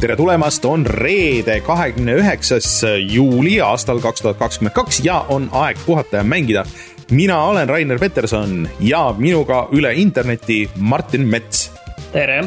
tere 0.00 0.14
tulemast, 0.16 0.64
on 0.64 0.86
reede, 0.86 1.58
kahekümne 1.60 2.14
üheksas 2.22 2.68
juuli 3.04 3.58
aastal 3.60 3.98
kaks 4.00 4.22
tuhat 4.24 4.38
kakskümmend 4.40 4.72
kaks 4.72 5.02
ja 5.04 5.18
on 5.28 5.50
aeg 5.52 5.76
puhata 5.84 6.22
ja 6.22 6.24
mängida. 6.24 6.64
mina 7.10 7.42
olen 7.44 7.68
Rainer 7.68 7.98
Peterson 7.98 8.68
ja 8.80 9.14
minuga 9.18 9.68
üle 9.72 9.92
interneti 9.94 10.70
Martin 10.76 11.26
Mets. 11.28 11.72
tere. 12.12 12.44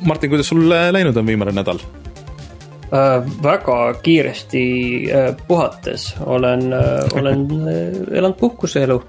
Martin, 0.00 0.30
kuidas 0.30 0.48
sul 0.48 0.68
läinud 0.68 1.16
on 1.16 1.26
viimane 1.26 1.52
nädal? 1.52 1.80
Äh, 2.92 3.24
väga 3.42 3.94
kiiresti 4.02 4.64
äh, 5.10 5.36
puhates 5.48 6.14
olen 6.20 6.72
äh,, 6.72 6.80
olen 7.14 7.48
äh, 7.50 8.18
elanud 8.18 8.36
puhkuseelu 8.36 9.04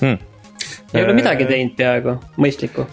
hmm.. 0.00 0.18
ei 0.94 1.04
ole 1.04 1.12
midagi 1.12 1.44
teinud 1.44 1.76
peaaegu 1.76 2.16
mõistlikku 2.36 2.88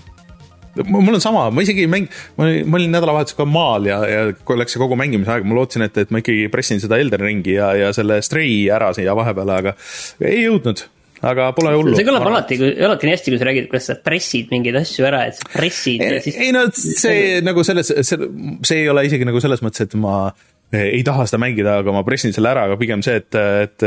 mul 0.87 1.17
on 1.17 1.23
sama, 1.23 1.49
ma 1.53 1.65
isegi 1.65 1.85
ei 1.85 1.91
mäng-, 1.91 2.07
ma 2.39 2.47
ma 2.65 2.79
olin 2.79 2.95
nädalavahetusel 2.95 3.41
ka 3.41 3.47
maal 3.49 3.89
ja, 3.89 3.99
ja 4.07 4.23
läks 4.31 4.75
see 4.75 4.81
kogu 4.81 4.97
mängimise 4.99 5.35
aeg, 5.35 5.47
ma 5.47 5.57
lootsin, 5.57 5.85
et, 5.87 5.97
et 6.03 6.13
ma 6.13 6.21
ikkagi 6.23 6.47
pressin 6.53 6.81
seda 6.83 6.99
Elden 7.01 7.23
Ringi 7.25 7.57
ja, 7.57 7.73
ja 7.77 7.91
selle 7.95 8.21
Stray 8.25 8.65
ära 8.73 8.91
siia 8.97 9.15
vahepeale, 9.17 9.59
aga 9.63 9.75
ei 10.23 10.45
jõudnud 10.45 10.85
aga 11.21 11.51
pole 11.57 11.73
hullu. 11.75 11.93
see 11.97 12.07
kõlab 12.07 12.25
alati, 12.25 12.57
alati 12.81 13.07
nii 13.07 13.15
hästi, 13.15 13.33
kui 13.33 13.41
sa 13.41 13.47
räägid, 13.49 13.67
kuidas 13.71 13.89
sa 13.91 13.97
pressid 14.01 14.49
mingeid 14.53 14.79
asju 14.81 15.05
ära, 15.09 15.25
et 15.29 15.37
sa 15.37 15.51
pressid 15.53 16.01
ei, 16.01 16.15
ja 16.15 16.23
siis. 16.23 16.39
ei 16.47 16.55
no 16.55 16.65
see 16.73 17.43
nagu 17.45 17.65
selles, 17.67 17.93
see, 17.93 18.31
see 18.67 18.81
ei 18.81 18.89
ole 18.91 19.05
isegi 19.09 19.27
nagu 19.27 19.43
selles 19.43 19.61
mõttes, 19.65 19.85
et 19.85 19.95
ma 20.01 20.23
ei 20.71 21.01
taha 21.03 21.27
seda 21.27 21.41
mängida, 21.43 21.77
aga 21.81 21.93
ma 21.93 22.03
pressin 22.07 22.33
selle 22.35 22.51
ära, 22.53 22.65
aga 22.69 22.77
pigem 22.79 23.03
see, 23.05 23.19
et, 23.19 23.35
et, 23.35 23.85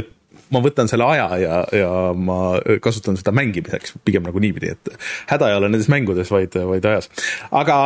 et 0.00 0.13
ma 0.52 0.62
võtan 0.64 0.90
selle 0.90 1.06
aja 1.14 1.28
ja, 1.40 1.60
ja 1.72 1.92
ma 2.16 2.56
kasutan 2.82 3.18
seda 3.20 3.32
mängimiseks 3.36 3.96
pigem 4.04 4.26
nagu 4.26 4.42
niipidi, 4.42 4.74
et 4.74 5.06
häda 5.30 5.50
ei 5.50 5.58
ole 5.58 5.70
nendes 5.70 5.88
mängudes, 5.92 6.32
vaid, 6.32 6.56
vaid 6.68 6.90
ajas. 6.90 7.08
aga 7.54 7.78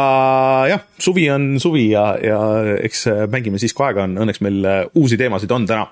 jah, 0.73 0.89
suvi 1.03 1.28
on 1.34 1.55
suvi 1.62 1.91
ja, 1.92 2.11
ja 2.23 2.41
eks 2.83 3.06
mängime 3.31 3.61
siis, 3.62 3.77
kui 3.77 3.89
aega 3.89 4.09
on, 4.09 4.19
õnneks 4.25 4.42
meil 4.45 4.67
uusi 4.98 5.20
teemasid 5.20 5.55
on 5.55 5.69
täna. 5.69 5.87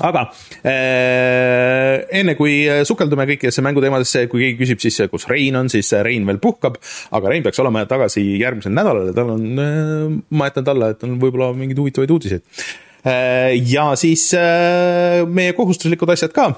Aga 0.00 0.22
äh, 0.64 2.06
enne 2.16 2.32
kui 2.38 2.62
sukeldume 2.88 3.26
kõikidesse 3.28 3.60
mänguteemadesse, 3.66 4.22
kui 4.32 4.46
keegi 4.46 4.60
küsib 4.62 4.80
siis, 4.80 4.96
kus 5.12 5.26
Rein 5.28 5.58
on, 5.60 5.68
siis 5.72 5.90
Rein 6.06 6.24
veel 6.28 6.38
puhkab, 6.40 6.78
aga 7.18 7.32
Rein 7.32 7.44
peaks 7.44 7.60
olema 7.60 7.82
tagasi 7.90 8.22
järgmisel 8.40 8.72
nädalal 8.72 9.10
ja 9.10 9.16
tal 9.18 9.34
on 9.34 9.60
äh,, 9.60 10.06
ma 10.32 10.48
jätan 10.48 10.70
talle, 10.70 10.94
et 10.94 11.04
on 11.04 11.18
võib-olla 11.20 11.50
mingeid 11.58 11.82
huvitavaid 11.82 12.16
uudiseid 12.16 12.62
ja 13.04 13.92
siis 13.96 14.26
äh, 14.36 15.22
meie 15.28 15.54
kohustuslikud 15.56 16.10
asjad 16.12 16.34
ka 16.36 16.50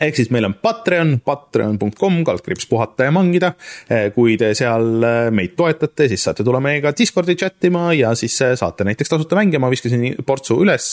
ehk 0.00 0.16
siis 0.16 0.28
meil 0.32 0.44
on 0.46 0.54
Patreon, 0.60 1.14
patreon.com, 1.24 2.20
kaldkriips 2.24 2.68
puhata 2.70 3.08
ja 3.08 3.12
mangida. 3.12 3.50
Äh, 3.90 4.06
kui 4.14 4.36
te 4.40 4.52
seal 4.56 5.04
meid 5.34 5.56
toetate, 5.58 6.06
siis 6.12 6.24
saate 6.24 6.44
tulla 6.46 6.60
meiega 6.64 6.92
Discordi 6.96 7.36
chat 7.40 7.68
ima 7.68 7.90
ja 7.96 8.14
siis 8.16 8.36
saate 8.60 8.86
näiteks 8.88 9.12
tasuta 9.12 9.38
mänge, 9.40 9.60
ma 9.60 9.72
viskasin 9.72 10.22
portsu 10.26 10.60
üles 10.64 10.92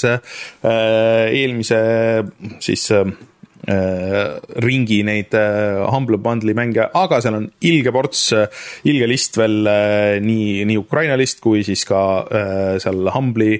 eelmise 0.63 1.79
siis 2.63 2.87
Äh, 2.97 3.13
ringi 3.67 5.01
neid 5.03 5.33
äh, 5.35 5.83
Humble 5.91 6.19
Bundle'i 6.23 6.55
mänge, 6.55 6.85
aga 6.95 7.19
seal 7.23 7.35
on 7.35 7.49
ilge 7.67 7.91
ports, 7.95 8.21
äh, 8.35 8.47
ilge 8.87 9.09
list 9.11 9.35
veel 9.39 9.67
nii, 10.23 10.63
nii 10.69 10.79
Ukraina 10.79 11.17
list 11.19 11.41
kui 11.43 11.65
siis 11.67 11.83
ka 11.87 11.99
seal 12.81 13.11
Humble'i 13.11 13.59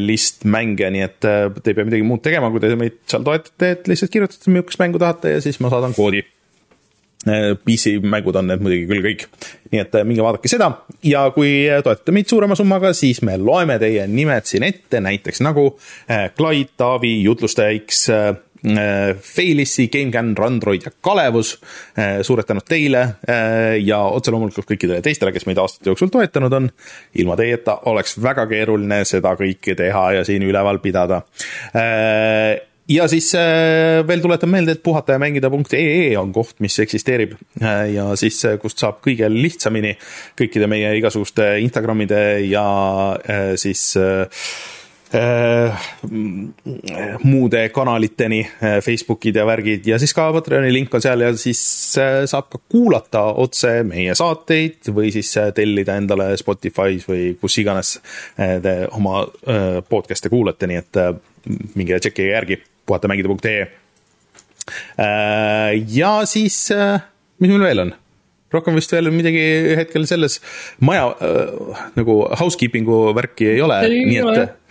list 0.00 0.44
mänge, 0.44 0.90
nii 0.92 1.06
et 1.06 1.18
te 1.22 1.72
ei 1.72 1.76
pea 1.76 1.88
midagi 1.88 2.04
muud 2.06 2.22
tegema, 2.24 2.50
kui 2.52 2.60
te 2.62 2.74
meid 2.76 3.00
seal 3.08 3.24
toetate, 3.26 3.72
et 3.76 3.90
lihtsalt 3.90 4.12
kirjutate, 4.12 4.52
millist 4.52 4.80
mängu 4.82 5.00
tahate 5.00 5.36
ja 5.36 5.42
siis 5.44 5.60
ma 5.62 5.72
saadan 5.72 5.96
koodi. 5.96 6.24
PC 7.22 8.00
mängud 8.02 8.34
on 8.34 8.48
need 8.50 8.62
muidugi 8.64 8.88
küll 8.90 9.04
kõik, 9.04 9.28
nii 9.70 9.78
et 9.78 9.92
minge 10.08 10.24
vaadake 10.24 10.50
seda 10.50 10.72
ja 11.06 11.20
kui 11.30 11.52
toetate 11.70 12.14
meid 12.16 12.26
suurema 12.26 12.56
summaga, 12.58 12.90
siis 12.98 13.20
me 13.22 13.36
loeme 13.38 13.76
teie 13.78 14.08
nimed 14.10 14.48
siin 14.50 14.66
ette, 14.66 14.98
näiteks 14.98 15.38
nagu 15.46 15.68
Clyde, 16.08 16.74
Taavi, 16.82 17.20
jutlustaja 17.22 17.78
X 17.78 18.08
Äh, 18.10 18.34
Failissi, 18.62 19.88
GameCAN, 19.88 20.36
Randroid 20.38 20.86
ja 20.86 20.92
Kalevus. 21.00 21.56
Äh, 21.98 22.20
suured 22.22 22.46
tänud 22.46 22.66
teile 22.68 23.02
äh, 23.02 23.76
ja 23.82 23.98
otse 24.14 24.30
loomulikult 24.34 24.68
kõikidele 24.70 25.02
teistele, 25.02 25.32
kes 25.34 25.46
meid 25.48 25.58
aastate 25.58 25.90
jooksul 25.90 26.12
toetanud 26.12 26.58
on. 26.58 26.68
ilma 27.18 27.36
teieta 27.36 27.78
oleks 27.90 28.16
väga 28.22 28.46
keeruline 28.50 29.02
seda 29.08 29.34
kõike 29.38 29.74
teha 29.78 30.04
ja 30.18 30.26
siin 30.26 30.44
üleval 30.46 30.78
pidada 30.82 31.22
ja 32.92 33.06
siis 33.08 33.28
veel 34.06 34.22
tuletan 34.22 34.50
meelde, 34.52 34.76
et 34.76 34.82
puhatajamängida.ee 34.84 36.16
on 36.20 36.32
koht, 36.34 36.56
mis 36.64 36.78
eksisteerib 36.82 37.34
ja 37.60 38.08
siis, 38.18 38.40
kust 38.62 38.82
saab 38.82 39.00
kõige 39.04 39.28
lihtsamini 39.32 39.94
kõikide 40.38 40.68
meie 40.70 40.94
igasuguste 40.98 41.54
Instagramide 41.64 42.22
ja 42.46 42.66
siis 43.60 43.86
Äh, 44.02 44.81
muude 47.22 47.68
kanaliteni, 47.68 48.40
äh, 48.64 48.78
Facebookid 48.80 49.36
ja 49.36 49.44
värgid 49.46 49.86
ja 49.86 49.98
siis 50.00 50.14
ka 50.16 50.30
Patreoni 50.32 50.72
link 50.72 50.94
on 50.94 51.04
seal 51.04 51.20
ja 51.20 51.32
siis 51.36 51.60
äh, 52.00 52.22
saab 52.30 52.48
ka 52.52 52.60
kuulata 52.72 53.24
otse 53.42 53.82
meie 53.84 54.14
saateid 54.16 54.88
või 54.94 55.12
siis 55.12 55.34
tellida 55.54 55.98
endale 56.00 56.32
Spotify's 56.40 57.04
või 57.08 57.36
kus 57.40 57.58
iganes 57.60 57.98
te 58.36 58.74
oma 58.96 59.26
podcast'e 59.88 60.32
kuulate, 60.32 60.66
nii 60.70 60.80
et 60.80 61.00
minge 61.76 61.98
tšekkige 62.00 62.30
järgi 62.32 62.62
puhatamängida.ee. 62.86 63.66
ja 65.92 66.12
siis, 66.26 66.56
mis 66.72 67.50
meil 67.50 67.68
veel 67.68 67.84
on? 67.84 67.92
rohkem 68.52 68.76
vist 68.76 68.92
veel 68.92 69.10
midagi 69.14 69.42
hetkel 69.78 70.06
selles 70.08 70.38
maja 70.84 71.08
äh, 71.12 71.84
nagu 71.98 72.18
housekeeping'u 72.40 73.14
värki 73.16 73.52
ei 73.54 73.62
ole, 73.64 73.78
nii 73.88 74.20
et 74.22 74.61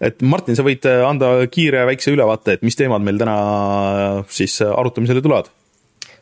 et 0.00 0.22
Martin, 0.24 0.56
sa 0.56 0.64
võid 0.66 0.86
äh, 0.88 1.02
anda 1.04 1.32
kiire 1.52 1.84
väikse 1.88 2.14
ülevaate, 2.14 2.56
et 2.56 2.66
mis 2.66 2.76
teemad 2.78 3.04
meil 3.04 3.20
täna 3.20 3.38
äh, 3.38 4.20
siis 4.32 4.60
äh, 4.64 4.72
arutamisele 4.72 5.22
tulevad? 5.24 5.52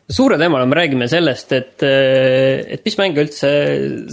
suure 0.09 0.39
teemana 0.41 0.65
me 0.65 0.73
räägime 0.73 1.05
sellest, 1.05 1.51
et, 1.53 1.83
et 1.85 2.81
mis 2.81 2.95
mänge 2.97 3.21
üldse 3.21 3.49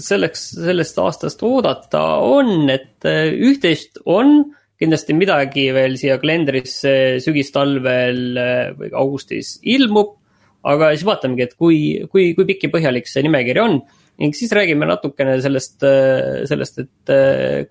selleks, 0.05 0.43
sellest 0.59 0.99
aastast 1.01 1.41
oodata 1.49 2.03
on, 2.21 2.69
et 2.69 3.07
üht-teist 3.09 4.03
on, 4.05 4.43
kindlasti 4.77 5.17
midagi 5.17 5.65
veel 5.73 5.97
siia 5.97 6.19
kalendrisse 6.21 6.93
sügistalvel 7.25 8.21
või 8.77 8.93
augustis 8.93 9.55
ilmub. 9.65 10.19
aga 10.69 10.93
siis 10.93 11.07
vaatamegi, 11.09 11.47
et 11.49 11.57
kui, 11.57 11.81
kui, 12.13 12.35
kui 12.37 12.45
pikk 12.53 12.69
ja 12.69 12.75
põhjalik 12.77 13.09
see 13.09 13.25
nimekiri 13.25 13.65
on 13.65 13.81
ning 14.21 14.37
siis 14.37 14.53
räägime 14.53 14.85
natukene 14.93 15.39
sellest, 15.41 15.81
sellest, 16.53 16.85
et 16.85 17.17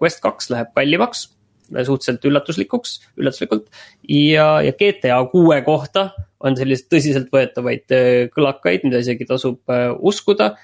Quest 0.01 0.25
kaks 0.25 0.49
läheb 0.49 0.73
kallimaks 0.73 1.27
suhteliselt 1.71 2.25
üllatuslikuks, 2.29 2.95
üllatuslikult. 3.19 3.67
ja, 4.09 4.61
ja 4.65 4.73
GTA 4.77 5.19
kuue 5.31 5.61
kohta 5.65 6.09
on 6.45 6.57
selliseid 6.57 6.89
tõsiseltvõetavaid 6.93 7.95
äh, 7.95 8.13
kõlakaid, 8.33 8.85
mida 8.87 9.01
isegi 9.03 9.27
tasub 9.29 9.61
äh, 9.71 9.89
uskuda. 9.99 10.55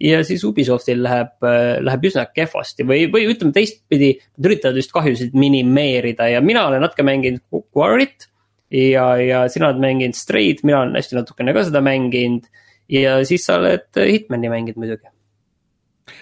ja 0.00 0.22
siis 0.24 0.44
Ubisoftil 0.48 1.02
läheb, 1.04 1.36
äh, 1.44 1.78
läheb 1.84 2.06
üsna 2.08 2.26
kehvasti 2.34 2.86
või, 2.88 3.04
või 3.12 3.26
ütleme 3.32 3.52
teistpidi, 3.56 4.14
nad 4.36 4.50
üritavad 4.50 4.80
just 4.80 4.92
kahjusid 4.92 5.36
minimeerida 5.36 6.28
ja 6.34 6.40
mina 6.44 6.66
olen 6.68 6.84
natuke 6.84 7.06
mänginud 7.06 7.42
Quarry't. 7.76 8.28
ja, 8.70 9.14
ja 9.20 9.44
sina 9.48 9.70
oled 9.70 9.82
mänginud 9.82 10.18
Strayed, 10.18 10.64
mina 10.64 10.84
olen 10.84 10.96
hästi 10.98 11.20
natukene 11.20 11.56
ka 11.56 11.64
seda 11.68 11.84
mänginud. 11.84 12.48
ja 12.88 13.20
siis 13.24 13.46
sa 13.46 13.60
oled 13.60 13.88
Hitmani 13.96 14.52
mänginud 14.52 14.82
muidugi. 14.82 15.14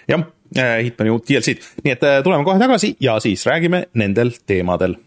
jah 0.07 0.29
Hitmani 0.57 1.11
uut 1.13 1.27
DLC-d, 1.29 1.83
nii 1.85 1.93
et 1.93 2.07
äh, 2.07 2.23
tuleme 2.25 2.47
kohe 2.47 2.57
tagasi 2.61 2.95
ja 3.03 3.19
siis 3.21 3.45
räägime 3.45 3.85
nendel 3.93 4.33
teemadel 4.49 4.97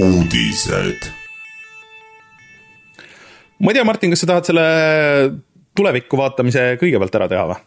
uudised. 0.00 1.12
ma 3.58 3.70
ei 3.72 3.74
tea, 3.74 3.84
Martin, 3.88 4.12
kas 4.12 4.20
sa 4.24 4.28
tahad 4.28 4.48
selle 4.48 4.66
tulevikku 5.76 6.18
vaatamise 6.20 6.74
kõigepealt 6.80 7.16
ära 7.16 7.28
teha 7.32 7.46
või? 7.52 7.62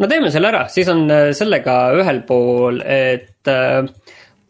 no 0.00 0.08
teeme 0.10 0.32
selle 0.32 0.50
ära, 0.52 0.66
siis 0.72 0.88
on 0.92 1.06
äh, 1.12 1.30
sellega 1.36 1.78
ühel 1.96 2.22
pool, 2.28 2.82
et 2.84 3.48
äh, 3.52 3.80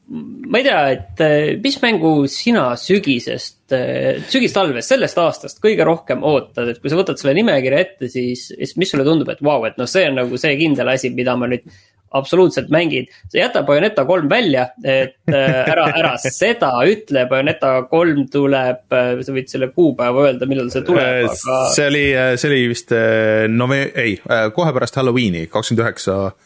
ma 0.07 0.59
ei 0.61 0.67
tea, 0.67 0.83
et 0.95 1.23
äh, 1.25 1.57
mis 1.63 1.81
mängu 1.83 2.13
sina 2.31 2.69
sügisest, 2.79 3.59
äh, 3.75 4.23
sügistalvest, 4.31 4.93
sellest 4.93 5.19
aastast 5.19 5.59
kõige 5.63 5.87
rohkem 5.87 6.23
ootad, 6.27 6.71
et 6.71 6.79
kui 6.83 6.93
sa 6.93 7.01
võtad 7.01 7.19
selle 7.19 7.35
nimekirja 7.41 7.83
ette, 7.83 8.11
siis, 8.13 8.47
siis 8.53 8.77
mis 8.79 8.93
sulle 8.93 9.07
tundub, 9.07 9.33
et 9.35 9.43
vau 9.43 9.59
wow,, 9.59 9.69
et 9.69 9.79
noh, 9.81 9.91
see 9.91 10.07
on 10.07 10.21
nagu 10.23 10.39
see 10.39 10.55
kindel 10.61 10.95
asi, 10.95 11.11
mida 11.15 11.35
ma 11.39 11.51
nüüd 11.51 11.67
absoluutselt 12.17 12.71
mängin. 12.73 13.11
sa 13.27 13.41
jäta 13.41 13.65
Bayoneta 13.67 14.07
kolm 14.07 14.31
välja, 14.31 14.69
et 14.79 15.19
äh, 15.27 15.59
ära, 15.75 15.91
ära 15.99 16.15
seda 16.23 16.71
ütle, 16.87 17.27
Bayoneta 17.29 17.75
kolm 17.91 18.29
tuleb, 18.31 18.87
sa 18.87 19.35
võid 19.35 19.51
selle 19.51 19.73
kuupäeva 19.75 20.29
öelda, 20.29 20.47
millal 20.47 20.71
see 20.71 20.87
tuleb, 20.87 21.27
aga. 21.27 21.63
see 21.75 21.91
oli, 21.91 22.09
see 22.39 22.53
oli 22.53 22.67
vist 22.71 22.95
nove-, 23.51 23.89
ei, 23.99 24.21
kohe 24.55 24.77
pärast 24.79 25.03
Halloweeni, 25.03 25.49
kakskümmend 25.51 25.83
üheksa 25.83 26.21
Äh, 26.31 26.46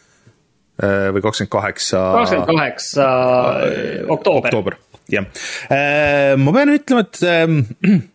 või 0.80 1.24
kakskümmend 1.24 1.52
kaheksa. 1.52 2.04
kakskümmend 2.20 2.52
kaheksa 2.54 3.08
äh, 3.64 4.06
oktoober. 4.08 4.48
oktoober, 4.48 4.78
jah. 5.12 5.28
Äh, 5.68 6.38
ma 6.40 6.56
pean 6.56 6.72
ütlema, 6.76 7.04
et 7.06 7.20
ähm, 7.26 7.60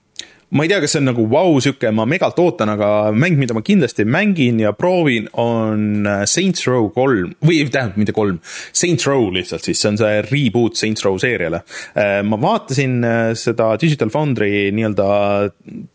ma 0.55 0.63
ei 0.63 0.69
tea, 0.71 0.79
kas 0.83 0.93
see 0.93 1.01
on 1.01 1.09
nagu 1.09 1.25
vau 1.27 1.49
wow,, 1.51 1.59
sihuke, 1.63 1.89
ma 1.95 2.05
megalt 2.07 2.37
ootan, 2.39 2.69
aga 2.75 2.89
mäng, 3.15 3.35
mida 3.41 3.55
ma 3.57 3.63
kindlasti 3.65 4.05
mängin 4.07 4.61
ja 4.61 4.71
proovin, 4.77 5.27
on 5.41 6.07
äh, 6.07 6.23
Saints 6.29 6.67
Row 6.69 6.87
kolm 6.95 7.33
või 7.45 7.63
tähendab, 7.65 7.99
mitte 7.99 8.15
kolm, 8.15 8.39
Saints 8.71 9.07
Row 9.09 9.27
lihtsalt 9.35 9.65
siis, 9.67 9.81
see 9.81 9.91
on 9.91 9.99
see 9.99 10.23
reboot 10.29 10.79
Saints 10.79 11.05
Row 11.05 11.19
seeriale. 11.21 11.63
Äh, 11.97 12.21
ma 12.27 12.39
vaatasin 12.41 12.97
äh, 13.03 13.29
seda 13.39 13.73
Digital 13.81 14.13
Foundry 14.13 14.69
nii-öelda 14.75 15.09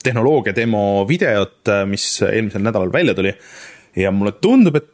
tehnoloogia 0.05 0.57
demo 0.57 1.07
videot, 1.09 1.73
mis 1.89 2.07
eelmisel 2.27 2.65
nädalal 2.67 2.93
välja 2.93 3.17
tuli 3.17 3.33
ja 3.97 4.13
mulle 4.15 4.37
tundub, 4.43 4.77
et 4.77 4.91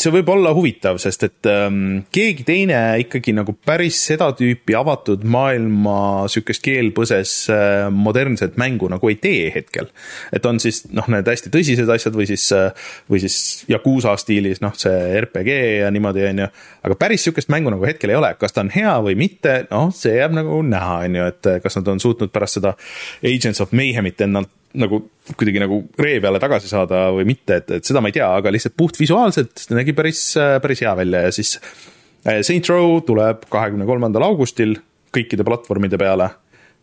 see 0.00 0.12
võib 0.14 0.28
olla 0.32 0.52
huvitav, 0.56 0.98
sest 1.02 1.24
et 1.26 1.48
ähm, 1.50 2.02
keegi 2.14 2.44
teine 2.46 2.78
ikkagi 3.02 3.32
nagu 3.36 3.54
päris 3.66 3.98
seda 4.08 4.28
tüüpi 4.36 4.76
avatud 4.76 5.24
maailma 5.28 6.26
sihukest 6.32 6.62
keelpõses 6.64 7.34
äh, 7.52 7.86
modernset 7.92 8.58
mängu 8.60 8.90
nagu 8.92 9.10
ei 9.10 9.18
tee 9.22 9.50
hetkel. 9.54 9.88
et 10.32 10.46
on 10.46 10.60
siis 10.62 10.82
noh, 10.92 11.08
need 11.12 11.28
hästi 11.28 11.52
tõsised 11.54 11.92
asjad 11.92 12.16
või 12.16 12.28
siis 12.28 12.48
äh,, 12.56 12.90
või 13.10 13.22
siis 13.24 13.38
Yakuusa 13.70 14.16
stiilis 14.20 14.62
noh, 14.64 14.74
see 14.78 15.20
RPG 15.22 15.56
ja 15.82 15.90
niimoodi, 15.94 16.26
on 16.30 16.44
ju. 16.44 16.50
aga 16.88 16.98
päris 17.00 17.26
sihukest 17.26 17.52
mängu 17.52 17.72
nagu 17.72 17.88
hetkel 17.88 18.12
ei 18.12 18.20
ole, 18.20 18.34
kas 18.40 18.56
ta 18.56 18.64
on 18.66 18.72
hea 18.74 18.96
või 19.04 19.16
mitte, 19.18 19.58
noh, 19.70 19.88
see 19.96 20.18
jääb 20.18 20.36
nagu 20.36 20.60
näha, 20.66 21.00
on 21.06 21.20
ju, 21.20 21.30
et 21.32 21.52
kas 21.64 21.80
nad 21.80 21.94
on 21.94 22.02
suutnud 22.02 22.34
pärast 22.34 22.60
seda 22.60 22.76
Agents 23.24 23.64
of 23.64 23.72
Mayhemit 23.76 24.20
endalt 24.26 24.52
nagu 24.76 25.00
kuidagi 25.34 25.62
nagu 25.62 25.80
ree 26.00 26.18
peale 26.22 26.40
tagasi 26.42 26.70
saada 26.70 27.06
või 27.16 27.26
mitte, 27.28 27.60
et, 27.60 27.70
et 27.78 27.88
seda 27.88 28.02
ma 28.02 28.10
ei 28.10 28.16
tea, 28.16 28.28
aga 28.40 28.52
lihtsalt 28.54 28.76
puhtvisuaalselt 28.78 29.66
nägi 29.76 29.94
päris, 29.96 30.22
päris 30.62 30.82
hea 30.84 30.94
välja 30.98 31.26
ja 31.26 31.34
siis 31.34 31.56
äh, 31.58 32.42
Saint 32.46 32.68
Row 32.72 33.00
tuleb 33.06 33.48
kahekümne 33.52 33.88
kolmandal 33.88 34.28
augustil 34.28 34.76
kõikide 35.16 35.46
platvormide 35.46 35.98
peale. 36.00 36.30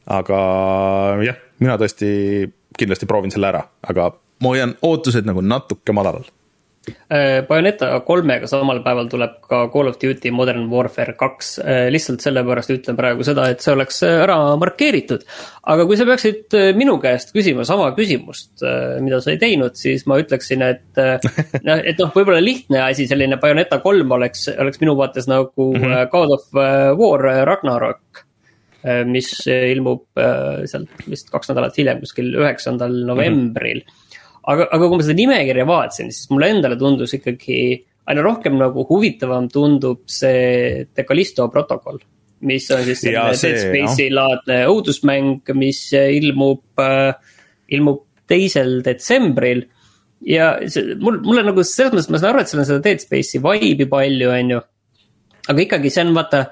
aga 0.10 0.38
jah, 1.24 1.38
mina 1.64 1.78
tõesti 1.80 2.08
kindlasti 2.78 3.08
proovin 3.08 3.32
selle 3.32 3.54
ära, 3.54 3.62
aga 3.88 4.10
ma 4.44 4.52
hoian 4.52 4.74
ootused 4.84 5.28
nagu 5.30 5.44
natuke 5.46 5.96
madalal 5.96 6.26
Bayoneta 7.48 7.94
kolmega 8.04 8.48
samal 8.50 8.82
päeval 8.84 9.08
tuleb 9.12 9.38
ka 9.48 9.62
Call 9.72 9.88
of 9.88 10.00
Duty 10.02 10.34
Modern 10.36 10.66
Warfare 10.72 11.14
kaks, 11.16 11.54
äh, 11.64 11.86
lihtsalt 11.94 12.24
sellepärast 12.26 12.74
ütlen 12.76 12.98
praegu 13.00 13.24
seda, 13.24 13.46
et 13.54 13.64
see 13.64 13.72
oleks 13.72 14.02
äh, 14.04 14.18
ära 14.26 14.36
markeeritud. 14.60 15.24
aga 15.64 15.86
kui 15.88 15.96
sa 16.00 16.08
peaksid 16.10 16.58
minu 16.76 16.98
käest 17.00 17.32
küsima 17.36 17.64
sama 17.64 17.94
küsimust, 17.96 18.66
mida 19.00 19.22
sa 19.24 19.32
ei 19.32 19.40
teinud, 19.40 19.78
siis 19.80 20.04
ma 20.12 20.18
ütleksin, 20.20 20.66
et 20.68 21.00
noh, 21.68 21.80
et 21.80 22.04
noh, 22.04 22.12
võib-olla 22.12 22.44
lihtne 22.44 22.84
asi, 22.84 23.08
selline 23.08 23.40
Bayoneta 23.40 23.80
kolm 23.84 24.12
oleks, 24.18 24.50
oleks 24.52 24.84
minu 24.84 24.98
vaates 25.00 25.30
nagu 25.32 25.72
mm 25.72 25.88
-hmm. 25.88 26.12
God 26.12 26.36
of 26.36 26.52
War 27.00 27.28
Ragnarok 27.48 28.26
mis 29.08 29.30
ilmub 29.48 30.20
sealt 30.68 31.06
vist 31.08 31.30
kaks 31.32 31.54
nädalat 31.54 31.78
hiljem, 31.78 32.02
kuskil 32.04 32.34
üheksandal 32.36 33.06
novembril 33.08 33.86
mm. 33.86 33.88
-hmm 33.88 34.03
aga, 34.52 34.68
aga 34.76 34.88
kui 34.88 35.00
ma 35.00 35.06
seda 35.06 35.18
nimekirja 35.18 35.66
vaatasin, 35.68 36.14
siis 36.14 36.30
mulle 36.34 36.52
endale 36.54 36.78
tundus 36.80 37.16
ikkagi 37.18 37.60
aina 38.10 38.24
rohkem 38.26 38.58
nagu 38.60 38.86
huvitavam 38.90 39.48
tundub 39.52 40.04
see 40.12 40.84
Decalisto 40.96 41.48
protokoll. 41.52 42.02
mis 42.44 42.66
on 42.76 42.82
siis 42.84 43.00
selline 43.00 43.38
Dead 43.40 43.62
Space'i 43.62 44.10
no. 44.10 44.18
laadne 44.20 44.58
õudusmäng, 44.68 45.54
mis 45.56 45.86
ilmub 45.96 46.82
äh,, 46.84 47.14
ilmub 47.72 48.04
teisel 48.28 48.82
detsembril. 48.84 49.64
ja 50.28 50.58
see, 50.68 50.98
mul, 51.00 51.22
mulle 51.24 51.46
nagu 51.48 51.64
selles 51.64 51.94
mõttes, 51.94 52.12
ma 52.12 52.20
saan 52.20 52.34
aru, 52.34 52.44
et 52.44 52.52
seal 52.52 52.64
on 52.64 52.68
seda 52.68 52.84
Dead 52.84 53.04
Space'i 53.04 53.40
vibe'i 53.44 53.88
palju, 53.90 54.30
on 54.36 54.54
ju. 54.58 54.60
aga 55.54 55.66
ikkagi 55.68 55.94
see 55.94 56.04
on 56.04 56.14
vaata 56.18 56.44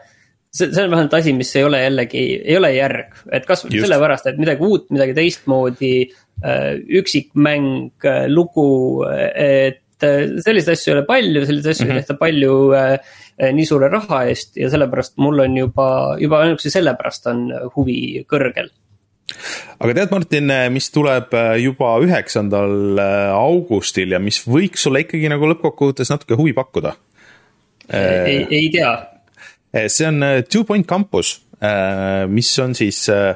see, 0.52 0.70
see 0.72 0.84
on 0.86 0.92
vähemalt 0.92 1.20
asi, 1.20 1.36
mis 1.36 1.52
ei 1.56 1.68
ole 1.68 1.84
jällegi, 1.84 2.24
ei 2.40 2.58
ole 2.60 2.72
järg, 2.76 3.20
et 3.36 3.48
kasvõi 3.48 3.84
sellepärast, 3.84 4.32
et 4.32 4.40
midagi 4.40 4.68
uut, 4.68 4.88
midagi 4.96 5.16
teistmoodi 5.18 5.94
üksikmäng, 6.42 7.92
äh, 8.06 8.26
lugu, 8.28 9.04
et 9.06 10.04
äh, 10.04 10.28
selliseid 10.42 10.76
asju 10.76 10.92
ei 10.92 10.98
ole 10.98 11.06
palju, 11.08 11.46
selliseid 11.46 11.76
asju 11.76 11.86
mm 11.86 11.92
-hmm. 11.92 11.96
ei 11.96 12.02
tehta 12.02 12.18
palju 12.20 12.54
nii 13.42 13.66
suure 13.66 13.88
raha 13.90 14.26
eest 14.30 14.58
ja 14.58 14.70
sellepärast 14.70 15.18
mul 15.18 15.40
on 15.40 15.58
juba, 15.58 16.18
juba 16.20 16.42
ainuüksi 16.44 16.70
sellepärast 16.70 17.28
on 17.32 17.48
huvi 17.76 18.26
kõrgel 18.30 18.70
aga 19.80 19.94
tead, 19.94 20.12
Martin, 20.12 20.52
mis 20.70 20.92
tuleb 20.92 21.34
juba 21.58 21.96
üheksandal 22.04 23.00
augustil 23.34 24.12
ja 24.12 24.20
mis 24.20 24.44
võiks 24.46 24.84
sulle 24.86 25.02
ikkagi 25.06 25.32
nagu 25.32 25.50
lõppkokkuvõttes 25.54 26.12
natuke 26.12 26.38
huvi 26.38 26.54
pakkuda? 26.54 26.94
ei, 27.90 28.46
ei 28.52 28.70
tea. 28.70 28.94
see 29.88 30.08
on 30.08 30.22
Two 30.52 30.64
Point 30.64 30.86
Campus, 30.86 31.42
mis 32.28 32.60
on 32.60 32.76
siis 32.76 33.10
Äh, 33.10 33.36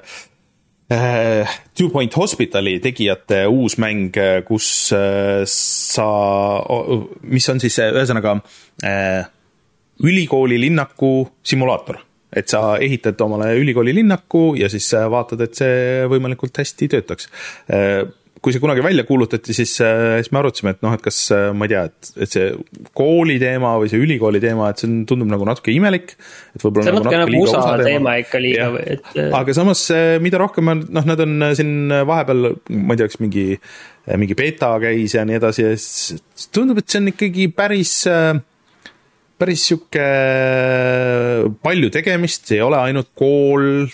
Two 0.88 1.90
Point 1.90 2.14
Hospitali 2.14 2.76
tegijate 2.80 3.46
uus 3.50 3.78
mäng, 3.82 4.12
äh, 4.22 4.44
kus 4.46 4.92
äh, 4.94 5.42
sa, 5.50 6.10
mis 7.26 7.50
on 7.50 7.62
siis 7.64 7.80
ühesõnaga 7.82 8.36
ülikooli 10.06 10.60
linnaku 10.62 11.14
simulaator. 11.44 12.04
et 12.36 12.52
sa 12.52 12.76
ehitad 12.84 13.22
omale 13.24 13.54
ülikooli 13.56 13.94
linnaku 13.96 14.56
ja 14.60 14.68
siis 14.70 14.90
vaatad, 14.92 15.40
et 15.42 15.56
see 15.56 16.04
võimalikult 16.12 16.58
hästi 16.60 16.90
töötaks 16.92 17.30
kui 18.44 18.54
see 18.54 18.62
kunagi 18.62 18.84
välja 18.84 19.06
kuulutati, 19.08 19.54
siis, 19.56 19.74
äh, 19.84 20.18
siis 20.20 20.32
me 20.34 20.42
arutasime, 20.42 20.76
et 20.76 20.82
noh, 20.86 20.94
et 20.96 21.04
kas 21.04 21.18
äh, 21.34 21.48
ma 21.56 21.68
ei 21.68 21.72
tea, 21.72 21.84
et, 21.90 22.10
et 22.26 22.36
see 22.36 22.50
kooli 22.98 23.38
teema 23.42 23.76
või 23.82 23.90
see 23.92 24.02
ülikooli 24.02 24.42
teema, 24.44 24.70
et 24.72 24.82
see 24.82 24.90
on, 24.90 24.98
tundub 25.10 25.32
nagu 25.32 25.48
natuke 25.48 25.74
imelik. 25.74 26.16
see 26.18 26.70
on 26.70 26.80
nagu 26.82 27.00
natuke 27.00 27.22
nagu 27.24 27.42
USA 27.42 27.64
teema, 27.80 27.90
teema 27.90 28.16
ikka 28.24 28.42
liiga, 28.44 28.70
et. 28.82 29.12
Äh, 29.16 29.30
aga 29.40 29.58
samas, 29.58 29.86
mida 30.24 30.42
rohkem 30.42 30.74
on, 30.74 30.84
noh, 30.98 31.08
nad 31.12 31.24
on 31.26 31.50
siin 31.58 31.94
vahepeal, 32.10 32.52
ma 32.76 32.96
ei 32.96 33.02
tea, 33.02 33.12
kas 33.12 33.22
mingi, 33.24 33.46
mingi 34.22 34.38
beta 34.38 34.74
käis 34.84 35.16
ja 35.18 35.24
nii 35.28 35.40
edasi 35.40 35.66
ja 35.66 35.78
siis 35.80 36.52
tundub, 36.54 36.82
et 36.82 36.92
see 36.92 37.02
on 37.02 37.14
ikkagi 37.16 37.50
päris 37.56 38.02
päris 39.40 39.66
sihuke 39.68 40.06
palju 41.66 41.92
tegemist, 41.94 42.48
ei 42.56 42.62
ole 42.64 42.80
ainult 42.80 43.12
kool, 43.18 43.86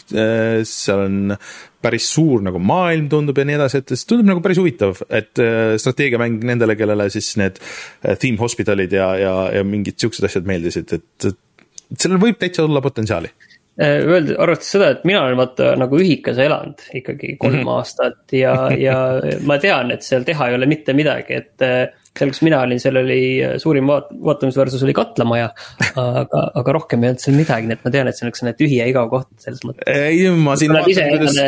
seal 0.67 1.05
on 1.07 1.35
päris 1.81 2.07
suur 2.13 2.43
nagu 2.45 2.59
maailm 2.61 3.07
tundub 3.09 3.39
ja 3.41 3.45
nii 3.47 3.57
edasi, 3.57 3.81
et 3.81 3.93
see 3.95 4.09
tundub 4.09 4.29
nagu 4.29 4.43
päris 4.45 4.59
huvitav, 4.61 5.01
et 5.09 5.41
äh, 5.41 5.75
strateegiamäng 5.81 6.43
nendele, 6.45 6.77
kellele 6.79 7.09
siis 7.13 7.33
need 7.41 7.57
äh, 7.57 8.13
theme 8.21 8.37
hospitalid 8.41 8.93
ja, 8.93 9.11
ja, 9.17 9.33
ja 9.57 9.63
mingid 9.67 9.97
siuksed 10.01 10.27
asjad 10.29 10.49
meeldisid, 10.49 10.93
et, 10.99 11.31
et 11.31 11.97
sellel 11.97 12.21
võib 12.21 12.37
täitsa 12.41 12.67
olla 12.67 12.83
potentsiaali 12.85 13.33
äh, 13.81 13.97
Öelda, 14.05 14.37
arvestades 14.43 14.73
seda, 14.75 14.91
et 14.95 15.07
mina 15.07 15.23
olen 15.25 15.39
vaata 15.39 15.73
nagu 15.79 15.99
ühikas 15.99 16.39
elanud 16.41 16.85
ikkagi 17.01 17.35
kolm 17.41 17.61
mm 17.61 17.65
-hmm. 17.65 17.73
aastat 17.77 18.35
ja, 18.37 18.53
ja 18.77 18.95
ma 19.47 19.57
tean, 19.61 19.91
et 19.95 20.05
seal 20.05 20.27
teha 20.27 20.49
ei 20.49 20.59
ole 20.59 20.69
mitte 20.69 20.95
midagi, 20.97 21.41
et 21.41 21.65
seal, 22.17 22.31
kus 22.31 22.41
mina 22.45 22.61
olin, 22.65 22.79
seal 22.81 22.99
oli 23.01 23.21
suurim 23.61 23.87
vaat-, 23.89 24.11
vaatamisväärsus 24.23 24.83
oli 24.83 24.93
katlamaja. 24.93 25.51
aga, 25.95 26.41
aga 26.61 26.75
rohkem 26.77 27.03
ei 27.03 27.13
olnud 27.13 27.23
seal 27.23 27.37
midagi, 27.37 27.69
nii 27.69 27.79
et 27.79 27.85
ma 27.85 27.93
tean, 27.93 28.09
et 28.09 28.17
see 28.17 28.25
on 28.25 28.31
niisugune 28.31 28.57
tühi 28.59 28.81
ja 28.81 28.89
igav 28.91 29.09
koht 29.11 29.31
selles 29.41 29.63
mõttes. 29.67 29.87
ei, 29.87 30.27
ma 30.35 30.57
siin 30.59 30.75
vaatan, 30.75 31.15
kuidas 31.15 31.39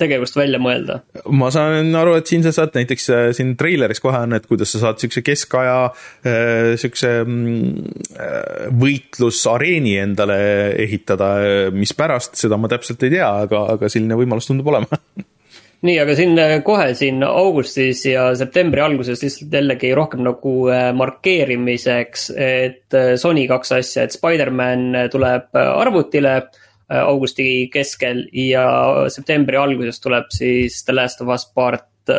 tegevust 0.00 0.36
välja 0.36 0.60
mõelda. 0.62 1.00
ma 1.32 1.50
saan 1.54 1.94
aru, 1.96 2.16
et 2.20 2.28
siin 2.30 2.44
sa 2.44 2.52
saad 2.54 2.74
näiteks 2.76 3.08
äh, 3.12 3.28
siin 3.36 3.54
treileris 3.58 4.02
kohe 4.04 4.18
on, 4.26 4.36
et 4.36 4.48
kuidas 4.48 4.74
sa 4.74 4.82
saad 4.84 5.00
siukse 5.02 5.22
keskaja 5.26 5.78
äh, 5.86 6.74
siukse 6.80 7.12
mm, 7.22 7.94
äh, 8.16 8.66
võitlusareeni 8.82 9.96
endale 10.02 10.40
ehitada, 10.84 11.32
mispärast, 11.74 12.36
seda 12.40 12.60
ma 12.60 12.70
täpselt 12.72 13.02
ei 13.06 13.16
tea, 13.16 13.30
aga, 13.46 13.66
aga 13.76 13.90
selline 13.92 14.18
võimalus 14.18 14.50
tundub 14.50 14.68
olema 14.72 15.00
nii, 15.86 15.96
aga 16.02 16.16
siin 16.18 16.36
kohe 16.66 16.90
siin 16.98 17.24
augustis 17.26 18.04
ja 18.08 18.28
septembri 18.38 18.82
alguses 18.82 19.22
lihtsalt 19.22 19.52
jällegi 19.54 19.92
rohkem 19.96 20.24
nagu 20.26 20.54
markeerimiseks, 20.98 22.30
et 22.36 22.96
Sony 23.20 23.44
kaks 23.48 23.74
asja, 23.76 24.06
et 24.06 24.16
Spider-man 24.16 24.88
tuleb 25.12 25.60
arvutile 25.60 26.40
augusti 26.86 27.66
keskel 27.72 28.24
ja 28.36 28.66
septembri 29.10 29.58
alguses 29.58 29.98
tuleb 30.02 30.28
siis 30.34 30.84
The 30.86 30.94
Last 30.94 31.22
of 31.24 31.32
Us 31.34 31.46
Part 31.54 32.12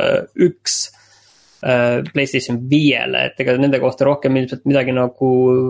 üks 0.43 0.79
Playstation 2.13 2.59
viiele, 2.69 3.23
et 3.31 3.39
ega 3.41 3.55
nende 3.57 3.79
kohta 3.81 4.05
rohkem 4.05 4.35
ilmselt 4.37 4.67
midagi 4.69 4.93
nagu 4.93 5.29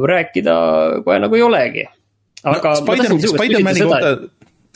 rääkida 0.10 0.56
kohe 1.06 1.20
nagu 1.24 1.38
ei 1.38 1.46
olegi. 1.46 1.86
aga 2.44 2.74
no, 2.74 2.82
Spider, 2.82 3.14
Spider-mani 3.32 3.86
kohta 3.86 4.12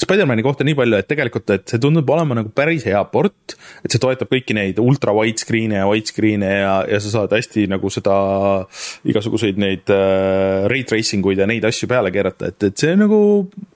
Spider-man'i 0.01 0.43
kohta 0.45 0.65
nii 0.65 0.75
palju, 0.77 0.97
et 0.97 1.07
tegelikult, 1.09 1.51
et 1.53 1.65
see 1.69 1.81
tundub 1.81 2.09
olema 2.09 2.37
nagu 2.37 2.49
päris 2.55 2.85
hea 2.87 3.01
port, 3.11 3.55
et 3.85 3.93
see 3.93 4.01
toetab 4.01 4.31
kõiki 4.31 4.55
neid 4.57 4.79
ultra 4.81 5.13
widescreen'e 5.13 5.77
ja 5.77 5.87
widescreen'e 5.89 6.51
ja, 6.61 6.73
ja 6.89 7.01
sa 7.03 7.13
saad 7.13 7.35
hästi 7.35 7.67
nagu 7.69 7.91
seda 7.93 8.15
igasuguseid 9.11 9.61
neid 9.61 9.93
äh, 9.93 10.65
ray 10.71 10.85
tracing 10.89 11.25
uid 11.27 11.43
ja 11.43 11.49
neid 11.49 11.67
asju 11.69 11.89
peale 11.91 12.13
keerata, 12.13 12.49
et, 12.49 12.69
et 12.71 12.81
see 12.81 12.97
nagu 12.97 13.21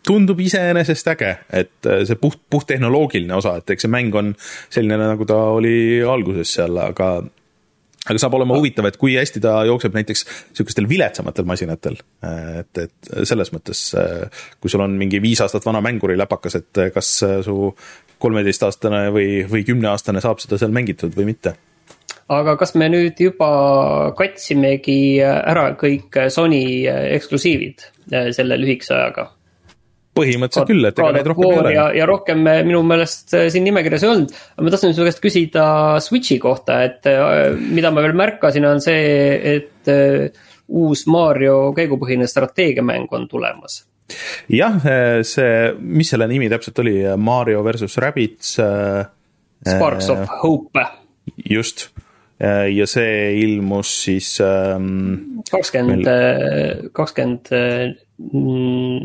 tundub 0.05 0.41
iseenesest 0.41 1.13
äge, 1.13 1.35
et 1.53 1.91
äh, 1.91 2.03
see 2.09 2.19
puht, 2.21 2.41
puhttehnoloogiline 2.49 3.37
osa, 3.37 3.57
et 3.61 3.75
eks 3.75 3.85
see 3.85 3.93
mäng 3.93 4.15
on 4.17 4.33
selline, 4.73 4.97
nagu 5.03 5.29
ta 5.29 5.41
oli 5.53 6.01
alguses 6.01 6.57
seal, 6.57 6.79
aga 6.81 7.19
aga 8.05 8.21
saab 8.21 8.37
olema 8.37 8.57
huvitav, 8.57 8.87
et 8.89 8.97
kui 9.01 9.15
hästi 9.17 9.41
ta 9.43 9.57
jookseb 9.67 9.95
näiteks 9.97 10.25
sihukestel 10.53 10.89
viletsamatel 10.89 11.47
masinatel. 11.49 11.99
et, 12.61 12.81
et 12.85 13.13
selles 13.27 13.51
mõttes, 13.53 13.85
kui 14.61 14.71
sul 14.71 14.85
on 14.85 14.97
mingi 14.99 15.21
viis 15.21 15.41
aastat 15.41 15.65
vana 15.65 15.81
mänguri 15.85 16.17
läpakas, 16.17 16.59
et 16.61 16.83
kas 16.93 17.13
su 17.45 17.71
kolmeteistaastane 18.21 19.07
või, 19.13 19.29
või 19.49 19.65
kümneaastane 19.67 20.21
saab 20.23 20.43
seda 20.43 20.59
seal 20.61 20.75
mängitud 20.75 21.15
või 21.17 21.33
mitte 21.33 21.55
aga 22.31 22.55
kas 22.57 22.73
me 22.79 22.87
nüüd 22.89 23.19
juba 23.21 23.49
katsimegi 24.17 25.21
ära 25.21 25.67
kõik 25.79 26.15
Sony 26.33 26.85
eksklusiivid 26.87 27.85
selle 28.35 28.57
lühikese 28.61 28.95
ajaga? 28.97 29.29
Põhimõtteliselt 30.15 30.69
küll, 30.71 30.89
et 30.89 30.99
ega 30.99 31.13
neid 31.15 31.29
rohkem 31.31 31.49
ei 31.49 31.61
ole. 31.61 31.73
ja, 31.75 31.87
ja 31.99 32.05
rohkem 32.09 32.43
minu 32.43 32.83
meelest 32.87 33.35
siin 33.53 33.65
nimekirjas 33.67 34.05
ei 34.05 34.11
olnud. 34.11 34.35
aga 34.55 34.67
ma 34.67 34.75
tahtsin 34.75 34.95
su 34.95 35.07
käest 35.07 35.23
küsida 35.23 35.65
Switch'i 36.03 36.39
kohta, 36.43 36.79
et 36.87 37.09
mida 37.59 37.91
ma 37.91 38.05
veel 38.05 38.15
märkasin, 38.17 38.67
on 38.69 38.83
see, 38.83 39.57
et 39.57 39.91
uus 40.65 41.05
Mario 41.11 41.73
käigupõhine 41.77 42.29
strateegiamäng 42.29 43.11
on 43.13 43.27
tulemas 43.31 43.83
jah, 44.51 44.79
see, 45.25 45.73
mis 45.79 46.11
selle 46.13 46.27
nimi 46.29 46.49
täpselt 46.51 46.79
oli, 46.83 46.97
Mario 47.17 47.63
versus 47.65 47.97
Rabbids. 48.01 48.55
Sparks 49.65 50.09
of 50.13 50.29
Hope. 50.43 50.85
just, 51.49 51.87
ja 52.39 52.87
see 52.89 53.31
ilmus 53.41 53.93
siis. 54.05 54.35
Ähm, 54.45 55.41
kakskümmend, 55.49 56.09
kakskümmend 56.93 57.49
mm, 57.51 57.95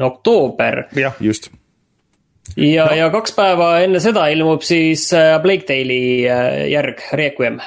oktoober. 0.06 0.84
jah, 0.96 1.16
just. 1.20 1.50
ja 2.56 2.86
no., 2.86 2.96
ja 2.98 3.10
kaks 3.10 3.36
päeva 3.36 3.72
enne 3.84 4.00
seda 4.02 4.28
ilmub 4.32 4.64
siis 4.66 5.08
Blake 5.42 5.68
Dale'i 5.68 6.24
järg, 6.70 7.04
Requiem 7.18 7.60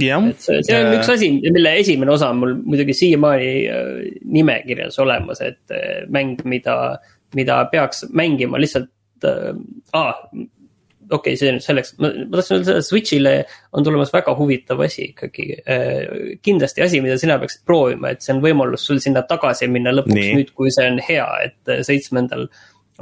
et 0.00 0.40
see, 0.40 0.60
see 0.64 0.78
on 0.78 0.94
üks 0.96 1.10
asi, 1.12 1.28
mille 1.52 1.74
esimene 1.80 2.14
osa 2.14 2.30
on 2.32 2.40
mul 2.40 2.54
muidugi 2.64 2.94
siiamaani 2.96 3.50
äh, 3.68 3.90
nimekirjas 4.24 4.98
olemas, 5.02 5.42
et 5.44 5.74
äh, 5.74 6.02
mäng, 6.12 6.40
mida, 6.48 6.96
mida 7.36 7.62
peaks 7.72 8.06
mängima 8.12 8.60
lihtsalt 8.60 8.90
äh,, 9.28 9.52
aa 9.92 10.14
okei 11.12 11.34
okay,, 11.34 11.40
see 11.40 11.52
nüüd 11.54 11.64
selleks, 11.64 11.94
ma, 12.02 12.10
tahtsin 12.32 12.58
öelda, 12.58 12.78
Switch'ile 12.86 13.34
on 13.76 13.86
tulemas 13.86 14.12
väga 14.14 14.34
huvitav 14.38 14.82
asi 14.86 15.10
ikkagi 15.10 15.46
äh,. 15.62 16.00
kindlasti 16.44 16.84
asi, 16.86 17.02
mida 17.04 17.18
sina 17.20 17.38
peaksid 17.42 17.64
proovima, 17.68 18.12
et 18.12 18.24
see 18.24 18.34
on 18.36 18.42
võimalus 18.44 18.88
sul 18.88 19.00
sinna 19.04 19.24
tagasi 19.28 19.70
minna 19.70 19.94
lõpuks 19.94 20.18
Nii. 20.18 20.34
nüüd, 20.40 20.50
kui 20.56 20.72
see 20.74 20.88
on 20.90 20.98
hea, 21.04 21.28
et 21.46 21.76
seitsmendal 21.86 22.48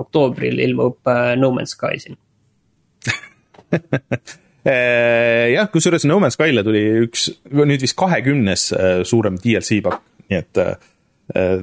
oktoobril 0.00 0.61
ilmub 0.67 1.11
äh, 1.11 1.33
No 1.40 1.55
Man's 1.57 1.76
Sky 1.76 1.99
siin 2.02 2.21
Äh, 4.61 5.55
jah, 5.55 5.71
kusjuures 5.73 6.05
No 6.05 6.19
Man's 6.21 6.37
Sky'le 6.37 6.61
tuli 6.67 6.83
üks, 7.07 7.31
nüüd 7.49 7.81
vist 7.81 7.97
kahekümnes 7.97 8.67
äh, 8.76 8.88
suurem 9.09 9.38
DLC 9.40 9.79
pakk, 9.85 10.02
nii 10.29 10.37
et 10.37 10.61
äh, 10.61 10.75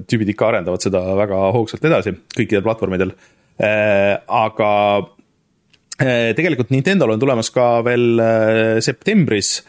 tüübid 0.10 0.32
ikka 0.34 0.48
arendavad 0.50 0.82
seda 0.82 1.04
väga 1.20 1.44
hoogsalt 1.54 1.86
edasi 1.86 2.16
kõikidel 2.34 2.64
platvormidel. 2.66 3.12
aga 3.60 4.70
tegelikult 5.98 6.70
Nintendo'l 6.74 7.16
on 7.16 7.22
tulemas 7.22 7.50
ka 7.54 7.80
veel 7.86 8.20
septembris, 8.86 9.62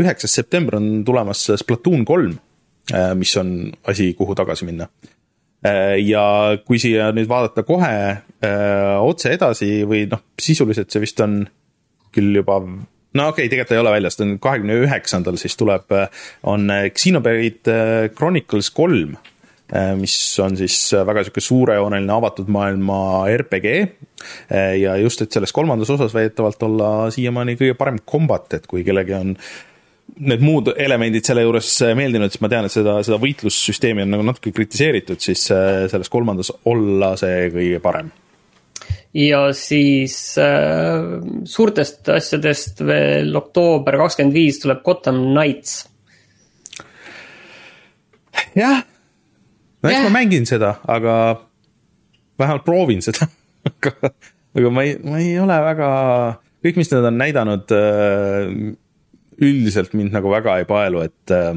üheksas 0.00 0.32
september 0.32 0.78
on 0.78 1.02
tulemas 1.04 1.42
Splatoon 1.60 2.06
kolm, 2.08 2.36
mis 3.20 3.34
on 3.36 3.50
asi, 3.92 4.14
kuhu 4.16 4.36
tagasi 4.38 4.68
minna. 4.68 4.88
ja 6.00 6.24
kui 6.64 6.80
siia 6.80 7.10
nüüd 7.12 7.28
vaadata 7.28 7.66
kohe 7.68 7.92
otse 9.04 9.34
edasi 9.36 9.82
või 9.84 10.06
noh, 10.08 10.22
sisuliselt 10.40 10.88
see 10.88 11.04
vist 11.04 11.20
on 11.20 11.42
küll 12.14 12.40
juba 12.40 12.56
no 12.64 13.26
okei 13.28 13.44
okay,, 13.44 13.50
tegelikult 13.50 13.74
ei 13.76 13.82
ole 13.82 13.92
väljas, 13.94 14.16
ta 14.16 14.24
on 14.26 14.38
kahekümne 14.42 14.78
üheksandal, 14.84 15.38
siis 15.40 15.56
tuleb, 15.58 15.92
on 16.48 16.70
Xenoblade 16.94 17.76
Chronicles 18.16 18.70
kolm, 18.74 19.16
mis 20.00 20.14
on 20.42 20.56
siis 20.58 20.76
väga 21.06 21.22
sihuke 21.22 21.42
suurejooneline 21.44 22.12
avatud 22.12 22.48
maailma 22.50 23.00
RPG. 23.30 23.74
ja 24.80 24.96
just, 24.98 25.22
et 25.22 25.32
selles 25.32 25.52
kolmandas 25.54 25.90
osas 25.94 26.14
väidetavalt 26.14 26.62
olla 26.66 26.88
siiamaani 27.14 27.54
kõige 27.60 27.76
parem 27.78 28.00
kombat, 28.04 28.58
et 28.58 28.66
kui 28.70 28.82
kellelgi 28.86 29.14
on 29.16 29.36
need 30.26 30.42
muud 30.42 30.72
elemendid 30.74 31.24
selle 31.24 31.44
juures 31.46 31.68
meeldinud, 31.94 32.32
siis 32.32 32.42
ma 32.42 32.50
tean, 32.50 32.66
et 32.66 32.74
seda, 32.74 32.96
seda 33.06 33.20
võitlussüsteemi 33.22 34.02
on 34.02 34.10
nagu 34.16 34.26
natuke 34.26 34.50
kritiseeritud, 34.56 35.22
siis 35.22 35.46
selles 35.46 36.10
kolmandas 36.10 36.50
olla 36.66 37.14
see 37.20 37.46
kõige 37.54 37.78
parem 37.84 38.10
ja 39.14 39.52
siis 39.56 40.38
äh, 40.38 41.20
suurtest 41.44 42.08
asjadest 42.14 42.82
veel 42.86 43.34
oktoober 43.36 43.98
kakskümmend 44.04 44.36
viis 44.36 44.60
tuleb 44.62 44.84
Gotham 44.86 45.22
Knights. 45.32 45.86
jah, 48.54 48.82
no 49.82 49.92
eks 49.92 50.04
ma 50.06 50.12
mängin 50.18 50.46
seda, 50.48 50.76
aga 50.88 51.14
vähemalt 52.40 52.66
proovin 52.66 53.02
seda 53.04 53.28
aga, 53.70 54.12
aga 54.56 54.74
ma 54.74 54.86
ei, 54.86 54.98
ma 55.04 55.22
ei 55.22 55.34
ole 55.40 55.56
väga, 55.70 55.88
kõik, 56.64 56.80
mis 56.80 56.92
nad 56.94 57.10
on 57.10 57.18
näidanud 57.20 57.74
äh,, 57.76 58.54
üldiselt 59.40 59.96
mind 59.96 60.12
nagu 60.12 60.32
väga 60.32 60.58
ei 60.60 60.68
paelu, 60.68 61.04
et 61.08 61.34
äh, 61.34 61.54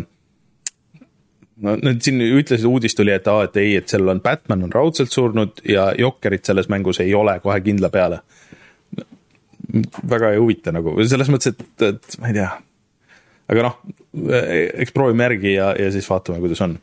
no 1.63 1.75
nüüd 1.79 2.01
siin 2.03 2.21
ütlesid, 2.23 2.67
uudis 2.69 2.95
tuli, 2.97 3.13
et 3.15 3.27
aa, 3.29 3.47
et 3.47 3.57
ei, 3.61 3.75
et 3.79 3.91
seal 3.91 4.09
on 4.11 4.21
Batman 4.23 4.65
on 4.67 4.73
raudselt 4.73 5.13
surnud 5.13 5.63
ja 5.69 5.89
Jokkerit 5.97 6.45
selles 6.49 6.69
mängus 6.71 7.01
ei 7.03 7.13
ole 7.17 7.37
kohe 7.43 7.59
kindla 7.65 7.91
peale. 7.93 8.21
väga 10.09 10.33
ei 10.33 10.37
huvita 10.37 10.73
nagu, 10.75 10.95
selles 11.07 11.31
mõttes, 11.33 11.53
et, 11.53 11.85
et 11.87 12.17
ma 12.21 12.31
ei 12.31 12.37
tea. 12.37 12.49
aga 13.53 13.67
noh, 13.67 13.77
eks 14.83 14.95
proovime 14.95 15.29
järgi 15.29 15.55
ja, 15.55 15.73
ja 15.79 15.91
siis 15.91 16.09
vaatame, 16.09 16.41
kuidas 16.43 16.61
on. 16.65 16.77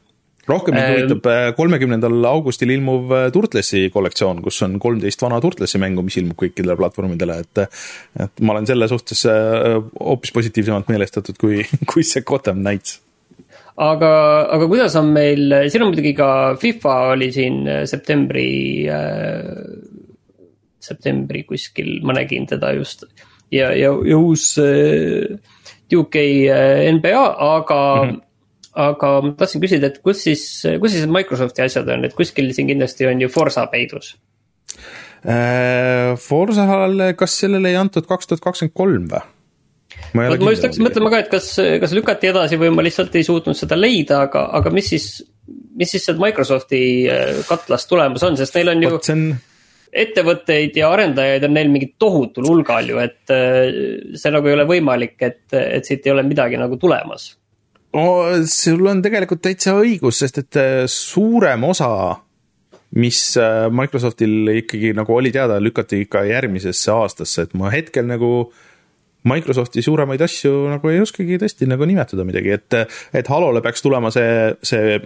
Rohkem 0.52 0.76
mind 0.76 0.94
huvitab 0.94 1.28
äh, 1.30 1.42
kolmekümnendal 1.58 2.30
augustil 2.30 2.72
ilmuv 2.76 3.12
äh, 3.16 3.26
Turtlesi 3.34 3.88
kollektsioon, 3.94 4.42
kus 4.44 4.62
on 4.66 4.78
kolmteist 4.82 5.22
vana 5.22 5.40
Turtlesi 5.42 5.80
mängu, 5.82 6.04
mis 6.06 6.18
ilmub 6.20 6.38
kõikidele 6.40 6.78
platvormidele, 6.80 7.42
et 7.44 7.66
et 8.20 8.42
ma 8.44 8.56
olen 8.56 8.66
selle 8.68 8.88
suhtes 8.90 9.26
äh, 9.30 9.78
hoopis 10.00 10.34
positiivsemalt 10.36 10.90
meelestatud 10.90 11.38
kui, 11.40 11.62
kui 11.90 12.06
see 12.06 12.26
Gotham 12.26 12.64
Knights 12.64 13.00
aga, 13.80 14.12
aga 14.56 14.68
kuidas 14.70 14.96
on 15.00 15.10
meil, 15.14 15.54
siin 15.72 15.84
on 15.84 15.92
muidugi 15.92 16.12
ka 16.18 16.30
FIFA 16.60 16.96
oli 17.14 17.30
siin 17.34 17.62
äh, 17.68 17.82
septembri 17.90 18.50
äh,, 18.90 19.56
septembri 20.80 21.44
kuskil, 21.48 21.98
ma 22.04 22.16
nägin 22.16 22.48
teda 22.48 22.72
just. 22.76 23.04
ja, 23.52 23.70
ja, 23.76 23.92
ja 23.92 24.18
uus 24.18 24.52
äh, 24.60 25.38
UK 25.90 26.16
äh, 26.16 26.88
NBA, 26.94 27.24
aga 27.56 27.80
mm, 28.04 28.10
-hmm. 28.10 28.20
Aga 28.78 29.12
ma 29.24 29.32
tahtsin 29.38 29.62
küsida, 29.62 29.90
et 29.90 29.98
kus 30.04 30.22
siis, 30.26 30.44
kus 30.82 30.94
siis 30.94 31.08
Microsofti 31.10 31.64
asjad 31.64 31.88
on, 31.90 32.06
et 32.06 32.14
kuskil 32.16 32.52
siin 32.54 32.70
kindlasti 32.70 33.08
on 33.10 33.24
ju 33.24 33.30
Forsa 33.32 33.66
peidus 33.72 34.14
äh,. 35.26 36.14
Forsale, 36.20 37.12
kas 37.18 37.34
sellele 37.42 37.72
ei 37.72 37.78
antud 37.80 38.06
kaks 38.08 38.30
tuhat 38.30 38.44
kakskümmend 38.44 38.76
kolm 38.76 39.10
või? 39.10 39.24
ma, 40.14 40.26
ma 40.30 40.54
just 40.54 40.64
hakkasin 40.66 40.86
mõtlema 40.86 41.12
ka, 41.12 41.22
et 41.24 41.30
kas, 41.32 41.50
kas 41.82 41.94
lükati 41.96 42.30
edasi 42.30 42.58
või 42.60 42.72
ma 42.74 42.84
lihtsalt 42.86 43.14
ei 43.18 43.26
suutnud 43.26 43.58
seda 43.58 43.78
leida, 43.78 44.24
aga, 44.26 44.46
aga 44.58 44.72
mis 44.74 44.90
siis, 44.92 45.10
mis 45.78 45.90
siis 45.92 46.06
sealt 46.06 46.20
Microsofti 46.22 46.82
äh, 47.10 47.40
katlast 47.48 47.90
tulemas 47.90 48.24
on, 48.26 48.38
sest 48.38 48.56
neil 48.58 48.72
on 48.74 48.86
ju 48.86 48.94
on... 48.98 49.26
ettevõtteid 50.04 50.78
ja 50.78 50.92
arendajaid 50.94 51.46
on 51.48 51.56
neil 51.58 51.74
mingi 51.74 51.92
tohutul 51.98 52.48
hulgal 52.50 52.90
ju, 52.90 53.02
et 53.02 53.34
äh, 53.34 54.14
see 54.14 54.34
nagu 54.34 54.50
ei 54.50 54.56
ole 54.58 54.66
võimalik, 54.70 55.18
et, 55.26 55.44
et 55.58 55.86
siit 55.86 56.06
ei 56.06 56.14
ole 56.14 56.26
midagi 56.26 56.60
nagu 56.60 56.78
tulemas. 56.80 57.32
No 57.96 58.08
sul 58.50 58.90
on 58.90 59.02
tegelikult 59.02 59.42
täitsa 59.44 59.76
õigus, 59.80 60.22
sest 60.22 60.42
et 60.44 60.60
äh, 60.60 60.82
suurem 60.90 61.64
osa 61.70 61.92
mis 62.90 63.20
Microsoftil 63.70 64.48
ikkagi 64.50 64.88
nagu 64.98 65.14
oli 65.14 65.30
teada, 65.30 65.60
lükati 65.62 66.00
ikka 66.02 66.24
järgmisesse 66.26 66.90
aastasse, 66.90 67.44
et 67.46 67.52
ma 67.54 67.70
hetkel 67.70 68.08
nagu 68.08 68.30
äh, 68.40 68.64
Microsofti 69.24 69.82
suuremaid 69.84 70.22
asju 70.24 70.52
nagu 70.70 70.90
ei 70.90 71.00
oskagi 71.02 71.36
tõesti 71.40 71.68
nagu 71.68 71.84
nimetada 71.88 72.24
midagi, 72.24 72.54
et, 72.56 72.76
et 73.16 73.28
Halole 73.28 73.60
peaks 73.64 73.84
tulema 73.84 74.12
see, 74.14 74.54
see 74.64 74.96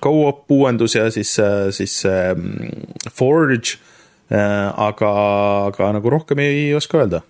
go-op 0.00 0.48
uuendus 0.54 0.96
ja 0.96 1.08
siis, 1.12 1.34
siis 1.76 1.98
mm, 2.06 3.10
Forge, 3.12 3.76
aga, 4.30 5.10
aga 5.68 5.90
nagu 5.98 6.12
rohkem 6.12 6.40
ei 6.44 6.70
oska 6.78 7.02
öelda 7.02 7.22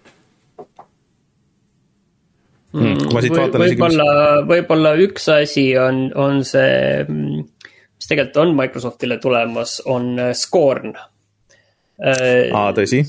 mm,. 2.77 3.05
kui 3.05 3.17
ma 3.17 3.25
siit 3.25 3.37
vaatan 3.37 3.65
võib. 3.65 3.75
võib-olla, 3.75 4.09
võib-olla 4.49 4.95
üks 5.05 5.29
asi 5.35 5.69
on, 5.81 6.09
on 6.19 6.43
see, 6.47 7.05
mis 7.09 8.11
tegelikult 8.11 8.43
on 8.45 8.57
Microsoftile 8.59 9.21
tulemas, 9.23 9.79
on 9.87 10.17
Scorn. 10.37 10.97
aa, 11.99 12.69
tõsi 12.77 13.05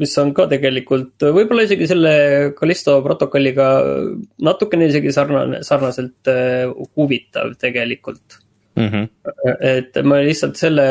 mis 0.00 0.12
on 0.20 0.32
ka 0.36 0.46
tegelikult 0.50 1.24
võib-olla 1.32 1.64
isegi 1.66 1.88
selle 1.88 2.16
Callisto 2.56 2.98
protokolliga 3.04 3.68
natukene 4.44 4.90
isegi 4.90 5.12
sarnane, 5.14 5.62
sarnaselt 5.66 6.28
äh, 6.32 6.66
huvitav 6.98 7.54
tegelikult 7.60 8.40
mm. 8.76 8.88
-hmm. 8.92 9.56
et 9.60 9.98
ma 10.04 10.20
lihtsalt 10.24 10.56
selle 10.60 10.86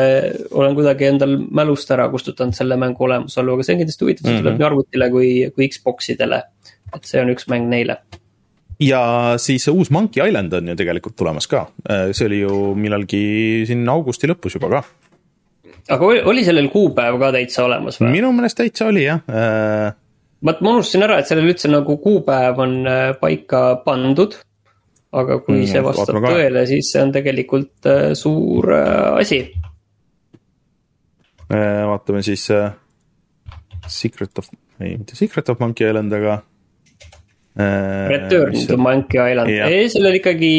olen 0.50 0.74
kuidagi 0.74 1.08
endal 1.12 1.38
mälust 1.38 1.90
ära 1.90 2.08
kustutanud 2.12 2.54
selle 2.54 2.76
mängu 2.76 3.04
olemasolu, 3.08 3.54
aga 3.54 3.66
see 3.66 3.74
on 3.74 3.82
kindlasti 3.82 4.04
huvitav, 4.04 4.22
see 4.22 4.32
mm 4.32 4.38
-hmm. 4.38 4.44
tuleb 4.44 4.60
nii 4.60 4.68
arvutile 4.70 5.10
kui, 5.10 5.32
kui 5.54 5.68
Xbox 5.68 6.10
idele. 6.14 6.42
et 6.94 7.04
see 7.04 7.20
on 7.20 7.30
üks 7.30 7.48
mäng 7.50 7.68
neile 7.68 7.98
ja 8.80 9.34
siis 9.36 9.68
uus 9.68 9.90
Monkey 9.90 10.28
Island 10.28 10.52
on 10.52 10.68
ju 10.68 10.76
tegelikult 10.76 11.16
tulemas 11.16 11.46
ka, 11.46 11.66
äh, 11.90 12.12
see 12.12 12.26
oli 12.26 12.40
ju 12.40 12.74
millalgi 12.74 13.64
siin 13.66 13.88
augusti 13.88 14.28
lõpus 14.28 14.58
juba 14.58 14.68
ka 14.68 14.84
aga 15.88 16.06
oli, 16.06 16.22
oli 16.32 16.44
sellel 16.46 16.68
kuupäev 16.72 17.18
ka 17.20 17.30
täitsa 17.34 17.64
olemas 17.66 18.00
või? 18.00 18.10
minu 18.18 18.32
meelest 18.36 18.58
täitsa 18.58 18.90
oli 18.90 19.06
jah 19.06 19.22
äh.... 19.30 19.94
vot 20.44 20.60
ma 20.64 20.76
unustasin 20.76 21.06
ära, 21.06 21.20
et 21.20 21.30
sellel 21.30 21.50
üldse 21.52 21.70
nagu 21.72 21.98
kuupäev 22.02 22.60
on 22.62 22.76
äh, 22.90 23.08
paika 23.20 23.62
pandud. 23.84 24.38
Aga 25.16 25.38
kui 25.44 25.60
mm, 25.60 25.68
see 25.70 25.84
vastab 25.84 26.18
tõele, 26.24 26.64
siis 26.68 26.90
see 26.92 27.04
on 27.04 27.14
tegelikult 27.14 27.88
äh, 27.90 28.10
suur 28.18 28.72
äh, 28.74 29.20
asi 29.22 29.40
äh,. 31.52 31.86
vaatame 31.92 32.24
siis 32.26 32.48
Secret 33.86 34.42
of, 34.42 34.50
ei 34.82 34.96
mitte 34.98 35.16
Secret 35.18 35.48
of 35.52 35.62
Monkey 35.62 35.88
Island, 35.88 36.12
aga 36.16 36.42
Return 37.56 38.52
to 38.68 38.76
Monkey 38.76 39.16
Island, 39.16 39.48
ei 39.48 39.86
sellel 39.88 40.18
ikkagi 40.18 40.50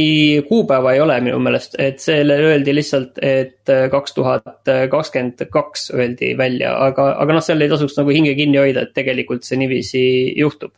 kuupäeva 0.48 0.96
ei 0.96 1.02
ole 1.04 1.20
minu 1.22 1.38
meelest, 1.46 1.76
et 1.78 2.02
sellele 2.02 2.40
öeldi 2.48 2.74
lihtsalt, 2.74 3.20
et 3.22 3.70
kaks 3.94 4.16
tuhat 4.18 4.72
kakskümmend 4.90 5.44
kaks 5.54 5.92
öeldi 5.94 6.32
välja, 6.40 6.74
aga, 6.88 7.12
aga 7.22 7.38
noh, 7.38 7.46
seal 7.46 7.62
ei 7.62 7.70
tasuks 7.70 8.00
nagu 8.00 8.16
hinge 8.16 8.34
kinni 8.40 8.58
hoida, 8.58 8.88
et 8.88 8.98
tegelikult 8.98 9.46
see 9.46 9.62
niiviisi 9.62 10.02
juhtub. 10.42 10.74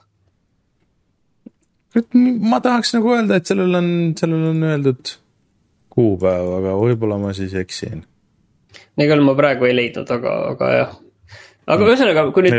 Ma 1.96 2.62
tahaks 2.63 2.93
nagu 2.98 3.15
öelda, 3.15 3.39
et 3.39 3.50
sellel 3.50 3.75
on, 3.79 3.89
sellel 4.19 4.51
on 4.51 4.63
öeldud 4.72 5.13
kuupäev, 5.93 6.53
aga 6.60 6.77
võib-olla 6.79 7.19
ma 7.22 7.34
siis 7.36 7.55
eksin. 7.58 8.03
nii 9.00 9.10
küll 9.10 9.25
ma 9.25 9.36
praegu 9.38 9.67
ei 9.67 9.75
leidnud, 9.75 10.10
aga, 10.13 10.36
aga 10.53 10.74
jah 10.75 10.98
aga 11.69 11.86
ühesõnaga, 11.86 12.24
kui 12.34 12.46
nüüd, 12.46 12.55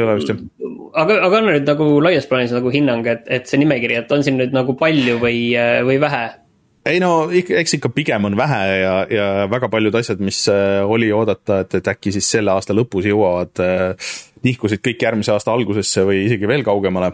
aga, 0.95 1.17
aga 1.27 1.41
anna 1.41 1.55
nüüd 1.57 1.67
nagu 1.69 1.89
laias 2.05 2.29
plaanis 2.31 2.55
nagu 2.55 2.73
hinnang, 2.75 3.07
et, 3.11 3.25
et 3.31 3.49
see 3.51 3.61
nimekiri, 3.63 4.01
et 4.03 4.13
on 4.15 4.23
siin 4.27 4.39
nüüd 4.41 4.55
nagu 4.55 4.77
palju 4.79 5.19
või, 5.23 5.51
või 5.87 5.99
vähe? 6.03 6.29
ei 6.91 6.97
no 7.03 7.29
eks 7.31 7.75
ikka 7.77 7.91
pigem 7.93 8.25
on 8.25 8.37
vähe 8.39 8.61
ja, 8.81 8.93
ja 9.13 9.25
väga 9.53 9.69
paljud 9.73 9.99
asjad, 10.01 10.23
mis 10.25 10.39
äh, 10.49 10.81
oli 10.89 11.11
oodata, 11.13 11.61
et, 11.65 11.77
et 11.77 11.91
äkki 11.93 12.13
siis 12.15 12.31
selle 12.39 12.55
aasta 12.55 12.75
lõpus 12.77 13.05
jõuavad, 13.11 13.53
äh, 13.61 14.13
nihkusid 14.47 14.81
kõik 14.85 15.05
järgmise 15.05 15.35
aasta 15.35 15.53
algusesse 15.53 16.07
või 16.09 16.25
isegi 16.25 16.49
veel 16.49 16.65
kaugemale 16.65 17.13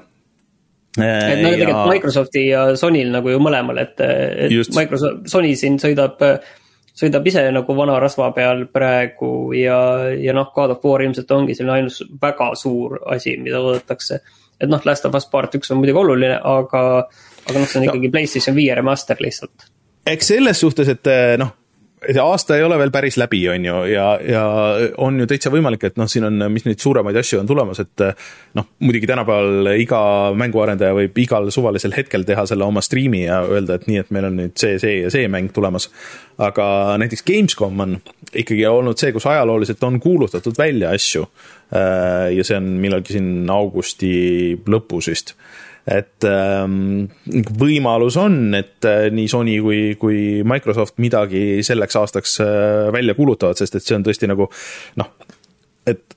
et 1.04 1.42
no 1.42 1.50
tegelikult 1.50 1.82
ja... 1.82 1.88
Microsofti 1.90 2.44
ja 2.48 2.62
Sonyl 2.78 3.10
nagu 3.14 3.32
ju 3.32 3.40
mõlemal, 3.42 3.82
et, 3.82 4.00
et 4.00 4.52
Just. 4.52 4.74
Microsoft, 4.76 5.26
Sony 5.30 5.52
siin 5.58 5.76
sõidab 5.82 6.22
äh, 6.24 6.38
sõidab 6.96 7.26
ise 7.28 7.44
nagu 7.52 7.76
vana 7.76 7.98
rasva 8.00 8.30
peal 8.36 8.64
praegu 8.72 9.52
ja, 9.56 9.78
ja 10.16 10.34
noh, 10.36 10.48
God 10.54 10.76
of 10.76 10.86
War 10.86 11.04
ilmselt 11.04 11.30
ongi 11.36 11.56
selline 11.56 11.82
ainus 11.82 12.00
väga 12.22 12.52
suur 12.56 12.98
asi, 13.12 13.36
mida 13.42 13.60
oodatakse. 13.60 14.22
et 14.60 14.72
noh, 14.72 14.80
Last 14.88 15.04
of 15.04 15.14
Us 15.14 15.28
part 15.28 15.54
üks 15.58 15.72
on 15.72 15.82
muidugi 15.82 16.00
oluline, 16.00 16.40
aga, 16.40 16.82
aga 17.44 17.58
noh, 17.58 17.68
see 17.68 17.82
on 17.82 17.90
ikkagi 17.90 18.08
no. 18.08 18.16
PlayStation 18.16 18.56
viie 18.56 18.74
remaster 18.78 19.20
lihtsalt. 19.20 19.68
eks 20.06 20.34
selles 20.34 20.64
suhtes, 20.64 20.88
et 20.96 21.14
noh 21.42 21.52
see 21.52 21.65
aasta 22.22 22.56
ei 22.56 22.62
ole 22.62 22.76
veel 22.78 22.90
päris 22.92 23.16
läbi, 23.16 23.40
on 23.48 23.64
ju, 23.64 23.76
ja, 23.90 24.06
ja 24.20 24.42
on 25.02 25.20
ju 25.20 25.26
täitsa 25.28 25.50
võimalik, 25.52 25.86
et 25.88 25.96
noh, 25.96 26.08
siin 26.10 26.26
on, 26.28 26.44
mis 26.52 26.66
neid 26.66 26.82
suuremaid 26.82 27.16
asju 27.16 27.40
on 27.40 27.48
tulemas, 27.48 27.80
et 27.82 28.04
noh, 28.58 28.68
muidugi 28.84 29.08
tänapäeval 29.08 29.70
iga 29.80 30.00
mänguarendaja 30.36 30.96
võib 30.96 31.16
igal 31.24 31.48
suvalisel 31.54 31.96
hetkel 31.96 32.26
teha 32.28 32.46
selle 32.48 32.66
oma 32.68 32.84
striimi 32.84 33.24
ja 33.24 33.40
öelda, 33.46 33.78
et 33.78 33.88
nii, 33.88 34.02
et 34.04 34.12
meil 34.14 34.28
on 34.28 34.38
nüüd 34.42 34.56
see, 34.60 34.76
see 34.82 35.00
ja 35.06 35.12
see 35.12 35.30
mäng 35.32 35.52
tulemas. 35.56 35.88
aga 36.38 36.96
näiteks 37.00 37.24
Gamescom 37.24 37.80
on 37.80 37.98
ikkagi 38.34 38.66
olnud 38.68 39.00
see, 39.00 39.14
kus 39.16 39.26
ajalooliselt 39.26 39.82
on 39.88 40.00
kuulutatud 40.00 40.58
välja 40.58 40.90
asju. 40.92 41.24
ja 42.36 42.44
see 42.44 42.56
on 42.56 42.76
millalgi 42.78 43.16
siin 43.16 43.48
augusti 43.50 44.12
lõpus 44.68 45.08
vist 45.10 45.34
et 45.86 46.26
ähm, 46.26 47.06
võimalus 47.60 48.18
on, 48.18 48.50
et 48.58 48.86
äh, 48.88 49.06
nii 49.14 49.30
Sony 49.30 49.60
kui, 49.62 49.80
kui 50.00 50.20
Microsoft 50.46 50.98
midagi 51.02 51.62
selleks 51.66 51.98
aastaks 52.00 52.40
äh, 52.42 52.92
välja 52.94 53.14
kuulutavad, 53.14 53.58
sest 53.58 53.78
et 53.78 53.86
see 53.86 53.96
on 53.98 54.06
tõesti 54.06 54.28
nagu 54.30 54.48
noh, 54.98 55.12
et 55.86 56.16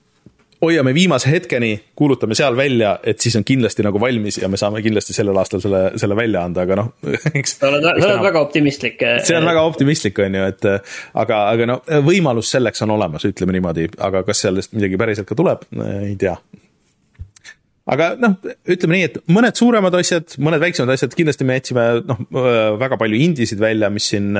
hoiame 0.59 0.91
viimase 0.97 1.29
hetkeni, 1.31 1.69
kuulutame 1.95 2.35
seal 2.35 2.57
välja, 2.57 2.95
et 3.07 3.21
siis 3.21 3.37
on 3.39 3.45
kindlasti 3.47 3.85
nagu 3.85 4.01
valmis 4.01 4.39
ja 4.41 4.49
me 4.51 4.57
saame 4.59 4.81
kindlasti 4.83 5.13
sellel 5.15 5.37
aastal 5.39 5.61
selle, 5.63 5.83
selle 6.01 6.17
välja 6.17 6.41
anda, 6.49 6.65
aga 6.65 6.79
noh 6.81 6.89
eks. 7.39 7.59
sa 7.59 7.69
oled, 7.69 7.85
sa 7.85 8.09
oled 8.09 8.25
väga 8.25 8.41
optimistlik. 8.41 8.97
Eh. 9.05 9.19
see 9.27 9.37
on 9.37 9.47
väga 9.47 9.67
optimistlik, 9.69 10.23
on 10.25 10.39
ju, 10.39 10.47
et 10.49 10.65
aga, 10.71 11.43
aga 11.43 11.69
no 11.69 11.77
võimalus 12.09 12.49
selleks 12.57 12.81
on 12.87 12.97
olemas, 12.97 13.27
ütleme 13.29 13.53
niimoodi, 13.55 13.85
aga 14.09 14.25
kas 14.27 14.47
sellest 14.47 14.73
midagi 14.73 14.97
päriselt 14.99 15.29
ka 15.29 15.37
tuleb, 15.37 15.69
ei 15.77 16.17
tea 16.19 16.35
aga 17.89 18.13
noh, 18.21 18.37
ütleme 18.69 18.97
nii, 18.97 19.09
et 19.09 19.19
mõned 19.33 19.57
suuremad 19.57 19.95
asjad, 19.99 20.37
mõned 20.41 20.61
väiksemad 20.61 20.93
asjad, 20.93 21.15
kindlasti 21.17 21.47
me 21.47 21.59
jätsime 21.59 21.85
noh, 22.05 22.23
väga 22.79 22.99
palju 23.01 23.19
indisid 23.25 23.61
välja, 23.61 23.89
mis 23.93 24.09
siin 24.13 24.37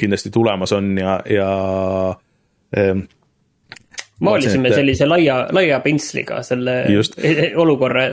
kindlasti 0.00 0.32
tulemas 0.32 0.72
on 0.72 0.94
ja, 0.98 1.18
ja 1.28 1.48
ähm, 2.78 3.04
maalisime 4.24 4.70
et, 4.70 4.78
sellise 4.80 5.08
laia, 5.08 5.42
laia 5.54 5.80
pintsliga 5.84 6.40
selle 6.46 6.82
just. 6.92 7.18
olukorra. 7.56 8.06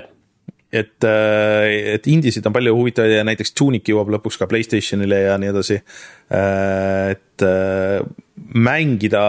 et, 0.71 1.03
äh, 1.07 1.93
et 1.95 2.07
indisid 2.11 2.45
on 2.47 2.55
palju 2.55 2.75
huvitavaid 2.75 3.17
ja 3.19 3.27
näiteks 3.27 3.55
Tunic 3.55 3.87
jõuab 3.87 4.11
lõpuks 4.17 4.39
ka 4.41 4.49
Playstationile 4.51 5.21
ja 5.29 5.37
nii 5.39 5.53
edasi. 5.53 5.79
Äh, 5.79 7.15
et 7.15 7.45
äh, 7.45 8.03
mängida 8.55 9.23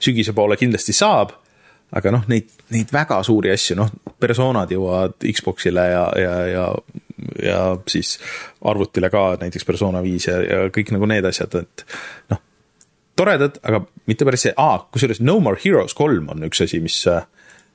sügise 0.00 0.32
poole 0.36 0.56
kindlasti 0.60 0.96
saab 0.96 1.36
aga 1.96 2.12
noh, 2.14 2.26
neid, 2.30 2.50
neid 2.74 2.92
väga 2.94 3.22
suuri 3.26 3.52
asju, 3.54 3.78
noh, 3.78 3.90
personad 4.20 4.70
jõuavad 4.70 5.16
Xbox'ile 5.26 5.86
ja, 5.90 6.04
ja, 6.20 6.34
ja, 6.50 6.66
ja 7.42 7.62
siis 7.90 8.16
arvutile 8.68 9.10
ka 9.12 9.24
näiteks 9.40 9.66
Persona 9.68 10.02
viis 10.04 10.28
ja, 10.28 10.38
ja 10.44 10.62
kõik 10.74 10.94
nagu 10.94 11.08
need 11.10 11.26
asjad, 11.26 11.58
et 11.62 11.84
noh, 12.32 12.42
toredad, 13.18 13.58
aga 13.66 13.82
mitte 14.08 14.28
päris 14.28 14.46
see, 14.46 14.54
aa, 14.56 14.78
kusjuures 14.92 15.20
No 15.24 15.40
More 15.44 15.60
Heroes 15.60 15.96
kolm 15.98 16.30
on 16.32 16.48
üks 16.48 16.62
asi, 16.64 16.80
mis 16.84 17.02
Äh, 17.10 17.26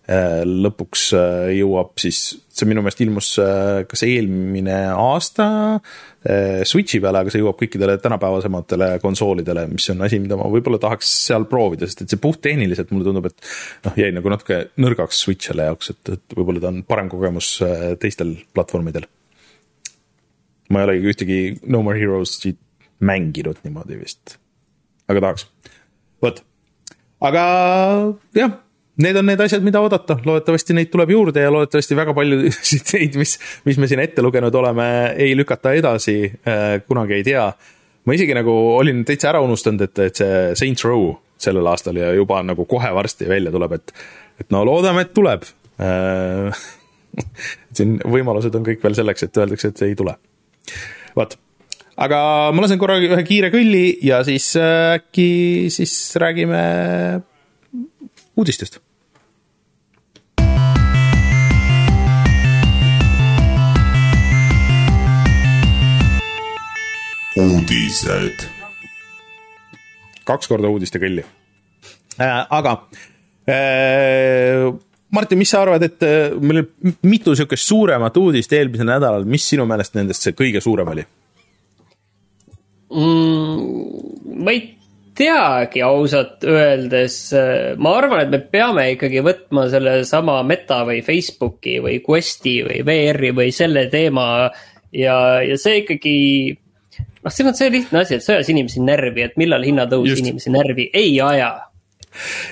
lõpuks 0.05 1.03
äh, 1.17 1.47
jõuab 1.57 1.95
siis, 1.97 2.19
see 2.53 2.67
minu 2.69 2.83
meelest 2.85 2.99
ilmus 3.01 3.29
äh, 3.41 3.85
kas 3.89 4.05
eelmine 4.05 4.77
aasta 4.93 5.47
Switchi 6.65 6.97
peale, 6.97 7.19
aga 7.21 7.29
see 7.29 7.43
jõuab 7.43 7.59
kõikidele 7.59 7.99
tänapäevasematele 8.01 8.87
konsoolidele, 8.97 9.67
mis 9.69 9.85
on 9.93 9.99
asi, 10.07 10.17
mida 10.17 10.33
ma 10.39 10.47
võib-olla 10.49 10.79
tahaks 10.81 11.11
seal 11.27 11.45
proovida, 11.49 11.85
sest 11.85 12.01
et 12.01 12.15
see 12.15 12.21
puhttehniliselt 12.21 12.89
mulle 12.89 13.05
tundub, 13.05 13.27
et 13.29 13.51
noh, 13.85 13.99
jäi 14.01 14.09
nagu 14.15 14.31
natuke 14.33 14.57
nõrgaks 14.81 15.21
Switch'ile 15.21 15.67
jaoks, 15.69 15.93
et, 15.93 16.13
et 16.15 16.37
võib-olla 16.37 16.63
ta 16.63 16.71
on 16.73 16.81
parem 16.89 17.11
kogemus 17.13 17.51
teistel 18.01 18.33
platvormidel. 18.57 19.05
ma 20.73 20.81
ei 20.81 20.89
olegi 20.89 21.13
ühtegi 21.13 21.39
No 21.69 21.83
More 21.85 22.01
Heroes'i 22.01 22.55
mänginud 23.05 23.61
niimoodi 23.61 24.01
vist, 24.01 24.39
aga 25.05 25.27
tahaks, 25.27 25.45
vot, 26.25 26.41
aga 27.21 27.45
jah 28.33 28.57
need 28.97 29.17
on 29.19 29.27
need 29.27 29.41
asjad, 29.43 29.63
mida 29.65 29.81
oodata, 29.83 30.17
loodetavasti 30.25 30.75
neid 30.77 30.89
tuleb 30.93 31.11
juurde 31.11 31.43
ja 31.43 31.51
loodetavasti 31.53 31.97
väga 31.97 32.13
paljusid 32.15 32.91
neid, 32.95 33.17
mis, 33.19 33.35
mis 33.67 33.79
me 33.81 33.89
siin 33.91 34.01
ette 34.03 34.23
lugenud 34.23 34.55
oleme, 34.55 34.87
ei 35.19 35.35
lükata 35.37 35.75
edasi 35.75 36.17
äh,, 36.25 36.79
kunagi 36.87 37.19
ei 37.19 37.25
tea. 37.27 37.45
ma 38.05 38.15
isegi 38.15 38.35
nagu 38.37 38.53
olin 38.77 39.03
täitsa 39.05 39.31
ära 39.33 39.41
unustanud, 39.43 39.81
et, 39.87 40.03
et 40.07 40.21
see 40.21 40.41
Saints 40.61 40.85
Row 40.87 41.09
sellel 41.41 41.67
aastal 41.67 41.99
ja 41.99 42.13
juba 42.15 42.39
nagu 42.45 42.67
kohe 42.69 42.91
varsti 42.95 43.27
välja 43.29 43.51
tuleb, 43.51 43.75
et, 43.75 43.95
et 44.39 44.53
no 44.55 44.63
loodame, 44.67 45.07
et 45.07 45.13
tuleb 45.15 45.47
äh,. 45.83 46.65
siin 47.75 47.97
võimalused 48.11 48.55
on 48.55 48.63
kõik 48.63 48.81
veel 48.83 48.95
selleks, 48.95 49.27
et 49.27 49.37
öeldakse, 49.39 49.71
et 49.71 49.83
ei 49.87 49.95
tule. 49.95 50.15
vot, 51.15 51.35
aga 52.07 52.19
ma 52.55 52.63
lasen 52.63 52.79
korra 52.79 52.97
ühe 53.03 53.21
kiire 53.27 53.51
kõlli 53.51 53.85
ja 54.07 54.23
siis 54.27 54.53
äh, 54.59 54.95
äkki 55.01 55.29
siis 55.73 55.93
räägime 56.19 56.63
uudistest 58.35 58.84
uudised. 67.35 68.45
kaks 70.25 70.47
korda 70.49 70.71
uudistekõlli 70.71 71.23
äh,. 72.21 72.45
aga 72.49 72.77
äh, 73.49 74.71
Martin, 75.15 75.39
mis 75.39 75.51
sa 75.53 75.61
arvad, 75.63 75.83
et 75.85 76.03
äh, 76.03 76.31
meil 76.39 76.63
on 76.63 76.95
mitu 77.07 77.35
sihukest 77.35 77.67
suuremat 77.67 78.17
uudist 78.19 78.53
eelmisel 78.55 78.89
nädalal, 78.89 79.27
mis 79.27 79.45
sinu 79.51 79.67
meelest 79.69 79.99
nendest 79.99 80.25
see 80.25 80.37
kõige 80.37 80.63
suurem 80.63 80.95
oli 80.95 81.05
mm,? 82.95 84.41
ma 84.45 84.55
ei 84.55 84.65
teagi 85.15 85.79
ausalt 85.85 86.43
öeldes, 86.43 87.17
ma 87.79 87.93
arvan, 87.95 88.25
et 88.25 88.31
me 88.33 88.39
peame 88.51 88.89
ikkagi 88.97 89.21
võtma 89.23 89.69
sellesama 89.71 90.41
Meta 90.43 90.81
või 90.87 90.99
Facebooki 91.05 91.77
või 91.83 92.01
Questi 92.03 92.57
või 92.65 92.81
VR-i 92.83 93.31
või 93.35 93.53
selle 93.55 93.85
teema 93.91 94.25
ja, 94.91 95.15
ja 95.39 95.55
see 95.59 95.85
ikkagi 95.85 96.17
noh, 97.25 97.33
siin 97.33 97.49
on 97.51 97.57
see 97.57 97.71
lihtne 97.73 98.03
asi, 98.03 98.19
et 98.19 98.25
see 98.25 98.37
ajas 98.37 98.51
inimesi 98.53 98.83
närvi, 98.85 99.25
et 99.25 99.39
millal 99.41 99.65
hinnatõus 99.65 100.11
Just. 100.13 100.25
inimesi 100.25 100.53
närvi 100.53 100.89
ei 100.93 101.17
aja. 101.23 101.51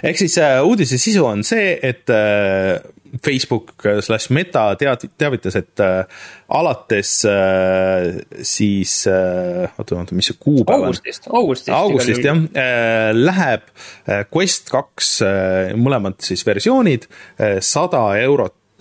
ehk 0.04 0.20
siis 0.20 0.38
äh, 0.42 0.58
uudise 0.66 1.00
sisu 1.02 1.26
on 1.30 1.46
see, 1.48 1.78
et 1.82 2.10
äh, 2.12 2.82
Facebook 3.22 3.76
slaš 4.02 4.30
Meta 4.34 4.66
tead-, 4.80 5.06
teavitas, 5.22 5.56
et 5.60 5.84
äh, 5.84 6.26
alates 6.50 7.14
äh, 7.30 8.10
siis 8.42 9.04
äh,, 9.08 9.70
oota, 9.78 10.00
oota, 10.00 10.18
mis 10.18 10.32
see 10.32 10.40
kuupäev 10.42 10.82
on? 10.82 10.90
augustist, 10.90 11.30
augustist. 11.30 11.74
augustist 11.78 12.26
jah 12.26 12.42
äh,, 12.58 13.12
läheb 13.14 13.70
äh, 14.08 14.26
Quest 14.34 14.74
kaks 14.74 15.16
äh, 15.28 15.76
mõlemad 15.78 16.20
siis 16.26 16.46
versioonid 16.48 17.08
äh, 17.08 17.60
sada 17.62 18.08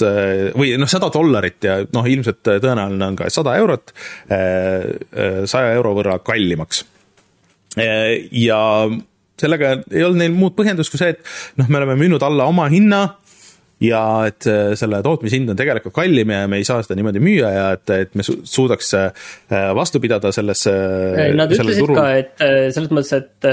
eurot 0.03 0.53
äh, 0.53 0.59
või 0.59 0.75
noh, 0.81 0.91
sada 0.91 1.11
dollarit 1.13 1.65
ja 1.65 1.79
noh, 1.85 2.09
ilmselt 2.09 2.43
tõenäoline 2.43 3.09
on 3.11 3.17
ka 3.19 3.31
sada 3.31 3.57
eurot 3.61 3.95
äh, 4.31 5.45
saja 5.47 5.73
euro 5.77 5.95
võrra 5.99 6.19
kallimaks. 6.25 6.85
ja 7.73 8.61
sellega 9.41 9.71
ei 9.91 10.03
olnud 10.05 10.21
neil 10.21 10.35
muud 10.37 10.53
põhjendust 10.55 10.93
kui 10.93 11.01
see, 11.01 11.15
et 11.15 11.23
noh, 11.57 11.69
me 11.69 11.81
oleme 11.81 11.97
müünud 11.97 12.23
alla 12.23 12.45
oma 12.51 12.69
hinna 12.69 13.07
ja 13.83 14.03
et 14.29 14.47
äh, 14.51 14.73
selle 14.79 15.01
tootmishind 15.05 15.53
on 15.53 15.59
tegelikult 15.59 15.95
kallim 15.97 16.31
ja 16.33 16.45
me 16.51 16.61
ei 16.61 16.67
saa 16.67 16.83
seda 16.85 16.97
niimoodi 16.99 17.23
müüa 17.23 17.51
ja 17.55 17.65
et, 17.77 17.93
et 17.97 18.15
me 18.19 18.25
suudaks 18.27 18.93
äh, 18.99 19.27
vastu 19.77 20.01
pidada 20.03 20.33
sellesse. 20.35 20.73
Nad 21.39 21.53
ütlesid 21.55 21.83
turul. 21.83 21.99
ka, 21.99 22.07
et 22.21 22.45
äh, 22.45 22.69
selles 22.75 22.93
mõttes, 22.95 23.13
et 23.19 23.51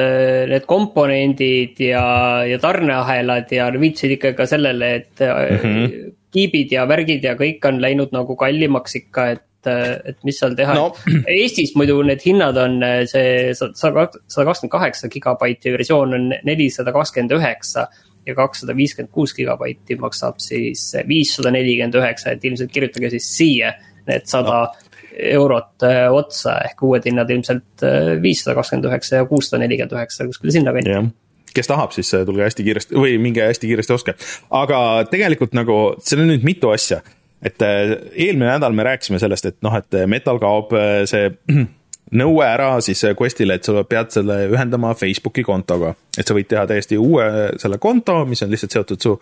need 0.53 0.67
komponendid 0.69 1.81
ja, 1.89 2.05
ja 2.49 2.62
tarneahelad 2.62 3.51
ja 3.55 3.69
viitasid 3.75 4.17
ikka 4.17 4.35
ka 4.38 4.49
sellele, 4.49 4.93
et 5.01 5.25
mm 5.25 5.59
-hmm. 5.63 6.15
Kiibid 6.33 6.73
ja 6.75 6.87
värgid 6.89 7.23
ja 7.25 7.35
kõik 7.39 7.63
on 7.69 7.79
läinud 7.81 8.13
nagu 8.15 8.35
kallimaks 8.39 8.99
ikka, 9.03 9.29
et 9.35 9.45
et 9.67 10.21
mis 10.23 10.37
seal 10.39 10.53
teha 10.55 10.71
no., 10.71 10.85
Eestis 11.27 11.73
muidu 11.75 11.97
need 12.07 12.21
hinnad 12.23 12.55
on 12.61 12.77
see 13.11 13.51
sada, 13.57 14.05
sada 14.31 14.45
kakskümmend 14.47 14.71
kaheksa 14.71 15.09
gigabaiti 15.11 15.73
versioon 15.73 16.15
on 16.15 16.29
nelisada 16.47 16.93
kakskümmend 16.95 17.35
üheksa 17.35 17.89
ja 18.23 18.35
kakssada 18.37 18.75
viiskümmend 18.77 19.11
kuus 19.11 19.33
gigabaiti 19.35 19.97
maksab 19.99 20.39
siis 20.43 20.93
viissada 21.07 21.51
nelikümmend 21.51 21.99
üheksa, 21.99 22.37
et 22.37 22.45
ilmselt 22.47 22.71
kirjutage 22.71 23.11
siis 23.17 23.27
siia 23.35 23.73
need 24.07 24.31
sada 24.31 24.61
no. 24.69 24.89
eurot 25.35 25.87
äh, 25.87 26.05
otsa 26.07 26.59
ehk 26.69 26.83
uued 26.87 27.11
hinnad 27.11 27.35
ilmselt 27.35 27.83
äh, 27.83 28.13
viissada 28.23 28.55
kakskümmend 28.61 28.87
üheksa 28.93 29.19
ja 29.19 29.27
kuussada 29.27 29.65
nelikümmend 29.65 29.97
üheksa 29.99 30.29
kuskil 30.29 30.55
sinnakanti 30.55 30.95
yeah 30.95 31.09
kes 31.55 31.71
tahab, 31.71 31.95
siis 31.95 32.12
äh, 32.17 32.25
tulge 32.27 32.45
hästi 32.45 32.65
kiiresti 32.67 32.99
või 32.99 33.17
minge 33.21 33.47
hästi 33.47 33.71
kiiresti 33.71 33.95
ostke. 33.95 34.15
aga 34.49 34.81
tegelikult 35.12 35.57
nagu, 35.57 35.79
seal 36.03 36.25
on 36.25 36.31
nüüd 36.33 36.45
mitu 36.47 36.71
asja. 36.75 37.01
et 37.43 37.62
eelmine 37.63 38.49
nädal 38.49 38.73
me 38.75 38.83
rääkisime 38.83 39.19
sellest, 39.19 39.45
et 39.45 39.62
noh, 39.63 39.75
et 39.75 40.01
metal 40.12 40.39
kaob 40.41 40.73
see 41.07 41.29
nõue 42.12 42.45
ära 42.45 42.79
siis 42.81 43.01
Questile, 43.19 43.59
et 43.59 43.67
sa 43.67 43.83
pead 43.88 44.12
selle 44.13 44.41
ühendama 44.49 44.93
Facebooki 44.97 45.43
kontoga. 45.45 45.93
et 46.17 46.27
sa 46.27 46.35
võid 46.38 46.49
teha 46.49 46.65
täiesti 46.69 46.97
uue 46.97 47.25
selle 47.62 47.77
konto, 47.77 48.23
mis 48.25 48.41
on 48.43 48.53
lihtsalt 48.53 48.77
seotud 48.77 49.05
su 49.05 49.15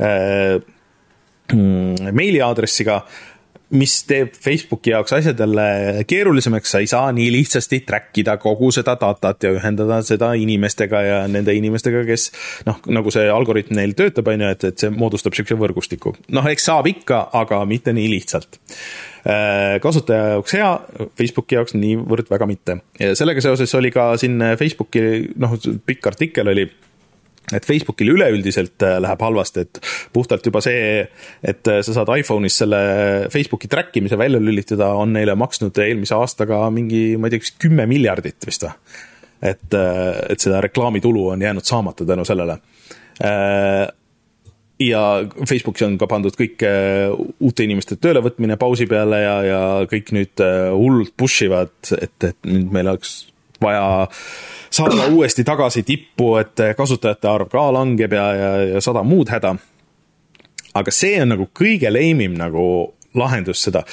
äh, 0.00 0.58
mm, 1.52 2.12
meiliaadressiga, 2.12 3.00
mis 3.78 3.96
teeb 4.08 4.34
Facebooki 4.40 4.94
jaoks 4.94 5.14
asjad 5.16 5.40
jälle 5.40 6.04
keerulisemaks, 6.08 6.74
sa 6.74 6.82
ei 6.82 6.90
saa 6.90 7.12
nii 7.14 7.30
lihtsasti 7.34 7.80
track 7.86 8.22
ida 8.22 8.36
kogu 8.42 8.70
seda 8.74 8.96
datat 9.00 9.46
ja 9.46 9.54
ühendada 9.56 10.00
seda 10.06 10.32
inimestega 10.38 11.02
ja 11.04 11.22
nende 11.30 11.54
inimestega, 11.56 12.04
kes 12.08 12.30
noh, 12.68 12.82
nagu 12.94 13.14
see 13.14 13.26
algoritm 13.30 13.78
neil 13.78 13.96
töötab, 13.98 14.30
on 14.32 14.46
ju, 14.46 14.52
et, 14.56 14.68
et 14.70 14.86
see 14.86 14.94
moodustab 14.94 15.34
niisuguse 15.34 15.60
võrgustiku. 15.60 16.14
noh, 16.34 16.46
eks 16.52 16.70
saab 16.70 16.88
ikka, 16.90 17.26
aga 17.44 17.64
mitte 17.68 17.96
nii 17.96 18.08
lihtsalt 18.16 18.60
Äh, 19.24 19.78
kasutaja 19.80 20.34
jaoks 20.34 20.52
hea, 20.52 20.70
Facebooki 21.16 21.56
jaoks 21.56 21.72
niivõrd 21.78 22.28
väga 22.28 22.44
mitte. 22.44 22.74
sellega 23.16 23.40
seoses 23.40 23.72
oli 23.78 23.88
ka 23.90 24.10
siin 24.20 24.36
Facebooki, 24.60 25.00
noh, 25.40 25.54
pikk 25.86 26.10
artikkel 26.10 26.50
oli 26.52 26.66
et 27.52 27.66
Facebookil 27.66 28.14
üleüldiselt 28.14 28.84
äh, 28.86 28.96
läheb 29.02 29.24
halvasti, 29.24 29.64
et 29.66 29.80
puhtalt 30.14 30.46
juba 30.46 30.62
see, 30.64 31.00
et 31.44 31.72
äh, 31.72 31.80
sa 31.84 31.96
saad 31.98 32.12
iPhone'is 32.16 32.60
selle 32.62 32.80
Facebooki 33.32 33.68
track 33.70 33.96
imise 34.00 34.18
välja 34.20 34.40
lülitada, 34.42 34.92
on 35.00 35.12
neile 35.16 35.36
maksnud 35.38 35.76
eelmise 35.84 36.16
aastaga 36.16 36.62
mingi, 36.74 37.18
ma 37.18 37.28
ei 37.28 37.36
tea, 37.36 37.44
kas 37.44 37.56
kümme 37.66 37.88
miljardit 37.90 38.48
vist 38.48 38.64
või. 38.68 38.76
et, 39.44 39.76
et 39.76 40.40
seda 40.40 40.62
reklaamitulu 40.64 41.28
on 41.34 41.42
jäänud 41.44 41.66
saamata 41.68 42.06
tänu 42.08 42.24
sellele 42.24 42.56
ja 44.80 45.02
Facebooki 45.48 45.84
on 45.86 45.96
ka 46.00 46.08
pandud 46.10 46.34
kõik 46.38 46.64
äh, 46.66 47.12
uute 47.44 47.66
inimeste 47.66 47.98
töölevõtmine 48.02 48.56
pausi 48.60 48.88
peale 48.90 49.20
ja, 49.22 49.36
ja 49.46 49.60
kõik 49.90 50.10
nüüd 50.16 50.42
äh, 50.42 50.70
hullult 50.74 51.14
push 51.18 51.46
ivad, 51.46 51.74
et, 51.98 52.16
et 52.24 52.38
nüüd 52.48 52.72
meil 52.74 52.90
oleks 52.90 53.16
vaja 53.62 54.06
saada 54.70 55.06
uuesti 55.06 55.44
tagasi 55.44 55.82
tippu, 55.82 56.34
et 56.36 56.62
kasutajate 56.76 57.28
arv 57.30 57.48
ka 57.52 57.68
langeb 57.74 58.12
ja, 58.12 58.26
ja, 58.34 58.50
ja 58.74 58.80
sada 58.84 59.02
muud 59.06 59.30
häda. 59.30 59.54
aga 60.74 60.90
see 60.90 61.20
on 61.22 61.30
nagu 61.34 61.48
kõige 61.54 61.92
lame 61.92 62.24
im 62.24 62.34
nagu 62.38 62.64
lahendus 63.14 63.62
seda. 63.62 63.84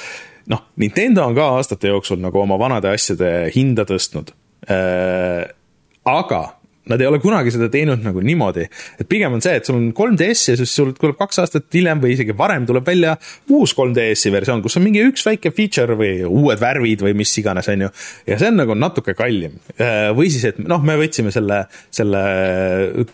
noh, 0.46 0.64
Nintendo 0.76 1.26
on 1.26 1.34
ka 1.34 1.48
aastate 1.56 1.88
jooksul 1.88 2.20
nagu 2.20 2.40
oma 2.40 2.58
vanade 2.58 2.90
asjade 2.90 3.50
hinda 3.54 3.84
tõstnud 3.84 4.34
äh,. 4.70 5.46
aga 6.04 6.61
Nad 6.90 6.98
ei 6.98 7.06
ole 7.06 7.20
kunagi 7.22 7.52
seda 7.54 7.68
teinud 7.70 8.02
nagu 8.02 8.18
niimoodi, 8.26 8.64
et 8.98 9.06
pigem 9.06 9.36
on 9.36 9.42
see, 9.44 9.54
et 9.60 9.68
sul 9.68 9.76
on 9.78 9.84
3DS 9.94 10.48
ja 10.50 10.56
siis 10.58 10.72
sul 10.74 10.88
tuleb 10.96 11.14
kaks 11.20 11.38
aastat 11.38 11.68
hiljem 11.70 12.00
või 12.02 12.16
isegi 12.16 12.34
varem 12.34 12.64
tuleb 12.66 12.88
välja 12.88 13.12
uus 13.54 13.70
3DS-i 13.78 14.32
versioon, 14.34 14.64
kus 14.64 14.80
on 14.80 14.82
mingi 14.88 15.04
üks 15.06 15.22
väike 15.28 15.52
feature 15.54 15.94
või 15.98 16.24
uued 16.26 16.58
värvid 16.58 17.04
või 17.06 17.14
mis 17.20 17.34
iganes, 17.38 17.68
on 17.70 17.84
ju. 17.86 17.90
ja 18.26 18.38
see 18.40 18.50
on 18.50 18.58
nagu 18.58 18.74
natuke 18.74 19.14
kallim. 19.14 19.54
Äh, 19.76 20.08
või 20.16 20.32
siis, 20.34 20.48
et 20.50 20.58
noh, 20.58 20.82
me 20.82 20.96
võtsime 20.98 21.30
selle, 21.34 21.60
selle 21.94 22.24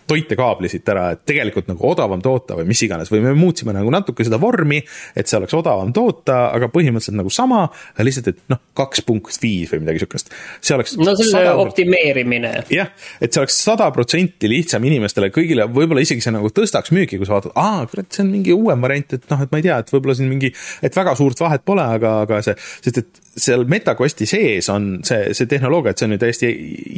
toitekaabli 0.09 0.73
siit 0.73 0.89
ära, 0.89 1.11
et 1.13 1.21
tegelikult 1.29 1.69
nagu 1.69 1.91
odavam 1.91 2.25
toota 2.25 2.57
või 2.57 2.71
mis 2.71 2.81
iganes 2.87 3.13
või 3.13 3.21
me 3.27 3.35
muutsime 3.37 3.77
nagu 3.77 3.93
natuke 3.93 4.25
seda 4.25 4.41
vormi, 4.41 4.81
et 5.13 5.29
see 5.29 5.37
oleks 5.37 5.53
odavam 5.59 5.93
toota, 5.93 6.39
aga 6.55 6.71
põhimõtteliselt 6.73 7.19
nagu 7.21 7.29
sama, 7.33 7.67
lihtsalt, 8.01 8.33
et 8.33 8.41
noh, 8.49 8.63
kaks 8.81 9.05
punkt 9.05 9.37
viis 9.45 9.69
või 9.75 9.85
midagi 9.85 10.01
sihukest. 10.01 10.33
see 10.57 10.73
oleks. 10.73 10.97
no 10.97 11.13
selle 11.21 11.53
optimeerimine. 11.67 12.55
jah, 12.73 12.89
et 13.21 13.29
see 13.29 13.45
oleks 13.45 13.58
sada 13.59 13.89
protsenti 13.93 14.49
lihtsam 14.49 14.83
inimestele 14.87 15.29
kõigile, 15.33 15.65
võib-olla 15.73 16.03
isegi 16.03 16.23
see 16.23 16.33
nagu 16.33 16.51
tõstaks 16.53 16.93
müüki, 16.95 17.19
kui 17.19 17.27
sa 17.27 17.35
vaatad, 17.35 17.53
aa, 17.59 17.83
kurat, 17.89 18.09
see 18.13 18.23
on 18.25 18.31
mingi 18.33 18.55
uuem 18.55 18.81
variant, 18.85 19.17
et 19.17 19.27
noh, 19.31 19.43
et 19.43 19.51
ma 19.51 19.59
ei 19.59 19.65
tea, 19.65 19.77
et 19.81 19.93
võib-olla 19.93 20.15
siin 20.17 20.31
mingi, 20.31 20.51
et 20.85 20.95
väga 20.95 21.15
suurt 21.19 21.41
vahet 21.43 21.65
pole, 21.67 21.85
aga, 21.97 22.15
aga 22.25 22.41
see, 22.45 22.55
sest 22.85 23.01
et 23.01 23.21
seal 23.39 23.67
MetaQuesti 23.69 24.27
sees 24.29 24.71
on 24.73 24.89
see, 25.07 25.33
see 25.37 25.51
tehnoloogia, 25.51 25.93
et 25.93 26.01
see 26.01 26.09
on 26.09 26.15
ju 26.15 26.23
täiesti 26.23 26.51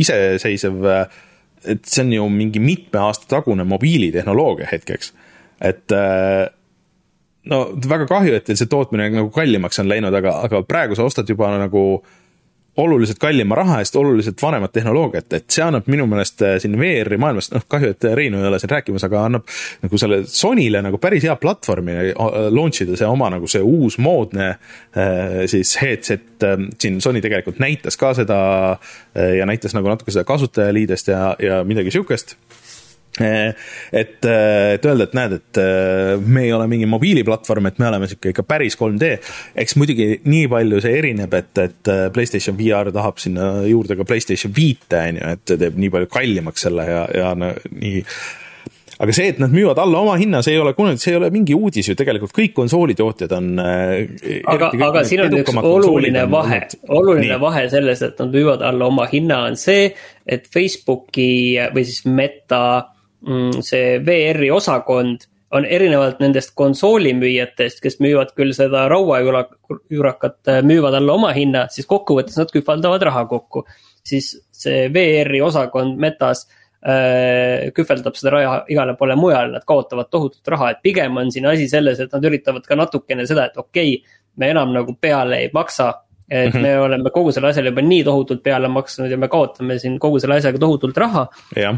iseseisev, 0.05 0.79
et 1.75 1.83
see 1.87 2.05
on 2.05 2.15
ju 2.17 2.29
mingi 2.33 2.63
mitme 2.63 3.03
aasta 3.07 3.29
tagune 3.35 3.65
mobiilitehnoloogia 3.69 4.69
hetkeks, 4.71 5.13
et 5.71 5.97
no 7.51 7.61
väga 7.89 8.09
kahju, 8.09 8.37
et 8.37 8.49
teil 8.49 8.59
see 8.59 8.69
tootmine 8.71 9.09
nagu 9.13 9.29
kallimaks 9.33 9.81
on 9.81 9.89
läinud, 9.89 10.13
aga, 10.21 10.41
aga 10.47 10.65
praegu 10.67 10.97
sa 10.97 11.07
ostad 11.09 11.29
juba 11.29 11.49
nagu 11.57 11.85
äh, 11.97 12.17
oluliselt 12.77 13.19
kallima 13.19 13.55
raha 13.55 13.79
eest 13.81 13.95
oluliselt 13.95 14.41
vanemat 14.41 14.71
tehnoloogiat, 14.71 15.33
et 15.33 15.47
see 15.51 15.63
annab 15.65 15.87
minu 15.91 16.05
meelest 16.07 16.43
äh, 16.45 16.55
siin 16.63 16.77
VR-i 16.79 17.17
maailmas, 17.19 17.51
noh 17.51 17.65
kahju, 17.67 17.91
et 17.91 18.07
Reinu 18.15 18.39
ei 18.39 18.47
ole 18.47 18.59
siin 18.61 18.71
rääkimas, 18.71 19.03
aga 19.07 19.25
annab 19.27 19.49
nagu 19.81 19.99
selle 19.99 20.21
Sonyle 20.31 20.79
nagu 20.85 20.99
päris 21.01 21.27
hea 21.27 21.35
platvormi 21.41 21.97
äh, 21.97 22.37
launch 22.55 22.85
ida 22.85 22.95
see 22.99 23.09
oma 23.09 23.29
nagu 23.33 23.49
see 23.51 23.63
uus 23.65 23.99
moodne 23.99 24.53
äh, 24.53 25.43
siis 25.51 25.75
headset, 25.81 26.47
siin 26.79 27.01
Sony 27.03 27.21
tegelikult 27.21 27.59
näitas 27.61 27.99
ka 27.99 28.15
seda 28.17 28.39
ja 29.13 29.45
näitas 29.45 29.75
nagu 29.77 29.89
natuke 29.91 30.13
seda 30.13 30.23
kasutajaliidest 30.25 31.11
ja, 31.11 31.35
ja 31.43 31.61
midagi 31.67 31.91
sihukest 31.93 32.37
et, 33.19 34.25
et 34.25 34.85
öelda, 34.87 35.07
et 35.07 35.15
näed, 35.17 35.33
et 35.39 35.61
me 36.23 36.45
ei 36.45 36.53
ole 36.55 36.67
mingi 36.71 36.87
mobiiliplatvorm, 36.89 37.67
et 37.67 37.81
me 37.81 37.89
oleme 37.89 38.07
sihuke 38.07 38.31
ikka 38.31 38.45
päris 38.47 38.77
3D. 38.79 39.11
eks 39.63 39.75
muidugi 39.79 40.21
nii 40.31 40.45
palju 40.51 40.83
see 40.83 40.93
erineb, 41.01 41.33
et, 41.35 41.51
et 41.65 41.91
Playstation 42.15 42.55
VR 42.59 42.93
tahab 42.95 43.19
sinna 43.21 43.51
juurde 43.67 43.99
ka 43.99 44.07
Playstation 44.07 44.55
viite, 44.55 45.01
on 45.09 45.19
ju, 45.19 45.33
et 45.35 45.57
teeb 45.65 45.81
nii 45.81 45.91
palju 45.97 46.11
kallimaks 46.11 46.69
selle 46.69 46.87
ja, 46.87 47.03
ja 47.23 47.33
no, 47.37 47.51
nii 47.71 48.05
aga 49.01 49.15
see, 49.15 49.31
et 49.33 49.39
nad 49.41 49.53
müüvad 49.53 49.79
alla 49.81 50.01
oma 50.03 50.15
hinna, 50.19 50.43
see 50.45 50.53
ei 50.55 50.61
ole 50.61 50.75
kunagi, 50.77 51.01
see 51.01 51.15
ei 51.15 51.17
ole 51.17 51.31
mingi 51.33 51.55
uudis 51.57 51.89
ju 51.89 51.95
tegelikult, 51.97 52.33
kõik 52.35 52.53
konsoolitootjad 52.57 53.33
on. 53.37 53.49
aga, 53.61 54.71
aga 54.87 55.03
siin 55.07 55.23
on 55.25 55.37
üks 55.39 55.57
oluline 55.57 56.27
vahe, 56.29 56.61
oluline 56.89 57.31
nii. 57.31 57.41
vahe 57.41 57.65
selles, 57.73 58.03
et 58.05 58.21
nad 58.21 58.33
müüvad 58.35 58.65
alla 58.67 58.89
oma 58.91 59.07
hinna, 59.11 59.43
on 59.49 59.57
see, 59.59 59.89
et 60.25 60.45
Facebooki 60.53 61.31
või 61.73 61.85
siis 61.87 62.05
Meta 62.05 62.63
see 63.61 63.99
VR-i 64.05 64.49
osakond 64.51 65.27
on 65.51 65.65
erinevalt 65.67 66.21
nendest 66.23 66.53
konsoolimüüjatest, 66.55 67.81
kes 67.83 67.99
müüvad 68.03 68.31
küll 68.37 68.53
seda 68.55 68.85
rauajuurakat, 68.91 70.37
äh, 70.47 70.61
müüvad 70.63 70.95
alla 70.97 71.17
oma 71.17 71.33
hinna, 71.35 71.65
siis 71.73 71.89
kokkuvõttes 71.89 72.39
nad 72.39 72.51
kühvaldavad 72.53 73.03
raha 73.09 73.25
kokku. 73.27 73.65
siis 74.03 74.31
see 74.51 74.87
VR-i 74.89 75.41
osakond 75.45 75.99
Metas 76.01 76.47
äh, 76.81 77.69
kühveldab 77.75 78.15
seda 78.17 78.31
raha 78.33 78.55
igale 78.69 78.95
poole 78.97 79.15
mujale, 79.15 79.51
nad 79.51 79.65
kaotavad 79.67 80.09
tohutut 80.09 80.47
raha, 80.47 80.71
et 80.71 80.81
pigem 80.81 81.17
on 81.17 81.31
siin 81.31 81.45
asi 81.45 81.67
selles, 81.69 81.99
et 81.99 82.13
nad 82.13 82.25
üritavad 82.25 82.65
ka 82.65 82.75
natukene 82.75 83.27
seda, 83.27 83.45
et 83.45 83.57
okei 83.57 83.97
okay,. 83.99 84.17
me 84.37 84.49
enam 84.49 84.71
nagu 84.73 84.95
peale 84.95 85.43
ei 85.43 85.51
maksa 85.53 85.91
et 86.31 86.53
mm 86.53 86.59
-hmm. 86.59 86.61
me 86.61 86.79
oleme 86.79 87.09
kogu 87.11 87.31
selle 87.35 87.49
asjale 87.49 87.69
juba 87.69 87.81
nii 87.83 88.03
tohutult 88.07 88.43
peale 88.43 88.67
maksnud 88.71 89.11
ja 89.11 89.17
me 89.17 89.27
kaotame 89.27 89.75
siin 89.79 89.97
kogu 89.99 90.19
selle 90.19 90.37
asjaga 90.39 90.59
tohutult 90.59 90.97
raha. 90.97 91.27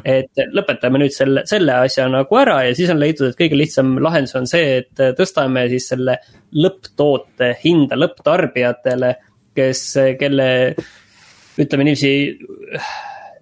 et 0.06 0.44
lõpetame 0.54 1.00
nüüd 1.02 1.16
selle, 1.16 1.42
selle 1.50 1.74
asja 1.74 2.06
nagu 2.08 2.38
ära 2.38 2.60
ja 2.68 2.76
siis 2.76 2.92
on 2.94 3.00
leitud, 3.00 3.32
et 3.32 3.40
kõige 3.40 3.58
lihtsam 3.58 3.96
lahendus 4.04 4.36
on 4.36 4.48
see, 4.48 4.78
et 4.84 5.06
tõstame 5.18 5.66
siis 5.70 5.88
selle 5.90 6.20
lõpptoote 6.54 7.56
hinda 7.64 7.98
lõpptarbijatele, 7.98 9.16
kes, 9.56 9.82
kelle 10.20 10.76
ütleme 11.58 11.88
niiviisi 11.88 12.14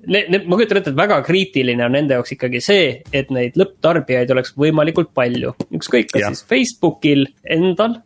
ne, 0.08 0.24
ne, 0.30 0.40
ma 0.46 0.56
kujutan 0.56 0.80
ette, 0.80 0.94
et 0.94 0.98
väga 1.02 1.20
kriitiline 1.28 1.86
on 1.86 1.96
nende 1.98 2.16
jaoks 2.16 2.38
ikkagi 2.38 2.62
see, 2.64 2.88
et 3.12 3.34
neid 3.36 3.60
lõpptarbijaid 3.60 4.32
oleks 4.32 4.56
võimalikult 4.64 5.12
palju. 5.18 5.54
ükskõik, 5.76 6.08
kas 6.14 6.24
ja. 6.24 6.32
siis 6.32 6.48
Facebookil 6.48 7.28
endal 7.44 8.00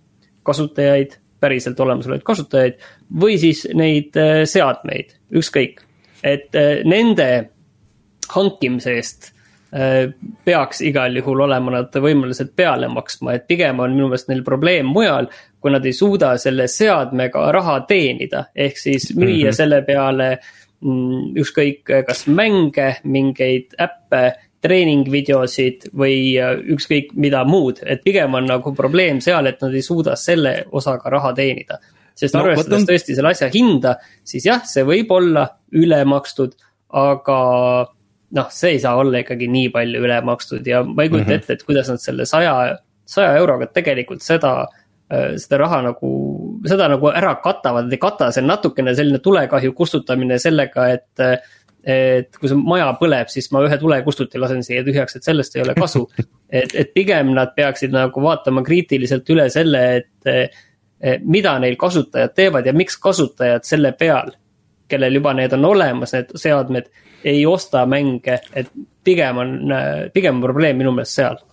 kasutajaid 0.45 1.19
päriselt 1.45 1.79
olemasolevaid 1.79 2.25
kasutajaid 2.25 2.81
või 3.21 3.37
siis 3.41 3.65
neid 3.77 4.17
äh, 4.19 4.43
seadmeid, 4.49 5.15
ükskõik. 5.35 5.81
et 6.23 6.55
äh, 6.57 6.81
nende 6.87 7.29
hankimise 8.33 8.95
eest 8.97 9.29
äh, 9.75 10.09
peaks 10.45 10.81
igal 10.81 11.15
juhul 11.21 11.45
olema 11.45 11.77
nad 11.77 11.95
võimelised 12.01 12.55
peale 12.57 12.89
maksma, 12.91 13.35
et 13.37 13.47
pigem 13.47 13.79
on 13.83 13.93
minu 13.93 14.09
meelest 14.09 14.31
neil 14.31 14.43
probleem 14.43 14.89
mujal, 14.89 15.29
kui 15.61 15.73
nad 15.73 15.85
ei 15.85 15.93
suuda 15.93 16.35
selle 16.41 16.67
seadmega 16.71 17.47
raha 17.53 17.79
teenida, 17.89 18.47
ehk 18.55 18.77
siis 18.77 19.11
müüa 19.15 19.27
mm 19.27 19.49
-hmm. 19.49 19.59
selle 19.61 19.81
peale 19.81 20.29
mm, 20.81 21.37
ükskõik 21.41 21.95
kas 22.07 22.27
mänge, 22.27 22.95
mingeid 23.03 23.77
äppe 23.79 24.25
treeningvideosid 24.65 25.89
või 25.95 26.35
äh, 26.41 26.55
ükskõik 26.75 27.13
mida 27.19 27.43
muud, 27.47 27.81
et 27.85 28.03
pigem 28.05 28.37
on 28.37 28.47
nagu 28.49 28.73
probleem 28.77 29.21
seal, 29.23 29.47
et 29.49 29.61
nad 29.63 29.75
ei 29.75 29.83
suuda 29.85 30.17
selle 30.19 30.57
osaga 30.75 31.11
raha 31.13 31.33
teenida. 31.37 31.79
sest 32.15 32.35
no, 32.35 32.45
arvestades 32.45 32.83
võtan... 32.83 32.87
tõesti 32.89 33.15
selle 33.15 33.33
asja 33.35 33.49
hinda, 33.53 33.97
siis 34.23 34.45
jah, 34.47 34.63
see 34.63 34.85
võib 34.87 35.11
olla 35.11 35.49
ülemakstud, 35.75 36.55
aga 36.95 37.39
noh, 38.35 38.47
see 38.51 38.75
ei 38.75 38.79
saa 38.79 38.95
olla 38.99 39.21
ikkagi 39.23 39.49
nii 39.51 39.69
palju 39.73 40.01
ülemakstud 40.07 40.67
ja 40.67 40.81
ma 40.83 41.03
ei 41.03 41.11
kujuta 41.11 41.27
mm 41.27 41.33
-hmm. 41.33 41.43
ette, 41.43 41.53
et 41.53 41.67
kuidas 41.67 41.91
nad 41.91 42.01
selle 42.01 42.25
saja, 42.25 42.55
saja 43.05 43.35
euroga 43.37 43.67
tegelikult 43.67 44.23
seda 44.23 44.53
äh, 45.11 45.35
seda 45.37 45.59
raha 45.61 45.81
nagu, 45.89 46.11
seda 46.67 46.87
nagu 46.91 47.11
ära 47.11 47.35
katavad, 47.43 47.91
ei 47.91 48.01
kata, 48.01 48.31
see 48.31 48.41
on 48.41 48.49
natukene 48.53 48.95
selline 48.95 49.19
tulekahju 49.19 49.73
kustutamine 49.73 50.39
sellega, 50.39 50.89
et 50.89 51.19
äh, 51.19 51.37
et 51.85 52.37
kui 52.39 52.49
see 52.49 52.57
maja 52.57 52.87
põleb, 52.99 53.29
siis 53.29 53.51
ma 53.53 53.61
ühe 53.65 53.77
tulekustuti 53.81 54.41
lasen 54.41 54.63
siia 54.65 54.83
tühjaks, 54.85 55.17
et 55.17 55.27
sellest 55.27 55.57
ei 55.57 55.63
ole 55.65 55.75
kasu. 55.77 56.05
et, 56.61 56.73
et 56.73 56.93
pigem 56.95 57.33
nad 57.37 57.53
peaksid 57.57 57.93
nagu 57.93 58.23
vaatama 58.23 58.63
kriitiliselt 58.65 59.29
üle 59.33 59.47
selle, 59.53 59.83
et 60.01 61.21
mida 61.21 61.53
neil 61.61 61.77
kasutajad 61.77 62.33
teevad 62.33 62.65
ja 62.65 62.73
miks 62.73 62.97
kasutajad 63.01 63.67
selle 63.67 63.91
peal, 63.99 64.33
kellel 64.89 65.19
juba 65.19 65.35
need 65.37 65.53
on 65.53 65.67
olemas, 65.69 66.15
need 66.15 66.33
seadmed, 66.41 66.89
ei 67.25 67.43
osta 67.45 67.83
mänge, 67.89 68.39
et 68.57 68.71
pigem 69.05 69.41
on, 69.41 69.57
pigem 70.13 70.39
on 70.39 70.47
probleem 70.47 70.81
minu 70.81 70.93
meelest 70.95 71.21
seal. 71.21 71.43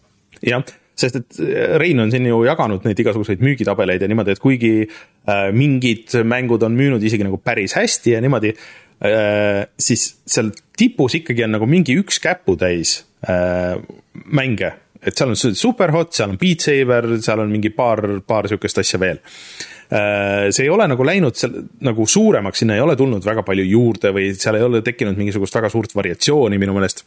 jah 0.42 0.64
sest 0.99 1.18
et 1.18 1.40
Rein 1.81 2.01
on 2.03 2.11
siin 2.12 2.27
ju 2.29 2.42
jaganud 2.47 2.85
neid 2.87 3.01
igasuguseid 3.01 3.42
müügitabeleid 3.45 4.05
ja 4.05 4.09
niimoodi, 4.11 4.35
et 4.35 4.42
kuigi 4.42 4.73
äh, 4.85 5.49
mingid 5.57 6.12
mängud 6.29 6.62
on 6.66 6.77
müünud 6.77 7.03
isegi 7.05 7.27
nagu 7.27 7.40
päris 7.42 7.77
hästi 7.79 8.16
ja 8.16 8.23
niimoodi 8.25 8.53
siis 9.03 10.05
seal 10.31 10.53
tipus 10.79 11.17
ikkagi 11.19 11.45
on 11.47 11.57
nagu 11.57 11.67
mingi 11.71 11.97
üks 11.99 12.21
käputäis 12.23 13.01
äh, 13.29 13.77
mänge, 14.31 14.73
et 15.03 15.19
seal 15.19 15.33
on 15.33 15.38
Superhot, 15.38 16.12
seal 16.15 16.33
on 16.33 16.41
Beat 16.41 16.65
Saber, 16.65 17.09
seal 17.23 17.43
on 17.43 17.53
mingi 17.53 17.73
paar, 17.75 18.05
paar 18.27 18.49
sihukest 18.51 18.83
asja 18.83 19.01
veel. 19.03 19.19
Äh, 19.93 20.51
see 20.55 20.67
ei 20.67 20.71
ole 20.73 20.87
nagu 20.88 21.07
läinud 21.07 21.38
seal 21.38 21.59
nagu 21.85 22.07
suuremaks, 22.09 22.62
sinna 22.62 22.79
ei 22.79 22.85
ole 22.85 22.97
tulnud 22.99 23.25
väga 23.27 23.45
palju 23.47 23.67
juurde 23.69 24.15
või 24.15 24.31
seal 24.38 24.61
ei 24.61 24.69
ole 24.69 24.85
tekkinud 24.87 25.19
mingisugust 25.19 25.59
väga 25.59 25.73
suurt 25.73 25.97
variatsiooni 25.99 26.61
minu 26.62 26.79
meelest. 26.79 27.05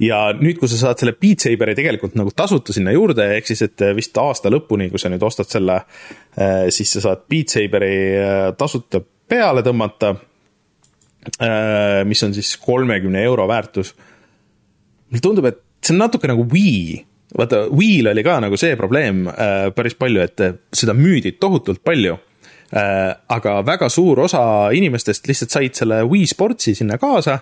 ja 0.00 0.18
nüüd, 0.32 0.56
kui 0.56 0.68
sa 0.72 0.78
saad 0.80 1.02
selle 1.02 1.12
Beat 1.20 1.44
Saberi 1.44 1.74
tegelikult 1.76 2.14
nagu 2.16 2.32
tasuta 2.32 2.72
sinna 2.72 2.94
juurde, 2.96 3.26
ehk 3.36 3.50
siis, 3.50 3.60
et 3.66 3.84
vist 3.92 4.16
aasta 4.16 4.48
lõpuni, 4.48 4.88
kui 4.88 4.98
sa 4.98 5.12
nüüd 5.12 5.20
ostad 5.28 5.44
selle, 5.52 5.76
siis 6.72 6.94
sa 6.96 7.02
saad 7.04 7.26
Beat 7.28 7.52
Saberi 7.52 7.98
tasuta 8.56 9.02
peale 9.30 9.62
tõmmata. 9.66 10.14
Äh, 10.14 10.29
mis 12.08 12.22
on 12.24 12.34
siis 12.34 12.54
kolmekümne 12.56 13.22
euro 13.22 13.48
väärtus. 13.48 13.94
mulle 15.10 15.20
tundub, 15.22 15.44
et 15.44 15.58
see 15.84 15.94
on 15.94 16.00
natuke 16.04 16.28
nagu 16.30 16.46
Wii, 16.52 17.00
vaata 17.36 17.66
Wii'l 17.68 18.10
oli 18.12 18.24
ka 18.24 18.38
nagu 18.40 18.56
see 18.60 18.76
probleem 18.76 19.26
äh, 19.28 19.68
päris 19.76 19.96
palju, 19.98 20.22
et 20.24 20.40
seda 20.72 20.94
müüdi 20.96 21.36
tohutult 21.40 21.82
palju 21.84 22.16
äh,. 22.72 23.14
aga 23.28 23.60
väga 23.66 23.88
suur 23.88 24.20
osa 24.26 24.42
inimestest 24.72 25.28
lihtsalt 25.28 25.50
said 25.50 25.78
selle 25.78 26.02
Wii 26.08 26.26
Sportsi 26.30 26.74
sinna 26.74 26.98
kaasa 26.98 27.38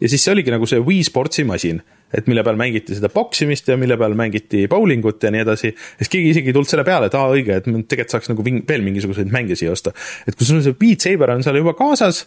ja 0.00 0.08
siis 0.08 0.24
see 0.24 0.32
oligi 0.32 0.54
nagu 0.54 0.66
see 0.66 0.80
Wii 0.80 1.04
Sportsi 1.06 1.44
masin 1.44 1.82
et 2.14 2.28
mille 2.30 2.42
peal 2.44 2.56
mängiti 2.56 2.96
seda 2.96 3.10
poksimist 3.12 3.68
ja 3.68 3.76
mille 3.76 3.98
peal 4.00 4.14
mängiti 4.16 4.64
bowlingut 4.70 5.22
ja 5.22 5.32
nii 5.34 5.42
edasi. 5.44 5.74
siis 5.98 6.08
keegi 6.08 6.30
isegi 6.32 6.50
ei 6.50 6.56
tulnud 6.56 6.70
selle 6.70 6.84
peale, 6.86 7.10
et 7.10 7.16
aa 7.18 7.28
õige, 7.34 7.58
et 7.58 7.66
tegelikult 7.68 8.14
saaks 8.14 8.30
nagu 8.32 8.44
veel 8.44 8.84
mingisuguseid 8.86 9.32
mänge 9.32 9.58
siia 9.58 9.72
osta. 9.74 9.92
et 10.26 10.36
kui 10.38 10.48
sul 10.48 10.62
see 10.64 10.76
Beat 10.78 11.04
Saber 11.04 11.34
on 11.34 11.44
seal 11.44 11.60
juba 11.60 11.74
kaasas 11.78 12.24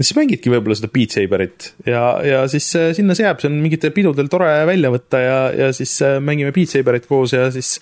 siis 0.00 0.14
mängidki 0.16 0.52
võib-olla 0.52 0.76
seda 0.78 0.90
Beat 0.92 1.16
Saberit. 1.16 1.72
Ja, 1.86 2.04
ja 2.24 2.44
siis 2.50 2.68
äh, 2.78 2.90
sinna 2.96 3.16
see 3.18 3.26
jääb, 3.26 3.42
see 3.42 3.50
on 3.50 3.58
mingitel 3.62 3.92
pidudel 3.94 4.30
tore 4.32 4.50
välja 4.68 4.92
võtta 4.94 5.20
ja, 5.20 5.40
ja 5.56 5.72
siis 5.76 5.94
äh, 6.04 6.18
mängime 6.24 6.54
Beat 6.54 6.72
Saberit 6.72 7.08
koos 7.10 7.34
ja 7.36 7.48
siis 7.54 7.76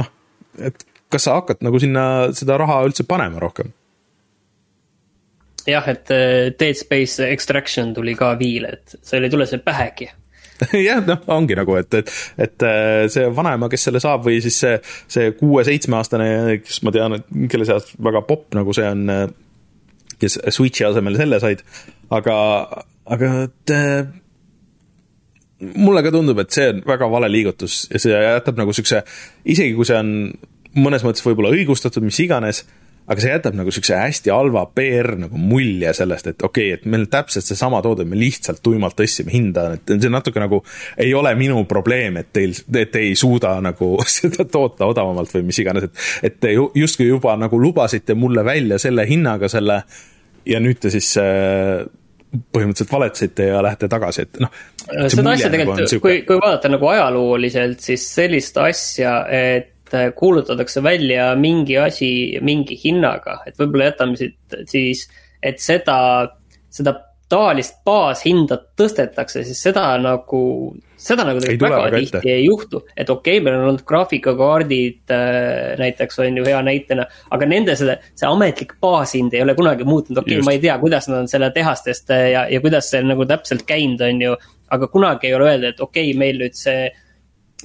noh, 0.00 0.10
et 0.70 0.86
kas 1.12 1.28
sa 1.28 1.36
hakkad 1.38 1.62
nagu 1.64 1.80
sinna 1.82 2.06
seda 2.36 2.56
raha 2.60 2.82
üldse 2.88 3.06
panema 3.08 3.42
rohkem? 3.42 3.72
jah, 5.68 5.86
et 5.92 6.10
äh, 6.10 6.48
Dead 6.58 6.78
Space 6.78 7.22
Extraction 7.30 7.94
tuli 7.94 8.16
ka 8.18 8.32
viile, 8.40 8.74
et 8.80 8.98
seal 8.98 9.22
ei 9.22 9.30
tule 9.30 9.46
see 9.46 9.62
pähegi. 9.62 10.10
Jah, 10.78 11.00
noh, 11.06 11.22
ongi 11.34 11.56
nagu, 11.58 11.74
et, 11.78 11.94
et, 11.98 12.10
et 12.44 12.64
see 13.10 13.24
vanaema, 13.34 13.66
kes 13.70 13.86
selle 13.88 14.02
saab 14.02 14.26
või 14.26 14.36
siis 14.44 14.58
see, 14.62 14.76
see 15.10 15.32
kuue-seitsmeaastane, 15.38 16.28
kes 16.62 16.82
ma 16.86 16.92
tean, 16.94 17.16
et 17.18 17.32
kelle 17.50 17.66
seas 17.66 17.88
väga 18.02 18.22
popp 18.28 18.54
nagu 18.58 18.74
see 18.76 18.86
on 18.86 19.06
kes 20.22 20.38
Switchi 20.54 20.86
asemel 20.86 21.18
selle 21.18 21.40
said, 21.42 21.62
aga, 22.14 22.36
aga 23.12 23.32
et 23.48 23.74
äh, 23.74 24.06
mulle 25.76 26.02
ka 26.02 26.12
tundub, 26.14 26.40
et 26.42 26.54
see 26.54 26.70
on 26.72 26.82
väga 26.86 27.08
vale 27.10 27.30
liigutus 27.30 27.84
ja 27.92 28.00
see 28.02 28.22
jätab 28.24 28.58
nagu 28.60 28.74
siukse, 28.76 29.02
isegi 29.44 29.76
kui 29.76 29.88
see 29.88 29.98
on 29.98 30.14
mõnes 30.82 31.04
mõttes 31.04 31.24
võib-olla 31.26 31.52
õigustatud, 31.52 32.04
mis 32.04 32.18
iganes, 32.24 32.64
aga 33.10 33.22
see 33.22 33.32
jätab 33.32 33.56
nagu 33.58 33.72
siukse 33.74 33.96
hästi 33.98 34.30
halva 34.30 34.62
PR 34.74 35.12
nagu 35.24 35.38
mulje 35.40 35.90
sellest, 35.96 36.28
et 36.30 36.44
okei 36.46 36.68
okay,, 36.70 36.78
et 36.78 36.84
meil 36.86 37.06
on 37.06 37.10
täpselt 37.12 37.46
seesama 37.46 37.80
toode, 37.82 38.06
me 38.08 38.18
lihtsalt 38.18 38.62
tuimalt 38.62 38.96
tõstsime 38.98 39.32
hinda, 39.34 39.66
et 39.78 39.94
see 39.96 40.12
natuke 40.12 40.42
nagu 40.42 40.62
ei 41.02 41.10
ole 41.18 41.34
minu 41.38 41.64
probleem, 41.70 42.20
et 42.22 42.30
teil, 42.34 42.54
et 42.78 42.92
te 42.94 43.02
ei 43.02 43.16
suuda 43.18 43.56
nagu 43.64 43.94
seda 44.18 44.46
toota 44.46 44.88
odavamalt 44.90 45.34
või 45.34 45.48
mis 45.50 45.58
iganes, 45.64 45.88
et, 45.88 46.06
et 46.30 46.38
te 46.42 46.54
justkui 46.54 47.10
juba 47.10 47.34
nagu 47.40 47.58
lubasite 47.60 48.14
mulle 48.18 48.44
välja 48.46 48.78
selle 48.82 49.06
hinnaga 49.08 49.50
selle 49.50 49.82
ja 50.46 50.62
nüüd 50.62 50.78
te 50.82 50.90
siis 50.94 51.10
äh, 51.22 51.82
põhimõtteliselt 52.32 52.92
valetsite 52.92 53.50
ja 53.50 53.60
lähete 53.64 53.88
tagasi, 53.92 54.24
et 54.24 54.40
noh. 54.40 54.54
seda 55.12 55.34
asja 55.34 55.50
nagu 55.50 55.74
tegelikult, 55.74 55.98
kui, 56.04 56.22
kui 56.28 56.38
vaadata 56.40 56.70
nagu 56.72 56.88
ajalooliselt, 56.94 57.82
siis 57.84 58.06
sellist 58.14 58.56
asja, 58.62 59.18
et 59.28 59.71
äh, 59.98 60.10
kuulutatakse 60.16 60.82
välja 60.82 61.32
mingi 61.38 61.78
asi 61.78 62.10
mingi 62.44 62.78
hinnaga, 62.84 63.40
et 63.46 63.58
võib-olla 63.60 63.90
jätame 63.90 64.18
siit 64.20 64.60
siis, 64.70 65.06
et 65.42 65.60
seda, 65.62 65.98
seda 66.72 66.96
tavalist 67.32 67.78
baashinda 67.86 68.58
tõstetakse, 68.76 69.42
siis 69.46 69.60
seda 69.64 69.84
nagu, 70.02 70.40
seda 71.00 71.24
nagu 71.24 71.40
tegelikult 71.40 71.64
väga, 71.64 71.78
väga 71.86 72.00
tihti 72.02 72.18
ette. 72.18 72.32
ei 72.34 72.44
juhtu. 72.44 72.82
et 72.92 73.10
okei 73.10 73.38
okay,, 73.38 73.44
meil 73.44 73.56
on 73.56 73.68
olnud 73.70 73.84
graafikakaardid 73.88 75.14
äh, 75.16 75.72
näiteks 75.80 76.20
on 76.20 76.40
ju 76.40 76.44
hea 76.46 76.60
näitena, 76.66 77.06
aga 77.32 77.48
nende 77.48 77.76
selle, 77.78 77.98
see 78.18 78.28
ametlik 78.28 78.76
baashind 78.84 79.36
ei 79.36 79.44
ole 79.44 79.56
kunagi 79.58 79.86
muutunud, 79.88 80.20
okei 80.24 80.36
okay,, 80.36 80.48
ma 80.48 80.56
ei 80.56 80.60
tea, 80.64 80.76
kuidas 80.82 81.08
nad 81.08 81.22
on 81.22 81.30
selle 81.32 81.48
tehastest 81.54 82.12
äh, 82.12 82.26
ja, 82.34 82.44
ja 82.52 82.60
kuidas 82.64 82.90
see 82.92 83.00
nagu 83.06 83.26
täpselt 83.28 83.64
käinud, 83.68 84.04
on 84.08 84.26
ju. 84.28 84.36
aga 84.72 84.88
kunagi 84.92 85.28
ei 85.28 85.34
ole 85.36 85.48
öeldud, 85.50 85.72
et 85.72 85.80
okei 85.80 86.10
okay,, 86.10 86.18
meil 86.20 86.42
nüüd 86.44 86.58
see 86.58 86.90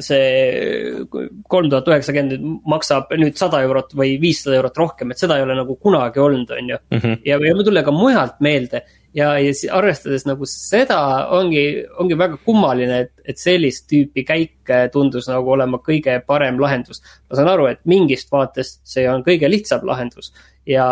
see 0.03 1.05
kolm 1.49 1.69
tuhat 1.71 1.89
üheksakümmend 1.89 2.45
maksab 2.69 3.11
nüüd 3.17 3.37
sada 3.39 3.63
eurot 3.65 3.95
või 3.97 4.15
viissada 4.21 4.57
eurot 4.59 4.77
rohkem, 4.77 5.11
et 5.11 5.21
seda 5.21 5.37
ei 5.37 5.45
ole 5.45 5.57
nagu 5.57 5.77
kunagi 5.81 6.21
olnud, 6.21 6.53
on 6.53 6.71
ju. 6.73 6.79
Mhm. 6.93 7.19
ja, 7.25 7.39
ja 7.41 7.57
mul 7.57 7.67
tuli 7.67 7.83
ka 7.83 7.93
mujalt 7.95 8.41
meelde 8.45 8.83
ja, 9.17 9.31
ja 9.41 9.53
arvestades 9.77 10.27
nagu 10.27 10.47
seda, 10.49 10.99
ongi, 11.35 11.63
ongi 12.01 12.17
väga 12.19 12.37
kummaline, 12.45 12.99
et, 13.05 13.13
et 13.25 13.41
sellist 13.41 13.87
tüüpi 13.91 14.25
käik 14.27 14.73
tundus 14.93 15.29
nagu 15.31 15.55
olema 15.55 15.79
kõige 15.83 16.19
parem 16.27 16.59
lahendus. 16.61 17.01
ma 17.29 17.39
saan 17.39 17.51
aru, 17.53 17.69
et 17.71 17.81
mingist 17.85 18.31
vaatest 18.33 18.81
see 18.87 19.07
on 19.09 19.25
kõige 19.25 19.49
lihtsam 19.49 19.85
lahendus 19.87 20.33
ja, 20.67 20.87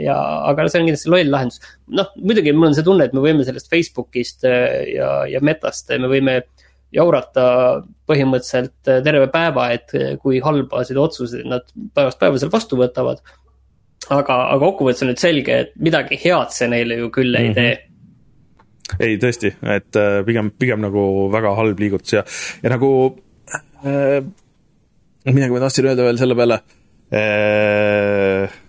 ja, 0.00 0.16
aga 0.48 0.66
see 0.68 0.80
on 0.80 0.88
kindlasti 0.88 1.12
loll 1.12 1.30
lahendus. 1.32 1.60
noh, 1.92 2.10
muidugi 2.20 2.54
mul 2.56 2.70
on 2.70 2.78
see 2.78 2.86
tunne, 2.86 3.06
et 3.06 3.16
me 3.16 3.24
võime 3.24 3.46
sellest 3.46 3.70
Facebookist 3.72 4.46
äh, 4.48 4.94
ja, 4.94 5.12
ja 5.30 5.42
Metast, 5.44 5.92
me 6.00 6.10
võime 6.10 6.40
jaurata 6.92 7.44
põhimõtteliselt 8.10 9.04
terve 9.04 9.28
päeva, 9.30 9.68
et 9.76 9.92
kui 10.22 10.40
halbasid 10.42 10.98
otsuseid 10.98 11.46
nad 11.46 11.68
päevast 11.94 12.18
päeva 12.18 12.40
seal 12.40 12.50
vastu 12.52 12.78
võtavad 12.80 13.22
aga, 14.08 14.36
aga 14.36 14.58
kokkuvõttes 14.64 15.04
on 15.04 15.12
nüüd 15.12 15.22
selge, 15.22 15.60
et 15.64 15.72
midagi 15.82 16.18
head 16.22 16.54
see 16.54 16.68
neile 16.70 16.98
ju 17.02 17.10
küll 17.14 17.34
ei 17.34 17.50
mm 17.50 17.54
-hmm. 17.54 17.60
tee 17.60 17.90
ei, 18.98 19.18
tõesti, 19.22 19.52
et 19.76 19.96
äh, 19.96 20.20
pigem, 20.26 20.50
pigem 20.50 20.80
nagu 20.82 21.02
väga 21.32 21.54
halb 21.54 21.78
liigutus 21.78 22.16
ja, 22.16 22.24
ja 22.62 22.72
nagu 22.74 22.90
äh, 23.84 24.18
midagi 25.30 25.54
ma 25.54 25.62
tahtsin 25.62 25.86
öelda 25.86 26.08
veel 26.08 26.18
selle 26.18 26.34
peale 26.34 26.60
äh,. 27.14 28.59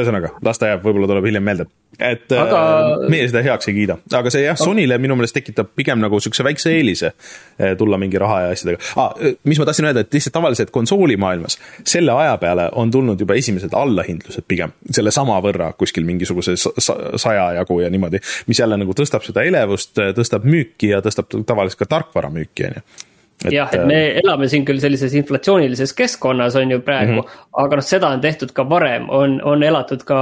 Ühesõnaga, 0.00 0.32
las 0.44 0.60
ta 0.60 0.70
jääb, 0.70 0.82
võib-olla 0.84 1.08
tuleb 1.10 1.26
hiljem 1.28 1.44
meelde. 1.44 1.66
Et 2.00 2.32
aga... 2.32 2.60
äh, 3.04 3.10
meie 3.12 3.26
seda 3.28 3.42
heaks 3.44 3.68
ei 3.68 3.74
kiida, 3.76 3.98
aga 4.16 4.30
see 4.32 4.46
jah, 4.46 4.56
Sonyle 4.58 4.96
minu 5.02 5.16
meelest 5.18 5.36
tekitab 5.36 5.74
pigem 5.76 6.00
nagu 6.00 6.20
siukse 6.24 6.44
väikse 6.46 6.72
eelise 6.72 7.10
äh, 7.12 7.74
tulla 7.78 7.98
mingi 8.00 8.20
raha 8.20 8.40
ja 8.46 8.54
asjadega. 8.54 8.80
Ah,. 8.96 9.12
mis 9.48 9.60
ma 9.60 9.68
tahtsin 9.68 9.90
öelda, 9.90 10.06
et 10.06 10.16
lihtsalt 10.16 10.36
tavaliselt 10.38 10.72
konsoolimaailmas 10.72 11.58
selle 11.84 12.16
aja 12.16 12.38
peale 12.40 12.70
on 12.80 12.90
tulnud 12.90 13.20
juba 13.20 13.36
esimesed 13.36 13.76
allahindlused 13.76 14.48
pigem. 14.48 14.72
Sellesama 14.88 15.36
võrra 15.44 15.72
kuskil 15.76 16.08
mingisuguse 16.08 16.56
saja 16.56 17.46
jagu 17.58 17.80
ja 17.84 17.92
niimoodi, 17.92 18.22
mis 18.48 18.64
jälle 18.64 18.80
nagu 18.80 18.96
tõstab 18.96 19.28
seda 19.28 19.44
elevust, 19.44 19.98
tõstab 20.16 20.48
müüki 20.48 20.94
ja 20.94 21.04
tõstab 21.04 21.28
tavaliselt 21.44 21.84
ka 21.84 21.92
tarkvara 21.98 22.32
müüki, 22.32 22.70
on 22.70 22.80
ju 22.80 23.10
jah, 23.50 23.70
et 23.74 23.84
me 23.88 23.98
äh, 23.98 24.18
elame 24.22 24.48
siin 24.50 24.64
küll 24.66 24.80
sellises 24.82 25.14
inflatsioonilises 25.18 25.94
keskkonnas 25.98 26.56
on 26.60 26.70
ju 26.70 26.80
praegu 26.84 27.14
mm, 27.14 27.18
-hmm. 27.18 27.44
aga 27.64 27.78
noh, 27.78 27.86
seda 27.86 28.10
on 28.14 28.20
tehtud 28.20 28.52
ka 28.54 28.64
varem, 28.68 29.08
on, 29.10 29.38
on 29.44 29.62
elatud 29.62 30.04
ka, 30.06 30.20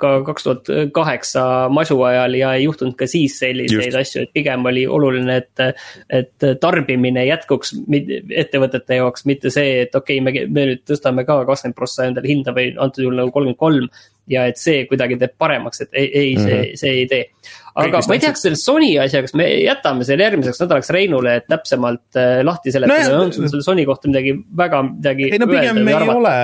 ka 0.00 0.12
kaks 0.26 0.46
tuhat 0.46 0.70
kaheksa 0.96 1.44
masu 1.68 2.00
ajal 2.02 2.34
ja 2.34 2.54
ei 2.54 2.64
juhtunud 2.64 2.96
ka 2.98 3.06
siis 3.06 3.38
selliseid 3.38 3.92
Just. 3.92 3.98
asju, 4.02 4.22
et 4.22 4.32
pigem 4.34 4.66
oli 4.66 4.86
oluline, 4.86 5.36
et. 5.36 5.66
et 6.10 6.48
tarbimine 6.60 7.24
jätkuks 7.26 7.74
ettevõtete 8.42 8.96
jaoks, 9.00 9.24
mitte 9.26 9.50
see, 9.50 9.82
et 9.82 9.94
okei 9.94 10.20
okay,, 10.20 10.24
me, 10.24 10.46
me 10.48 10.66
nüüd 10.72 10.82
tõstame 10.88 11.24
ka 11.28 11.44
kakskümmend 11.44 11.76
prossa 11.76 12.06
endale 12.08 12.28
hinda 12.28 12.54
või 12.56 12.72
antud 12.76 13.04
juhul 13.04 13.18
nagu 13.20 13.32
kolmkümmend 13.34 13.60
kolm 13.60 13.88
ja 14.30 14.46
et 14.50 14.60
see 14.60 14.84
kuidagi 14.90 15.18
teeb 15.20 15.34
paremaks, 15.40 15.84
et 15.84 15.92
ei, 15.92 16.06
ei, 16.06 16.32
see 16.38 16.60
-hmm. 16.60 16.80
see 16.80 16.94
ei 17.02 17.10
tee. 17.10 17.28
aga 17.74 18.02
ma 18.06 18.16
ei 18.16 18.22
tea, 18.22 18.32
kas 18.36 18.46
selle 18.46 18.60
Sony 18.60 18.90
asja, 19.02 19.22
kas 19.26 19.36
me 19.38 19.46
jätame 19.64 20.06
selle 20.06 20.26
järgmiseks 20.28 20.64
nädalaks 20.64 20.90
Reinule, 20.96 21.36
et 21.40 21.46
täpsemalt 21.50 22.18
äh, 22.18 22.40
lahti 22.46 22.72
seletada 22.74 23.12
no, 23.14 23.28
on 23.28 23.32
sul 23.36 23.48
selle 23.48 23.66
Sony 23.66 23.86
kohta 23.88 24.10
midagi 24.10 24.34
väga 24.56 24.82
midagi. 24.90 25.30
ei 25.32 25.38
no 25.42 25.48
pigem 25.50 25.86
ei 25.86 25.94
arvata? 25.94 26.18
ole 26.18 26.34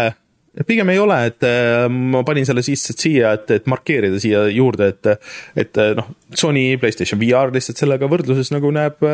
pigem 0.66 0.88
ei 0.88 0.99
ole, 0.99 1.18
et 1.29 1.44
äh, 1.44 1.85
ma 1.92 2.22
panin 2.25 2.46
selle 2.49 2.62
lihtsalt 2.64 3.03
siia, 3.03 3.35
et, 3.37 3.51
et 3.59 3.66
markeerida 3.68 4.20
siia 4.22 4.46
juurde, 4.49 4.88
et, 4.94 5.29
et 5.57 5.83
äh, 5.83 5.92
noh, 5.99 6.09
Sony 6.33 6.70
PlayStation 6.81 7.20
VR 7.20 7.53
lihtsalt 7.53 7.83
sellega 7.83 8.09
võrdluses 8.09 8.51
nagu 8.55 8.72
näeb 8.72 9.05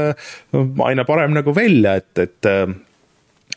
aina 0.87 1.05
parem 1.09 1.35
nagu 1.35 1.55
välja, 1.57 1.99
et, 1.99 2.15
et 2.23 2.51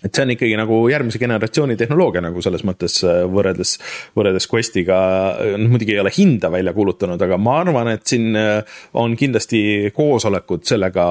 et 0.05 0.13
see 0.13 0.25
on 0.25 0.33
ikkagi 0.35 0.57
nagu 0.59 0.79
järgmise 0.91 1.19
generatsiooni 1.21 1.77
tehnoloogia 1.79 2.23
nagu 2.25 2.43
selles 2.45 2.65
mõttes 2.67 2.99
äh, 3.05 3.23
võrreldes, 3.31 3.75
võrreldes 4.17 4.49
Questiga, 4.51 4.97
noh 5.57 5.71
muidugi 5.73 5.95
ei 5.95 6.01
ole 6.03 6.13
hinda 6.15 6.51
välja 6.53 6.75
kuulutanud, 6.75 7.21
aga 7.21 7.39
ma 7.41 7.59
arvan, 7.63 7.93
et 7.95 8.05
siin 8.09 8.35
äh, 8.39 8.81
on 9.01 9.17
kindlasti 9.19 9.91
koosolekud 9.95 10.65
sellega, 10.67 11.05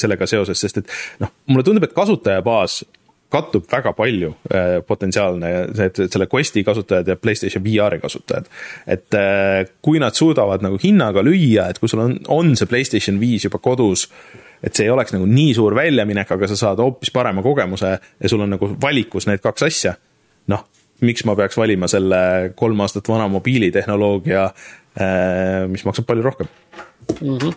sellega 0.00 0.28
seoses, 0.30 0.60
sest 0.60 0.82
et 0.82 0.96
noh, 1.22 1.34
mulle 1.52 1.66
tundub, 1.66 1.86
et 1.86 1.96
kasutajabaas 1.96 2.82
kattub 3.30 3.66
väga 3.70 3.92
palju 3.94 4.32
äh, 4.50 4.80
potentsiaalne, 4.86 5.50
et 5.86 6.02
selle 6.02 6.26
Questi 6.34 6.64
kasutajad 6.66 7.08
ja 7.08 7.16
Playstation 7.16 7.64
VR-i 7.64 8.00
kasutajad. 8.02 8.50
et 8.86 9.14
äh, 9.14 9.70
kui 9.82 10.02
nad 10.02 10.18
suudavad 10.18 10.64
nagu 10.66 10.80
hinnaga 10.82 11.22
lüüa, 11.22 11.70
et 11.70 11.78
kui 11.78 11.88
sul 11.88 12.02
on, 12.02 12.18
on 12.28 12.56
see 12.58 12.70
Playstation 12.70 13.20
viis 13.22 13.46
juba 13.46 13.62
kodus 13.62 14.08
äh,, 14.10 14.49
et 14.62 14.76
see 14.76 14.86
ei 14.86 14.92
oleks 14.92 15.14
nagu 15.14 15.26
nii 15.28 15.54
suur 15.56 15.74
väljaminek, 15.76 16.30
aga 16.36 16.50
sa 16.50 16.58
saad 16.58 16.82
hoopis 16.82 17.12
parema 17.14 17.44
kogemuse 17.44 17.94
ja 17.96 18.30
sul 18.30 18.44
on 18.44 18.54
nagu 18.56 18.70
valikus 18.82 19.28
need 19.30 19.42
kaks 19.44 19.66
asja. 19.68 19.94
noh, 20.50 20.64
miks 21.06 21.24
ma 21.28 21.36
peaks 21.38 21.56
valima 21.60 21.88
selle 21.90 22.52
kolm 22.58 22.80
aastat 22.84 23.08
vana 23.08 23.28
mobiilitehnoloogia, 23.32 24.44
äh, 25.00 25.66
mis 25.70 25.84
maksab 25.86 26.08
palju 26.08 26.24
rohkem 26.26 26.48
mm. 27.20 27.36
-hmm. 27.38 27.52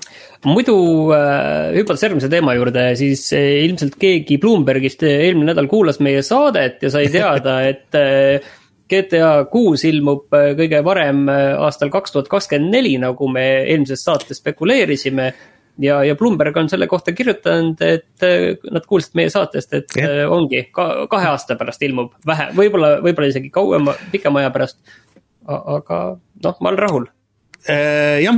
muidu 0.46 0.76
äh, 1.16 1.76
hüpates 1.78 2.04
järgmise 2.08 2.30
teema 2.30 2.56
juurde, 2.56 2.90
siis 2.96 3.32
äh, 3.34 3.64
ilmselt 3.68 3.96
keegi 4.00 4.38
Bloombergist 4.38 5.04
eelmine 5.04 5.52
nädal 5.52 5.68
kuulas 5.68 6.00
meie 6.00 6.22
saadet 6.22 6.84
ja 6.84 6.92
sai 6.92 7.08
teada, 7.12 7.62
et 7.72 8.44
GTA 8.94 9.46
kuus 9.52 9.86
ilmub 9.88 10.28
kõige 10.30 10.84
varem 10.86 11.26
aastal 11.30 11.90
kaks 11.90 12.12
tuhat 12.12 12.28
kakskümmend 12.30 12.76
neli, 12.76 12.98
nagu 13.02 13.28
me 13.32 13.64
eelmises 13.64 14.04
saates 14.06 14.38
spekuleerisime 14.38 15.32
ja, 15.78 16.04
ja 16.04 16.16
Bloomberg 16.16 16.58
on 16.58 16.70
selle 16.70 16.88
kohta 16.88 17.14
kirjutanud, 17.16 17.82
et 17.82 18.28
nad 18.72 18.86
kuulsid 18.88 19.18
meie 19.18 19.32
saatest, 19.34 19.74
et 19.74 19.98
yeah. 19.98 20.30
ongi 20.32 20.68
ka, 20.74 21.08
kahe 21.12 21.32
aasta 21.34 21.58
pärast 21.60 21.84
ilmub 21.86 22.14
vähe, 22.28 22.52
võib-olla, 22.58 22.96
võib-olla 23.04 23.32
isegi 23.34 23.52
kauema, 23.54 23.96
pikema 24.14 24.44
aja 24.44 24.54
pärast. 24.54 24.80
aga 25.48 26.00
noh, 26.44 26.58
ma 26.62 26.70
olen 26.72 26.80
rahul 26.80 27.08
äh, 27.68 28.22
jah, 28.24 28.38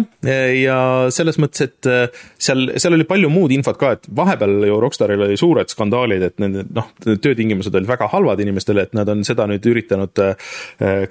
ja 0.57 0.77
selles 1.13 1.37
mõttes, 1.41 1.67
et 1.67 1.89
äh, 1.91 2.07
seal, 2.37 2.71
seal 2.81 2.97
oli 2.97 3.07
palju 3.09 3.29
muud 3.29 3.53
infot 3.53 3.77
ka, 3.77 3.91
et 3.97 4.07
vahepeal 4.15 4.65
ju 4.69 4.79
Rockstaril 4.81 5.27
oli 5.27 5.37
suured 5.37 5.69
skandaalid, 5.69 6.23
et 6.29 6.39
nende 6.41 6.65
noh, 6.73 6.91
töötingimused 7.05 7.75
olid 7.75 7.89
väga 7.89 8.09
halvad 8.13 8.41
inimestele, 8.41 8.87
et 8.87 8.95
nad 8.97 9.09
on 9.11 9.25
seda 9.27 9.49
nüüd 9.51 9.65
üritanud 9.73 10.23
äh, 10.23 10.55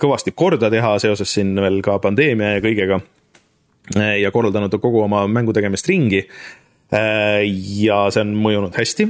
kõvasti 0.01 0.35
korda 0.35 0.73
teha 0.73 0.97
seoses 1.05 1.37
siin 1.37 1.55
veel 1.61 1.83
ka 1.85 2.01
pandeemia 2.03 2.57
ja 2.57 2.65
kõigega 2.65 3.03
Äh, 3.03 3.24
ja 3.93 4.31
korraldanud 4.33 4.73
kogu 4.81 5.03
oma 5.05 5.27
mängu 5.29 5.53
tegemist 5.53 5.89
ringi. 5.89 6.25
Äh, 6.95 7.43
ja 7.81 8.05
see 8.13 8.23
on 8.23 8.35
mõjunud 8.39 8.77
hästi 8.77 9.07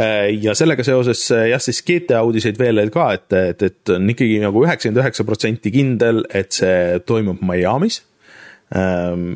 äh, 0.00 0.30
ja 0.42 0.54
sellega 0.56 0.84
seoses 0.86 1.22
jah, 1.30 1.60
siis 1.62 1.82
GTA 1.86 2.22
uudiseid 2.26 2.58
veel 2.58 2.80
ka, 2.92 3.10
et, 3.14 3.28
et, 3.36 3.62
et 3.62 3.92
on 3.94 4.08
ikkagi 4.10 4.40
nagu 4.42 4.64
üheksakümmend 4.64 5.02
üheksa 5.02 5.26
protsenti 5.28 5.72
kindel, 5.74 6.24
et 6.34 6.56
see 6.56 6.98
toimub 7.06 7.44
Miami's. 7.44 8.02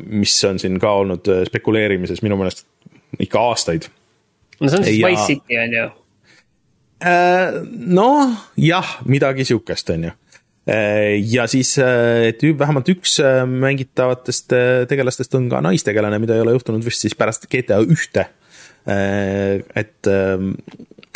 mis 0.09 0.33
on 0.43 0.57
siin 0.59 0.79
ka 0.81 0.89
olnud 1.03 1.29
spekuleerimises 1.47 2.23
minu 2.25 2.35
meelest 2.35 2.65
ikka 3.21 3.43
aastaid. 3.51 3.85
no 4.59 4.67
see 4.67 4.81
on 4.81 4.87
siis 4.89 4.97
ja... 4.97 5.07
Wise 5.07 5.27
City 5.29 5.59
on 5.61 5.77
ju? 5.77 5.85
noh, 8.01 8.33
jah, 8.59 8.97
midagi 9.05 9.45
sihukest 9.47 9.93
on 9.93 10.09
ju 10.09 10.11
Äh, 10.11 10.28
ja 10.67 11.47
siis, 11.47 11.77
äh, 11.81 12.29
et 12.29 12.43
vähemalt 12.59 12.89
üks 12.91 13.19
äh, 13.23 13.45
mängitavatest 13.47 14.53
tegelastest 14.89 15.35
on 15.35 15.47
ka 15.49 15.61
naistegelane, 15.65 16.19
mida 16.19 16.35
ei 16.35 16.43
ole 16.43 16.57
juhtunud 16.57 16.85
vist 16.85 17.05
siis 17.05 17.15
pärast 17.17 17.47
GTA 17.49 17.79
ühte. 17.85 18.27
et 18.89 20.07
ähm, 20.07 20.53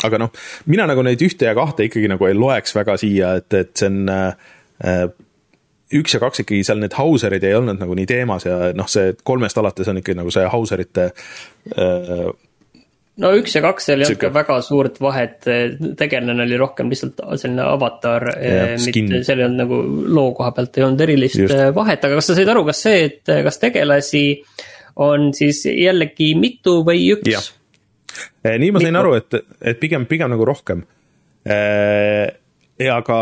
aga 0.04 0.18
noh, 0.20 0.30
mina 0.70 0.84
nagu 0.86 1.02
neid 1.02 1.22
ühte 1.24 1.48
ja 1.48 1.54
kahte 1.56 1.86
ikkagi 1.88 2.10
nagu 2.12 2.26
ei 2.28 2.36
loeks 2.36 2.74
väga 2.76 2.96
siia, 3.00 3.32
et, 3.40 3.54
et 3.56 3.72
see 3.80 3.88
on 3.88 4.10
üks 5.94 6.14
ja 6.14 6.20
kaks 6.22 6.44
ikkagi 6.44 6.60
seal 6.66 6.78
need 6.82 6.94
Hauserid 6.94 7.46
ei 7.46 7.56
olnud 7.56 7.80
nagu 7.80 7.96
nii 7.96 8.06
teemas 8.06 8.46
ja 8.46 8.70
noh, 8.76 8.86
see 8.90 9.14
kolmest 9.26 9.58
alates 9.58 9.88
on 9.90 9.98
ikkagi 10.02 10.20
nagu 10.20 10.34
see 10.34 10.44
Hauserite 10.52 11.08
no 13.22 13.30
üks 13.38 13.54
ja 13.56 13.62
kaks, 13.64 13.88
seal 13.88 14.02
ei 14.02 14.08
olnud 14.08 14.20
ka 14.22 14.30
väga 14.34 14.58
suurt 14.66 15.00
vahet, 15.02 15.48
tegelane 15.98 16.46
oli 16.46 16.58
rohkem 16.60 16.90
lihtsalt 16.92 17.20
selline 17.40 17.66
avatar, 17.66 18.28
eh, 18.34 18.74
mitte 18.80 19.22
seal 19.26 19.42
ei 19.42 19.48
olnud 19.48 19.62
nagu 19.62 19.80
loo 20.16 20.32
koha 20.36 20.54
pealt 20.56 20.78
ei 20.78 20.86
olnud 20.86 21.04
erilist 21.06 21.38
Just. 21.42 21.54
Eh, 21.54 21.70
vahet, 21.76 22.04
aga 22.04 22.20
kas 22.20 22.30
sa 22.30 22.38
said 22.38 22.50
aru, 22.54 22.64
kas 22.68 22.84
see, 22.86 23.04
et 23.10 23.34
kas 23.48 23.60
tegelasi 23.62 24.24
on 25.04 25.30
siis 25.36 25.64
jällegi 25.70 26.32
mitu 26.38 26.80
või 26.86 27.08
üks? 27.16 27.52
Nii 28.44 28.70
ma 28.70 28.82
sain 28.82 28.92
mitu. 28.92 29.02
aru, 29.02 29.14
et, 29.18 29.42
et 29.72 29.80
pigem, 29.82 30.08
pigem 30.10 30.30
nagu 30.34 30.46
rohkem 30.46 30.84
ja 32.80 32.96
ka 33.06 33.16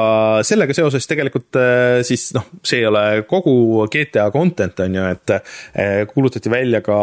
sellega 0.47 0.75
seoses 0.77 1.07
tegelikult 1.09 1.59
äh, 1.61 2.01
siis 2.07 2.31
noh, 2.37 2.47
see 2.65 2.81
ei 2.81 2.89
ole 2.89 3.25
kogu 3.29 3.85
GTA 3.93 4.31
content 4.33 4.81
on 4.85 4.97
ju, 4.97 5.09
et 5.13 5.35
äh, 5.37 6.05
kuulutati 6.09 6.53
välja 6.53 6.81
ka 6.85 6.97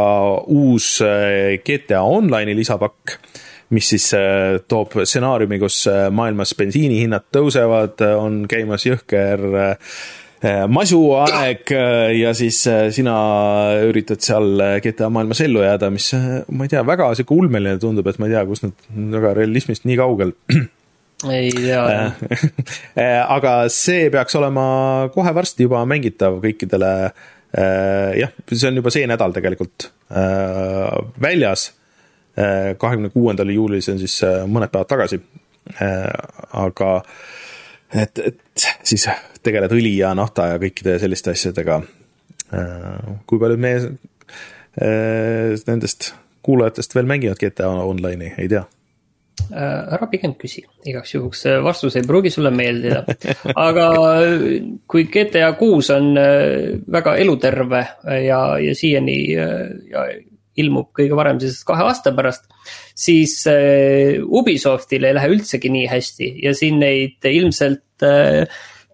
uus 0.50 0.98
äh, 1.06 1.60
GTA 1.66 2.02
Online'i 2.08 2.58
lisapakk 2.58 3.20
mis 3.70 3.86
siis 3.92 4.08
toob 4.66 4.96
stsenaariumi, 4.98 5.60
kus 5.62 5.84
maailmas 6.10 6.56
bensiinihinnad 6.58 7.28
tõusevad, 7.30 8.02
on 8.18 8.40
käimas 8.50 8.82
jõhker 8.88 9.44
masuaeg 10.74 11.70
ja 12.18 12.32
siis 12.34 12.64
sina 12.98 13.14
üritad 13.86 14.26
seal 14.26 14.58
GTA 14.82 15.12
maailmas 15.14 15.44
ellu 15.46 15.62
jääda, 15.62 15.92
mis 15.94 16.10
ma 16.50 16.66
ei 16.66 16.74
tea, 16.74 16.82
väga 16.82 17.12
sihuke 17.14 17.38
ulmeline 17.38 17.78
tundub, 17.78 18.10
et 18.10 18.18
ma 18.18 18.26
ei 18.26 18.34
tea, 18.34 18.42
kus 18.50 18.66
nad 18.66 18.90
väga 19.20 19.36
realismist 19.38 19.86
nii 19.86 20.02
kaugel 20.02 20.34
ei 21.28 21.50
tea 21.52 21.82
jah 21.92 22.22
äh, 23.00 23.20
aga 23.28 23.54
see 23.74 24.08
peaks 24.14 24.38
olema 24.40 25.10
kohe 25.14 25.34
varsti 25.36 25.68
juba 25.68 25.82
mängitav 25.90 26.40
kõikidele. 26.44 26.94
Äh, 27.50 28.14
jah, 28.22 28.32
see 28.52 28.70
on 28.70 28.80
juba 28.80 28.94
see 28.94 29.08
nädal 29.10 29.36
tegelikult 29.36 29.90
äh, 30.12 30.88
väljas. 31.22 31.74
kahekümne 32.80 33.10
kuuendal 33.12 33.50
juulil, 33.52 33.82
see 33.84 33.98
on 33.98 33.98
siis 34.00 34.14
mõned 34.48 34.72
päevad 34.72 34.88
tagasi. 34.88 35.18
aga 36.56 36.92
et, 37.92 38.22
et 38.30 38.68
siis 38.88 39.04
tegeled 39.44 39.74
õli 39.76 39.98
ja 39.98 40.14
nafta 40.16 40.46
ja 40.54 40.62
kõikide 40.62 40.96
selliste 41.02 41.34
asjadega. 41.36 41.82
kui 43.28 43.42
paljud 43.44 43.60
meie 43.60 43.92
nendest 45.68 46.14
kuulajatest 46.48 46.96
veel 46.96 47.12
mängivad 47.12 47.44
GTA 47.44 47.74
Online'i, 47.84 48.38
ei 48.38 48.48
tea 48.48 48.64
ära 49.52 50.08
pigem 50.12 50.36
küsi, 50.40 50.64
igaks 50.88 51.14
juhuks 51.16 51.46
vastus 51.64 51.98
ei 52.00 52.06
pruugi 52.08 52.32
sulle 52.34 52.52
meeldida. 52.54 53.04
aga 53.68 53.90
kui 54.90 55.06
GTA 55.12 55.52
kuus 55.60 55.92
on 55.96 56.12
väga 56.16 57.16
eluterve 57.22 57.84
ja, 58.26 58.42
ja 58.62 58.76
siiani 58.78 59.20
ja 59.32 60.10
ilmub 60.60 60.92
kõige 60.96 61.18
varem 61.18 61.40
siis 61.42 61.62
kahe 61.68 61.86
aasta 61.88 62.14
pärast. 62.16 62.50
siis 62.96 63.42
Ubisoftil 64.26 65.08
ei 65.08 65.16
lähe 65.16 65.32
üldsegi 65.36 65.72
nii 65.72 65.88
hästi 65.90 66.34
ja 66.44 66.54
siin 66.58 66.82
neid 66.84 67.30
ilmselt 67.30 68.08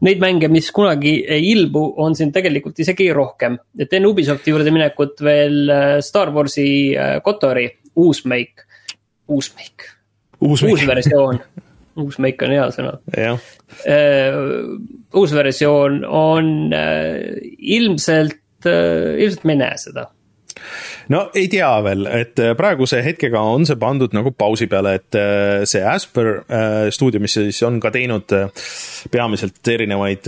neid 0.06 0.20
mänge, 0.22 0.50
mis 0.52 0.68
kunagi 0.76 1.18
ei 1.32 1.48
ilmu, 1.54 1.86
on 2.04 2.16
siin 2.18 2.34
tegelikult 2.36 2.80
isegi 2.84 3.10
rohkem. 3.16 3.58
et 3.80 3.94
enne 3.94 4.12
Ubisofti 4.12 4.52
juurde 4.52 4.72
minekut 4.76 5.22
veel 5.24 5.74
Star 6.06 6.34
Warsi 6.36 6.68
Kotori 7.24 7.70
uus 7.96 8.26
make, 8.26 8.68
uus 9.32 9.54
make 9.56 9.95
uus, 10.42 10.64
uus 10.66 10.88
versioon. 10.88 11.40
Uus 11.96 12.18
make 12.20 12.44
on 12.44 12.52
hea 12.52 12.66
sõna. 12.76 12.98
Uh, 13.16 14.76
uus 15.16 15.32
versioon 15.36 16.02
on 16.04 16.50
uh, 16.76 17.38
ilmselt 17.76 18.68
uh,, 18.68 19.16
ilmselt 19.16 19.48
me 19.48 19.56
ei 19.56 19.62
näe 19.64 19.80
seda. 19.80 20.10
No 21.12 21.28
ei 21.38 21.46
tea 21.52 21.70
veel, 21.86 22.08
et 22.10 22.40
praeguse 22.58 23.04
hetkega 23.06 23.40
on 23.54 23.68
see 23.70 23.78
pandud 23.78 24.16
nagu 24.18 24.32
pausi 24.34 24.66
peale, 24.72 24.96
et 24.98 25.18
see 25.70 25.84
Asper 25.86 26.32
stuudio, 26.96 27.22
mis 27.22 27.36
siis 27.38 27.60
on 27.68 27.78
ka 27.84 27.92
teinud 27.94 28.34
peamiselt 29.14 29.70
erinevaid 29.76 30.26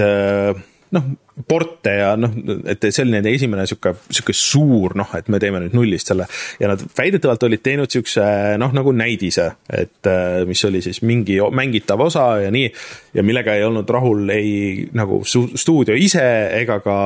noh, 0.95 1.07
porte 1.47 1.91
ja 1.99 2.11
noh, 2.17 2.31
et 2.69 2.85
see 2.87 3.03
oli 3.03 3.13
nende 3.13 3.31
esimene 3.35 3.65
sihuke, 3.69 3.93
sihuke 4.09 4.33
suur 4.35 4.95
noh, 4.97 5.09
et 5.17 5.27
me 5.31 5.39
teeme 5.41 5.59
nüüd 5.61 5.75
nullist 5.77 6.09
selle. 6.09 6.25
ja 6.61 6.69
nad 6.71 6.81
väidetavalt 6.97 7.43
olid 7.47 7.63
teinud 7.65 7.91
siukse 7.93 8.23
noh, 8.61 8.73
nagu 8.75 8.93
näidise, 8.95 9.49
et 9.69 10.09
mis 10.47 10.63
oli 10.69 10.81
siis 10.85 11.01
mingi 11.05 11.37
mängitav 11.53 12.01
osa 12.07 12.25
ja 12.45 12.51
nii. 12.53 12.71
ja 13.17 13.25
millega 13.25 13.57
ei 13.57 13.65
olnud 13.67 13.89
rahul 13.89 14.29
ei 14.33 14.87
nagu 14.97 15.21
stuudio 15.27 15.95
ise 15.97 16.25
ega 16.57 16.79
ka 16.85 16.97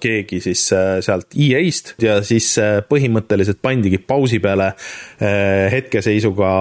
keegi 0.00 0.40
siis 0.44 0.66
sealt 1.04 1.34
EA-st 1.34 1.96
ja 2.04 2.20
siis 2.24 2.54
põhimõtteliselt 2.88 3.60
pandigi 3.64 3.98
pausi 3.98 4.40
peale 4.42 4.72
hetkeseisuga 5.74 6.52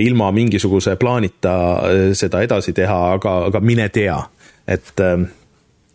ilma 0.00 0.30
mingisuguse 0.32 0.94
plaanita 0.96 1.52
seda 2.16 2.40
edasi 2.46 2.72
teha, 2.72 3.00
aga, 3.18 3.34
aga 3.50 3.60
mine 3.60 3.90
tea, 3.92 4.16
et 4.64 5.02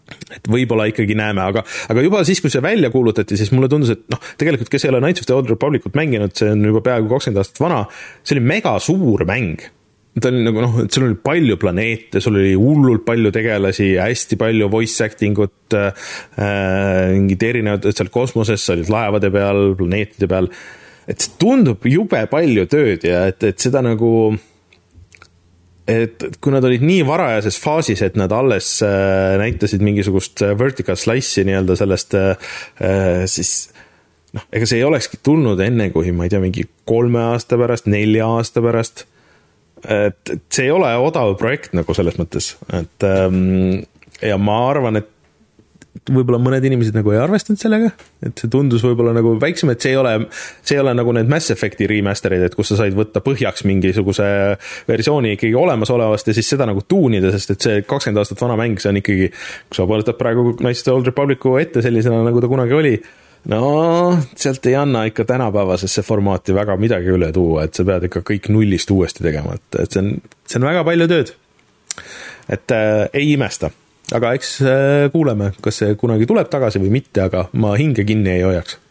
et 0.05 0.49
võib-olla 0.51 0.85
ikkagi 0.89 1.15
näeme, 1.17 1.41
aga, 1.41 1.63
aga 1.91 2.03
juba 2.05 2.21
siis, 2.27 2.41
kui 2.43 2.51
see 2.53 2.63
välja 2.63 2.91
kuulutati, 2.93 3.37
siis 3.39 3.51
mulle 3.55 3.69
tundus, 3.71 3.95
et 3.95 4.03
noh, 4.13 4.21
tegelikult, 4.39 4.69
kes 4.71 4.85
ei 4.85 4.91
ole 4.93 5.01
Knights 5.01 5.23
of 5.23 5.29
the 5.29 5.37
Old 5.37 5.49
Republicut 5.49 5.97
mänginud, 5.97 6.35
see 6.37 6.51
on 6.53 6.61
juba 6.69 6.83
peaaegu 6.85 7.09
kakskümmend 7.11 7.41
aastat 7.41 7.63
vana, 7.63 7.81
see 8.21 8.37
oli 8.37 8.45
mega 8.53 8.75
suur 8.83 9.25
mäng. 9.29 9.65
ta 10.15 10.29
oli 10.31 10.45
nagu 10.45 10.61
noh, 10.63 10.77
et 10.85 10.95
sul 10.95 11.09
oli 11.09 11.17
palju 11.19 11.57
planeete, 11.59 12.21
sul 12.23 12.37
oli 12.39 12.53
hullult 12.55 13.03
palju 13.07 13.33
tegelasi, 13.35 13.89
hästi 13.99 14.37
palju 14.39 14.69
voice 14.71 15.03
acting 15.03 15.41
ut 15.43 15.75
äh,, 15.75 16.07
mingid 17.11 17.43
erinevad, 17.43 17.89
seal 17.91 18.13
kosmoses, 18.13 18.63
sa 18.63 18.77
olid 18.77 18.91
laevade 18.93 19.33
peal, 19.33 19.73
planeetide 19.75 20.29
peal. 20.31 20.47
et 21.05 21.21
see 21.21 21.35
tundub 21.41 21.83
jube 21.85 22.21
palju 22.31 22.63
tööd 22.71 23.03
ja 23.05 23.25
et, 23.29 23.43
et 23.43 23.59
seda 23.61 23.83
nagu 23.85 24.11
et 25.87 26.23
kui 26.41 26.53
nad 26.53 26.65
olid 26.65 26.83
nii 26.85 27.03
varajases 27.05 27.57
faasis, 27.61 28.01
et 28.05 28.15
nad 28.17 28.31
alles 28.33 28.79
äh, 28.85 29.35
näitasid 29.41 29.83
mingisugust 29.85 30.41
äh, 30.41 30.55
vertical 30.57 30.97
slice'i 30.97 31.45
nii-öelda 31.45 31.77
sellest 31.77 32.15
äh,, 32.17 32.53
siis 33.29 33.69
noh, 34.35 34.45
ega 34.51 34.69
see 34.69 34.81
ei 34.81 34.87
olekski 34.87 35.21
tulnud 35.23 35.61
enne, 35.63 35.91
kui 35.93 36.13
ma 36.15 36.25
ei 36.25 36.33
tea, 36.33 36.41
mingi 36.43 36.65
kolme 36.89 37.21
aasta 37.31 37.59
pärast, 37.61 37.89
nelja 37.91 38.29
aasta 38.37 38.63
pärast. 38.65 39.05
et, 39.85 40.21
et 40.31 40.45
see 40.49 40.65
ei 40.65 40.73
ole 40.73 40.89
odav 40.97 41.35
projekt 41.37 41.75
nagu 41.77 41.93
selles 41.93 42.17
mõttes, 42.17 42.55
et 42.73 43.05
ähm, 43.05 43.83
ja 44.23 44.39
ma 44.41 44.61
arvan, 44.71 44.97
et 45.01 45.11
võib-olla 46.03 46.37
mõned 46.41 46.65
inimesed 46.67 46.95
nagu 46.97 47.13
ei 47.13 47.19
arvestanud 47.21 47.59
sellega, 47.59 47.89
et 48.25 48.41
see 48.41 48.49
tundus 48.51 48.83
võib-olla 48.83 49.13
nagu 49.15 49.35
väiksem, 49.41 49.71
et 49.71 49.81
see 49.83 49.93
ei 49.93 49.99
ole, 49.99 50.13
see 50.65 50.75
ei 50.77 50.81
ole 50.83 50.93
nagu 50.97 51.13
need 51.15 51.29
Mass 51.31 51.53
Effect'i 51.53 51.87
remaster'id, 51.89 52.43
et 52.45 52.55
kus 52.57 52.73
sa 52.73 52.79
said 52.81 52.95
võtta 52.97 53.23
põhjaks 53.25 53.63
mingisuguse 53.69 54.27
versiooni 54.89 55.35
ikkagi 55.37 55.55
olemasolevast 55.59 56.31
ja 56.31 56.35
siis 56.37 56.49
seda 56.51 56.67
nagu 56.69 56.83
tuunida, 56.87 57.31
sest 57.35 57.55
et 57.55 57.67
see 57.67 57.85
kakskümmend 57.87 58.21
aastat 58.21 58.43
vana 58.43 58.57
mäng, 58.59 58.81
see 58.81 58.91
on 58.91 58.99
ikkagi, 59.01 59.29
kui 59.69 59.79
sa 59.79 59.87
võtad 59.89 60.19
praegu 60.19 60.57
Knights 60.57 60.83
of 60.83 60.89
the 60.89 60.97
Old 60.97 61.11
Republic'u 61.11 61.55
ette 61.61 61.85
sellisena, 61.85 62.19
nagu 62.27 62.43
ta 62.43 62.51
kunagi 62.51 62.75
oli, 62.75 62.93
no 63.53 63.63
sealt 64.35 64.67
ei 64.67 64.75
anna 64.79 65.05
ikka 65.09 65.25
tänapäevasesse 65.31 66.03
formaati 66.05 66.57
väga 66.57 66.75
midagi 66.81 67.15
üle 67.15 67.31
tuua, 67.35 67.65
et 67.65 67.77
sa 67.77 67.87
pead 67.87 68.09
ikka 68.09 68.25
kõik 68.33 68.51
nullist 68.51 68.91
uuesti 68.91 69.23
tegema, 69.25 69.55
et, 69.55 69.81
et 69.85 69.95
see 69.95 70.03
on, 70.03 70.13
see 70.43 70.59
on 70.59 70.69
väga 70.69 70.83
palju 70.91 71.09
tööd. 71.13 71.33
et 72.51 72.75
äh, 72.75 73.07
ei 73.15 73.31
imesta 73.33 73.71
aga 74.13 74.33
eks 74.37 74.55
äh, 74.61 75.11
kuuleme, 75.13 75.51
kas 75.63 75.81
see 75.81 75.95
kunagi 75.99 76.27
tuleb 76.29 76.49
tagasi 76.51 76.81
või 76.81 76.91
mitte, 76.99 77.25
aga 77.25 77.47
ma 77.57 77.73
hinge 77.79 78.05
kinni 78.07 78.37
ei 78.37 78.43
hoiaks. 78.45 78.81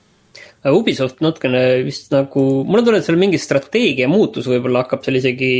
Ubisoft 0.64 1.18
natukene 1.20 1.82
vist 1.84 2.08
nagu, 2.14 2.40
mul 2.64 2.80
on 2.80 2.86
tunne, 2.86 2.98
et 3.02 3.04
seal 3.04 3.18
mingi 3.20 3.36
strateegia 3.40 4.06
muutus 4.08 4.46
võib-olla 4.48 4.86
hakkab 4.86 5.02
seal 5.04 5.18
isegi 5.18 5.50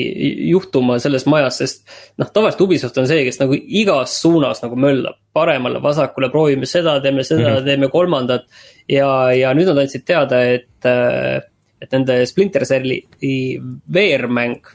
juhtuma 0.49 0.97
selles 1.03 1.27
majas, 1.29 1.59
sest 1.61 1.83
noh, 2.17 2.31
tavaliselt 2.33 2.63
Ubisoft 2.65 3.01
on 3.03 3.09
see, 3.11 3.27
kes 3.27 3.37
nagu 3.43 3.53
igas 3.53 4.17
suunas 4.23 4.65
nagu 4.65 4.79
möllab. 4.81 5.21
paremale, 5.35 5.83
vasakule, 5.83 6.31
proovime 6.33 6.65
seda, 6.71 7.01
teeme 7.05 7.25
seda 7.27 7.43
mm, 7.43 7.57
-hmm. 7.57 7.65
teeme 7.67 7.89
kolmandat. 7.93 8.47
ja, 8.89 9.33
ja 9.33 9.53
nüüd 9.53 9.69
nad 9.69 9.83
andsid 9.83 10.07
teada, 10.07 10.41
et, 10.41 10.87
äh, 10.89 11.43
et 11.83 11.93
nende 11.93 12.25
Splinter 12.27 12.65
Celli 12.65 13.05
VR-mäng, 13.93 14.73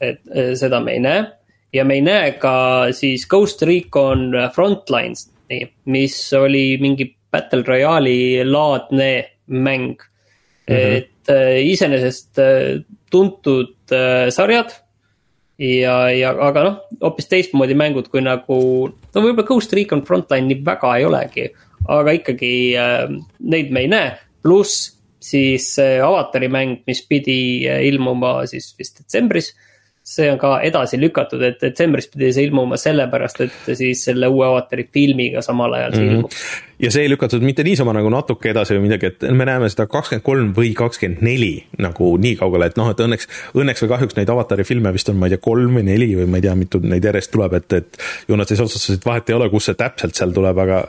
et 0.00 0.20
seda 0.58 0.80
me 0.80 0.92
ei 0.92 1.00
näe 1.00 1.24
ja 1.72 1.84
me 1.88 1.98
ei 1.98 2.04
näe 2.04 2.34
ka 2.40 2.54
siis 2.96 3.26
Ghost 3.30 3.62
Recon 3.66 4.30
Frontlines, 4.54 5.28
mis 5.84 6.16
oli 6.36 6.76
mingi 6.80 7.08
Battle 7.32 7.64
Royale'i 7.66 8.44
laadne 8.44 9.12
mäng 9.46 9.96
mm. 9.96 10.76
-hmm. 10.76 10.96
et 10.96 11.28
äh, 11.30 11.58
iseenesest 11.64 12.38
äh, 12.38 12.84
tuntud 13.10 13.74
äh, 13.92 14.30
sarjad 14.30 14.72
ja, 15.58 16.10
ja 16.10 16.30
aga 16.40 16.64
noh, 16.64 16.78
hoopis 17.02 17.28
teistmoodi 17.28 17.74
mängud 17.74 18.08
kui 18.08 18.20
nagu, 18.20 18.88
no 19.14 19.20
võib-olla 19.20 19.46
Ghost 19.46 19.72
Recon 19.72 20.04
Frontline 20.04 20.48
nii 20.48 20.64
väga 20.64 20.96
ei 20.96 21.04
olegi, 21.04 21.50
aga 21.88 22.10
ikkagi 22.10 22.52
neid 23.40 23.70
me 23.70 23.80
ei 23.80 23.88
näe, 23.88 24.16
pluss 24.42 24.98
siis 25.22 25.76
avatari 25.78 26.48
mäng, 26.48 26.80
mis 26.86 27.04
pidi 27.06 27.62
ilmuma 27.62 28.40
siis 28.50 28.72
vist 28.78 28.98
detsembris 28.98 29.52
äh, 29.52 29.71
see 30.16 30.28
on 30.32 30.40
ka 30.40 30.56
edasi 30.66 30.98
lükatud, 31.00 31.42
et 31.46 31.60
detsembris 31.62 32.08
pidi 32.12 32.32
see 32.34 32.48
ilmuma 32.48 32.78
sellepärast, 32.80 33.40
et 33.46 33.72
siis 33.78 34.04
selle 34.08 34.28
uue 34.32 34.46
avatari 34.46 34.86
filmiga 34.92 35.42
samal 35.44 35.74
ajal 35.78 35.94
see 35.94 36.02
mm 36.02 36.08
-hmm. 36.08 36.16
ilmub. 36.16 36.32
ja 36.82 36.90
see 36.90 37.04
ei 37.06 37.10
lükatud 37.12 37.44
mitte 37.46 37.64
niisama 37.64 37.94
nagu 37.96 38.10
natuke 38.10 38.50
edasi 38.50 38.74
või 38.74 38.86
midagi, 38.88 39.06
et 39.12 39.26
me 39.30 39.46
näeme 39.48 39.70
seda 39.70 39.86
kakskümmend 39.86 40.24
kolm 40.26 40.52
või 40.56 40.74
kakskümmend 40.74 41.22
neli 41.22 41.52
nagu 41.78 42.16
nii 42.18 42.36
kaugele, 42.40 42.66
et 42.66 42.76
noh, 42.76 42.90
et 42.90 43.00
õnneks, 43.06 43.28
õnneks 43.54 43.84
või 43.84 43.92
kahjuks 43.94 44.18
neid 44.18 44.34
avatari 44.34 44.64
filme 44.64 44.92
vist 44.92 45.08
on, 45.08 45.16
ma 45.16 45.26
ei 45.26 45.36
tea, 45.36 45.42
kolm 45.42 45.78
või 45.78 45.86
neli 45.86 46.12
või 46.16 46.26
ma 46.26 46.36
ei 46.40 46.46
tea, 46.48 46.54
mitu 46.54 46.80
neid 46.82 47.04
järjest 47.04 47.32
tuleb, 47.32 47.54
et, 47.54 47.72
et 47.72 47.98
ju 48.28 48.36
nad 48.36 48.48
siis 48.48 48.60
otsustasid, 48.60 49.04
vahet 49.04 49.30
ei 49.30 49.38
ole, 49.38 49.50
kus 49.50 49.70
see 49.70 49.78
täpselt 49.78 50.18
seal 50.18 50.34
tuleb, 50.34 50.58
aga, 50.58 50.84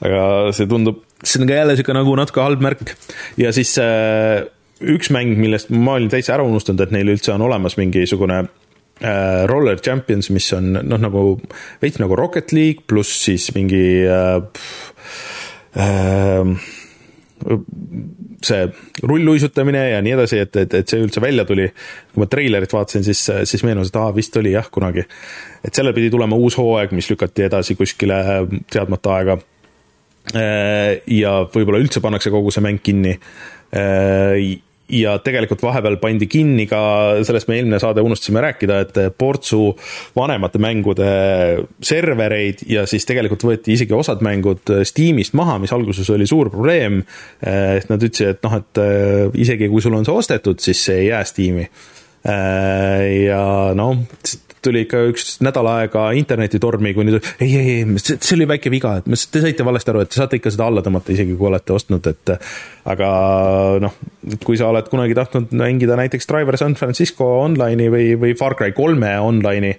aga 0.00 0.22
see 0.52 0.66
tundub, 0.66 1.02
see 1.24 1.42
on 1.42 1.48
ka 1.48 1.60
jälle 1.60 1.76
niisugune 1.76 2.00
nagu 2.02 2.16
natuke 2.16 2.40
halb 2.40 2.60
märk 2.64 2.96
ja 3.40 3.52
siis 3.52 3.78
äh, 3.78 4.44
üks 4.80 5.10
mäng, 5.12 5.36
millest 5.40 5.70
ma 5.74 5.98
olin 5.98 6.10
täitsa 6.12 6.36
ära 6.36 6.46
unustanud, 6.46 6.82
et 6.84 6.94
neil 6.94 7.12
üldse 7.12 7.34
on 7.34 7.44
olemas 7.44 7.76
mingisugune 7.80 8.40
äh, 8.40 9.46
Roller 9.50 9.80
Champions, 9.80 10.30
mis 10.34 10.48
on 10.56 10.72
noh, 10.78 11.00
nagu 11.00 11.24
veits 11.82 12.00
nagu 12.02 12.16
Rocket 12.18 12.54
League 12.56 12.86
pluss 12.88 13.24
siis 13.26 13.50
mingi 13.56 13.84
äh, 14.08 14.38
äh, 15.76 16.54
see 18.44 18.64
rulluisutamine 19.02 19.82
ja 19.90 20.00
nii 20.04 20.14
edasi, 20.16 20.40
et, 20.44 20.56
et, 20.56 20.74
et 20.80 20.88
see 20.88 21.00
üldse 21.02 21.20
välja 21.22 21.44
tuli. 21.48 21.68
kui 22.12 22.22
ma 22.22 22.28
treilerit 22.30 22.72
vaatasin, 22.72 23.04
siis, 23.04 23.22
siis 23.48 23.64
meenus, 23.66 23.92
et 23.92 23.98
aa, 24.00 24.10
vist 24.16 24.36
oli 24.40 24.54
jah, 24.54 24.68
kunagi. 24.72 25.04
et 25.64 25.76
sellel 25.76 25.96
pidi 25.96 26.10
tulema 26.12 26.36
uus 26.36 26.56
hooaeg, 26.60 26.94
mis 26.96 27.10
lükati 27.12 27.48
edasi 27.48 27.76
kuskile 27.76 28.20
teadmata 28.70 29.16
aega. 29.18 29.38
Äh, 30.36 31.00
ja 31.08 31.40
võib-olla 31.48 31.80
üldse 31.80 32.02
pannakse 32.04 32.32
kogu 32.32 32.52
see 32.52 32.64
mäng 32.64 32.82
kinni 32.84 33.14
äh, 33.16 34.36
ja 34.94 35.16
tegelikult 35.24 35.62
vahepeal 35.62 35.98
pandi 36.02 36.26
kinni 36.30 36.66
ka, 36.70 36.80
sellest 37.26 37.48
me 37.50 37.58
eelmine 37.58 37.80
saade 37.82 38.02
unustasime 38.04 38.42
rääkida, 38.44 38.80
et 38.84 39.00
Portsu 39.18 39.74
vanemate 40.16 40.60
mängude 40.62 41.10
servereid 41.84 42.64
ja 42.70 42.86
siis 42.90 43.06
tegelikult 43.08 43.44
võeti 43.46 43.74
isegi 43.76 43.96
osad 43.96 44.24
mängud 44.24 44.74
Steamist 44.88 45.36
maha, 45.38 45.58
mis 45.62 45.72
alguses 45.76 46.08
oli 46.10 46.26
suur 46.28 46.50
probleem. 46.52 47.02
et 47.40 47.88
nad 47.90 48.02
ütlesid, 48.02 48.36
et 48.36 48.44
noh, 48.44 48.58
et 48.60 48.80
äh, 48.82 49.40
isegi 49.40 49.68
kui 49.70 49.82
sul 49.82 49.96
on 49.96 50.06
see 50.06 50.16
ostetud, 50.16 50.60
siis 50.62 50.84
see 50.84 51.04
ei 51.04 51.10
jää 51.10 51.24
Steam'i. 51.28 51.66
Äh, 52.28 53.04
ja 53.26 53.42
noh, 53.76 54.04
tuli 54.64 54.84
ikka 54.84 55.02
üks 55.10 55.38
nädal 55.44 55.68
aega 55.70 56.06
internetitormi, 56.18 56.92
kuni 56.96 57.16
ei, 57.16 57.48
ei, 57.48 57.74
ei, 57.80 58.00
see 58.00 58.36
oli 58.36 58.48
väike 58.50 58.72
viga, 58.72 58.96
et 59.00 59.08
te 59.08 59.42
saite 59.42 59.66
valesti 59.66 59.92
aru, 59.92 60.04
et 60.04 60.12
te 60.12 60.20
saate 60.20 60.40
ikka 60.40 60.52
seda 60.54 60.68
alla 60.70 60.84
tõmmata, 60.86 61.14
isegi 61.14 61.36
kui 61.38 61.50
olete 61.50 61.74
ostnud, 61.76 62.10
et 62.10 62.34
aga 62.90 63.10
noh, 63.84 63.96
kui 64.44 64.60
sa 64.60 64.70
oled 64.72 64.90
kunagi 64.92 65.16
tahtnud 65.18 65.54
mängida 65.56 65.98
näiteks 66.00 66.28
Driver 66.30 66.58
San 66.60 66.76
Francisco 66.78 67.30
online'i 67.44 67.88
või, 67.92 68.10
või 68.20 68.36
Far 68.38 68.58
Cry 68.58 68.76
kolme 68.76 69.14
online'i, 69.20 69.76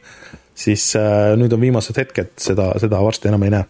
siis 0.61 0.91
äh, 0.99 1.35
nüüd 1.39 1.53
on 1.55 1.61
viimased 1.61 2.01
hetked, 2.01 2.35
seda, 2.41 2.71
seda 2.81 3.03
varsti 3.03 3.31
enam 3.31 3.47
ei 3.47 3.55
näe 3.57 3.69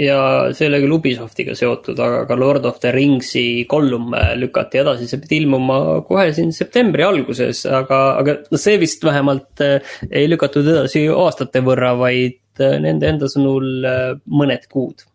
ja 0.00 0.18
see 0.54 0.66
ei 0.66 0.70
ole 0.70 0.80
küll 0.84 0.94
Ubisoftiga 0.96 1.54
seotud, 1.58 1.98
aga 2.00 2.24
ka 2.28 2.38
Lord 2.38 2.66
of 2.68 2.80
the 2.82 2.92
Ringsi 2.94 3.64
kolm 3.70 4.14
lükati 4.40 4.80
edasi, 4.82 5.08
see 5.10 5.20
pidi 5.22 5.42
ilmuma 5.42 6.00
kohe 6.08 6.28
siin 6.36 6.54
septembri 6.56 7.04
alguses, 7.06 7.64
aga, 7.68 8.00
aga 8.22 8.36
see 8.60 8.78
vist 8.82 9.04
vähemalt 9.06 9.64
äh, 9.64 9.96
ei 10.10 10.28
lükatud 10.30 10.68
edasi 10.74 11.06
aastate 11.12 11.64
võrra, 11.66 11.94
vaid 12.00 12.62
äh, 12.62 12.78
nende 12.82 13.10
enda 13.10 13.30
sõnul 13.30 13.88
äh, 13.88 14.04
mõned 14.30 14.68
kuud. 14.72 15.06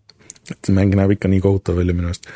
et 0.46 0.60
see 0.62 0.76
mäng 0.76 0.94
näeb 0.98 1.16
ikka 1.16 1.32
nii 1.32 1.42
kohutav 1.42 1.80
välja 1.82 1.98
minu 1.98 2.12
arust 2.12 2.30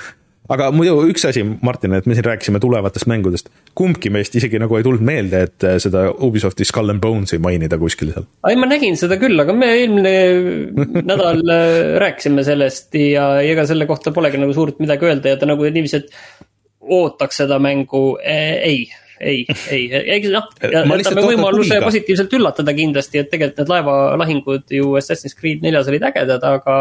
aga 0.53 0.69
muidu 0.75 0.97
üks 1.09 1.25
asi, 1.29 1.43
Martin, 1.65 1.95
et 1.97 2.07
me 2.09 2.17
siin 2.17 2.25
rääkisime 2.25 2.61
tulevatest 2.61 3.09
mängudest. 3.09 3.49
kumbki 3.77 4.11
meist 4.13 4.35
isegi 4.35 4.59
nagu 4.61 4.75
ei 4.77 4.85
tulnud 4.85 5.03
meelde, 5.05 5.43
et 5.47 5.65
äh, 5.67 5.77
seda 5.81 6.07
Ubisofti 6.25 6.67
Skull 6.67 6.93
and 6.93 7.03
Bones'i 7.03 7.39
mainida 7.41 7.79
kuskil 7.81 8.13
seal. 8.15 8.27
ei, 8.49 8.57
ma 8.59 8.69
nägin 8.69 8.97
seda 8.99 9.19
küll, 9.21 9.39
aga 9.39 9.55
me 9.55 9.71
eelmine 9.77 10.15
nädal 11.11 11.43
äh, 11.45 11.75
rääkisime 12.03 12.45
sellest 12.47 12.97
ja 12.99 13.31
ega 13.45 13.67
selle 13.69 13.89
kohta 13.89 14.13
polegi 14.15 14.41
nagu 14.41 14.55
suurt 14.57 14.81
midagi 14.83 15.09
öelda 15.09 15.35
ja 15.35 15.41
ta 15.41 15.49
nagu 15.49 15.67
niiviisi, 15.67 16.01
et 16.03 16.89
ootaks 16.89 17.43
seda 17.43 17.59
mängu, 17.61 18.17
äh, 18.23 18.57
ei 18.65 18.89
ei, 19.19 19.43
ei, 19.67 19.89
ei 19.91 20.21
noh, 20.31 20.45
jätame 20.63 21.25
võimaluse 21.25 21.81
positiivselt 21.83 22.33
üllatada 22.37 22.73
kindlasti, 22.75 23.19
et 23.19 23.31
tegelikult 23.31 23.59
need 23.59 23.73
laevalahingud 23.73 24.75
ju 24.79 24.93
Assassin's 24.99 25.35
Creed 25.37 25.65
neljas 25.65 25.89
olid 25.91 26.05
ägedad, 26.07 26.45
aga 26.47 26.77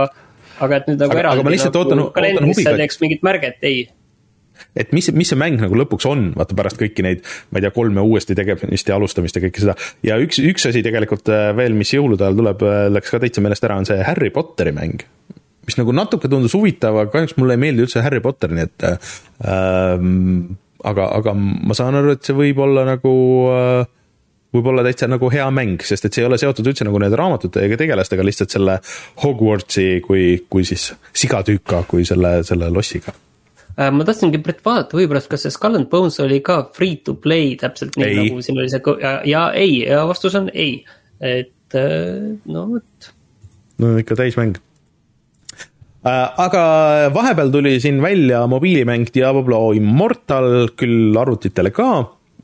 aga 0.64 0.80
et 0.80 0.90
nüüd 0.90 1.04
nagu 1.04 1.22
eraldi 1.22 1.46
nagu 1.46 2.10
kalendrisse 2.14 2.74
teeks 2.82 3.00
mingit 3.02 3.24
märget, 3.26 3.58
ei 3.68 3.86
et 4.78 4.92
mis, 4.96 5.08
mis 5.14 5.30
see 5.30 5.38
mäng 5.38 5.58
nagu 5.62 5.76
lõpuks 5.78 6.06
on, 6.10 6.28
vaata 6.38 6.56
pärast 6.58 6.78
kõiki 6.80 7.04
neid, 7.06 7.24
ma 7.50 7.60
ei 7.60 7.66
tea, 7.66 7.72
kolme 7.74 8.02
uuesti 8.04 8.36
tegemist 8.38 8.90
ja 8.90 8.96
alustamist 8.98 9.38
ja 9.38 9.42
kõike 9.44 9.62
seda. 9.62 9.74
ja 10.06 10.18
üks, 10.22 10.40
üks 10.42 10.68
asi 10.70 10.82
tegelikult 10.84 11.30
äh, 11.32 11.50
veel, 11.58 11.76
mis 11.78 11.92
jõulude 11.94 12.26
ajal 12.26 12.38
tuleb, 12.40 12.64
äh, 12.66 12.86
läks 12.92 13.14
ka 13.14 13.22
täitsa 13.22 13.44
meelest 13.44 13.66
ära, 13.68 13.78
on 13.80 13.88
see 13.88 13.98
Harry 14.06 14.32
Potteri 14.34 14.74
mäng. 14.76 15.04
mis 15.68 15.76
nagu 15.78 15.92
natuke 15.92 16.30
tundus 16.32 16.56
huvitav, 16.56 16.96
aga 16.96 17.12
kahjuks 17.12 17.36
mulle 17.38 17.58
ei 17.58 17.62
meeldi 17.66 17.84
üldse 17.84 18.02
Harry 18.04 18.22
Potter, 18.24 18.54
nii 18.54 18.66
et 18.66 18.88
äh, 18.88 18.96
aga, 20.92 21.10
aga 21.20 21.36
ma 21.38 21.76
saan 21.76 21.98
aru, 21.98 22.16
et 22.16 22.26
see 22.26 22.36
võib 22.36 22.62
olla 22.64 22.86
nagu 22.88 23.14
äh, 23.54 23.86
võib 24.54 24.68
olla 24.72 24.84
täitsa 24.86 25.08
nagu 25.10 25.28
hea 25.32 25.46
mäng, 25.54 25.82
sest 25.84 26.08
et 26.08 26.14
see 26.14 26.24
ei 26.24 26.28
ole 26.28 26.38
seotud 26.40 26.68
üldse 26.70 26.86
nagu 26.88 27.00
nende 27.02 27.18
raamatute 27.20 27.64
ega 27.66 27.78
tegelastega, 27.80 28.24
lihtsalt 28.24 28.54
selle 28.54 28.78
Hogwartsi 29.22 29.88
kui, 30.04 30.28
kui 30.50 30.64
siis 30.68 30.90
sigatüüka, 31.12 31.82
kui 31.90 32.06
selle, 32.08 32.38
selle 32.48 32.70
lossiga 32.72 33.12
äh, 33.12 33.90
ma 33.92 34.06
tahtsingi 34.08 34.40
Brett 34.44 34.64
vaadata 34.64 34.98
võib-olla, 34.98 35.22
kas 35.28 35.44
see 35.46 35.54
Skull 35.54 35.80
and 35.80 35.90
Bones 35.92 36.16
oli 36.24 36.40
ka 36.44 36.62
free 36.76 37.00
to 37.04 37.18
play 37.20 37.56
täpselt 37.60 37.98
nii 38.00 38.08
ei. 38.08 38.22
nagu 38.22 38.44
siin 38.44 38.60
oli 38.60 38.72
see 38.72 38.96
ja, 39.04 39.18
ja 39.28 39.44
ei 39.56 39.82
ja 39.84 40.06
vastus 40.08 40.38
on 40.40 40.48
ei, 40.54 40.80
et 41.20 41.76
äh, 41.76 42.32
no 42.48 42.64
vot. 42.72 43.12
no 43.84 43.94
ikka 44.00 44.16
täismäng. 44.16 44.56
Äh, 46.08 46.24
aga 46.40 46.62
vahepeal 47.12 47.52
tuli 47.52 47.76
siin 47.84 48.00
välja 48.00 48.46
mobiilimäng 48.48 49.10
Diablo 49.12 49.74
Immortal, 49.76 50.70
küll 50.78 51.18
arvutitele 51.20 51.74
ka 51.74 51.90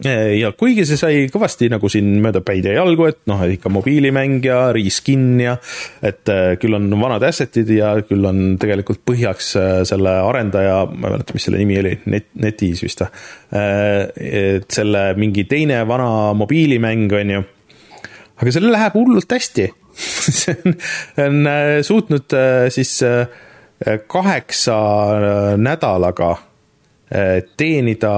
ja 0.04 0.50
kuigi 0.56 0.84
see 0.88 0.98
sai 1.00 1.20
kõvasti 1.32 1.68
nagu 1.72 1.88
siin 1.92 2.18
mööda 2.24 2.42
päid 2.44 2.66
ja 2.68 2.76
jalgu, 2.78 3.06
et 3.08 3.20
noh, 3.30 3.40
ikka 3.48 3.70
mobiilimäng 3.72 4.44
ja 4.44 4.58
reskin 4.74 5.38
ja 5.40 5.56
et 6.04 6.28
äh, 6.32 6.54
küll 6.60 6.76
on 6.76 6.90
vanad 7.00 7.24
asset'id 7.24 7.70
ja 7.72 7.94
küll 8.06 8.24
on 8.28 8.58
tegelikult 8.60 9.04
põhjaks 9.08 9.52
äh, 9.60 9.72
selle 9.88 10.16
arendaja, 10.24 10.82
ma 10.90 11.08
ei 11.08 11.16
mäleta, 11.16 11.36
mis 11.36 11.48
selle 11.48 11.60
nimi 11.62 11.78
oli, 11.80 11.94
net, 12.12 12.28
netis 12.40 12.84
vist 12.84 13.04
või? 13.04 13.24
Äh, 13.54 14.00
et 14.60 14.68
selle 14.74 15.06
mingi 15.20 15.46
teine 15.50 15.82
vana 15.88 16.34
mobiilimäng, 16.36 17.08
on 17.20 17.34
ju. 17.36 17.42
aga 18.42 18.54
sellel 18.54 18.74
läheb 18.74 18.98
hullult 18.98 19.36
hästi 19.38 19.70
see 20.40 20.56
on, 20.66 20.78
on 21.22 21.52
suutnud 21.86 22.34
siis 22.74 22.96
kaheksa 24.10 24.74
nädalaga 25.60 26.32
teenida 27.58 28.14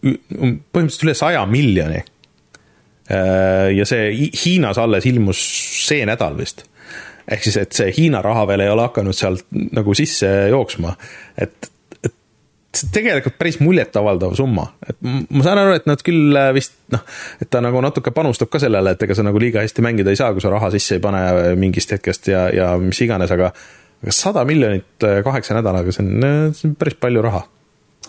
põhimõtteliselt 0.00 1.06
üle 1.06 1.14
saja 1.18 1.42
miljoni. 1.48 2.00
Äh, 3.10 3.70
ja 3.76 3.86
see 3.88 4.30
Hiinas 4.44 4.78
alles 4.80 5.06
ilmus 5.10 5.40
see 5.86 6.04
nädal 6.08 6.38
vist. 6.38 6.66
ehk 7.30 7.44
siis, 7.46 7.56
et 7.60 7.76
see 7.76 7.92
Hiina 7.94 8.22
raha 8.24 8.46
veel 8.48 8.64
ei 8.64 8.70
ole 8.72 8.88
hakanud 8.88 9.14
sealt 9.14 9.44
nagu 9.76 9.92
sisse 9.94 10.26
jooksma, 10.50 10.96
et, 11.38 11.68
see 12.74 12.88
tegelikult 12.94 13.36
päris 13.38 13.60
muljetavaldav 13.62 14.34
summa, 14.38 14.64
et 14.82 14.96
ma 15.02 15.44
saan 15.44 15.60
aru, 15.62 15.76
et 15.78 15.86
nad 15.86 16.02
küll 16.06 16.38
äh, 16.38 16.50
vist 16.56 16.74
noh, 16.94 17.04
et 17.42 17.50
ta 17.50 17.62
nagu 17.62 17.82
natuke 17.84 18.10
panustab 18.14 18.50
ka 18.50 18.62
sellele, 18.62 18.96
et 18.96 19.06
ega 19.06 19.14
sa 19.14 19.26
nagu 19.26 19.42
liiga 19.42 19.62
hästi 19.62 19.84
mängida 19.84 20.10
ei 20.10 20.18
saa, 20.18 20.32
kui 20.34 20.42
sa 20.42 20.50
raha 20.54 20.72
sisse 20.74 20.98
ei 20.98 21.04
pane 21.04 21.22
mingist 21.60 21.94
hetkest 21.94 22.32
ja, 22.32 22.48
ja 22.54 22.72
mis 22.82 22.98
iganes, 23.06 23.30
aga 23.36 23.52
aga 24.00 24.16
sada 24.16 24.46
miljonit 24.48 25.06
äh, 25.06 25.20
kaheksa 25.26 25.58
nädalaga, 25.58 25.94
see 25.94 26.06
on, 26.06 26.28
see 26.56 26.70
on 26.70 26.76
päris 26.80 26.98
palju 26.98 27.26
raha 27.26 27.44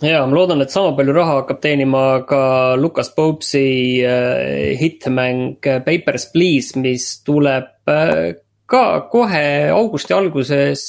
ja 0.02 0.22
ma 0.26 0.36
loodan, 0.36 0.62
et 0.64 0.74
sama 0.74 0.96
palju 0.98 1.14
raha 1.16 1.40
hakkab 1.42 1.60
teenima 1.64 2.04
ka 2.28 2.42
Lucas 2.80 3.12
Popesi 3.16 4.02
äh, 4.06 4.74
hittmäng 4.80 5.60
äh, 5.62 5.82
Papers, 5.86 6.30
Please, 6.34 6.80
mis 6.80 7.22
tuleb 7.26 7.70
äh, 7.92 8.34
ka 8.72 8.84
kohe 9.12 9.46
augusti 9.76 10.16
alguses 10.16 10.82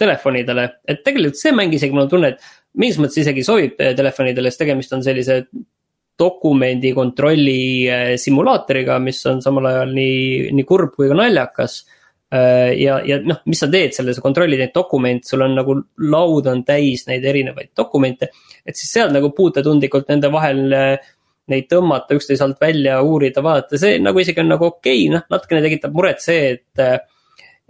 telefonidele. 0.00 0.70
et 0.88 1.02
tegelikult 1.04 1.36
see 1.36 1.52
mäng 1.52 1.74
isegi, 1.76 1.92
mul 1.92 2.06
on 2.06 2.12
tunne, 2.14 2.30
et 2.32 2.78
mingis 2.80 2.98
mõttes 2.98 3.20
isegi 3.20 3.44
sobib 3.44 3.76
telefonidele, 3.76 4.48
sest 4.48 4.62
tegemist 4.64 4.94
on 4.96 5.04
sellise 5.04 5.42
dokumendi 6.18 6.94
kontrolli 6.96 8.16
simulaatoriga, 8.16 8.96
mis 9.04 9.20
on 9.28 9.42
samal 9.44 9.68
ajal 9.68 9.92
nii, 9.92 10.54
nii 10.56 10.64
kurb 10.64 10.94
kui 10.96 11.10
ka 11.10 11.18
naljakas 11.18 11.82
ja, 12.32 12.98
ja 13.06 13.18
noh, 13.22 13.42
mis 13.50 13.60
sa 13.62 13.68
teed 13.70 13.94
selle, 13.96 14.14
sa 14.16 14.22
kontrollid 14.24 14.58
neid 14.60 14.74
dokumente, 14.74 15.28
sul 15.28 15.44
on 15.44 15.56
nagu 15.58 15.76
laud 16.10 16.48
on 16.50 16.64
täis 16.66 17.06
neid 17.08 17.24
erinevaid 17.24 17.72
dokumente. 17.76 18.30
et 18.64 18.76
siis 18.76 18.90
seal 18.96 19.12
nagu 19.14 19.30
puutetundlikult 19.36 20.08
nende 20.10 20.30
vahel 20.32 20.62
äh, 20.74 21.10
neid 21.52 21.68
tõmmata 21.70 22.16
üksteise 22.16 22.46
alt 22.46 22.60
välja, 22.62 23.00
uurida, 23.04 23.42
vaadata, 23.44 23.78
see 23.80 23.98
nagu 24.02 24.20
isegi 24.20 24.40
on 24.42 24.54
nagu 24.54 24.70
okei 24.70 25.04
okay,, 25.04 25.10
noh 25.12 25.26
natukene 25.30 25.64
tekitab 25.66 25.96
muret 25.96 26.24
see, 26.24 26.54
et. 26.56 26.70
Äh, 26.78 27.02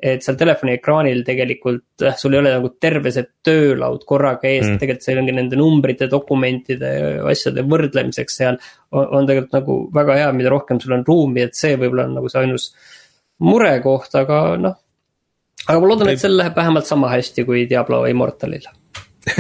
et 0.05 0.25
seal 0.27 0.35
telefoni 0.37 0.75
ekraanil 0.75 1.21
tegelikult 1.25 2.03
sul 2.19 2.35
ei 2.35 2.41
ole 2.41 2.51
nagu 2.53 2.69
terve 2.83 3.13
see 3.15 3.25
töölaud 3.47 4.03
korraga 4.05 4.51
ees 4.51 4.67
mm., 4.67 4.81
tegelikult 4.83 5.07
see 5.07 5.15
ongi 5.17 5.33
nende 5.33 5.57
numbrite, 5.57 6.09
dokumentide, 6.13 6.91
asjade 7.31 7.63
võrdlemiseks 7.71 8.37
seal. 8.43 8.59
on 8.91 9.25
tegelikult 9.25 9.55
nagu 9.55 9.79
väga 9.95 10.19
hea, 10.19 10.27
mida 10.37 10.53
rohkem 10.53 10.83
sul 10.83 10.97
on 10.99 11.07
ruumi, 11.07 11.47
et 11.47 11.57
see 11.57 11.79
võib-olla 11.79 12.09
on 12.11 12.19
nagu 12.19 12.29
see 12.29 12.43
ainus 12.43 12.67
murekoht, 13.41 14.15
aga 14.15 14.41
noh. 14.61 14.77
aga 15.67 15.79
ma 15.81 15.91
loodan, 15.91 16.13
et 16.13 16.23
sel 16.23 16.37
läheb 16.39 16.57
vähemalt 16.57 16.87
sama 16.89 17.11
hästi 17.13 17.45
kui 17.49 17.65
Diablo 17.71 18.05
Immortalil 18.11 18.67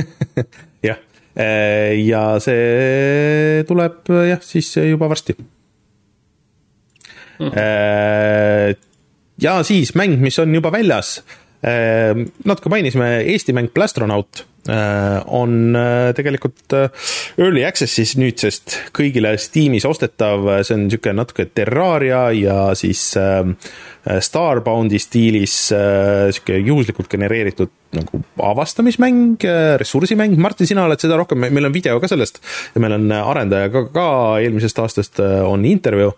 jah, 0.89 0.99
äh, 1.37 1.95
ja 2.03 2.25
see 2.43 3.65
tuleb 3.69 4.11
jah, 4.31 4.43
siis 4.43 4.73
juba 4.77 5.09
varsti 5.13 5.37
mm. 7.39 7.49
-hmm. 7.49 8.77
ja 9.43 9.63
siis 9.63 9.95
mäng, 9.95 10.19
mis 10.21 10.39
on 10.39 10.55
juba 10.55 10.73
väljas. 10.73 11.25
Äh, 11.65 12.27
natuke 12.45 12.69
mainisime 12.69 13.21
Eesti 13.21 13.53
mäng 13.53 13.69
Plastronaut 13.75 14.47
on 15.27 15.77
äh, 15.77 16.15
tegelikult 16.17 16.73
äh, 16.73 16.89
early 17.37 17.65
access'is 17.69 18.15
nüüdsest 18.17 18.79
kõigile 18.97 19.35
Steamis 19.41 19.85
ostetav, 19.85 20.47
see 20.65 20.79
on 20.79 20.87
niisugune 20.87 21.19
natuke 21.21 21.51
Terraria 21.53 22.31
ja 22.33 22.59
siis 22.79 23.11
Starbound'i 23.15 25.01
stiilis 25.01 25.57
niisugune 25.75 26.63
juhuslikult 26.65 27.11
genereeritud 27.13 27.73
nagu 27.95 28.19
avastamismäng, 28.43 29.45
ressursimäng, 29.79 30.33
Martin, 30.43 30.67
sina 30.67 30.83
oled 30.89 30.99
seda 30.99 31.15
rohkem, 31.21 31.45
meil 31.45 31.69
on 31.69 31.75
video 31.77 32.01
ka 32.03 32.09
sellest 32.11 32.41
ja 32.75 32.83
meil 32.83 32.97
on 32.97 33.13
arendajaga 33.15 33.85
ka 33.95 34.09
eelmisest 34.43 34.81
aastast 34.83 35.21
on 35.23 35.63
intervjuu. 35.69 36.11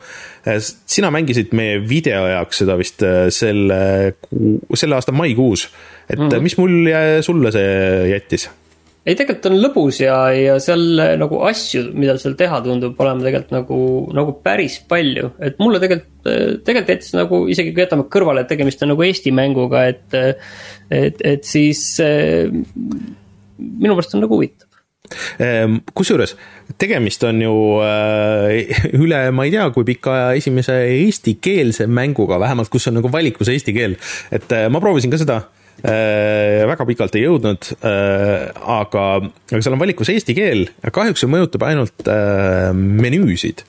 sina 0.87 1.11
mängisid 1.13 1.53
meie 1.53 1.83
video 1.83 2.25
jaoks 2.31 2.63
seda 2.63 2.79
vist 2.81 3.05
selle 3.35 4.15
kuu, 4.23 4.57
selle 4.79 4.97
aasta 4.97 5.13
maikuus 5.13 5.67
et 6.11 6.19
mm 6.19 6.29
-hmm. 6.29 6.41
mis 6.41 6.57
mulje 6.59 7.23
sulle 7.23 7.51
see 7.53 8.11
jättis? 8.11 8.36
Ei, 9.07 9.15
tegelikult 9.15 9.49
on 9.51 9.59
lõbus 9.63 10.01
ja, 10.03 10.17
ja 10.35 10.59
seal 10.63 11.01
nagu 11.21 11.41
asju, 11.47 11.87
mida 11.95 12.17
seal 12.21 12.37
teha 12.39 12.61
tundub 12.65 13.01
olema 13.03 13.25
tegelikult 13.25 13.55
nagu, 13.55 13.81
nagu 14.19 14.37
päris 14.45 14.81
palju. 14.91 15.33
et 15.39 15.59
mulle 15.63 15.81
tegelikult, 15.83 16.31
tegelikult 16.67 16.95
jättis 16.97 17.17
nagu 17.17 17.43
isegi 17.53 17.73
kui 17.73 17.85
jätame 17.87 18.09
kõrvale, 18.13 18.45
et 18.45 18.53
tegemist 18.53 18.83
on 18.83 18.93
nagu 18.95 19.07
Eesti 19.07 19.35
mänguga, 19.35 19.87
et, 19.93 20.17
et, 20.91 21.23
et 21.23 21.47
siis 21.47 21.83
minu 22.03 23.95
meelest 23.95 24.17
on 24.19 24.27
nagu 24.27 24.37
huvitav 24.37 24.67
Ehm, 25.41 25.81
kusjuures 25.95 26.35
tegemist 26.81 27.23
on 27.27 27.41
ju 27.41 27.53
üle, 29.05 29.21
ma 29.35 29.47
ei 29.47 29.53
tea, 29.55 29.67
kui 29.75 29.87
pika 29.87 30.15
aja 30.15 30.31
esimese 30.41 30.77
eestikeelse 30.97 31.87
mänguga, 31.87 32.41
vähemalt 32.43 32.71
kus 32.73 32.89
on 32.91 32.99
nagu 32.99 33.11
valikus 33.13 33.51
eesti 33.53 33.75
keel. 33.77 33.97
et 34.35 34.57
ma 34.71 34.83
proovisin 34.83 35.13
ka 35.13 35.21
seda 35.21 35.41
väga 35.85 36.87
pikalt 36.89 37.17
ei 37.19 37.27
jõudnud 37.27 37.69
äh,, 37.85 38.49
aga, 38.57 39.05
aga 39.29 39.61
seal 39.61 39.77
on 39.77 39.83
valikus 39.83 40.11
eesti 40.13 40.37
keel 40.37 40.65
kahjuks 40.95 41.25
see 41.25 41.31
mõjutab 41.31 41.67
ainult 41.69 42.09
äh, 42.09 42.71
menüüsid. 42.73 43.65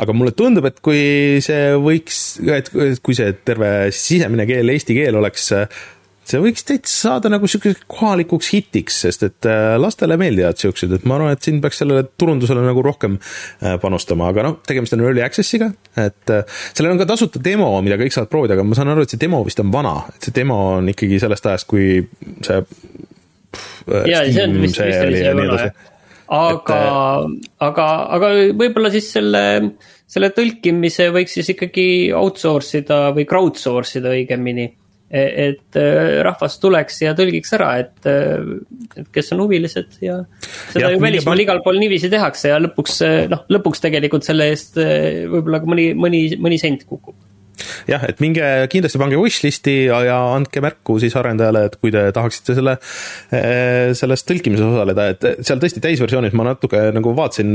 aga 0.00 0.16
mulle 0.16 0.34
tundub, 0.36 0.66
et 0.68 0.80
kui 0.84 1.38
see 1.44 1.74
võiks, 1.80 2.20
et 2.42 2.70
kui 3.04 3.16
see 3.16 3.30
terve 3.46 3.92
sisemine 3.94 4.48
keel, 4.50 4.72
eesti 4.74 4.98
keel 4.98 5.20
oleks 5.20 5.52
see 6.28 6.40
võiks 6.42 6.66
täitsa 6.66 6.94
saada 6.94 7.30
nagu 7.32 7.48
siukeseks 7.50 7.84
kohalikuks 7.90 8.50
hitiks, 8.54 8.98
sest 9.04 9.26
et 9.26 9.48
äh, 9.50 9.74
lastele 9.80 10.16
meeldivad 10.20 10.60
siuksed, 10.60 10.92
et 10.96 11.06
ma 11.08 11.18
arvan, 11.18 11.36
et 11.36 11.44
siin 11.44 11.60
peaks 11.64 11.82
sellele 11.82 12.06
turundusele 12.20 12.64
nagu 12.64 12.84
rohkem 12.84 13.18
äh, 13.18 13.76
panustama, 13.82 14.30
aga 14.32 14.46
noh, 14.48 14.58
tegemist 14.66 14.96
on 14.96 15.04
early 15.04 15.24
access'iga, 15.24 15.70
et 16.00 16.34
äh, 16.34 16.60
sellel 16.72 16.94
on 16.94 17.02
ka 17.02 17.08
tasuta 17.12 17.42
demo, 17.44 17.70
mida 17.84 17.98
kõik 18.00 18.16
saavad 18.16 18.32
proovida, 18.32 18.58
aga 18.58 18.66
ma 18.66 18.78
saan 18.78 18.92
aru, 18.94 19.06
et 19.06 19.14
see 19.14 19.22
demo 19.24 19.42
vist 19.46 19.60
on 19.62 19.72
vana, 19.74 19.96
et 20.14 20.28
see 20.28 20.36
demo 20.36 20.60
on 20.78 20.92
ikkagi 20.92 21.20
sellest 21.22 21.50
ajast, 21.50 21.68
kui 21.70 21.88
see. 22.44 22.62
ja, 24.10 24.22
see 24.24 24.46
on 24.46 24.62
vist, 24.62 24.80
vist 24.80 25.04
oli 25.08 25.20
see 25.20 25.34
vana 25.34 25.58
jah 25.66 25.90
aga 26.34 26.78
et..., 27.26 27.50
aga, 27.64 27.88
aga 28.16 28.30
võib-olla 28.56 28.90
siis 28.92 29.10
selle, 29.12 29.42
selle 30.10 30.30
tõlkimise 30.34 31.10
võiks 31.14 31.36
siis 31.36 31.50
ikkagi 31.52 31.86
outsource 32.16 32.80
ida 32.80 33.10
või 33.16 33.26
crowdsource 33.28 34.00
ida 34.00 34.14
õigemini 34.14 34.70
et 35.14 35.78
äh, 35.78 36.20
rahvas 36.26 36.56
tuleks 36.62 37.02
ja 37.04 37.14
tõlgiks 37.16 37.52
ära, 37.56 37.70
et, 37.84 38.08
et 38.98 39.10
kes 39.14 39.34
on 39.34 39.44
huvilised 39.44 40.00
ja 40.04 40.20
seda 40.72 40.88
ja, 40.88 40.94
ju 40.94 41.02
välismaal 41.02 41.44
igal 41.44 41.60
pool 41.64 41.78
niiviisi 41.82 42.10
tehakse 42.12 42.50
ja 42.50 42.58
lõpuks 42.62 42.98
noh, 43.30 43.44
lõpuks 43.52 43.84
tegelikult 43.84 44.26
selle 44.26 44.50
eest 44.52 44.80
võib-olla 44.80 45.62
ka 45.62 45.70
mõni, 45.70 45.92
mõni, 45.98 46.24
mõni 46.40 46.58
sent 46.60 46.82
kukub. 46.88 47.14
Jah, 47.86 48.02
et 48.08 48.18
minge 48.18 48.42
kindlasti 48.72 48.98
pange 48.98 49.18
wishlist'i 49.20 49.76
ja, 49.86 50.00
ja 50.08 50.16
andke 50.34 50.58
märku 50.64 50.96
siis 51.02 51.14
arendajale, 51.16 51.68
et 51.68 51.78
kui 51.78 51.94
te 51.94 52.02
tahaksite 52.16 52.56
selle, 52.58 52.74
selles 53.94 54.26
tõlkimises 54.26 54.66
osaleda, 54.66 55.06
et 55.14 55.28
seal 55.46 55.62
tõesti 55.62 55.82
täisversioonis 55.84 56.34
ma 56.34 56.48
natuke 56.50 56.88
nagu 56.96 57.14
vaatasin 57.14 57.54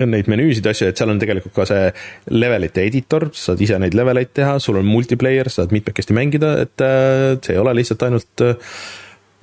neid 0.00 0.30
menüüsid 0.30 0.66
asju, 0.70 0.88
et 0.90 0.98
seal 0.98 1.12
on 1.12 1.20
tegelikult 1.22 1.54
ka 1.56 1.66
see 1.68 1.90
levelite 2.32 2.86
editor, 2.88 3.28
saad 3.36 3.60
ise 3.64 3.78
neid 3.82 3.96
leveleid 3.98 4.32
teha, 4.36 4.56
sul 4.62 4.80
on 4.80 4.88
multiplayer, 4.88 5.50
saad 5.52 5.74
mitmekesti 5.74 6.16
mängida, 6.16 6.54
et 6.66 6.84
äh, 6.84 7.36
see 7.44 7.56
ei 7.56 7.62
ole 7.62 7.76
lihtsalt 7.78 8.06
ainult, 8.08 8.46
äh, 8.46 8.80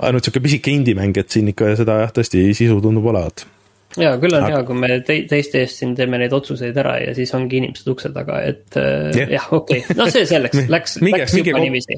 ainult 0.10 0.28
sihuke 0.28 0.43
pisike 0.45 0.74
indie-mäng, 0.74 1.16
et 1.22 1.32
siin 1.32 1.52
ikka 1.54 1.76
seda 1.80 2.02
jah, 2.04 2.14
tõesti 2.16 2.50
sisu 2.58 2.82
tundub 2.84 3.08
olevat 3.14 3.45
ja 3.97 4.14
küll 4.22 4.36
on 4.38 4.45
Aga... 4.45 4.54
hea, 4.54 4.66
kui 4.68 4.78
me 4.78 4.89
te 5.06 5.16
teiste 5.30 5.64
eest 5.64 5.82
siin 5.82 5.95
teeme 5.97 6.20
neid 6.22 6.34
otsuseid 6.36 6.78
ära 6.78 7.00
ja 7.02 7.14
siis 7.18 7.32
ongi 7.38 7.58
inimesed 7.58 7.89
ukse 7.89 8.12
taga, 8.14 8.41
et 8.45 8.78
yeah. 8.78 9.26
Äh, 9.26 9.36
jah, 9.38 9.50
okei 9.56 9.82
okay., 9.82 9.97
no 9.97 10.10
see 10.14 10.28
selleks, 10.30 10.66
läks, 10.76 11.00
läks 11.02 11.38
juba 11.39 11.62
niiviisi 11.64 11.97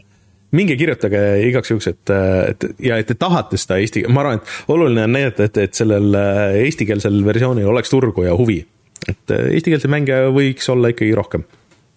minge 0.57 0.75
kirjutage 0.79 1.21
igaks 1.47 1.71
juhuks, 1.71 1.87
et, 1.91 2.13
et 2.51 2.67
ja 2.87 2.99
et 3.01 3.07
te 3.07 3.17
tahate 3.19 3.59
seda 3.59 3.79
eesti, 3.81 4.03
ma 4.11 4.23
arvan, 4.23 4.41
et 4.41 4.71
oluline 4.73 5.05
on 5.07 5.15
näidata, 5.15 5.47
et, 5.47 5.61
et 5.67 5.77
sellel 5.77 6.11
äh, 6.17 6.57
eestikeelsel 6.65 7.21
versioonil 7.25 7.69
oleks 7.71 7.93
turgu 7.93 8.27
ja 8.27 8.35
huvi. 8.37 8.59
et 9.07 9.33
äh, 9.33 9.47
eestikeelseid 9.55 9.91
mänge 9.91 10.17
võiks 10.35 10.67
olla 10.69 10.91
ikkagi 10.91 11.15
rohkem 11.17 11.45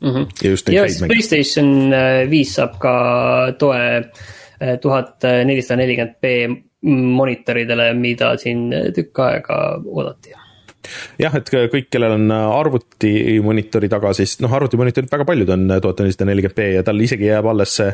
mm. 0.00 0.11
-hmm. 0.11 0.28
ja 0.42 0.50
just 0.55 0.68
neid 0.68 0.80
häid 0.80 1.00
mänge. 1.00 1.14
PlayStation 1.14 1.92
äh, 1.92 2.30
viis 2.30 2.55
saab 2.55 2.78
ka 2.78 2.94
toe 3.59 3.82
tuhat 4.80 5.26
nelisada 5.44 5.82
nelikümmend 5.82 6.14
B 6.22 6.86
monitoridele, 7.18 7.88
mida 7.98 8.36
siin 8.38 8.68
tükk 8.94 9.18
aega 9.24 9.57
oodati 9.84 10.30
jah, 11.18 11.34
et 11.34 11.50
kõik, 11.50 11.88
kellel 11.90 12.14
on 12.16 12.30
arvutimonitori 12.30 13.88
taga, 13.90 14.12
siis 14.14 14.38
noh, 14.44 14.52
arvutimonitorid 14.52 15.11
väga 15.11 15.26
paljud 15.26 15.50
on 15.57 15.66
tuhat 15.82 16.05
nelisada 16.05 16.28
nelikümmend 16.30 16.57
B 16.57 16.68
ja 16.76 16.84
tal 16.86 17.00
isegi 17.00 17.28
jääb 17.28 17.50
alles 17.50 17.76
see 17.80 17.90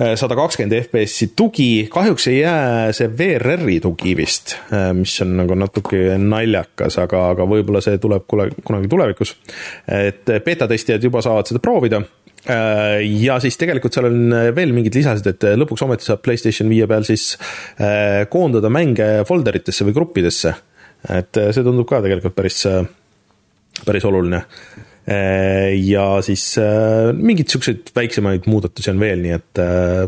sada 0.00 0.36
kakskümmend 0.38 0.74
FPS-i 0.86 1.30
tugi, 1.36 1.88
kahjuks 1.92 2.26
ei 2.30 2.38
jää 2.38 2.92
see 2.96 3.10
VRR-i 3.12 3.78
tugi 3.84 4.14
vist, 4.16 4.54
äh, 4.72 4.90
mis 4.96 5.12
on 5.24 5.34
nagu 5.42 5.56
natuke 5.58 6.16
naljakas, 6.20 6.96
aga, 7.02 7.26
aga 7.34 7.46
võib-olla 7.48 7.82
see 7.84 8.00
tuleb 8.00 8.24
kule, 8.30 8.48
kunagi 8.64 8.88
tulevikus. 8.90 9.34
et 9.86 10.32
beeta 10.44 10.68
testijad 10.70 11.04
juba 11.04 11.22
saavad 11.24 11.50
seda 11.50 11.60
proovida 11.60 12.00
äh, 12.00 13.00
ja 13.20 13.36
siis 13.44 13.60
tegelikult 13.60 13.96
seal 13.96 14.08
on 14.08 14.36
veel 14.56 14.72
mingid 14.76 14.96
lisasid, 14.96 15.28
et 15.34 15.48
lõpuks 15.60 15.84
ometi 15.84 16.08
saab 16.08 16.24
Playstation 16.24 16.72
viie 16.72 16.88
peal 16.88 17.04
siis 17.08 17.34
äh, 17.76 18.24
koondada 18.32 18.72
mänge 18.72 19.10
folderitesse 19.28 19.84
või 19.88 19.96
gruppidesse. 20.00 20.54
et 21.08 21.36
see 21.36 21.64
tundub 21.64 21.88
ka 21.88 22.00
tegelikult 22.04 22.36
päris, 22.36 22.64
päris 23.84 24.04
oluline 24.04 24.44
Äh, 24.44 24.89
ja 25.10 26.04
siis 26.22 26.44
äh, 26.58 27.10
mingeid 27.16 27.50
siukseid 27.50 27.90
väiksemaid 27.96 28.46
muudatusi 28.50 28.92
on 28.92 29.00
veel, 29.02 29.22
nii 29.24 29.34
et 29.34 29.60
äh, 29.62 30.06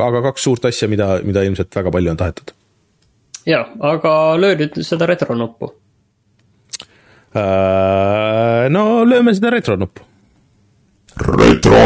aga 0.00 0.22
kaks 0.28 0.46
suurt 0.48 0.64
asja, 0.70 0.88
mida, 0.88 1.18
mida 1.26 1.44
ilmselt 1.44 1.74
väga 1.76 1.92
palju 1.92 2.12
on 2.14 2.20
tahetud. 2.20 2.54
ja, 3.46 3.66
aga 3.92 4.14
löö 4.40 4.56
nüüd 4.60 4.80
seda 4.86 5.08
retro 5.10 5.36
nuppu. 5.36 5.72
no 8.76 8.86
lööme 9.08 9.34
seda 9.36 9.52
retro 9.52 9.76
nuppu. 9.80 10.06
retro 11.36 11.84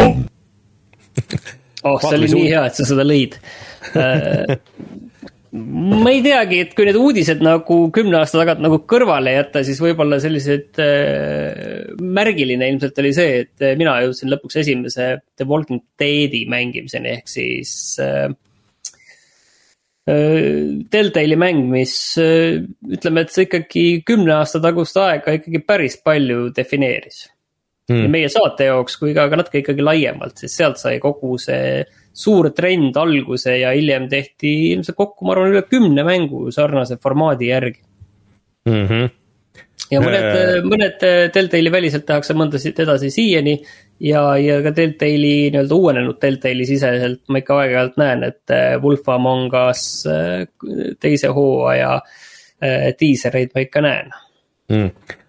oh, 1.83 1.99
see 1.99 2.15
oli 2.15 2.31
nii 2.31 2.47
hea, 2.47 2.65
et 2.67 2.79
sa 2.79 2.87
seda 2.87 3.03
lõid 3.07 3.39
ma 5.57 6.11
ei 6.13 6.21
teagi, 6.25 6.61
et 6.63 6.73
kui 6.77 6.87
need 6.87 6.97
uudised 6.99 7.41
nagu 7.45 7.77
kümne 7.93 8.19
aasta 8.19 8.39
tagant 8.41 8.63
nagu 8.63 8.79
kõrvale 8.89 9.33
jätta, 9.35 9.63
siis 9.67 9.79
võib-olla 9.83 10.19
sellised 10.23 10.81
äh,. 10.83 11.93
märgiline 12.01 12.71
ilmselt 12.71 12.99
oli 13.03 13.13
see, 13.17 13.43
et 13.43 13.65
äh, 13.65 13.77
mina 13.79 13.97
jõudsin 14.05 14.31
lõpuks 14.33 14.59
esimese 14.63 15.13
The 15.37 15.47
Walking 15.49 15.83
Deadi 15.99 16.45
mängimiseni 16.49 17.13
ehk 17.17 17.31
siis 17.31 17.71
äh,. 18.03 18.27
äh 20.07 20.43
Deltali 20.93 21.39
mäng, 21.39 21.65
mis 21.71 21.95
äh, 22.21 22.63
ütleme, 22.87 23.25
et 23.25 23.33
see 23.33 23.47
ikkagi 23.49 23.87
kümne 24.07 24.37
aasta 24.39 24.63
tagust 24.63 24.99
aega 25.01 25.35
ikkagi 25.39 25.63
päris 25.65 25.99
palju 26.03 26.51
defineeris 26.55 27.25
nii 27.93 28.09
meie 28.11 28.29
saate 28.31 28.67
jaoks 28.67 28.97
kui 28.99 29.13
ka, 29.15 29.27
ka 29.31 29.39
natuke 29.39 29.61
ikkagi 29.61 29.85
laiemalt, 29.85 30.35
sest 30.41 30.59
sealt 30.59 30.81
sai 30.81 30.97
kogu 31.03 31.37
see 31.39 31.85
suur 32.17 32.49
trend 32.57 32.97
alguse 32.99 33.53
ja 33.61 33.71
hiljem 33.75 34.09
tehti 34.11 34.53
ilmselt 34.73 34.97
kokku, 34.97 35.27
ma 35.27 35.35
arvan, 35.35 35.53
üle 35.53 35.63
kümne 35.69 36.03
mängu 36.07 36.47
sarnase 36.51 36.97
formaadi 37.01 37.51
järgi 37.51 37.79
mm. 38.67 38.85
-hmm. 38.87 39.09
ja 39.93 40.01
mõned 40.03 40.29
äh..., 40.31 40.55
mõned 40.65 41.05
Deltali 41.35 41.71
väliselt 41.71 42.07
tehakse 42.09 42.35
mõndasid 42.35 42.81
edasi 42.83 43.11
siiani 43.13 43.55
ja, 44.03 44.23
ja 44.41 44.57
ka 44.65 44.73
Deltali 44.75 45.35
nii-öelda 45.53 45.75
uuenenud 45.75 46.19
Deltali 46.21 46.65
siseselt 46.67 47.21
ma 47.29 47.39
ikka 47.43 47.61
aeg-ajalt 47.61 48.01
näen, 48.01 48.25
et 48.27 48.51
äh, 48.51 48.81
Wolf 48.83 49.07
Among 49.13 49.53
Us 49.69 50.03
äh, 50.11 50.43
teise 50.99 51.31
hooaja 51.31 52.01
äh, 52.01 52.91
diisereid 52.99 53.55
ma 53.55 53.63
ikka 53.63 53.85
näen 53.85 54.11
mm 54.73 55.23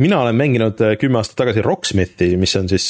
mina 0.00 0.22
olen 0.22 0.36
mänginud 0.38 0.78
kümme 1.00 1.20
aastat 1.20 1.36
tagasi 1.42 1.62
Rocksmithi, 1.64 2.30
mis 2.40 2.56
on 2.56 2.70
siis 2.72 2.88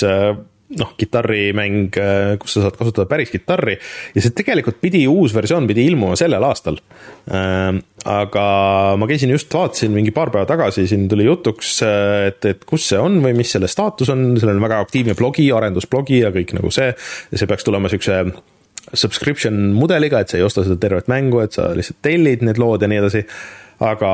noh, 0.79 0.93
kitarrimäng, 0.99 1.91
äh, 1.99 2.35
kus 2.41 2.57
sa 2.57 2.65
saad 2.65 2.77
kasutada 2.79 3.09
päris 3.11 3.33
kitarri 3.33 3.75
ja 4.15 4.23
see 4.23 4.35
tegelikult 4.37 4.79
pidi, 4.83 5.03
uus 5.11 5.35
versioon 5.37 5.67
pidi 5.69 5.85
ilmuma 5.91 6.17
sellel 6.19 6.45
aastal. 6.47 6.79
Ähm, 7.33 7.83
aga 8.09 8.45
ma 8.99 9.09
käisin 9.11 9.33
just, 9.35 9.53
vaatasin 9.53 9.93
mingi 9.95 10.15
paar 10.15 10.33
päeva 10.35 10.49
tagasi, 10.49 10.87
siin 10.91 11.09
tuli 11.11 11.27
jutuks, 11.29 11.75
äh, 11.87 12.29
et, 12.31 12.49
et 12.49 12.65
kus 12.69 12.89
see 12.93 13.01
on 13.01 13.21
või 13.25 13.37
mis 13.43 13.53
selle 13.55 13.71
staatus 13.71 14.13
on, 14.15 14.33
sellel 14.41 14.59
on 14.59 14.67
väga 14.67 14.81
aktiivne 14.87 15.17
blogi, 15.19 15.51
arendusblogi 15.55 16.23
ja 16.23 16.33
kõik 16.35 16.57
nagu 16.59 16.73
see, 16.75 16.93
see 17.33 17.51
peaks 17.51 17.69
tulema 17.69 17.91
niisuguse 17.91 18.23
subscription 18.99 19.71
mudeliga, 19.77 20.21
et 20.21 20.33
sa 20.33 20.39
ei 20.39 20.45
osta 20.45 20.65
seda 20.67 20.77
tervet 20.81 21.09
mängu, 21.11 21.41
et 21.45 21.55
sa 21.55 21.71
lihtsalt 21.77 22.01
tellid 22.05 22.43
need 22.45 22.59
lood 22.61 22.83
ja 22.83 22.91
nii 22.91 23.03
edasi. 23.05 23.27
Aga 23.83 24.13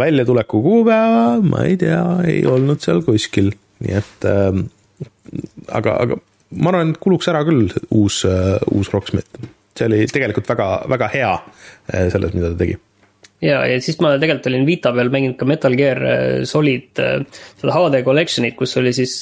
väljatuleku 0.00 0.62
kuupäeva, 0.64 1.38
ma 1.44 1.64
ei 1.68 1.78
tea, 1.80 2.02
ei 2.28 2.42
olnud 2.48 2.82
seal 2.84 3.02
kuskil, 3.06 3.52
nii 3.84 3.96
et 4.00 4.28
ähm, 4.28 4.66
aga, 5.68 5.96
aga 6.04 6.20
ma 6.60 6.72
arvan, 6.72 6.92
et 6.94 7.00
kuluks 7.02 7.30
ära 7.30 7.42
küll 7.46 7.68
uus, 7.94 8.22
uus 8.74 8.92
Rocksmith. 8.94 9.48
see 9.76 9.86
oli 9.86 10.04
tegelikult 10.10 10.48
väga, 10.50 10.68
väga 10.90 11.08
hea 11.12 11.34
eh, 11.94 12.08
selles, 12.12 12.32
mida 12.34 12.50
ta 12.50 12.58
tegi 12.58 12.74
ja, 13.40 13.62
ja 13.70 13.78
siis 13.80 14.00
ma 14.02 14.16
tegelikult 14.18 14.50
olin 14.50 14.66
Vita 14.68 14.92
peal 14.92 15.12
mänginud 15.14 15.38
ka 15.40 15.48
Metal 15.48 15.76
Gear 15.78 16.02
eh, 16.04 16.42
Solid, 16.48 16.90
seda 17.60 17.76
HD 17.76 18.02
Collection'it, 18.06 18.58
kus 18.58 18.76
oli 18.80 18.92
siis 18.96 19.14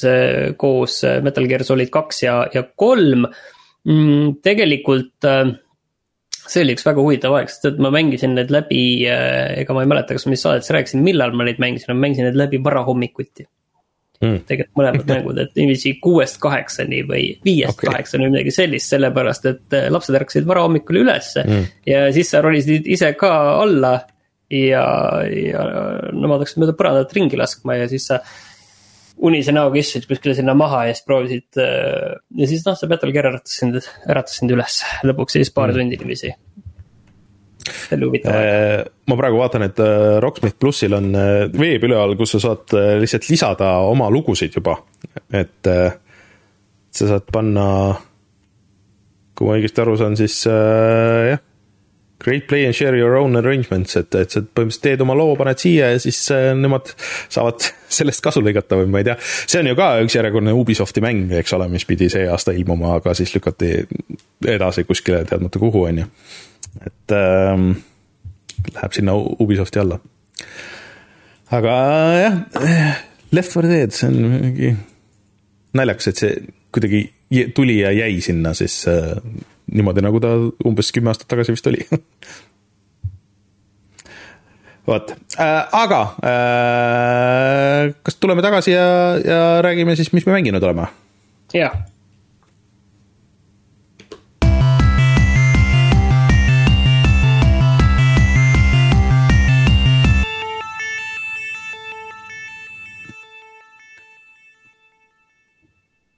koos 0.57 1.03
Metal 1.25 1.47
Gear 1.51 1.67
Solid 1.69 1.93
kaks 1.95 2.25
ja, 2.25 2.41
ja 2.55 2.65
kolm 2.75 3.27
mm,. 3.27 4.39
tegelikult 4.47 5.29
see 6.49 6.65
oli 6.65 6.75
üks 6.77 6.87
väga 6.87 7.05
huvitav 7.05 7.37
aeg, 7.39 7.53
sest 7.53 7.69
et 7.71 7.79
ma 7.83 7.93
mängisin 7.95 8.35
need 8.39 8.51
läbi, 8.55 8.81
ega 9.05 9.77
ma 9.77 9.85
ei 9.85 9.91
mäleta, 9.91 10.17
kas 10.17 10.27
ma 10.27 10.35
mis 10.35 10.45
saadetes 10.45 10.73
rääkisin, 10.75 11.05
millal 11.05 11.37
ma 11.37 11.47
neid 11.49 11.61
mängisin, 11.63 11.93
ma 11.93 12.07
mängisin 12.07 12.29
need 12.29 12.39
läbi 12.41 12.61
varahommikuti. 12.65 13.49
Mm.. 14.19 14.41
tegelikult 14.49 14.81
mõlemad 14.81 15.11
mängud, 15.13 15.37
et 15.39 15.53
niiviisi 15.55 15.93
kuuest 16.03 16.41
kaheksani 16.43 17.05
või 17.07 17.29
viiest 17.47 17.77
okay. 17.77 17.93
kaheksani 17.93 18.27
või 18.27 18.33
midagi 18.33 18.51
sellist, 18.57 18.91
sellepärast 18.91 19.47
et 19.47 19.77
äh, 19.79 19.87
lapsed 19.95 20.17
ärkasid 20.19 20.49
varahommikul 20.49 21.05
ülesse 21.05 21.45
mm.. 21.45 21.69
ja 21.87 22.01
siis 22.17 22.33
sa 22.35 22.41
ronisid 22.43 22.89
ise 22.91 23.13
ka 23.21 23.31
alla 23.63 23.93
ja, 24.51 24.83
ja 25.23 25.63
nemad 26.11 26.43
hakkasid 26.43 26.65
mööda 26.65 26.75
põrandat 26.81 27.15
ringi 27.15 27.39
laskma 27.39 27.79
ja 27.79 27.87
siis 27.93 28.09
sa 28.11 28.19
unise 29.19 29.55
näoga 29.55 29.81
istusid 29.81 30.07
kuskile 30.09 30.35
sinna 30.39 30.55
maha 30.59 30.85
ja 30.89 30.95
siis 30.97 31.07
proovisid. 31.07 31.49
Äh, 31.63 32.19
ja 32.41 32.51
siis 32.51 32.65
noh, 32.67 32.77
see 32.79 32.91
Battle 32.91 33.15
Gear 33.15 33.31
äratas 33.33 33.59
sind, 33.61 33.79
äratas 34.09 34.39
sind 34.41 34.55
üles 34.55 34.83
lõpuks 35.07 35.39
siis 35.39 35.53
paar 35.55 35.73
mm. 35.73 35.79
tundi 35.79 36.01
niiviisi. 36.01 36.35
see 37.69 37.97
oli 37.99 38.09
huvitav 38.09 38.37
aeg. 38.39 38.93
ma 39.11 39.19
praegu 39.19 39.41
vaatan, 39.43 39.67
et 39.69 39.83
äh, 39.85 40.19
Rocksmith 40.25 40.59
plussil 40.61 40.95
on 40.97 41.11
äh, 41.19 41.47
veeb 41.53 41.89
üleval, 41.89 42.15
kus 42.21 42.37
sa 42.37 42.43
saad 42.49 42.77
lihtsalt 43.03 43.29
lisada 43.31 43.73
oma 43.89 44.11
lugusid 44.13 44.55
juba, 44.61 44.79
et 45.35 45.67
sa 45.67 47.11
saad 47.11 47.27
panna. 47.33 47.67
kui 49.35 49.47
ma 49.47 49.59
õigesti 49.59 49.85
aru 49.85 49.99
saan, 49.99 50.17
siis 50.19 50.41
jah 50.47 51.45
Great 52.19 52.49
play 52.49 52.65
and 52.67 52.75
share 52.75 52.97
your 52.99 53.15
own 53.17 53.37
arrangements, 53.39 53.95
et, 53.97 54.15
et 54.19 54.33
sa 54.33 54.41
põhimõtteliselt 54.43 54.83
teed 54.83 55.03
oma 55.05 55.15
loo, 55.15 55.37
paned 55.39 55.61
siia 55.63 55.93
ja 55.93 56.01
siis 56.03 56.19
äh, 56.35 56.51
nemad 56.59 56.91
saavad 57.31 57.63
sellest 57.99 58.23
kasu 58.25 58.43
lõigata 58.43 58.81
või 58.81 58.89
ma 58.91 59.03
ei 59.03 59.07
tea. 59.07 59.15
see 59.23 59.61
on 59.63 59.71
ju 59.71 59.77
ka 59.79 59.91
üks 60.03 60.17
järjekordne 60.19 60.55
Ubisofti 60.59 61.05
mäng, 61.05 61.31
eks 61.39 61.55
ole, 61.55 61.69
mis 61.71 61.87
pidi 61.87 62.11
see 62.11 62.27
aasta 62.27 62.55
ilmuma, 62.59 62.97
aga 62.99 63.15
siis 63.15 63.35
lükati 63.37 63.71
edasi 64.51 64.83
kuskile 64.89 65.23
teadmata 65.29 65.63
kuhu, 65.63 65.85
on 65.91 66.03
ju. 66.03 66.09
et 66.91 67.15
ähm, 67.15 67.71
läheb 68.75 68.99
sinna 68.99 69.15
Ubisofti 69.15 69.83
alla. 69.85 70.01
aga 71.55 71.77
jah, 72.19 72.41
Left 73.31 73.55
4 73.55 73.71
Dead, 73.71 73.95
see 73.95 74.11
on 74.11 74.19
mingi 74.33 74.73
naljakas, 75.79 76.11
et 76.11 76.25
see 76.25 76.35
kuidagi 76.75 77.05
tuli 77.55 77.79
ja 77.81 77.93
jäi 77.93 78.21
sinna 78.25 78.55
siis 78.57 78.81
äh, 78.89 79.15
niimoodi, 79.73 80.05
nagu 80.05 80.21
ta 80.23 80.35
umbes 80.69 80.93
kümme 80.95 81.13
aastat 81.13 81.29
tagasi 81.31 81.55
vist 81.55 81.69
oli 81.71 81.85
vot 84.89 85.13
äh,, 85.13 85.63
aga 85.77 86.01
äh, 86.25 87.93
kas 88.03 88.17
tuleme 88.17 88.45
tagasi 88.45 88.73
ja, 88.73 88.89
ja 89.21 89.41
räägime 89.65 89.97
siis, 89.97 90.13
mis 90.17 90.27
me 90.27 90.37
mänginud 90.39 90.65
oleme? 90.65 90.89
jah 91.55 91.77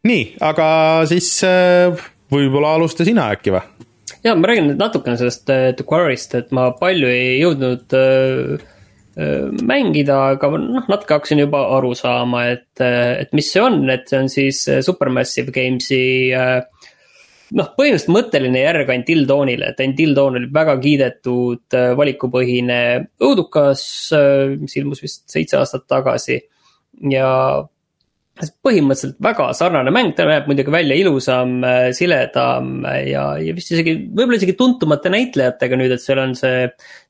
nii, 0.06 0.22
aga 0.42 0.68
siis 1.10 1.28
äh, 1.46 1.94
võib-olla 2.30 2.74
alusta 2.78 3.06
sina 3.06 3.30
äkki 3.34 3.54
või? 3.54 3.62
ja 4.24 4.34
ma 4.36 4.50
räägin 4.50 4.70
nüüd 4.70 4.80
natukene 4.80 5.18
sellest 5.20 5.50
äh, 5.52 5.70
The 5.76 5.86
Quarry'st, 5.88 6.36
et 6.38 6.52
ma 6.56 6.70
palju 6.76 7.08
ei 7.10 7.38
jõudnud 7.40 7.96
äh, 7.96 8.66
äh, 9.16 9.46
mängida, 9.66 10.18
aga 10.34 10.50
noh, 10.56 10.84
natuke 10.90 11.16
hakkasin 11.16 11.42
juba 11.44 11.62
aru 11.78 11.94
saama, 11.98 12.46
et, 12.56 12.72
äh, 12.84 13.22
et 13.24 13.32
mis 13.36 13.48
see 13.52 13.62
on, 13.64 13.82
et 13.92 14.06
see 14.10 14.20
on 14.20 14.30
siis 14.32 14.62
Supermassive 14.86 15.54
Games'i 15.54 16.02
äh, 16.36 16.60
noh, 17.56 17.72
põhimõtteliselt 17.78 18.14
mõtteline 18.14 18.62
järg 18.62 18.94
Until 18.94 19.26
Dawnile, 19.30 19.72
et 19.72 19.82
Until 19.86 20.14
Dawn 20.18 20.38
oli 20.38 20.52
väga 20.54 20.76
kiidetud 20.82 21.80
valikupõhine 21.98 22.80
õudukas, 23.26 23.82
mis 24.60 24.76
ilmus 24.78 25.02
vist 25.02 25.24
seitse 25.32 25.58
aastat 25.58 25.88
tagasi. 25.90 26.38
ja 27.10 27.30
põhimõtteliselt 28.64 29.18
väga 29.22 29.50
sarnane 29.56 29.92
mäng, 29.94 30.14
ta 30.16 30.24
näeb 30.28 30.48
muidugi 30.50 30.72
välja 30.72 30.96
ilusam, 30.96 31.58
äh, 31.66 31.90
siledam 31.96 32.80
ja, 33.06 33.24
ja 33.42 33.54
vist 33.56 33.74
isegi, 33.74 33.96
võib-olla 34.08 34.40
isegi 34.40 34.56
tuntumate 34.58 35.12
näitlejatega 35.12 35.78
nüüd, 35.80 35.94
et 35.94 36.04
seal 36.04 36.22
on 36.22 36.34
see 36.38 36.68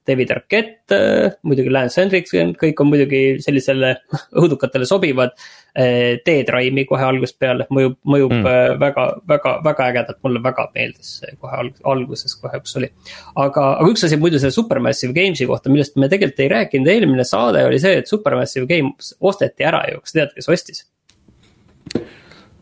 David 0.09 0.31
Arquette, 0.35 0.97
äh, 0.97 1.33
muidugi 1.47 1.70
Lance 1.72 2.01
Hendrickson, 2.01 2.55
kõik 2.59 2.81
on 2.83 2.89
muidugi 2.91 3.22
sellisele 3.45 3.93
õudukatele 4.41 4.89
sobivad. 4.89 5.35
Äh, 5.70 6.18
Dead 6.26 6.51
Rime'i 6.51 6.87
kohe 6.89 7.05
algusest 7.07 7.39
peale 7.43 7.66
mõjub, 7.70 7.99
mõjub 8.11 8.35
mm. 8.35 8.78
väga, 8.81 9.07
väga, 9.31 9.57
väga 9.66 9.89
ägedalt, 9.93 10.20
mulle 10.26 10.43
väga 10.43 10.66
meeldis 10.74 11.18
see 11.20 11.37
kohe 11.39 11.61
alguses 11.93 12.35
kohe, 12.41 12.62
kus 12.64 12.78
oli. 12.81 12.91
aga, 13.37 13.66
aga 13.76 13.91
üks 13.93 14.07
asi 14.09 14.18
muidu 14.20 14.41
selle 14.43 14.57
Supermassive 14.57 15.14
Games'i 15.16 15.47
kohta, 15.51 15.70
millest 15.72 16.01
me 16.01 16.11
tegelikult 16.11 16.43
ei 16.47 16.55
rääkinud, 16.57 16.91
eelmine 16.91 17.26
saade 17.28 17.62
oli 17.68 17.78
see, 17.83 18.01
et 18.03 18.11
Supermassive 18.11 18.66
Games 18.70 19.14
osteti 19.20 19.68
ära 19.68 19.85
ju, 19.93 20.03
kas 20.03 20.16
tead, 20.16 20.35
kes 20.35 20.51
ostis? 20.51 20.89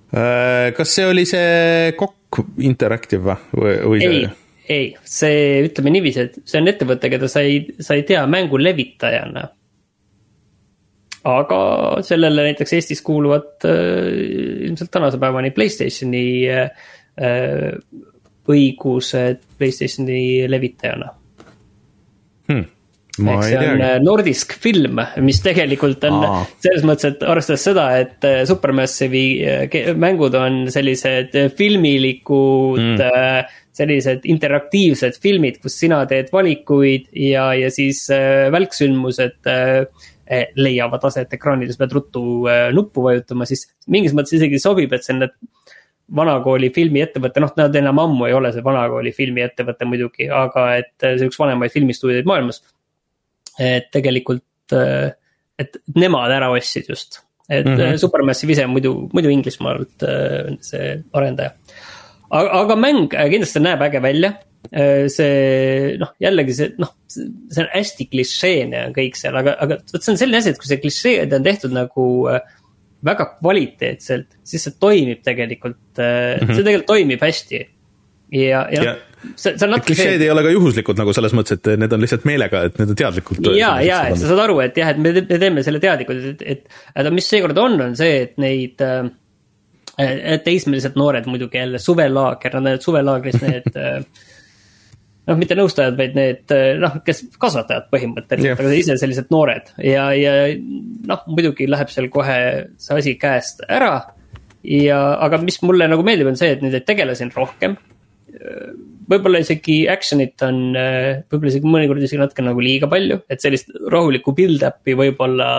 Äh, 0.09 0.73
kas 0.77 0.95
see 0.97 1.05
oli 1.05 1.25
see 1.29 1.93
Kokk 1.99 2.41
Interactive 2.65 3.35
või, 3.53 3.75
või 3.85 4.05
ei, 4.07 4.23
ei, 4.73 4.87
see 5.05 5.67
ütleme 5.67 5.93
niiviisi, 5.93 6.25
et 6.25 6.39
see 6.49 6.63
on 6.63 6.71
ettevõte, 6.73 7.11
keda 7.13 7.29
sa 7.29 7.43
ei, 7.45 7.61
sa 7.85 7.97
ei 7.99 8.07
tea 8.09 8.23
mängu 8.31 8.61
levitajana. 8.61 9.45
aga 11.29 11.59
sellele 12.07 12.47
näiteks 12.47 12.73
Eestis 12.73 13.03
kuuluvad 13.05 13.69
äh, 13.69 14.09
ilmselt 14.71 14.91
tänase 14.91 15.21
päevani 15.21 15.51
Playstationi 15.53 16.25
äh, 16.49 16.73
õigused 18.49 19.45
Playstationi 19.59 20.49
levitajana. 20.49 21.13
Hmm 22.49 22.78
ehk 23.19 23.45
see 23.47 23.71
on 23.73 23.83
äh, 23.85 23.95
Nordisk 24.03 24.55
film, 24.63 25.01
mis 25.25 25.41
tegelikult 25.45 26.05
on 26.09 26.19
Aa. 26.27 26.43
selles 26.65 26.85
mõttes, 26.87 27.13
et 27.13 27.25
arvestades 27.27 27.65
seda, 27.71 27.87
et 28.03 28.27
äh, 28.29 28.43
Supermassive'i 28.49 29.25
äh, 29.45 29.89
mängud 29.99 30.37
on 30.39 30.67
sellised 30.73 31.35
filmilikud 31.59 32.83
mm. 32.83 33.57
sellised 33.79 34.27
interaktiivsed 34.29 35.19
filmid, 35.23 35.61
kus 35.63 35.79
sina 35.81 36.03
teed 36.11 36.33
valikuid 36.35 37.11
ja, 37.15 37.51
ja 37.55 37.71
siis 37.73 38.07
välksündmused 38.53 39.49
leiavad 40.59 41.05
aset 41.09 41.33
ekraanil, 41.39 41.71
sa 41.73 41.85
pead 41.85 41.95
ruttu 41.97 42.23
nuppu 42.75 43.07
vajutama, 43.07 43.47
siis 43.49 43.69
mingis 43.89 44.17
mõttes 44.17 44.35
isegi 44.37 44.61
sobib, 44.61 44.93
et 44.93 45.07
see 45.07 45.15
on 45.15 45.23
need 45.25 45.37
vanakooli 46.19 46.71
filmiettevõte, 46.73 47.43
noh, 47.45 47.53
nad 47.59 47.75
enam 47.77 48.01
ammu 48.01 48.29
ei 48.29 48.35
ole 48.37 48.51
see 48.55 48.65
vanakooli 48.65 49.13
filmiettevõte 49.17 49.89
muidugi, 49.89 50.29
aga 50.33 50.65
et 50.81 50.95
see 51.05 51.29
üks 51.29 51.39
vanemaid 51.41 51.75
filmistuudioid 51.75 52.29
maailmas 52.29 52.63
et 53.59 53.89
tegelikult, 53.95 54.75
äh, 54.77 55.11
et 55.59 55.79
nemad 55.99 56.33
ära 56.35 56.51
ostsid 56.55 56.91
just. 56.91 57.23
et 57.49 57.65
mm 57.65 57.77
-hmm. 57.77 57.97
Supermassive 57.97 58.53
ise 58.53 58.67
muidu, 58.67 59.09
muidu 59.13 59.31
Inglismaalt 59.31 60.03
äh, 60.03 60.57
see 60.61 61.03
arendaja. 61.13 61.53
aga, 62.31 62.51
aga 62.51 62.75
mäng 62.77 63.09
kindlasti 63.09 63.61
näeb 63.61 63.83
äge 63.83 64.03
välja. 64.03 64.33
see 65.09 65.97
noh, 65.99 66.11
jällegi 66.21 66.55
see 66.55 66.73
noh, 66.79 66.91
see 67.07 67.63
on 67.63 67.69
hästi 67.73 68.07
klišeene 68.11 68.87
on 68.87 68.93
kõik 68.93 69.17
seal, 69.17 69.37
aga, 69.37 69.55
aga 69.61 69.79
vot 69.93 70.03
see 70.03 70.13
on 70.13 70.19
selline 70.19 70.39
asi, 70.39 70.51
et 70.51 70.59
kui 70.59 70.67
see 70.67 70.81
klišeed 70.83 71.33
on 71.33 71.43
tehtud 71.43 71.73
nagu 71.73 72.29
väga 73.05 73.25
kvaliteetselt, 73.39 74.27
siis 74.45 74.65
see 74.65 74.75
toimib 74.81 75.23
tegelikult 75.23 75.97
mm, 75.97 76.43
-hmm. 76.43 76.55
see 76.55 76.65
tegelikult 76.65 76.87
toimib 76.87 77.21
hästi. 77.23 77.69
ja, 78.33 78.67
ja, 78.71 78.83
ja 78.83 78.97
see, 79.35 79.53
see 79.53 79.67
on 79.67 79.75
natuke. 79.75 79.93
klišeed 79.93 80.25
ei 80.25 80.31
ole 80.33 80.45
ka 80.47 80.53
juhuslikud 80.55 81.01
nagu 81.01 81.15
selles 81.17 81.35
mõttes, 81.37 81.59
et 81.59 81.71
need 81.81 81.95
on 81.95 82.05
lihtsalt 82.05 82.27
meelega, 82.29 82.65
et 82.69 82.81
need 82.81 82.95
on 82.95 82.99
teadlikult. 83.03 83.51
ja, 83.57 83.75
ja, 83.85 84.03
et 84.11 84.21
sa 84.21 84.31
saad 84.31 84.45
aru, 84.47 84.61
et 84.65 84.79
jah, 84.79 84.93
et 84.95 85.03
me, 85.03 85.13
me 85.21 85.41
teeme 85.45 85.65
selle 85.67 85.83
teadlikult, 85.83 86.27
et, 86.35 86.45
et, 86.57 86.81
et 86.95 87.11
mis 87.15 87.31
seekord 87.35 87.59
on, 87.63 87.79
on 87.89 87.97
see, 87.99 88.25
et 88.27 88.41
neid 88.43 88.85
äh, 88.85 89.11
teismelised 90.45 90.99
noored 90.99 91.29
muidugi 91.31 91.61
jälle 91.61 91.81
suvelaager, 91.83 92.55
nad 92.55 92.63
on 92.63 92.69
need 92.73 92.85
suvelaagris 92.85 93.41
need 93.43 93.79
äh, 93.79 94.03
noh, 95.29 95.39
mitte 95.41 95.57
nõustajad, 95.59 95.97
vaid 95.99 96.15
need 96.19 96.55
äh, 96.55 96.75
noh, 96.81 97.01
kes 97.07 97.25
kasvatajad 97.41 97.89
põhimõtteliselt 97.93 98.53
yeah., 98.53 98.61
aga 98.61 98.77
ise 98.77 98.99
sellised 99.01 99.33
noored 99.35 99.73
ja, 99.85 100.09
ja 100.17 100.37
noh, 101.09 101.25
muidugi 101.31 101.69
läheb 101.71 101.93
seal 101.93 102.09
kohe 102.13 102.39
see 102.81 103.03
asi 103.03 103.17
käest 103.21 103.65
ära. 103.69 103.97
ja, 104.65 105.01
aga 105.25 105.41
mis 105.43 105.61
mulle 105.65 105.89
nagu 105.91 106.07
meeldib, 106.07 106.31
on 106.31 106.39
see, 106.41 106.55
et 106.57 106.65
neid 106.65 106.79
tegelasi 106.87 107.29
on 107.29 107.35
rohkem 107.37 107.77
võib-olla 109.09 109.41
isegi 109.43 109.83
action'it 109.91 110.45
on, 110.47 110.63
võib-olla 111.31 111.53
isegi 111.53 111.71
mõnikord 111.71 112.05
isegi 112.05 112.21
natuke 112.21 112.45
nagu 112.45 112.63
liiga 112.65 112.89
palju, 112.91 113.23
et 113.31 113.45
sellist 113.45 113.71
rahulikku 113.93 114.35
build-up'i 114.37 114.97
võib-olla 114.99 115.51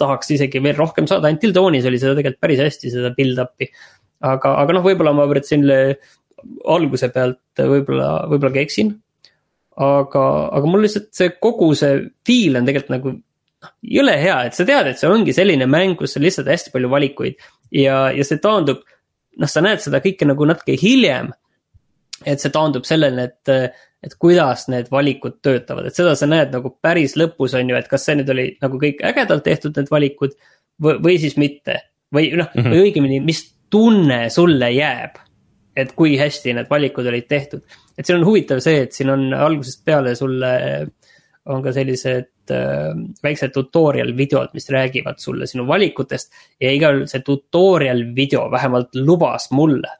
tahaks 0.00 0.32
isegi 0.36 0.60
veel 0.62 0.76
rohkem 0.76 1.08
saada, 1.08 1.30
Until 1.32 1.54
Dawnis 1.56 1.86
oli 1.88 2.00
seda 2.00 2.16
tegelikult 2.18 2.42
päris 2.44 2.62
hästi, 2.62 2.92
seda 2.92 3.12
build-up'i. 3.16 3.70
aga, 4.26 4.54
aga 4.62 4.76
noh, 4.76 4.84
võib-olla 4.84 5.14
ma 5.16 5.26
võtsin 5.30 5.64
alguse 6.76 7.10
pealt 7.14 7.62
võib-olla, 7.62 8.10
võib-olla 8.30 8.54
ka 8.54 8.62
eksin. 8.64 8.92
aga, 9.76 10.24
aga 10.56 10.68
mul 10.72 10.84
lihtsalt 10.86 11.10
see 11.16 11.32
kogu 11.42 11.72
see 11.76 11.98
feel 12.26 12.56
on 12.56 12.68
tegelikult 12.68 12.92
nagu 12.94 13.14
noh, 13.16 13.72
jõle 13.96 14.14
hea, 14.20 14.36
et 14.48 14.56
sa 14.56 14.64
tead, 14.68 14.90
et 14.90 15.00
see 15.00 15.10
ongi 15.10 15.34
selline 15.36 15.68
mäng, 15.68 15.96
kus 15.98 16.16
on 16.16 16.24
lihtsalt 16.24 16.48
hästi 16.52 16.72
palju 16.74 16.92
valikuid. 16.92 17.40
ja, 17.72 18.06
ja 18.12 18.24
see 18.24 18.40
taandub, 18.42 18.84
noh, 19.36 19.50
sa 19.50 19.64
näed 19.64 19.84
seda 19.84 20.00
kõike 20.04 20.28
nagu 20.28 20.48
natuke 20.48 20.78
hiljem 20.80 21.32
et 22.26 22.42
see 22.42 22.52
taandub 22.54 22.86
sellele, 22.88 23.28
et, 23.30 23.74
et 24.02 24.14
kuidas 24.20 24.66
need 24.72 24.90
valikud 24.92 25.38
töötavad, 25.44 25.88
et 25.88 25.98
seda 25.98 26.16
sa 26.18 26.28
näed 26.28 26.54
nagu 26.54 26.72
päris 26.82 27.16
lõpus 27.18 27.54
on 27.58 27.70
ju, 27.70 27.76
et 27.78 27.88
kas 27.90 28.06
see 28.08 28.18
nüüd 28.18 28.32
oli 28.34 28.46
nagu 28.62 28.80
kõik 28.82 29.02
ägedalt 29.06 29.46
tehtud, 29.46 29.76
need 29.76 29.92
valikud 29.92 30.34
või, 30.82 30.98
või 31.02 31.20
siis 31.22 31.38
mitte. 31.40 31.80
või 32.14 32.30
noh 32.38 32.50
mm 32.52 32.62
-hmm., 32.62 32.72
või 32.72 32.82
õigemini, 32.88 33.22
mis 33.24 33.42
tunne 33.70 34.26
sulle 34.30 34.70
jääb. 34.72 35.22
et 35.76 35.90
kui 35.92 36.16
hästi 36.16 36.54
need 36.56 36.70
valikud 36.70 37.06
olid 37.06 37.26
tehtud, 37.28 37.62
et 37.98 38.06
siin 38.06 38.16
on 38.18 38.24
huvitav 38.24 38.60
see, 38.64 38.82
et 38.86 38.92
siin 38.92 39.10
on 39.12 39.34
algusest 39.34 39.84
peale 39.84 40.14
sulle 40.16 40.52
on 41.46 41.62
ka 41.62 41.72
sellised 41.72 42.50
äh, 42.50 42.94
väiksed 43.22 43.52
tutorial 43.54 44.12
videod, 44.16 44.54
mis 44.54 44.70
räägivad 44.70 45.18
sulle 45.18 45.46
sinu 45.46 45.66
valikutest. 45.66 46.32
ja 46.60 46.72
igal 46.72 47.04
see 47.06 47.20
tutorial 47.20 48.02
video 48.16 48.50
vähemalt 48.50 48.94
lubas 48.94 49.50
mulle, 49.50 49.90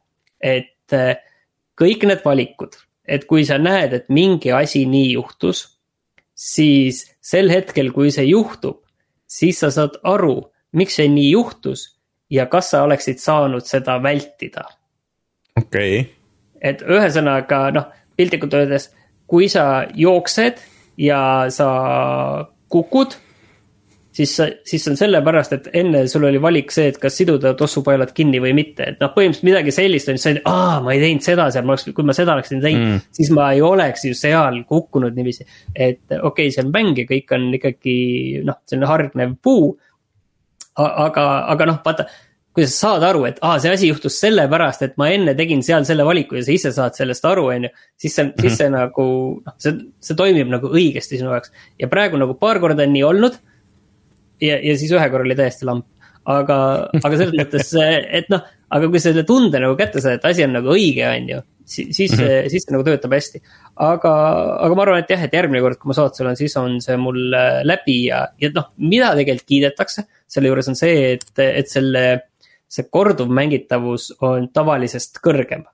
et 0.40 0.92
äh, 0.92 1.16
kõik 1.78 2.06
need 2.08 2.24
valikud, 2.24 2.76
et 3.06 3.26
kui 3.28 3.44
sa 3.46 3.58
näed, 3.60 3.94
et 3.94 4.08
mingi 4.08 4.52
asi 4.52 4.86
nii 4.86 5.12
juhtus. 5.14 5.72
siis 6.36 6.98
sel 7.24 7.48
hetkel, 7.48 7.88
kui 7.96 8.10
see 8.12 8.26
juhtub, 8.28 8.82
siis 9.26 9.56
sa 9.62 9.70
saad 9.72 9.94
aru, 10.04 10.50
miks 10.76 10.98
see 10.98 11.08
nii 11.08 11.30
juhtus 11.30 11.96
ja 12.30 12.44
kas 12.46 12.70
sa 12.74 12.82
oleksid 12.84 13.22
saanud 13.22 13.64
seda 13.64 13.96
vältida. 14.02 14.66
okei 15.56 16.00
okay.. 16.00 16.10
et 16.60 16.82
ühesõnaga 16.82 17.70
noh, 17.72 17.88
piltlikult 18.16 18.54
öeldes, 18.54 18.90
kui 19.26 19.48
sa 19.48 19.86
jooksed 19.94 20.60
ja 20.98 21.46
sa 21.52 21.68
kukud, 22.68 23.16
siis, 24.16 24.32
siis 24.64 24.86
on 24.90 24.96
sellepärast, 24.98 25.54
et 25.56 25.68
enne 25.76 26.04
sul 26.10 26.24
oli 26.28 26.40
valik 26.42 26.72
see, 26.74 26.88
et 26.92 26.98
kas 27.02 27.18
siduda 27.20 27.52
tossupaelad 27.58 28.12
kinni 28.16 28.40
või 28.42 28.54
mitte, 28.56 28.90
et 28.92 29.02
noh, 29.02 29.12
põhimõtteliselt 29.14 29.48
midagi 29.48 29.74
sellist 29.74 30.12
on, 30.12 30.18
siis 30.18 30.26
sa 30.26 30.32
oled, 30.34 30.44
aa, 30.50 30.76
ma 30.84 30.94
ei 30.94 31.02
teinud 31.04 31.26
seda 31.26 31.48
seal, 31.54 31.66
ma 31.66 31.74
oleks, 31.76 31.88
kui 31.96 32.06
ma 32.06 32.16
seda 32.16 32.36
oleksin 32.36 32.62
teinud 32.64 32.86
mm., 32.86 33.02
siis 33.18 33.32
ma 33.36 33.50
ei 33.54 33.64
oleks 33.64 34.06
ju 34.08 34.16
seal 34.16 34.62
kukkunud 34.68 35.16
niiviisi. 35.16 35.48
et 35.74 36.04
okei 36.16 36.22
okay,, 36.30 36.54
see 36.54 36.64
on 36.64 36.72
mäng 36.74 37.02
ja 37.02 37.08
kõik 37.08 37.34
on 37.36 37.50
ikkagi 37.58 37.96
noh, 38.46 38.60
selline 38.68 38.90
hargnev 38.90 39.36
puu. 39.42 39.74
aga, 40.76 41.26
aga 41.52 41.68
noh, 41.70 41.82
vaata 41.84 42.08
kui 42.56 42.64
sa 42.64 42.72
saad 42.72 43.04
aru, 43.04 43.26
et 43.28 43.40
aa, 43.44 43.58
see 43.60 43.68
asi 43.68 43.90
juhtus 43.90 44.14
sellepärast, 44.22 44.86
et 44.86 44.94
ma 44.96 45.10
enne 45.12 45.34
tegin 45.36 45.60
seal 45.64 45.84
selle 45.84 46.06
valiku 46.08 46.38
ja 46.38 46.44
sa 46.46 46.54
ise 46.54 46.70
saad 46.72 46.96
sellest 46.96 47.26
aru, 47.28 47.50
on 47.52 47.66
ju. 47.68 47.70
siis 48.00 48.14
see, 48.16 48.30
siis 48.40 48.56
see 48.62 48.70
mhm. 48.70 48.78
nagu, 48.78 49.04
noh, 49.44 49.56
see, 49.60 49.74
see 50.00 50.16
toimib 50.16 50.48
nagu 50.54 50.70
õigesti 50.72 51.20
sinu 51.20 51.34
jaoks 51.34 51.52
ja 51.82 51.90
praegu 51.92 52.16
nagu 52.16 52.38
paar 52.40 52.62
korda 52.62 52.86
on 52.88 52.96
nii 52.96 53.04
olnud. 53.04 53.36
Ja, 54.42 54.58
ja 54.60 54.76
siis 54.78 54.92
ühe 54.92 55.08
korra 55.12 55.26
oli 55.26 55.38
täiesti 55.38 55.68
lamp, 55.68 55.86
aga, 56.24 56.58
aga 57.02 57.12
selles 57.16 57.34
mõttes, 57.40 57.74
et 58.20 58.30
noh, 58.32 58.46
aga 58.76 58.88
kui 58.92 59.02
selle 59.02 59.26
tunde 59.28 59.60
nagu 59.62 59.76
kätte 59.78 60.02
saad, 60.02 60.18
et 60.18 60.30
asi 60.30 60.46
on 60.46 60.56
nagu 60.58 60.72
õige, 60.74 61.04
on 61.08 61.30
ju 61.34 61.42
siis, 61.66 61.96
siis 61.96 62.12
mm, 62.12 62.22
-hmm. 62.24 62.50
siis 62.50 62.64
see 62.66 62.74
nagu 62.74 62.84
töötab 62.86 63.12
hästi. 63.12 63.42
aga, 63.76 64.12
aga 64.62 64.74
ma 64.74 64.82
arvan, 64.82 65.02
et 65.02 65.10
jah, 65.10 65.22
et 65.22 65.34
järgmine 65.34 65.60
kord, 65.64 65.78
kui 65.80 65.90
ma 65.90 65.98
saatusel 65.98 66.26
olen, 66.26 66.38
siis 66.38 66.56
on 66.56 66.80
see 66.80 66.96
mul 66.96 67.34
äh, 67.34 67.60
läbi 67.66 67.98
ja, 68.06 68.26
ja 68.40 68.50
noh, 68.54 68.70
mida 68.78 69.14
tegelikult 69.18 69.48
kiidetakse. 69.50 70.06
selle 70.26 70.50
juures 70.50 70.68
on 70.68 70.78
see, 70.78 71.12
et, 71.14 71.30
et 71.38 71.68
selle 71.70 72.06
see 72.68 72.88
korduv 72.90 73.30
mängitavus 73.30 74.10
on 74.26 74.48
tavalisest 74.54 75.20
kõrgem. 75.24 75.64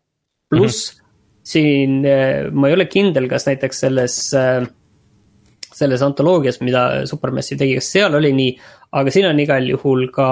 pluss 0.53 0.93
mm 0.93 0.99
-hmm. 0.99 1.09
siin 1.43 2.05
eh, 2.05 2.51
ma 2.51 2.69
ei 2.69 2.75
ole 2.75 2.87
kindel, 2.87 3.29
kas 3.29 3.47
näiteks 3.47 3.81
selles, 3.81 4.17
eh, 4.35 4.67
selles 5.77 6.03
antoloogias, 6.05 6.61
mida 6.65 7.07
Supermassive 7.09 7.63
tegi, 7.65 7.77
kas 7.81 7.91
seal 7.97 8.17
oli 8.19 8.33
nii, 8.37 8.55
aga 9.01 9.15
siin 9.15 9.29
on 9.31 9.43
igal 9.43 9.69
juhul 9.75 10.09
ka 10.15 10.29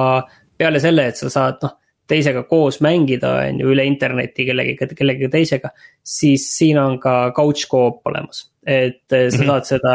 peale 0.61 0.82
selle, 0.82 1.09
et 1.11 1.20
sa 1.20 1.32
saad 1.32 1.62
noh 1.64 1.76
teisega 2.11 2.43
koos 2.51 2.80
mängida, 2.82 3.28
on 3.47 3.61
ju, 3.62 3.68
üle 3.70 3.84
interneti 3.86 4.43
kellegagi, 4.49 4.97
kellegagi 4.99 5.28
teisega. 5.30 5.70
siis 6.03 6.49
siin 6.57 6.78
on 6.82 6.97
ka 6.99 7.30
couch 7.36 7.68
co-op 7.70 8.07
olemas, 8.11 8.49
et 8.66 9.14
eh, 9.14 9.28
sa 9.30 9.38
mhm. 9.38 9.47
saad 9.47 9.68
seda 9.68 9.95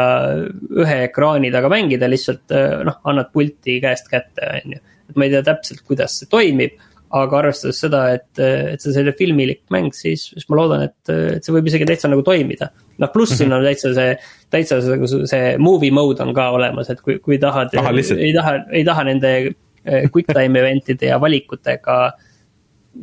ühe 0.80 0.98
ekraani 1.10 1.52
taga 1.52 1.68
mängida, 1.68 2.08
lihtsalt 2.08 2.56
noh, 2.88 3.00
annad 3.04 3.28
pulti 3.34 3.76
käest 3.84 4.08
kätte, 4.08 4.48
on 4.48 4.78
ju 4.78 4.84
ma 5.14 5.26
ei 5.26 5.32
tea 5.32 5.44
täpselt, 5.46 5.84
kuidas 5.86 6.18
see 6.20 6.30
toimib. 6.30 6.80
Aga 7.14 7.38
arvestades 7.38 7.78
seda, 7.84 8.00
et, 8.16 8.28
et 8.40 8.82
see 8.82 8.90
on 8.90 8.96
selline 8.96 9.14
filmilik 9.16 9.62
mäng, 9.74 9.94
siis, 9.94 10.26
siis 10.32 10.48
ma 10.50 10.58
loodan, 10.58 10.86
et, 10.88 11.12
et 11.36 11.46
see 11.46 11.54
võib 11.54 11.68
isegi 11.70 11.86
täitsa 11.88 12.10
nagu 12.10 12.24
toimida. 12.26 12.70
noh, 12.98 13.10
pluss 13.12 13.30
mm 13.30 13.34
-hmm. 13.34 13.38
siin 13.38 13.52
on 13.52 13.64
täitsa 13.64 13.94
see, 13.94 14.16
täitsa 14.50 14.80
see, 14.82 15.26
see 15.30 15.58
movie 15.58 15.90
mode 15.90 16.22
on 16.22 16.34
ka 16.34 16.50
olemas, 16.50 16.90
et 16.90 17.00
kui, 17.00 17.18
kui 17.18 17.38
tahad, 17.38 17.74
ei 18.18 18.32
taha, 18.34 18.54
ei 18.72 18.84
taha 18.84 19.04
nende 19.04 19.34
eh, 19.36 20.08
quick 20.10 20.32
time 20.32 20.58
event'ide 20.58 21.12
ja 21.12 21.20
valikutega 21.20 22.12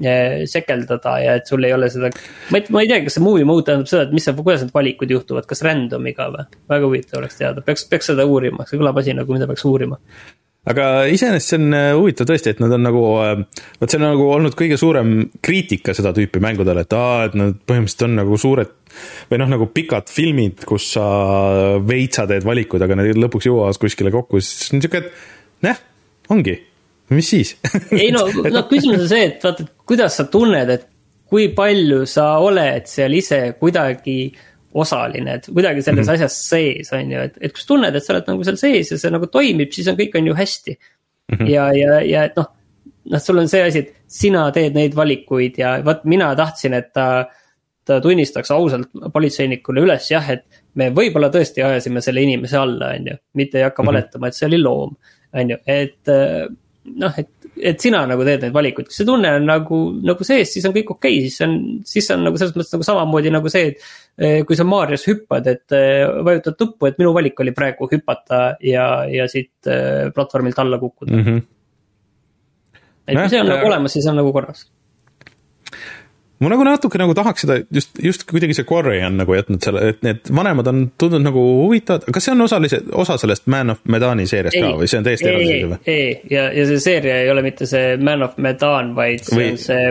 eh, 0.03 0.43
sekeldada 0.45 1.19
ja 1.19 1.35
et 1.39 1.47
sul 1.47 1.63
ei 1.63 1.73
ole 1.73 1.89
seda, 1.89 2.11
ma 2.51 2.57
ei, 2.57 2.65
ma 2.69 2.81
ei 2.81 2.87
tea, 2.87 3.03
kas 3.03 3.19
see 3.19 3.23
movie 3.23 3.45
mode 3.45 3.69
tähendab 3.69 3.87
seda, 3.87 4.03
et 4.03 4.11
mis 4.11 4.25
see, 4.25 4.35
kuidas 4.35 4.65
need 4.65 4.73
valikud 4.73 5.15
juhtuvad, 5.15 5.47
kas 5.47 5.63
random'iga 5.63 6.27
või? 6.33 6.47
väga 6.75 6.89
huvitav 6.89 7.21
oleks 7.21 7.39
teada, 7.39 7.61
peaks, 7.61 7.87
peaks 7.87 8.11
seda 8.11 8.25
uurima, 8.25 8.67
see 8.67 8.81
kõlab 8.81 8.99
asi 8.99 9.15
nagu, 9.15 9.31
mida 9.33 9.47
peaks 9.47 9.63
uurima 9.69 10.01
aga 10.69 10.87
iseenesest 11.11 11.53
see 11.53 11.59
on 11.59 11.75
äh, 11.75 11.89
huvitav 11.97 12.27
tõesti, 12.29 12.53
et 12.53 12.61
nad 12.63 12.71
on 12.75 12.85
nagu, 12.85 13.03
äh, 13.23 13.65
vot 13.81 13.91
see 13.91 13.99
on 13.99 14.05
nagu 14.07 14.27
olnud 14.35 14.55
kõige 14.59 14.77
suurem 14.79 15.15
kriitika 15.43 15.95
seda 15.97 16.13
tüüpi 16.15 16.41
mängudele, 16.43 16.85
et 16.85 16.95
aa, 16.97 17.25
et 17.27 17.35
nad 17.39 17.57
põhimõtteliselt 17.67 18.07
on 18.07 18.15
nagu 18.21 18.39
suured 18.39 18.71
või 19.31 19.41
noh, 19.41 19.49
nagu 19.55 19.67
pikad 19.73 20.11
filmid, 20.13 20.63
kus 20.69 20.91
sa 20.95 21.07
veitsa 21.83 22.27
teed 22.29 22.45
valikuid, 22.47 22.85
aga 22.85 22.99
need 22.99 23.19
lõpuks 23.19 23.49
jõuavad 23.49 23.81
kuskile 23.81 24.13
kokku, 24.13 24.39
siis 24.43 24.71
on 24.71 24.79
niisugune, 24.79 25.09
et 25.09 25.67
näh, 25.67 25.83
ongi, 26.33 26.55
mis 27.17 27.33
siis? 27.35 27.55
Ei 28.03 28.13
no, 28.13 28.27
no 28.29 28.65
küsimus 28.69 29.03
on 29.03 29.11
see, 29.11 29.29
et 29.31 29.43
vaata, 29.43 29.65
et 29.65 29.87
kuidas 29.89 30.19
sa 30.21 30.29
tunned, 30.31 30.71
et 30.77 30.89
kui 31.33 31.49
palju 31.55 32.03
sa 32.05 32.35
oled 32.45 32.85
seal 32.87 33.15
ise 33.17 33.39
kuidagi 33.57 34.17
äh, 34.29 34.52
osaline, 34.73 35.37
et 35.37 35.47
kuidagi 35.49 35.81
selles 35.81 36.07
mm 36.07 36.09
-hmm. 36.09 36.25
asjas 36.25 36.49
sees, 36.49 36.91
on 36.93 37.11
ju, 37.11 37.21
et, 37.27 37.37
et 37.41 37.53
kui 37.53 37.61
sa 37.61 37.67
tunned, 37.67 37.95
et 37.95 38.03
sa 38.03 38.13
oled 38.13 38.31
nagu 38.31 38.43
seal 38.47 38.57
sees 38.57 38.91
ja 38.91 38.97
see 38.97 39.13
nagu 39.13 39.27
toimib, 39.27 39.71
siis 39.71 39.87
on 39.87 39.99
kõik 39.99 40.17
on 40.17 40.27
ju 40.27 40.33
hästi 40.33 40.73
mm. 40.73 41.37
-hmm. 41.37 41.49
ja, 41.49 41.67
ja, 41.73 42.01
ja 42.01 42.23
et 42.29 42.35
noh, 42.39 42.49
noh, 43.11 43.21
sul 43.21 43.37
on 43.37 43.47
see 43.51 43.63
asi, 43.67 43.79
et 43.79 43.93
sina 44.07 44.49
teed 44.51 44.75
neid 44.75 44.95
valikuid 44.95 45.57
ja 45.57 45.77
vot 45.85 46.05
mina 46.05 46.35
tahtsin, 46.35 46.73
et 46.73 46.91
ta, 46.93 47.27
ta 47.85 48.01
tunnistaks 48.01 48.51
ausalt 48.51 48.89
politseinikule 49.13 49.85
üles 49.85 50.11
jah, 50.11 50.29
et 50.29 50.63
me 50.75 50.89
võib-olla 50.89 51.29
tõesti 51.29 51.63
ajasime 51.63 52.01
selle 52.01 52.21
inimese 52.21 52.57
alla, 52.57 52.93
on 52.97 53.07
ju, 53.07 53.17
mitte 53.33 53.57
ei 53.57 53.63
hakka 53.63 53.83
mm 53.83 53.87
-hmm. 53.87 53.93
valetama, 53.93 54.27
et 54.27 54.33
see 54.33 54.47
oli 54.47 54.61
loom, 54.61 54.95
on 55.33 55.49
ju, 55.49 55.57
et 55.67 56.13
noh, 56.95 57.13
et, 57.17 57.29
et 57.57 57.81
sina 57.81 58.01
nagu 58.09 58.25
teed 58.25 58.45
neid 58.45 58.55
valikuid, 58.55 58.87
kui 58.89 58.95
see 58.95 59.07
tunne 59.07 59.29
on 59.37 59.45
nagu, 59.47 59.79
nagu 60.05 60.25
sees, 60.27 60.55
siis 60.55 60.65
on 60.67 60.73
kõik 60.75 60.93
okei 60.95 61.19
okay,, 61.19 61.29
siis 61.29 61.45
on, 61.45 61.57
siis 61.87 62.09
on 62.15 62.25
nagu 62.27 62.39
selles 62.39 62.55
mõttes 62.57 62.73
nagu 62.77 62.87
samamoodi 62.89 63.33
nagu 63.33 63.51
see, 63.53 63.73
et. 63.73 63.91
Eh, 64.13 64.43
kui 64.45 64.53
sa 64.53 64.61
Marios 64.61 65.07
hüppad, 65.09 65.47
et 65.49 65.73
eh, 65.73 66.03
vajutad 66.21 66.59
nuppu, 66.61 66.85
et 66.85 66.99
minu 67.01 67.15
valik 67.15 67.39
oli 67.41 67.49
praegu 67.57 67.87
hüpata 67.89 68.43
ja, 68.61 68.83
ja 69.09 69.25
siit 69.25 69.65
eh, 69.65 70.11
platvormilt 70.13 70.59
alla 70.61 70.77
kukkuda 70.77 71.15
mm. 71.15 71.23
-hmm. 71.23 71.39
et 73.07 73.17
kui 73.17 73.31
see 73.33 73.41
on 73.41 73.49
nagu 73.49 73.65
olemas, 73.65 73.95
siis 73.97 74.05
on 74.11 74.21
nagu 74.21 74.29
korras 74.35 74.67
ma 76.43 76.51
nagu 76.51 76.65
natuke 76.67 76.99
nagu 76.99 77.15
tahaks 77.17 77.45
seda 77.45 77.59
just, 77.73 77.95
just 78.03 78.25
kuidagi 78.29 78.55
see 78.57 78.67
Quarry 78.67 78.99
on 79.05 79.17
nagu 79.21 79.35
jätnud 79.37 79.63
selle, 79.63 79.85
et 79.93 80.03
need 80.05 80.29
vanemad 80.33 80.69
on 80.71 80.83
tundunud 80.99 81.27
nagu 81.29 81.45
huvitavad, 81.63 82.05
kas 82.15 82.27
see 82.27 82.33
on 82.35 82.45
osalise, 82.45 82.81
osa 83.03 83.17
sellest 83.21 83.47
Man 83.51 83.73
of 83.73 83.81
Medani 83.89 84.27
seeriast 84.29 84.59
ka 84.59 84.73
või 84.79 84.89
see 84.91 84.99
on 84.99 85.07
täiesti 85.07 85.29
eraldi 85.31 85.49
asi 85.55 85.71
või? 85.71 85.79
ei, 85.93 86.11
ja, 86.33 86.45
ja 86.55 86.67
see 86.69 86.83
seeria 86.83 87.17
ei 87.23 87.31
ole 87.33 87.45
mitte 87.45 87.69
see 87.69 87.97
Man 88.01 88.25
of 88.27 88.37
Medan, 88.41 88.93
vaid 88.97 89.25
see 89.27 89.39
või... 89.39 89.49
on 89.53 89.61
see 89.65 89.83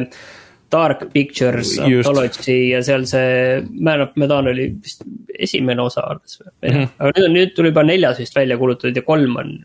Dark 0.73 1.07
Pictures 1.13 1.75
Anthology 1.85 2.59
ja 2.71 2.81
seal 2.85 3.05
see 3.09 3.61
Man 3.73 4.07
of 4.07 4.17
Medan 4.21 4.49
oli 4.53 4.71
vist 4.73 5.05
esimene 5.39 5.85
osa 5.85 6.05
alles 6.15 6.41
või 6.41 6.51
mm, 6.51 6.75
-hmm. 6.75 6.93
aga 6.99 7.15
nüüd 7.15 7.29
on, 7.29 7.39
nüüd 7.39 7.55
tuli 7.57 7.73
juba 7.73 7.87
neljas 7.87 8.21
vist 8.23 8.37
välja 8.37 8.59
kuulutatud 8.61 8.97
ja 8.97 9.07
kolm 9.07 9.39
on. 9.45 9.57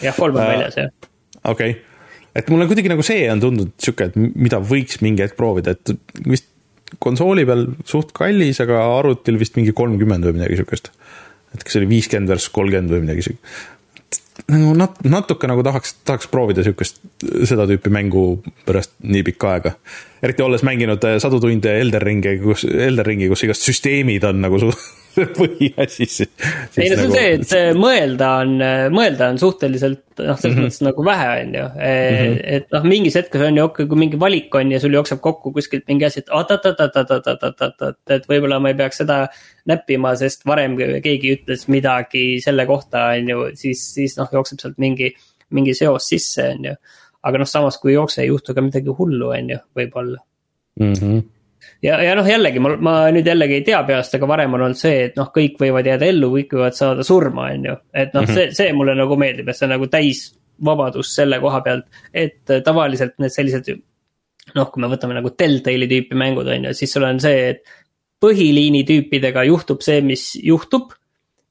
jah, 0.00 0.16
kolm 0.16 0.36
on 0.36 0.44
uh, 0.44 0.52
väljas 0.56 0.78
jah. 0.80 0.92
okei 1.44 1.76
okay 1.76 1.80
et 2.36 2.48
mulle 2.52 2.68
kuidagi 2.70 2.90
nagu 2.92 3.04
see 3.06 3.26
on 3.32 3.42
tundunud 3.42 3.74
sihuke, 3.82 4.10
et 4.10 4.16
mida 4.16 4.60
võiks 4.64 5.02
mingi 5.04 5.24
hetk 5.24 5.36
proovida, 5.38 5.76
et 5.76 5.94
vist 6.24 6.48
konsooli 7.02 7.44
peal 7.48 7.66
suht 7.88 8.12
kallis, 8.16 8.60
aga 8.64 8.80
arvutil 8.98 9.38
vist 9.40 9.56
mingi 9.58 9.74
kolmkümmend 9.76 10.26
või 10.28 10.40
midagi 10.40 10.60
sihukest. 10.60 10.90
et 11.52 11.64
kas 11.64 11.74
see 11.74 11.82
oli 11.82 11.90
viiskümmend 11.90 12.32
versus 12.32 12.52
kolmkümmend 12.52 12.92
või 12.92 13.04
midagi 13.06 13.26
siukest. 13.28 14.48
nagu 14.52 14.72
nat-, 14.76 15.02
natuke 15.04 15.50
nagu 15.50 15.64
tahaks, 15.64 15.96
tahaks 16.08 16.30
proovida 16.32 16.64
sihukest, 16.64 17.02
seda 17.48 17.68
tüüpi 17.68 17.92
mängu 17.92 18.26
pärast 18.66 18.94
nii 19.04 19.24
pikka 19.28 19.56
aega. 19.56 19.76
Eriti 20.22 20.44
olles 20.44 20.62
mänginud 20.66 21.04
sadu 21.22 21.40
tunde 21.42 21.76
Elder 21.80 22.04
Ringi, 22.06 22.36
kus, 22.42 22.64
Elder 22.64 23.06
Ringi, 23.06 23.30
kus 23.32 23.46
igast 23.46 23.66
süsteemid 23.66 24.24
on 24.28 24.42
nagu 24.44 24.60
su-, 24.62 24.74
põhiasi 25.38 26.06
siis. 26.08 26.20
ei 26.78 26.90
no 26.90 26.96
see 26.96 27.04
on 27.04 27.10
nagu... 27.10 27.46
see, 27.48 27.64
et 27.70 27.78
mõelda 27.78 28.28
on, 28.42 28.54
mõelda 28.94 29.28
on 29.32 29.40
suhteliselt 29.40 30.22
noh, 30.22 30.38
selles 30.38 30.54
mm 30.54 30.60
-hmm. 30.60 30.68
mõttes 30.68 30.84
nagu 30.86 31.04
vähe, 31.06 31.28
on 31.42 31.56
ju. 31.58 31.66
Mhm. 31.72 32.38
et 32.56 32.70
noh, 32.76 32.86
mingis 32.94 33.18
hetkes 33.18 33.44
on 33.48 33.58
ju 33.60 33.64
okei 33.68 33.88
kui 33.90 34.00
mingi 34.04 34.20
valik 34.20 34.54
on 34.58 34.72
ja 34.72 34.80
sul 34.80 34.96
jookseb 34.96 35.20
kokku 35.24 35.52
kuskilt 35.52 35.84
mingi 35.88 36.08
asi, 36.08 36.22
et 36.22 36.30
oot-oot-oot-oot-oot-oot-oot, 36.30 38.00
et 38.16 38.30
võib-olla 38.30 38.60
ma 38.60 38.72
ei 38.72 38.78
peaks 38.78 39.02
seda 39.02 39.26
näppima, 39.68 40.14
sest 40.16 40.46
varem 40.48 40.76
keegi 40.78 41.36
ütles 41.36 41.68
midagi 41.68 42.40
selle 42.44 42.66
kohta, 42.66 43.12
on 43.18 43.28
ju, 43.34 43.46
siis, 43.54 43.84
siis 43.94 44.16
noh, 44.18 44.30
jookseb 44.32 44.62
sealt 44.62 44.78
mingi, 44.82 45.12
mingi 45.50 45.74
seos 45.76 46.08
sisse, 46.08 46.52
on 46.56 46.72
ju. 46.72 46.76
Aga 47.22 47.42
noh, 47.42 47.48
samas 47.48 47.78
kui 47.82 47.94
jookse, 47.94 48.22
ei 48.22 48.32
juhtu 48.32 48.54
ka 48.54 48.64
midagi 48.64 48.94
hullu, 48.98 49.30
on 49.36 49.54
ju, 49.54 49.62
võib-olla 49.78 50.18
mm. 50.80 50.92
-hmm 50.98 51.22
ja, 51.82 51.98
ja 52.02 52.14
noh, 52.18 52.26
jällegi 52.26 52.62
ma, 52.62 52.74
ma 52.82 52.94
nüüd 53.14 53.26
jällegi 53.26 53.60
ei 53.60 53.64
tea 53.66 53.82
peast, 53.86 54.14
aga 54.18 54.28
varem 54.30 54.54
on 54.56 54.66
olnud 54.66 54.78
see, 54.78 55.06
et 55.08 55.18
noh, 55.18 55.30
kõik 55.34 55.58
võivad 55.60 55.86
jääda 55.86 56.08
ellu, 56.10 56.30
kõik 56.36 56.56
võivad 56.56 56.78
saada 56.78 57.06
surma, 57.06 57.48
on 57.54 57.68
ju. 57.70 57.76
et 57.92 58.14
noh 58.14 58.24
mm 58.24 58.30
-hmm., 58.30 58.34
see, 58.34 58.54
see 58.58 58.72
mulle 58.76 58.96
nagu 58.98 59.18
meeldib, 59.18 59.48
et 59.48 59.58
see 59.58 59.68
on 59.68 59.74
nagu 59.76 59.88
täis 59.92 60.24
vabadust 60.64 61.18
selle 61.18 61.40
koha 61.42 61.60
pealt, 61.64 61.86
et 62.14 62.50
äh, 62.50 62.62
tavaliselt 62.62 63.18
need 63.18 63.34
sellised. 63.34 63.70
noh, 64.54 64.70
kui 64.70 64.82
me 64.82 64.90
võtame 64.90 65.14
nagu 65.14 65.30
Telltale'i 65.30 65.88
tüüpi 65.88 66.18
mängud 66.18 66.48
on 66.50 66.64
ju, 66.68 66.74
siis 66.74 66.92
sul 66.92 67.06
on 67.06 67.20
see, 67.22 67.50
et 67.54 67.62
põhiliini 68.22 68.82
tüüpidega 68.86 69.44
juhtub 69.46 69.82
see, 69.82 70.00
mis 70.02 70.32
juhtub 70.42 70.92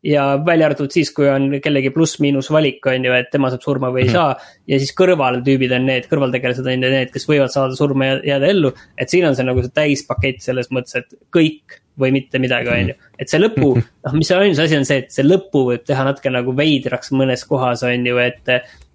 ja 0.03 0.23
välja 0.45 0.65
arvatud 0.65 0.93
siis, 0.93 1.11
kui 1.13 1.27
on 1.29 1.47
kellegi 1.61 1.91
pluss-miinus 1.93 2.49
valik, 2.53 2.85
on 2.89 3.05
ju, 3.05 3.13
et 3.13 3.29
tema 3.33 3.51
saab 3.53 3.61
surma 3.65 3.91
või 3.93 4.05
ei 4.05 4.09
mm 4.09 4.15
-hmm. 4.15 4.35
saa. 4.37 4.57
ja 4.67 4.79
siis 4.81 4.95
kõrvaltüübid 4.97 5.75
on 5.77 5.85
need, 5.85 6.07
kõrvaltegelased 6.09 6.67
on 6.73 6.85
need, 6.87 7.11
kes 7.13 7.27
võivad 7.29 7.53
saada 7.53 7.77
surma 7.77 8.05
ja 8.05 8.19
jääda 8.33 8.49
ellu. 8.49 8.73
et 8.97 9.09
siin 9.09 9.25
on 9.25 9.35
see 9.35 9.45
nagu 9.45 9.61
see 9.61 9.73
täispakett 9.73 10.41
selles 10.41 10.71
mõttes, 10.71 10.95
et 10.95 11.13
kõik 11.37 11.81
või 11.99 12.11
mitte 12.11 12.39
midagi, 12.39 12.69
on 12.69 12.93
ju. 12.93 12.95
et 13.19 13.29
see 13.29 13.39
lõpu, 13.39 13.75
noh, 14.05 14.13
mis 14.13 14.27
see 14.27 14.37
ainus 14.37 14.59
asi 14.59 14.77
on 14.77 14.85
see, 14.85 14.97
et 14.97 15.11
see 15.11 15.25
lõpu 15.25 15.65
võib 15.69 15.83
teha 15.85 16.03
natuke 16.03 16.29
nagu 16.29 16.55
veidraks 16.57 17.11
mõnes 17.11 17.45
kohas, 17.45 17.83
on 17.83 18.05
ju, 18.05 18.17
et 18.17 18.49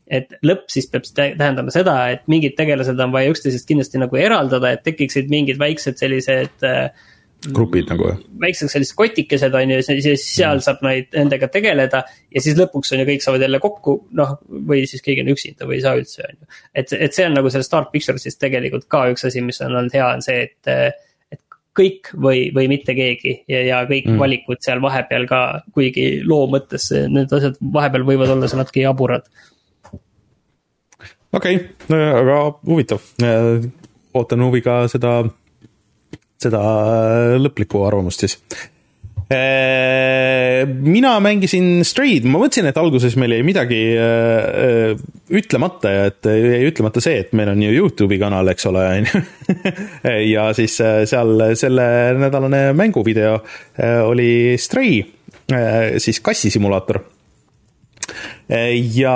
et 0.06 0.36
lõpp 0.46 0.70
siis 0.70 0.86
peab 0.86 1.02
tähendama 1.16 1.72
seda, 1.74 1.96
et 2.14 2.22
mingid 2.30 2.54
tegelased 2.58 3.00
on 3.02 3.12
vaja 3.12 3.32
üksteisest 3.32 3.66
kindlasti 3.66 3.98
nagu 3.98 4.16
eraldada, 4.16 4.70
et 4.70 4.84
tekiksid 4.86 5.30
mingid 5.30 5.58
väiksed 5.58 5.98
sellised 5.98 6.62
äh, 6.62 6.90
grupid 7.54 7.90
nagu. 7.90 8.10
väiksed 8.40 8.70
sellised 8.72 8.96
kotikesed 8.98 9.54
on 9.54 9.70
ju, 9.70 9.80
siis 9.86 10.24
seal 10.24 10.58
mm. 10.58 10.64
saab 10.64 10.84
neid, 10.86 11.08
nendega 11.14 11.48
tegeleda. 11.52 12.02
ja 12.34 12.42
siis 12.42 12.56
lõpuks 12.58 12.92
on 12.94 13.02
ju 13.02 13.08
kõik 13.10 13.24
saavad 13.24 13.46
jälle 13.46 13.60
kokku, 13.62 13.96
noh, 14.18 14.36
või 14.68 14.84
siis 14.90 15.04
keegi 15.04 15.24
on 15.24 15.32
üksinda 15.34 15.68
või 15.68 15.78
ei 15.78 15.84
saa 15.84 15.96
üldse, 15.98 16.26
on 16.26 16.38
ju. 16.38 16.60
et, 16.74 16.94
et 17.08 17.16
see 17.16 17.26
on 17.28 17.36
nagu 17.38 17.52
selles 17.52 17.70
Dark 17.72 17.92
Pictures'is 17.94 18.40
tegelikult 18.40 18.88
ka 18.92 19.06
üks 19.12 19.26
asi, 19.28 19.44
mis 19.44 19.60
on 19.64 19.74
olnud 19.74 19.96
hea, 19.96 20.08
on 20.18 20.24
see, 20.24 20.46
et. 20.48 20.72
et 21.32 21.42
kõik 21.76 22.08
või, 22.16 22.46
või 22.56 22.70
mitte 22.72 22.94
keegi 22.96 23.34
ja, 23.52 23.58
ja 23.66 23.82
kõik 23.84 24.06
mm. 24.08 24.20
valikud 24.22 24.62
seal 24.64 24.80
vahepeal 24.80 25.26
ka, 25.28 25.40
kuigi 25.76 26.22
loo 26.24 26.46
mõttes 26.48 26.88
need 27.12 27.32
asjad 27.36 27.58
vahepeal 27.60 28.06
võivad 28.08 28.32
olla 28.32 28.48
seal 28.48 28.62
natuke 28.62 28.80
jaburad. 28.80 29.28
okei 31.36 31.58
okay,, 31.60 32.00
aga 32.22 32.38
huvitav, 32.64 33.04
ootan 34.16 34.46
huviga 34.48 34.86
seda 34.88 35.18
seda 36.42 36.62
äh, 36.62 37.36
lõplikku 37.40 37.84
arvamust 37.86 38.24
siis. 38.24 38.36
Äh, 39.26 40.62
mina 40.66 41.16
mängisin 41.22 41.80
Stray'd, 41.86 42.28
ma 42.30 42.38
mõtlesin, 42.38 42.68
et 42.70 42.76
alguses 42.78 43.16
meil 43.18 43.34
jäi 43.34 43.46
midagi 43.46 43.80
äh, 43.98 44.92
ütlemata 45.34 45.90
ja 45.90 46.04
et 46.12 46.28
jäi 46.30 46.60
ütlemata 46.68 47.02
see, 47.02 47.24
et 47.24 47.34
meil 47.36 47.50
on 47.50 47.64
ju 47.64 47.72
Youtube'i 47.74 48.20
kanal, 48.22 48.52
eks 48.52 48.68
ole, 48.70 48.84
on 49.00 49.10
ju. 49.10 49.24
ja 50.36 50.46
siis 50.56 50.78
seal 50.78 51.42
selle 51.58 51.88
nädalane 52.20 52.68
mänguvideo 52.78 53.40
oli 54.06 54.30
Stray, 54.62 55.02
siis 56.02 56.18
kassisimulaator 56.22 57.02
ja 58.94 59.14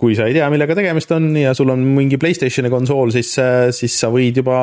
kui 0.00 0.16
sa 0.16 0.28
ei 0.28 0.36
tea, 0.36 0.48
millega 0.52 0.76
tegemist 0.78 1.12
on 1.12 1.28
ja 1.36 1.52
sul 1.56 1.74
on 1.74 1.82
mingi 1.96 2.16
Playstationi 2.20 2.72
konsool, 2.72 3.12
siis, 3.12 3.34
siis 3.76 3.96
sa 4.00 4.08
võid 4.12 4.40
juba 4.40 4.62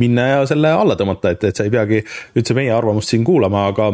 minna 0.00 0.28
ja 0.28 0.40
selle 0.48 0.72
alla 0.72 0.96
tõmmata, 0.98 1.34
et, 1.34 1.44
et 1.50 1.58
sa 1.58 1.66
ei 1.66 1.72
peagi 1.72 2.00
üldse 2.38 2.56
meie 2.56 2.72
arvamust 2.74 3.12
siin 3.12 3.24
kuulama, 3.26 3.66
aga 3.72 3.90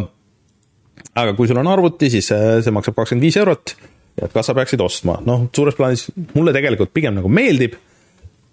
aga 1.19 1.35
kui 1.39 1.51
sul 1.51 1.59
on 1.59 1.71
arvuti, 1.71 2.11
siis 2.13 2.31
see, 2.31 2.59
see 2.63 2.75
maksab 2.75 2.99
kakskümmend 2.99 3.27
viis 3.27 3.39
eurot 3.41 3.75
ja 4.19 4.31
kas 4.33 4.51
sa 4.51 4.55
peaksid 4.59 4.83
ostma, 4.83 5.19
noh, 5.27 5.47
suures 5.55 5.77
plaanis 5.79 6.09
mulle 6.35 6.55
tegelikult 6.55 6.95
pigem 6.95 7.19
nagu 7.19 7.31
meeldib 7.31 7.79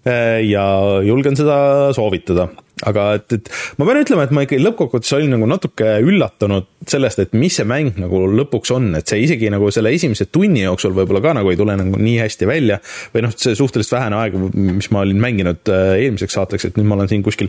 Äh, 0.06 0.44
ja 0.46 0.64
julgen 1.02 1.36
seda 1.38 1.92
soovitada. 1.96 2.48
Aga 2.84 3.06
et, 3.16 3.32
et 3.32 3.50
ma 3.80 3.86
pean 3.88 4.02
ütlema, 4.02 4.26
et 4.26 4.32
ma 4.36 4.42
ikkagi 4.44 4.60
lõppkokkuvõttes 4.60 5.14
olin 5.16 5.30
nagu 5.32 5.46
natuke 5.48 5.94
üllatunud 6.04 6.66
sellest, 6.90 7.22
et 7.22 7.32
mis 7.38 7.54
see 7.56 7.64
mäng 7.68 7.96
nagu 8.02 8.26
lõpuks 8.28 8.72
on, 8.76 8.90
et 8.98 9.08
see 9.08 9.22
isegi 9.24 9.48
nagu 9.52 9.70
selle 9.72 9.94
esimese 9.96 10.26
tunni 10.28 10.66
jooksul 10.66 10.92
võib-olla 10.96 11.22
ka 11.24 11.32
nagu 11.38 11.52
ei 11.52 11.56
tule 11.56 11.76
nagu 11.78 12.00
nii 12.00 12.18
hästi 12.20 12.48
välja. 12.48 12.78
või 13.14 13.24
noh, 13.24 13.32
see 13.32 13.56
suhteliselt 13.56 13.96
vähene 13.96 14.20
aeg, 14.20 14.36
mis 14.76 14.90
ma 14.92 15.06
olin 15.06 15.22
mänginud 15.22 15.72
äh, 15.72 15.96
eelmiseks 16.04 16.36
saateks, 16.36 16.68
et 16.68 16.76
nüüd 16.76 16.90
ma 16.90 16.98
olen 16.98 17.08
siin 17.12 17.24
kuskil 17.24 17.48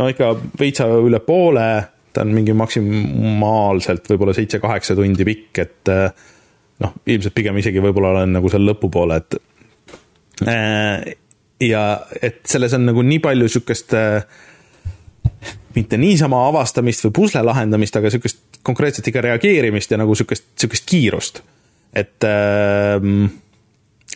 no 0.00 0.08
ikka 0.10 0.32
veitsa 0.58 0.88
üle 0.98 1.22
poole 1.22 1.68
ta 2.14 2.22
on 2.22 2.34
mingi 2.34 2.54
maksimaalselt 2.54 4.06
võib-olla 4.10 4.34
seitse-kaheksa 4.34 4.94
tundi 4.98 5.26
pikk, 5.26 5.60
et 5.62 5.90
äh, 5.92 6.08
noh, 6.82 6.96
ilmselt 7.06 7.34
pigem 7.36 7.62
isegi 7.62 7.82
võib-olla 7.82 8.16
olen 8.16 8.34
nagu 8.40 8.50
seal 8.50 8.66
lõpupoole, 8.66 9.22
et 9.22 9.38
ja 11.62 11.84
et 12.22 12.40
selles 12.50 12.74
on 12.74 12.88
nagu 12.88 13.02
nii 13.06 13.20
palju 13.22 13.46
sihukest 13.54 13.94
äh, 13.94 14.26
mitte 15.76 15.98
niisama 16.00 16.44
avastamist 16.48 17.06
või 17.06 17.14
pusle 17.20 17.42
lahendamist, 17.44 17.96
aga 17.98 18.12
sihukest 18.12 18.60
konkreetselt 18.66 19.08
ikka 19.10 19.22
reageerimist 19.24 19.92
ja 19.92 20.00
nagu 20.00 20.14
sihukest, 20.16 20.46
sihukest 20.60 20.86
kiirust. 20.88 21.42
et, 21.94 22.24
ähm, 22.26 23.26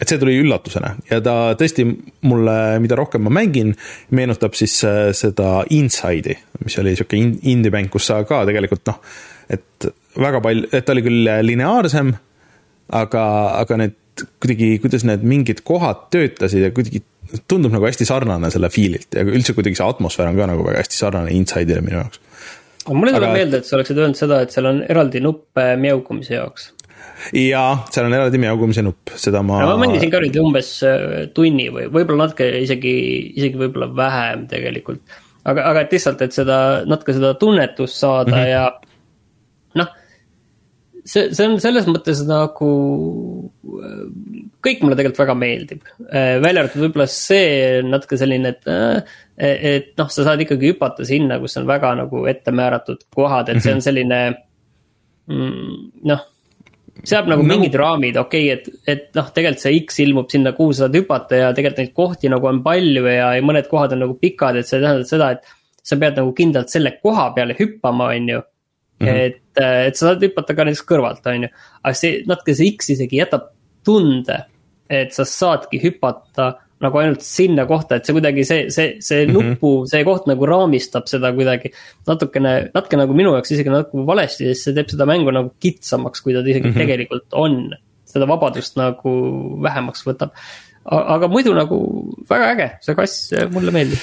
et 0.00 0.10
see 0.10 0.18
tuli 0.18 0.34
üllatusena 0.40 0.96
ja 1.10 1.20
ta 1.22 1.54
tõesti 1.58 1.84
mulle, 2.26 2.78
mida 2.82 2.96
rohkem 2.98 3.22
ma 3.22 3.30
mängin, 3.30 3.74
meenutab 4.10 4.56
siis 4.58 4.80
äh, 4.84 5.12
seda 5.14 5.62
Inside'i, 5.70 6.34
mis 6.64 6.78
oli 6.82 6.96
sihuke 6.98 7.18
indie-mäng, 7.18 7.90
kus 7.90 8.10
sa 8.10 8.24
ka 8.26 8.42
tegelikult 8.48 8.86
noh, 8.90 8.98
et 9.48 9.86
väga 10.18 10.42
palju, 10.42 10.66
et 10.72 10.84
ta 10.84 10.94
oli 10.96 11.06
küll 11.06 11.30
lineaarsem, 11.46 12.12
aga, 12.98 13.24
aga 13.60 13.78
need 13.84 13.96
kuidagi, 14.42 14.72
kuidas 14.82 15.04
need 15.06 15.22
mingid 15.26 15.62
kohad 15.66 16.08
töötasid 16.10 16.66
ja 16.66 16.72
kuidagi 16.74 17.02
tundub 17.50 17.74
nagu 17.74 17.86
hästi 17.88 18.06
sarnane 18.08 18.50
selle 18.52 18.70
feel'ilt 18.72 19.18
ja 19.18 19.24
üldse 19.26 19.54
kuidagi 19.56 19.78
see 19.78 19.86
atmosfäär 19.86 20.30
on 20.30 20.38
ka 20.38 20.48
nagu 20.50 20.64
väga 20.66 20.82
hästi 20.82 20.98
sarnane 20.98 21.34
Inside'ile 21.36 21.84
minu 21.84 22.00
jaoks. 22.00 22.20
mulle 22.88 23.12
tuleb 23.12 23.28
Aga... 23.28 23.36
meelde, 23.36 23.60
et 23.60 23.68
sa 23.68 23.76
oleksid 23.78 24.00
öelnud 24.00 24.18
seda, 24.18 24.40
et 24.44 24.54
seal 24.54 24.68
on 24.70 24.82
eraldi 24.88 25.22
nupp 25.24 25.62
mjaugumise 25.84 26.36
jaoks. 26.38 26.70
jaa, 27.36 27.70
seal 27.92 28.08
on 28.08 28.18
eraldi 28.18 28.40
mjaugumise 28.42 28.84
nupp, 28.86 29.14
seda 29.20 29.42
ma. 29.44 29.60
ma 29.68 29.78
mängisin 29.80 30.12
ka 30.12 30.22
nüüd 30.24 30.40
umbes 30.42 30.74
äh, 30.88 31.28
tunni 31.36 31.68
või 31.74 31.88
võib-olla 31.92 32.26
natuke 32.26 32.50
isegi, 32.64 32.94
isegi 33.36 33.60
võib-olla 33.60 33.90
vähem 34.02 34.46
tegelikult. 34.50 35.04
aga, 35.44 35.68
aga 35.72 35.86
et 35.86 35.96
lihtsalt, 35.96 36.24
et 36.24 36.36
seda 36.36 36.60
natuke 36.88 37.16
seda 37.18 37.34
tunnetust 37.40 38.00
saada 38.00 38.36
mm 38.36 38.42
-hmm. 38.42 38.52
ja 38.54 38.87
see, 41.08 41.28
see 41.34 41.46
on 41.48 41.58
selles 41.62 41.88
mõttes 41.88 42.22
nagu, 42.28 42.70
kõik 44.64 44.82
mulle 44.84 44.98
tegelikult 44.98 45.22
väga 45.22 45.36
meeldib. 45.38 45.92
Välja 46.08 46.64
arvatud 46.64 46.84
võib-olla 46.84 47.08
see 47.12 47.82
natuke 47.86 48.18
selline, 48.20 48.54
et, 48.54 48.68
äh, 48.72 49.18
et 49.36 49.92
noh, 50.00 50.10
sa 50.12 50.26
saad 50.26 50.42
ikkagi 50.44 50.72
hüpata 50.72 51.06
sinna, 51.08 51.40
kus 51.42 51.56
on 51.60 51.68
väga 51.68 51.94
nagu 52.02 52.24
ette 52.30 52.54
määratud 52.54 53.06
kohad, 53.14 53.52
et 53.52 53.62
see 53.62 53.74
on 53.74 53.80
mhm. 53.80 53.86
selline 53.88 54.20
mm, 55.28 55.78
noh 56.10 56.26
seab 57.06 57.28
nagu 57.30 57.44
no. 57.44 57.48
mingid 57.52 57.76
raamid, 57.78 58.16
okei 58.18 58.48
okay,, 58.50 58.56
et, 58.58 58.88
et 58.90 59.04
noh, 59.14 59.28
tegelikult 59.34 59.62
see 59.62 59.76
X 59.84 60.00
ilmub 60.02 60.32
sinna, 60.32 60.50
kuhu 60.56 60.74
sa 60.74 60.86
saad 60.86 60.96
hüpata 60.98 61.38
ja 61.38 61.50
tegelikult 61.54 61.84
neid 61.84 61.92
kohti 61.94 62.30
nagu 62.32 62.48
on 62.50 62.58
palju 62.64 63.04
ja, 63.06 63.28
ja 63.36 63.44
mõned 63.46 63.68
kohad 63.70 63.94
on 63.94 64.02
nagu 64.02 64.16
pikad, 64.18 64.58
et 64.58 64.66
see 64.66 64.80
tähendab 64.82 65.06
seda, 65.08 65.32
et. 65.36 65.54
sa 65.88 65.96
pead 65.96 66.18
nagu 66.18 66.32
kindlalt 66.36 66.68
selle 66.72 66.90
koha 67.00 67.30
peale 67.36 67.54
hüppama, 67.56 68.10
on 68.12 68.26
ju 68.28 68.40
mm. 68.42 69.38
Et, 69.58 69.64
äh, 69.64 69.88
et 69.90 69.98
sa 69.98 70.12
saad 70.12 70.22
hüpata 70.22 70.54
ka 70.54 70.66
näiteks 70.66 70.86
kõrvalt, 70.86 71.26
on 71.26 71.48
ju. 71.48 71.50
aga 71.82 71.94
see 71.98 72.22
natuke 72.28 72.54
see 72.54 72.72
X 72.76 72.94
isegi 72.94 73.20
jätab 73.20 73.50
tunde, 73.86 74.44
et 74.88 75.12
sa 75.16 75.26
saadki 75.28 75.80
hüpata 75.82 76.54
nagu 76.78 77.00
ainult 77.00 77.24
sinna 77.26 77.64
kohta, 77.66 77.98
et 77.98 78.06
see 78.06 78.14
kuidagi 78.14 78.44
see, 78.46 78.68
see, 78.70 78.98
see 79.02 79.24
mm 79.26 79.32
-hmm. 79.34 79.50
nupu, 79.56 79.72
see 79.90 80.04
koht 80.06 80.28
nagu 80.30 80.46
raamistab 80.46 81.08
seda 81.10 81.32
kuidagi. 81.34 81.72
natukene, 82.06 82.70
natuke 82.74 82.96
nagu 82.96 83.14
minu 83.14 83.34
jaoks 83.34 83.50
isegi 83.56 83.74
natuke 83.74 84.06
valesti, 84.06 84.46
sest 84.52 84.68
see 84.68 84.78
teeb 84.78 84.94
seda 84.94 85.06
mängu 85.06 85.34
nagu 85.34 85.52
kitsamaks, 85.60 86.22
kui 86.22 86.32
ta 86.34 86.40
isegi 86.40 86.68
mm 86.68 86.72
-hmm. 86.72 86.78
tegelikult 86.78 87.28
on. 87.32 87.76
seda 88.08 88.24
vabadust 88.24 88.76
nagu 88.76 89.10
vähemaks 89.62 90.06
võtab. 90.06 90.30
aga 90.88 91.28
muidu 91.28 91.52
nagu 91.54 91.76
väga 92.30 92.52
äge, 92.54 92.68
see 92.80 92.94
kass 92.94 93.32
mulle 93.52 93.70
meeldib 93.70 93.98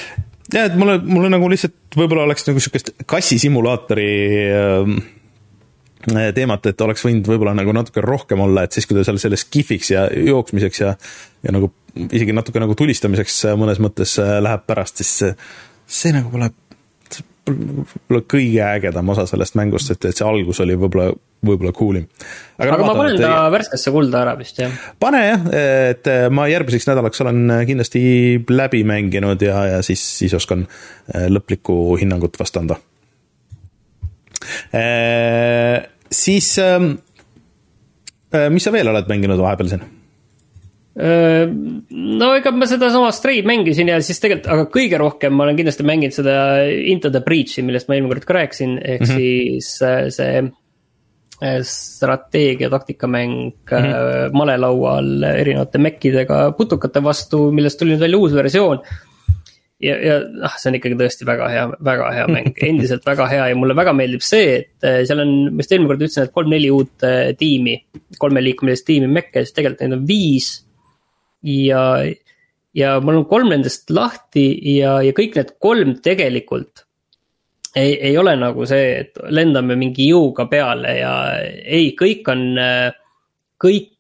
jah, 0.53 0.66
et 0.66 0.76
mulle, 0.76 0.99
mulle 1.01 1.30
nagu 1.34 1.49
lihtsalt 1.49 1.97
võib-olla 1.97 2.28
oleks 2.28 2.45
nagu 2.47 2.62
sihukest 2.62 2.91
kassisimulaatori 3.10 4.12
äh, 4.53 4.91
teemat, 6.36 6.70
et 6.70 6.82
oleks 6.86 7.06
võinud 7.06 7.28
võib-olla 7.30 7.56
nagu 7.58 7.74
natuke 7.76 8.03
rohkem 8.06 8.43
olla, 8.45 8.66
et 8.66 8.76
siis, 8.76 8.88
kui 8.88 8.97
ta 8.97 9.06
seal 9.08 9.20
selles 9.22 9.45
kihviks 9.49 9.91
ja 9.93 10.06
jooksmiseks 10.12 10.84
ja, 10.84 10.93
ja 11.45 11.56
nagu 11.56 11.72
isegi 11.95 12.36
natuke 12.36 12.62
nagu 12.62 12.76
tulistamiseks 12.78 13.41
mõnes 13.60 13.82
mõttes 13.84 14.18
äh, 14.22 14.38
läheb 14.43 14.66
pärast, 14.68 15.01
siis 15.01 15.16
see, 15.22 15.34
see 15.88 16.16
nagu 16.16 16.32
pole 16.34 16.51
võib-olla 17.45 18.22
kõige 18.26 18.62
ägedam 18.66 19.10
osa 19.14 19.26
sellest 19.30 19.58
mängust, 19.60 19.91
et, 19.93 20.08
et 20.10 20.18
see 20.18 20.26
algus 20.26 20.60
oli 20.64 20.78
võib-olla, 20.80 21.12
võib-olla 21.45 21.74
cool 21.78 21.99
im. 22.01 22.08
aga, 22.58 22.74
aga 22.74 22.88
ma 22.88 22.95
panen 22.97 23.20
ta 23.22 23.32
et... 23.36 23.53
värskesse 23.53 23.93
kulda 23.93 24.24
ära 24.24 24.34
vist, 24.39 24.60
jah. 24.62 24.74
pane 25.01 25.22
jah, 25.22 25.47
et 25.91 26.10
ma 26.34 26.47
järgmiseks 26.49 26.89
nädalaks 26.89 27.22
olen 27.26 27.53
kindlasti 27.70 28.01
läbi 28.49 28.82
mänginud 28.88 29.45
ja, 29.45 29.62
ja 29.76 29.82
siis, 29.86 30.03
siis 30.24 30.34
oskan 30.38 30.66
äh, 30.66 31.28
lõplikku 31.30 31.99
hinnangut 32.01 32.39
vast 32.41 32.58
anda. 32.62 32.80
Siis, 36.16 36.55
ähm, 36.61 36.95
äh, 38.34 38.49
mis 38.53 38.66
sa 38.66 38.74
veel 38.76 38.89
oled 38.91 39.11
mänginud 39.11 39.41
vahepeal 39.41 39.72
siin? 39.74 39.86
no 40.95 42.28
ega 42.38 42.53
ma 42.55 42.68
sedasama 42.72 43.09
Stray 43.11 43.41
mängisin 43.43 43.89
ja 43.91 43.97
siis 43.99 44.22
tegelikult, 44.24 44.47
aga 44.53 44.68
kõige 44.72 44.99
rohkem 45.01 45.34
ma 45.36 45.43
olen 45.43 45.57
kindlasti 45.57 45.84
mänginud 45.84 46.16
seda 46.16 46.36
Into 46.72 47.11
the 47.11 47.20
Breach'i, 47.26 47.66
millest 47.68 47.89
ma 47.89 47.97
eelmine 47.97 48.13
kord 48.13 48.28
ka 48.30 48.38
rääkisin, 48.38 48.78
ehk 48.80 49.03
mm 49.03 49.09
-hmm. 49.09 49.18
siis 49.18 49.82
äh, 49.84 50.05
see. 50.09 50.45
strateegia, 51.68 52.70
taktikamäng 52.72 53.51
mm 53.51 53.68
-hmm. 53.68 54.32
malelaual 54.32 55.24
erinevate 55.24 55.78
mekkidega 55.78 56.51
putukate 56.55 57.03
vastu, 57.03 57.51
millest 57.51 57.80
tuli 57.80 57.91
nüüd 57.91 57.99
välja 57.99 58.18
uus 58.18 58.34
versioon 58.34 58.80
ja, 59.86 59.96
ja 60.02 60.18
noh, 60.26 60.58
see 60.60 60.72
on 60.72 60.78
ikkagi 60.80 60.98
tõesti 61.00 61.28
väga 61.28 61.48
hea, 61.52 61.66
väga 61.86 62.10
hea 62.16 62.26
mäng, 62.32 62.52
endiselt 62.70 63.06
väga 63.08 63.28
hea 63.32 63.50
ja 63.52 63.58
mulle 63.60 63.78
väga 63.78 63.94
meeldib 63.98 64.24
see, 64.26 64.60
et 64.62 64.88
äh, 64.88 65.02
seal 65.08 65.24
on, 65.24 65.34
ma 65.52 65.64
just 65.64 65.76
eelmine 65.76 65.92
kord 65.92 66.06
ütlesin, 66.06 66.28
et 66.28 66.36
kolm-neli 66.36 66.72
uut 66.74 67.08
äh, 67.08 67.32
tiimi, 67.40 67.78
kolmeliikmelist 68.22 68.88
tiimi 68.88 69.10
mekke, 69.12 69.44
siis 69.44 69.56
tegelikult 69.58 69.86
neid 69.86 69.98
on 70.00 70.08
viis. 70.10 70.50
ja, 71.46 71.84
ja 72.76 72.96
mul 73.06 73.22
on 73.22 73.30
kolm 73.30 73.52
nendest 73.54 73.92
lahti 73.94 74.48
ja, 74.76 74.98
ja 75.06 75.14
kõik 75.16 75.38
need 75.38 75.56
kolm 75.62 75.98
tegelikult 76.04 76.86
ei, 77.76 77.94
ei 78.10 78.18
ole 78.18 78.34
nagu 78.40 78.66
see, 78.66 79.02
et 79.04 79.20
lendame 79.36 79.76
mingi 79.78 80.08
jõuga 80.10 80.48
peale 80.50 80.96
ja 80.98 81.16
ei, 81.44 81.92
kõik 82.00 82.32
on, 82.32 82.48
äh, 82.62 82.88
kõik 83.62 83.92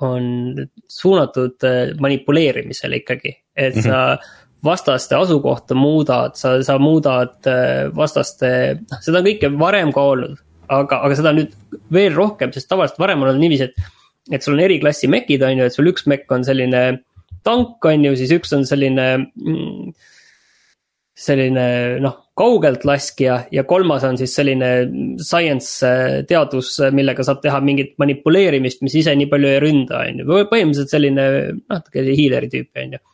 on 0.00 0.54
suunatud 0.88 1.66
manipuleerimisele 2.00 3.02
ikkagi, 3.02 3.34
et 3.52 3.74
sa 3.76 3.98
mm 3.98 4.16
-hmm 4.16 4.43
vastaste 4.64 5.16
asukohta 5.18 5.76
muudad, 5.76 6.36
sa, 6.40 6.56
sa 6.64 6.78
muudad 6.80 7.36
äh, 7.50 7.90
vastaste, 7.94 8.50
noh 8.80 9.04
seda 9.04 9.20
on 9.20 9.28
kõike 9.28 9.52
varem 9.60 9.92
ka 9.94 10.08
olnud. 10.14 10.40
aga, 10.74 11.02
aga 11.04 11.16
seda 11.18 11.34
nüüd 11.36 11.52
veel 11.92 12.14
rohkem, 12.16 12.52
sest 12.54 12.70
tavaliselt 12.70 12.98
varem 13.02 13.20
on 13.20 13.28
olnud 13.28 13.42
niiviisi, 13.44 13.68
et, 13.68 13.92
et 14.32 14.44
sul 14.44 14.56
on 14.56 14.64
eri 14.64 14.78
klassi 14.80 15.10
mekid, 15.12 15.44
on 15.44 15.60
ju, 15.60 15.68
et 15.68 15.76
sul 15.76 15.90
üks 15.90 16.06
mekk 16.08 16.32
on 16.32 16.46
selline 16.46 16.82
tank, 17.44 17.84
on 17.84 18.06
ju, 18.08 18.14
siis 18.16 18.32
üks 18.32 18.54
on 18.56 18.64
selline 18.64 19.08
mm, 19.20 19.92
selline 21.14 21.66
noh, 22.02 22.16
kaugelt 22.34 22.82
laskja 22.88 23.36
ja 23.54 23.62
kolmas 23.68 24.02
on 24.08 24.16
siis 24.18 24.32
selline 24.34 24.70
science 25.22 25.84
äh, 25.86 26.22
teadus, 26.26 26.78
millega 26.96 27.26
saab 27.26 27.44
teha 27.44 27.60
mingit 27.62 27.94
manipuleerimist, 28.00 28.80
mis 28.82 28.96
ise 29.04 29.12
nii 29.14 29.28
palju 29.30 29.52
ei 29.52 29.60
ründa, 29.62 30.00
on 30.00 30.24
ju, 30.24 30.30
põhimõtteliselt 30.48 30.96
selline 30.96 31.28
natuke 31.68 32.08
hiileri 32.08 32.50
tüüpi, 32.50 32.86
on 32.88 32.96
ju 32.96 33.04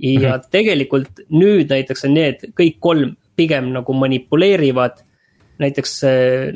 ja 0.00 0.36
-hmm. 0.36 0.48
tegelikult 0.50 1.24
nüüd 1.28 1.70
näiteks 1.70 2.04
on 2.08 2.14
need 2.14 2.44
kõik 2.56 2.78
kolm 2.80 3.16
pigem 3.36 3.72
nagu 3.72 3.92
manipuleerivad. 3.92 5.04
näiteks 5.60 6.02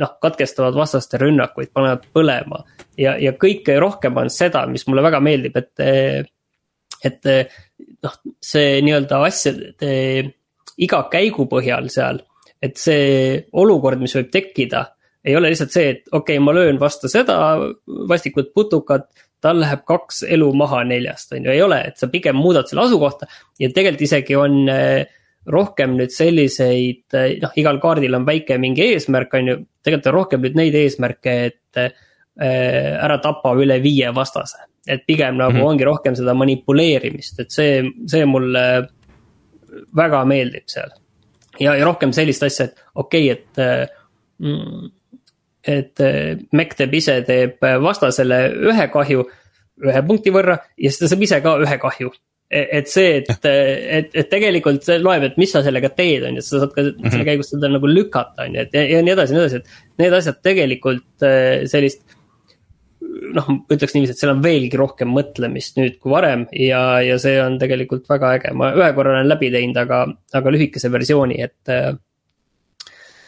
noh, 0.01 0.15
katkestavad 0.21 0.75
vastaste 0.75 1.19
rünnakuid, 1.21 1.69
panevad 1.73 2.07
põlema 2.13 2.63
ja, 2.97 3.19
ja 3.21 3.33
kõike 3.33 3.77
rohkem 3.81 4.17
on 4.17 4.31
seda, 4.31 4.67
mis 4.67 4.87
mulle 4.87 5.03
väga 5.03 5.21
meeldib, 5.21 5.57
et. 5.57 6.29
et 7.05 7.27
noh, 8.03 8.15
see 8.41 8.81
nii-öelda 8.81 9.19
asjade 9.27 9.91
iga 10.79 11.03
käigu 11.13 11.45
põhjal 11.51 11.91
seal, 11.93 12.23
et 12.63 12.81
see 12.81 13.45
olukord, 13.53 14.01
mis 14.01 14.17
võib 14.17 14.31
tekkida 14.33 14.87
ei 15.25 15.37
ole 15.37 15.51
lihtsalt 15.53 15.73
see, 15.73 15.91
et 15.91 16.03
okei 16.13 16.37
okay,, 16.37 16.45
ma 16.45 16.53
löön 16.55 16.79
vastu 16.81 17.09
seda 17.09 17.37
vastikut 18.09 18.53
putukat, 18.55 19.09
tal 19.45 19.61
läheb 19.61 19.85
kaks 19.89 20.23
elu 20.37 20.49
maha 20.57 20.83
neljast, 20.89 21.35
on 21.37 21.45
ju, 21.45 21.53
ei 21.53 21.63
ole, 21.65 21.81
et 21.91 22.01
sa 22.01 22.09
pigem 22.13 22.39
muudad 22.41 22.71
selle 22.71 22.87
asukohta. 22.87 23.29
ja 23.61 23.69
tegelikult 23.69 24.07
isegi 24.09 24.39
on 24.41 24.63
eh, 24.73 25.05
rohkem 25.53 25.99
nüüd 25.99 26.15
selliseid, 26.15 27.05
eh, 27.13 27.37
noh, 27.43 27.53
igal 27.61 27.81
kaardil 27.83 28.17
on 28.17 28.27
väike 28.29 28.59
mingi 28.63 28.89
eesmärk, 28.95 29.37
on 29.41 29.53
ju. 29.53 29.61
tegelikult 29.85 30.11
on 30.13 30.19
rohkem 30.19 30.45
nüüd 30.47 30.59
neid 30.61 30.79
eesmärke, 30.81 31.37
et 31.51 31.81
äh, 31.81 31.93
ära 32.35 33.21
tapa 33.23 33.55
üle 33.61 33.79
viie 33.83 34.11
vastase. 34.15 34.65
et 34.87 35.07
pigem 35.07 35.39
nagu 35.39 35.53
mm 35.53 35.57
-hmm. 35.57 35.69
ongi 35.69 35.85
rohkem 35.85 36.17
seda 36.17 36.35
manipuleerimist, 36.35 37.39
et 37.41 37.51
see, 37.51 37.85
see 38.07 38.25
mulle 38.25 38.89
väga 39.97 40.25
meeldib 40.25 40.67
seal. 40.67 40.91
ja, 41.61 41.75
ja 41.77 41.85
rohkem 41.85 42.13
sellist 42.13 42.43
asja, 42.43 42.65
et 42.65 42.85
okei 42.95 43.33
okay,, 43.33 43.43
et 43.43 43.59
äh, 43.59 43.89
et 45.67 46.01
äh, 46.05 46.37
Mac 46.53 46.77
teeb 46.79 46.95
ise, 46.99 47.19
teeb 47.27 47.65
äh, 47.65 47.79
vastasele 47.83 48.45
ühe 48.71 48.87
kahju 48.93 49.25
ühe 49.85 50.05
punkti 50.07 50.33
võrra 50.35 50.59
ja 50.79 50.91
siis 50.91 51.03
ta 51.03 51.11
saab 51.11 51.25
ise 51.27 51.41
ka 51.45 51.57
ühe 51.65 51.79
kahju. 51.83 52.13
E-, 52.55 52.67
et 52.79 52.91
see, 52.91 53.21
et, 53.23 53.47
et, 53.49 54.11
et 54.15 54.29
tegelikult 54.31 54.85
see 54.87 55.01
loeb, 55.03 55.25
et 55.27 55.39
mis 55.41 55.51
sa 55.51 55.65
sellega 55.65 55.91
teed, 55.97 56.27
on 56.29 56.37
ju, 56.37 56.45
et 56.45 56.47
sa 56.47 56.61
saad 56.61 56.75
ka 56.75 56.83
mm 56.85 56.91
-hmm. 56.99 57.15
selle 57.15 57.29
käigus 57.31 57.51
seda 57.55 57.71
nagu 57.73 57.91
lükata, 57.91 58.45
on 58.45 58.55
ju, 58.55 58.67
et 58.67 58.77
ja, 58.77 58.85
ja 58.93 59.01
nii 59.03 59.15
edasi 59.17 59.35
ja 59.35 59.39
nii 59.39 59.47
edasi, 59.47 59.63
et 59.63 60.05
need 60.05 60.19
asjad 60.21 60.43
tegelikult 60.45 61.27
äh, 61.27 61.65
sellist 61.71 62.05
noh, 63.35 63.49
ütleks 63.73 63.95
niiviisi, 63.95 64.15
et 64.15 64.21
seal 64.21 64.35
on 64.35 64.43
veelgi 64.45 64.79
rohkem 64.79 65.11
mõtlemist 65.11 65.79
nüüd 65.81 65.99
kui 65.99 66.13
varem 66.13 66.47
ja, 66.53 67.01
ja 67.03 67.19
see 67.19 67.41
on 67.43 67.59
tegelikult 67.59 68.09
väga 68.11 68.35
äge, 68.39 68.53
ma 68.53 68.73
ühe 68.77 68.91
korra 68.95 69.17
olen 69.17 69.29
läbi 69.29 69.51
teinud, 69.51 69.81
aga, 69.81 70.05
aga 70.33 70.55
lühikese 70.55 70.93
versiooni, 70.93 71.41
et. 71.43 71.75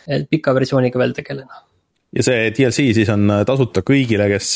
et 0.07 0.29
pika 0.31 0.55
versiooniga 0.55 1.01
veel 1.03 1.17
tegelen 1.17 1.49
ja 2.15 2.27
see 2.27 2.51
DLC 2.57 2.91
siis 2.97 3.11
on 3.13 3.31
tasuta 3.49 3.83
kõigile, 3.87 4.29
kes, 4.31 4.53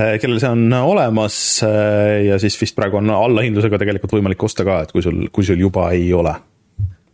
äh, 0.00 0.16
kellel 0.22 0.40
see 0.42 0.50
on 0.50 0.66
olemas 0.80 1.36
äh, 1.66 2.24
ja 2.30 2.40
siis 2.42 2.58
vist 2.60 2.76
praegu 2.78 2.98
on 3.02 3.12
allahindlusega 3.14 3.80
tegelikult 3.82 4.18
võimalik 4.18 4.48
osta 4.48 4.66
ka, 4.66 4.82
et 4.84 4.94
kui 4.94 5.04
sul, 5.04 5.28
kui 5.34 5.46
sul 5.46 5.60
juba 5.60 5.90
ei 5.94 6.10
ole 6.16 6.34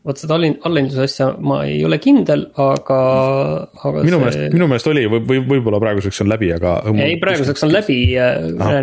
vot 0.07 0.17
seda 0.17 0.37
allahindluse 0.39 1.05
asja 1.05 1.27
ma 1.45 1.59
ei 1.69 1.83
ole 1.85 1.99
kindel, 2.01 2.47
aga, 2.63 3.01
aga 3.69 4.05
minu 4.07 4.17
see... 4.17 4.23
meelest, 4.23 4.55
minu 4.55 4.69
meelest 4.71 4.89
oli 4.89 5.03
või, 5.13 5.21
või 5.29 5.43
võib-olla 5.51 5.81
praeguseks 5.83 6.23
on 6.25 6.31
läbi, 6.33 6.49
aga. 6.57 6.73
ei, 6.95 7.19
praeguseks 7.21 7.67
on 7.67 7.75
läbi, 7.75 7.99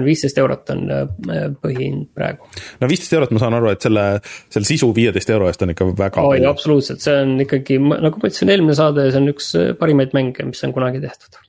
viisteist 0.05 0.37
eurot 0.43 0.69
on 0.75 0.83
äh, 0.93 1.47
põhihind 1.63 2.11
praegu. 2.17 2.45
no 2.83 2.91
viisteist 2.91 3.17
eurot, 3.17 3.33
ma 3.33 3.41
saan 3.41 3.57
aru, 3.57 3.71
et 3.73 3.87
selle, 3.87 4.05
selle 4.53 4.69
sisu 4.69 4.91
viieteist 4.97 5.33
euro 5.33 5.49
eest 5.49 5.65
on 5.65 5.73
ikka 5.73 5.89
väga 5.89 6.21
palju. 6.21 6.51
absoluutselt, 6.51 7.01
see 7.01 7.17
on 7.23 7.33
ikkagi, 7.47 7.81
nagu 7.81 8.13
ma 8.13 8.29
ütlesin, 8.29 8.53
eelmine 8.53 8.77
saade, 8.77 9.09
see 9.09 9.23
on 9.23 9.33
üks 9.33 9.51
äh, 9.57 9.73
parimaid 9.81 10.13
mänge, 10.17 10.45
mis 10.51 10.61
on 10.69 10.77
kunagi 10.77 11.01
tehtud. 11.01 11.41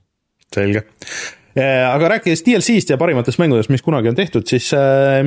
selge 0.57 0.87
äh, 1.61 1.85
aga 1.85 2.15
rääkides 2.17 2.47
DLC-st 2.49 2.97
ja 2.97 3.01
parimatest 3.01 3.45
mängudest, 3.45 3.75
mis 3.75 3.85
kunagi 3.85 4.09
on 4.09 4.17
tehtud, 4.17 4.49
siis 4.49 4.73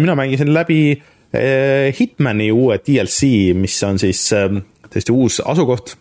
mina 0.02 0.18
mängisin 0.18 0.50
läbi 0.50 0.82
Eh, 0.98 1.21
Hitmani 1.32 2.50
uue 2.52 2.80
DLC, 2.84 3.54
mis 3.56 3.78
on 3.88 4.00
siis 4.02 4.26
ehm, 4.36 4.60
täiesti 4.92 5.14
uus 5.16 5.40
asukoht. 5.46 5.96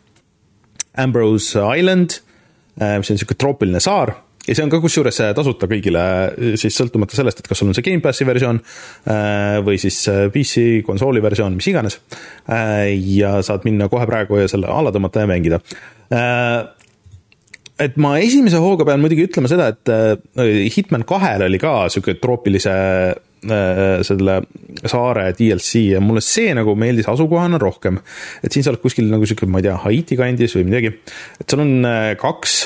Ambrose 0.98 1.62
Island, 1.78 2.16
eh, 2.80 2.96
mis 2.98 3.12
on 3.12 3.16
niisugune 3.16 3.38
troopiline 3.38 3.82
saar 3.82 4.16
ja 4.40 4.56
see 4.56 4.64
on 4.64 4.72
ka 4.72 4.80
kusjuures 4.82 5.20
eh, 5.22 5.30
tasuta 5.36 5.68
kõigile, 5.70 6.02
siis 6.58 6.74
sõltumata 6.74 7.14
sellest, 7.14 7.42
et 7.42 7.46
kas 7.50 7.60
sul 7.60 7.70
on 7.70 7.76
see 7.76 7.84
Gamepassi 7.86 8.26
versioon 8.26 8.58
või 9.66 9.78
siis 9.78 10.00
PC 10.34 10.80
konsooli 10.86 11.22
versioon, 11.22 11.54
mis 11.60 11.68
iganes. 11.70 12.00
ja 12.48 13.34
saad 13.46 13.68
minna 13.68 13.86
kohe 13.92 14.08
praegu 14.10 14.40
ja 14.40 14.50
selle 14.50 14.66
alla 14.72 14.90
tõmmata 14.90 15.22
ja 15.22 15.30
mängida. 15.30 15.60
et 17.78 17.96
ma 18.00 18.16
esimese 18.18 18.58
hooga 18.64 18.88
pean 18.88 19.04
muidugi 19.04 19.28
ütlema 19.28 19.52
seda, 19.52 19.70
et 19.70 20.74
Hitman 20.74 21.04
kahel 21.06 21.46
oli 21.46 21.60
ka 21.60 21.84
sihuke 21.92 22.16
troopilise 22.18 22.74
Äh, 22.74 23.29
selle 23.40 24.36
saare 24.84 25.30
DLC 25.36 25.86
ja 25.94 26.00
mulle 26.04 26.20
see 26.24 26.52
nagu 26.56 26.74
meeldis 26.78 27.08
asukohana 27.08 27.58
rohkem. 27.60 28.00
et 28.44 28.52
siin 28.52 28.64
sa 28.64 28.72
oled 28.72 28.82
kuskil 28.82 29.08
nagu 29.10 29.26
sihuke, 29.26 29.48
ma 29.48 29.62
ei 29.62 29.68
tea, 29.68 29.76
Haiti 29.80 30.18
kandis 30.18 30.56
või 30.58 30.66
midagi. 30.68 30.94
et 31.40 31.50
sul 31.50 31.64
on 31.64 31.86
äh, 31.88 32.14
kaks 32.20 32.56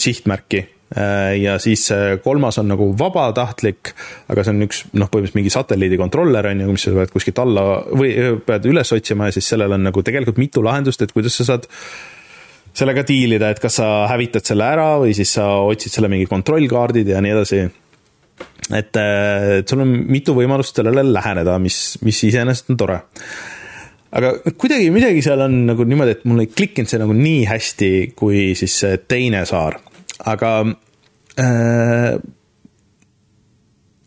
sihtmärki 0.00 0.62
äh, 0.96 1.34
ja 1.42 1.58
siis 1.60 1.88
kolmas 2.24 2.58
on 2.62 2.70
nagu 2.72 2.90
vabatahtlik, 2.98 3.92
aga 4.32 4.44
see 4.44 4.54
on 4.54 4.68
üks 4.68 4.84
noh, 4.94 5.10
põhimõtteliselt 5.10 5.40
mingi 5.40 5.52
satelliidikontroller 5.52 6.48
on 6.52 6.64
ju, 6.64 6.70
mis 6.78 6.86
sa 6.88 6.94
pead 6.96 7.12
kuskilt 7.12 7.42
alla 7.44 7.66
või 7.90 8.14
pead 8.46 8.70
üles 8.72 8.96
otsima 8.96 9.28
ja 9.28 9.36
siis 9.36 9.52
sellel 9.52 9.76
on 9.76 9.84
nagu 9.90 10.06
tegelikult 10.06 10.40
mitu 10.40 10.64
lahendust, 10.64 11.04
et 11.04 11.12
kuidas 11.12 11.36
sa 11.36 11.52
saad 11.52 11.68
sellega 12.76 13.04
diilida, 13.06 13.50
et 13.50 13.60
kas 13.60 13.80
sa 13.80 13.90
hävitad 14.10 14.46
selle 14.46 14.64
ära 14.64 14.94
või 15.02 15.12
siis 15.16 15.32
sa 15.36 15.50
otsid 15.66 15.92
selle 15.92 16.08
mingi 16.08 16.28
kontrollkaardid 16.30 17.08
ja 17.10 17.20
nii 17.20 17.32
edasi 17.34 17.64
et, 18.70 18.96
äh, 18.96 19.60
et 19.60 19.70
sul 19.70 19.84
on 19.84 19.94
mitu 20.10 20.34
võimalust 20.36 20.76
sellele 20.76 21.04
läheneda, 21.10 21.58
mis, 21.62 21.98
mis 22.06 22.22
iseenesest 22.30 22.72
on 22.72 22.80
tore. 22.80 23.00
aga 24.10 24.34
kuidagi 24.58 24.90
midagi 24.94 25.22
seal 25.22 25.46
on 25.46 25.56
nagu 25.70 25.86
niimoodi, 25.86 26.18
et 26.18 26.26
mul 26.28 26.44
ei 26.44 26.50
klikkinud 26.50 26.90
see 26.90 27.00
nagu 27.02 27.14
nii 27.16 27.44
hästi 27.50 27.90
kui 28.18 28.50
siis 28.58 28.80
teine 29.08 29.44
saar, 29.48 29.78
aga 30.32 30.54
äh, 31.38 32.14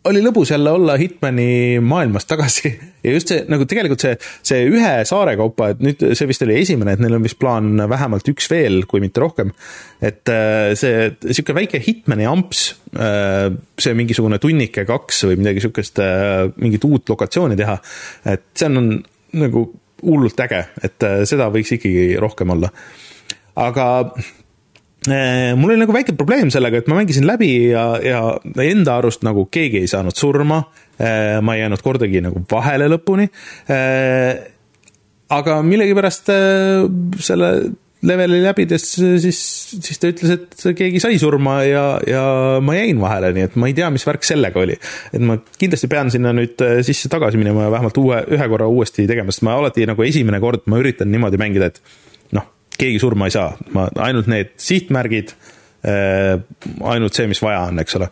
oli 0.10 0.22
lõbus 0.24 0.52
jälle 0.52 0.72
olla 0.72 0.96
Hitmani 1.00 1.80
maailmas 1.84 2.26
tagasi 2.28 2.72
ja 3.04 3.14
just 3.14 3.32
see 3.32 3.44
nagu 3.52 3.66
tegelikult 3.70 4.04
see, 4.04 4.16
see 4.46 4.66
ühe 4.68 4.92
saare 5.08 5.36
kaupa, 5.40 5.70
et 5.74 5.84
nüüd 5.84 6.04
see 6.18 6.28
vist 6.30 6.44
oli 6.46 6.58
esimene, 6.60 6.96
et 6.96 7.04
neil 7.04 7.18
on 7.18 7.24
vist 7.24 7.40
plaan 7.42 7.78
vähemalt 7.90 8.28
üks 8.34 8.50
veel, 8.52 8.84
kui 8.90 9.04
mitte 9.04 9.24
rohkem. 9.24 9.54
et 10.04 10.30
äh, 10.32 10.74
see 10.80 11.08
sihuke 11.30 11.56
väike 11.56 11.82
Hitmani 11.84 12.28
amps, 12.30 12.66
äh, 12.98 13.48
see 13.80 13.96
mingisugune 13.98 14.40
tunnike 14.44 14.86
kaks 14.90 15.24
või 15.30 15.40
midagi 15.44 15.64
sihukest, 15.64 16.04
äh, 16.04 16.52
mingit 16.60 16.84
uut 16.88 17.10
lokatsiooni 17.16 17.60
teha. 17.60 17.80
et 18.36 18.46
see 18.60 18.70
on 18.72 19.00
nagu 19.40 19.66
hullult 20.04 20.40
äge, 20.44 20.66
et 20.84 21.04
seda 21.30 21.48
võiks 21.52 21.78
ikkagi 21.78 22.14
rohkem 22.20 22.52
olla. 22.58 22.74
aga 23.56 23.88
mul 25.08 25.74
oli 25.74 25.82
nagu 25.82 25.96
väike 25.96 26.16
probleem 26.18 26.52
sellega, 26.54 26.80
et 26.80 26.90
ma 26.92 27.00
mängisin 27.00 27.28
läbi 27.28 27.52
ja, 27.74 27.86
ja 28.04 28.24
enda 28.64 28.98
arust 29.02 29.26
nagu 29.28 29.48
keegi 29.52 29.84
ei 29.84 29.92
saanud 29.92 30.16
surma. 30.18 30.64
Äh, 31.02 31.40
ma 31.42 31.56
ei 31.58 31.64
jäänud 31.64 31.82
kordagi 31.84 32.22
nagu 32.24 32.44
vahele 32.52 32.88
lõpuni. 32.94 33.30
Äh, 33.74 34.44
aga 35.34 35.62
millegipärast 35.66 36.30
selle 37.24 37.50
leveli 38.04 38.42
läbides 38.44 38.86
siis, 39.24 39.40
siis 39.74 40.00
ta 40.00 40.12
ütles, 40.12 40.34
et 40.36 40.66
keegi 40.78 41.00
sai 41.02 41.18
surma 41.22 41.62
ja, 41.66 41.86
ja 42.08 42.24
ma 42.64 42.76
jäin 42.76 43.00
vahele, 43.02 43.32
nii 43.36 43.48
et 43.48 43.56
ma 43.60 43.70
ei 43.72 43.76
tea, 43.78 43.88
mis 43.96 44.04
värk 44.06 44.28
sellega 44.28 44.60
oli. 44.60 44.76
et 45.16 45.24
ma 45.24 45.40
kindlasti 45.40 45.90
pean 45.92 46.12
sinna 46.14 46.34
nüüd 46.36 46.60
sisse 46.86 47.10
tagasi 47.12 47.40
minema 47.40 47.68
ja 47.68 47.74
vähemalt 47.78 48.00
uue, 48.04 48.20
ühe 48.36 48.50
korra 48.52 48.68
uuesti 48.70 49.08
tegema, 49.10 49.34
sest 49.34 49.48
ma 49.48 49.56
alati 49.60 49.88
nagu 49.90 50.06
esimene 50.06 50.42
kord 50.44 50.68
ma 50.72 50.84
üritan 50.84 51.12
niimoodi 51.16 51.40
mängida, 51.42 51.72
et 51.72 51.80
keegi 52.80 53.02
surma 53.02 53.30
ei 53.30 53.36
saa, 53.36 53.52
ma 53.76 53.88
ainult 54.06 54.30
need 54.32 54.56
sihtmärgid, 54.62 55.36
ainult 55.84 57.18
see, 57.18 57.28
mis 57.28 57.42
vaja 57.44 57.68
on, 57.68 57.82
eks 57.84 57.98
ole 58.00 58.08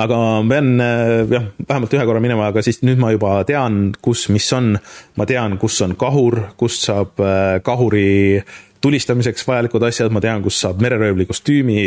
aga 0.00 0.18
ma 0.18 0.42
pean 0.48 0.70
äh, 0.80 1.24
jah, 1.30 1.48
vähemalt 1.68 1.94
ühe 1.94 2.06
korra 2.08 2.22
minema, 2.22 2.48
aga 2.50 2.62
siis 2.64 2.80
nüüd 2.86 3.00
ma 3.02 3.12
juba 3.14 3.36
tean, 3.48 3.92
kus, 4.02 4.26
mis 4.34 4.46
on. 4.56 4.74
ma 5.18 5.26
tean, 5.28 5.58
kus 5.60 5.80
on 5.86 5.94
kahur, 5.98 6.40
kust 6.60 6.86
saab 6.88 7.20
äh, 7.22 7.58
kahuri 7.64 8.42
tulistamiseks 8.84 9.46
vajalikud 9.48 9.84
asjad, 9.86 10.12
ma 10.12 10.22
tean, 10.24 10.42
kus 10.44 10.58
saab 10.60 10.82
mereröövli 10.84 11.28
kostüümi. 11.28 11.84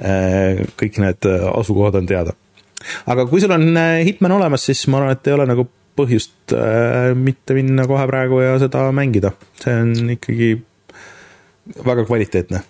Äh, 0.00 0.62
kõik 0.80 0.98
need 1.02 1.28
asukohad 1.52 2.00
on 2.00 2.08
teada. 2.10 2.36
aga 3.10 3.26
kui 3.28 3.42
sul 3.42 3.52
on 3.52 3.76
Hitman 4.06 4.38
olemas, 4.38 4.64
siis 4.64 4.86
ma 4.88 5.02
arvan, 5.02 5.18
et 5.18 5.28
ei 5.28 5.36
ole 5.36 5.46
nagu 5.50 5.68
põhjust 6.00 6.56
mitte 7.20 7.54
minna 7.56 7.86
kohe 7.86 8.08
praegu 8.10 8.42
ja 8.42 8.58
seda 8.62 8.88
mängida, 8.96 9.30
see 9.62 9.78
on 9.84 10.16
ikkagi 10.16 10.52
väga 11.86 12.08
kvaliteetne 12.08 12.64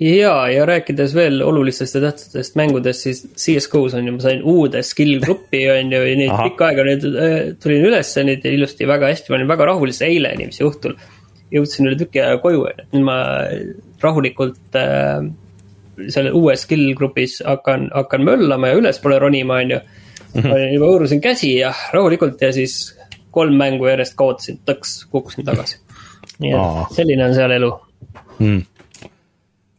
ja, 0.00 0.48
ja 0.48 0.66
rääkides 0.66 1.14
veel 1.16 1.42
olulistest 1.42 1.94
ja 1.94 2.00
tähtsatest 2.00 2.56
mängudest, 2.58 3.06
siis 3.06 3.22
CS-GO-s 3.36 3.96
on 3.96 4.06
ju, 4.06 4.16
ma 4.16 4.24
sain 4.24 4.42
uude 4.44 4.82
skill 4.84 5.20
gruppi 5.22 5.62
on 5.72 5.92
ju, 5.92 6.02
ja 6.10 6.18
neid 6.20 6.34
pikka 6.50 6.70
aega 6.70 6.84
nüüd 6.86 7.06
äh, 7.10 7.36
tulin 7.62 7.88
ülesse 7.88 8.24
nüüd 8.26 8.44
ilusti 8.50 8.88
väga 8.88 9.12
hästi, 9.12 9.32
ma 9.32 9.40
olin 9.40 9.52
väga 9.54 9.70
rahul, 9.72 9.92
siis 9.92 10.08
eile 10.10 10.34
niiviisi 10.36 10.66
õhtul. 10.66 10.98
jõudsin 11.54 11.86
üle 11.86 11.96
tüki 11.98 12.18
aja 12.18 12.40
koju, 12.42 12.64
et 12.72 12.88
nüüd 12.92 13.06
ma 13.06 13.18
rahulikult 14.02 14.76
äh, 14.80 15.22
selle 16.12 16.32
uues 16.36 16.66
skill 16.66 16.90
grupis 16.98 17.38
hakkan, 17.46 17.88
hakkan 17.94 18.26
möllama 18.26 18.72
ja 18.72 18.80
ülespoole 18.82 19.20
ronima, 19.22 19.62
on 19.62 19.76
ju. 19.76 19.84
Mhm. 20.36 20.74
juba 20.74 20.92
hõõrusin 20.92 21.20
käsi 21.24 21.56
ja 21.58 21.72
rahulikult 21.92 22.40
ja 22.42 22.52
siis 22.52 22.94
kolm 23.30 23.56
mängu 23.58 23.88
järjest 23.88 24.16
kaotasin, 24.16 24.60
tõks, 24.64 25.02
kukkusin 25.10 25.44
tagasi. 25.44 25.82
nii 26.38 26.52
et 26.52 26.96
selline 26.96 27.24
on 27.24 27.34
seal 27.34 27.52
elu 27.56 27.74
mm 28.38 28.64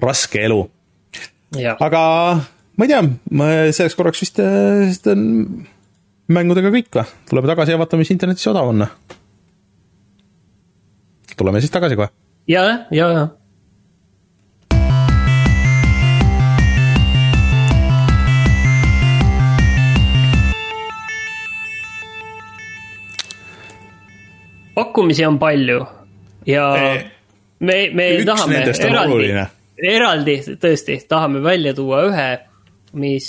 raske 0.01 0.43
elu. 0.45 0.61
aga 1.79 2.01
ma 2.77 2.85
ei 2.85 2.91
tea, 2.91 3.01
selleks 3.73 3.97
korraks 3.97 4.21
vist, 4.23 4.41
vist 4.83 5.09
on 5.11 5.23
mängudega 6.33 6.71
kõik 6.73 6.91
või? 6.93 7.07
tuleme 7.29 7.51
tagasi 7.53 7.73
ja 7.73 7.81
vaatame, 7.81 8.03
mis 8.03 8.13
internetis 8.13 8.49
odav 8.51 8.71
on. 8.73 8.85
tuleme 11.37 11.61
siis 11.63 11.73
tagasi 11.73 11.97
kohe. 11.99 12.11
ja, 12.47 12.63
ja, 12.91 13.09
ja 13.15 13.27
pakkumisi 24.77 25.25
on 25.25 25.39
palju 25.41 25.79
ja 26.47 26.67
me, 27.59 27.77
me 27.97 28.09
tahame 28.27 28.61
eraldi, 28.61 29.31
eraldi 29.81 30.37
tõesti 30.61 30.99
tahame 31.09 31.41
välja 31.45 31.73
tuua 31.77 32.03
ühe, 32.11 32.29
mis, 33.01 33.27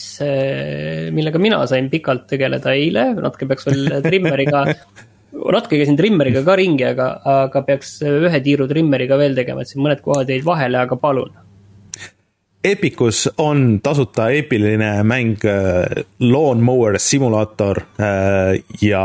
millega 1.14 1.40
mina 1.42 1.62
sain 1.70 1.88
pikalt 1.92 2.28
tegeleda 2.30 2.74
eile, 2.76 3.10
natuke 3.16 3.48
peaks 3.48 3.68
veel 3.70 3.88
trimmeriga 4.08 4.64
natuke 5.38 5.80
käisin 5.80 5.96
trimmeriga 5.98 6.44
ka 6.44 6.56
ringi, 6.58 6.86
aga, 6.88 7.10
aga 7.42 7.64
peaks 7.66 7.98
ühe 8.06 8.40
tiiru 8.44 8.68
trimmeriga 8.70 9.18
veel 9.20 9.36
tegema, 9.38 9.64
et 9.64 9.72
siin 9.72 9.84
mõned 9.84 10.02
kohad 10.04 10.30
jäid 10.30 10.44
vahele, 10.46 10.82
aga 10.84 10.98
palun. 11.00 11.32
Epicus 12.68 13.28
on 13.38 13.78
tasuta 13.80 14.28
eepiline 14.34 14.90
mäng 15.06 15.44
eh, 15.46 16.02
Lawnmower 16.26 16.98
Simulator 17.00 17.80
ja 18.82 19.04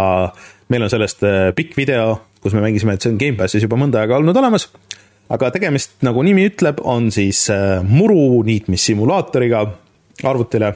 meil 0.74 0.86
on 0.88 0.90
sellest 0.90 1.22
pikk 1.56 1.78
video, 1.78 2.16
kus 2.44 2.54
me 2.54 2.62
mängisime, 2.62 2.98
et 2.98 3.02
see 3.02 3.14
on 3.14 3.22
Gamepassis 3.22 3.64
juba 3.64 3.80
mõnda 3.80 4.04
aega 4.04 4.20
olnud 4.20 4.38
olemas 4.38 4.68
aga 5.34 5.52
tegemist, 5.54 5.98
nagu 6.06 6.24
nimi 6.26 6.48
ütleb, 6.50 6.82
on 6.90 7.10
siis 7.14 7.46
äh, 7.54 7.82
muru 7.86 8.44
niitmissimulaatoriga 8.48 9.66
arvutile. 10.30 10.74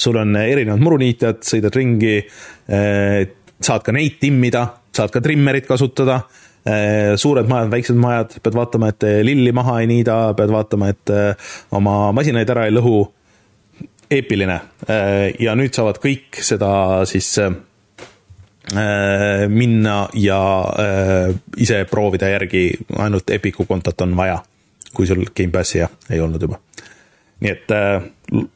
sul 0.00 0.16
on 0.16 0.36
erinevad 0.38 0.80
muruniitjad, 0.80 1.40
sõidad 1.44 1.74
ringi, 1.76 2.20
äh, 2.72 3.26
saad 3.60 3.82
ka 3.84 3.92
neid 3.92 4.20
timmida, 4.20 4.66
saad 4.96 5.10
ka 5.12 5.20
trimmerit 5.20 5.66
kasutada 5.68 6.20
äh, 6.22 7.16
suured 7.20 7.48
majad, 7.50 7.72
väiksed 7.72 7.98
majad, 7.98 8.36
pead 8.42 8.56
vaatama, 8.56 8.92
et 8.92 9.08
lilli 9.26 9.52
maha 9.56 9.80
ei 9.80 9.90
niida, 9.90 10.20
pead 10.38 10.52
vaatama, 10.52 10.92
et 10.94 11.14
oma 11.76 12.12
masinaid 12.16 12.50
ära 12.50 12.68
ei 12.68 12.76
lõhu. 12.76 13.08
eepiline 14.10 14.56
ja 15.38 15.52
nüüd 15.54 15.70
saavad 15.70 16.00
kõik 16.02 16.40
seda 16.42 16.70
siis 17.06 17.28
minna 19.48 20.08
ja 20.14 20.40
äh, 20.78 21.34
ise 21.56 21.84
proovida 21.90 22.28
järgi, 22.30 22.70
ainult 22.98 23.30
Epiku 23.30 23.66
kontot 23.66 24.00
on 24.00 24.16
vaja, 24.16 24.38
kui 24.94 25.06
sul 25.06 25.24
Gamepassi 25.36 25.82
ei 26.10 26.20
olnud 26.20 26.42
juba. 26.42 26.60
nii 27.40 27.50
et 27.50 27.72
äh, 27.72 28.02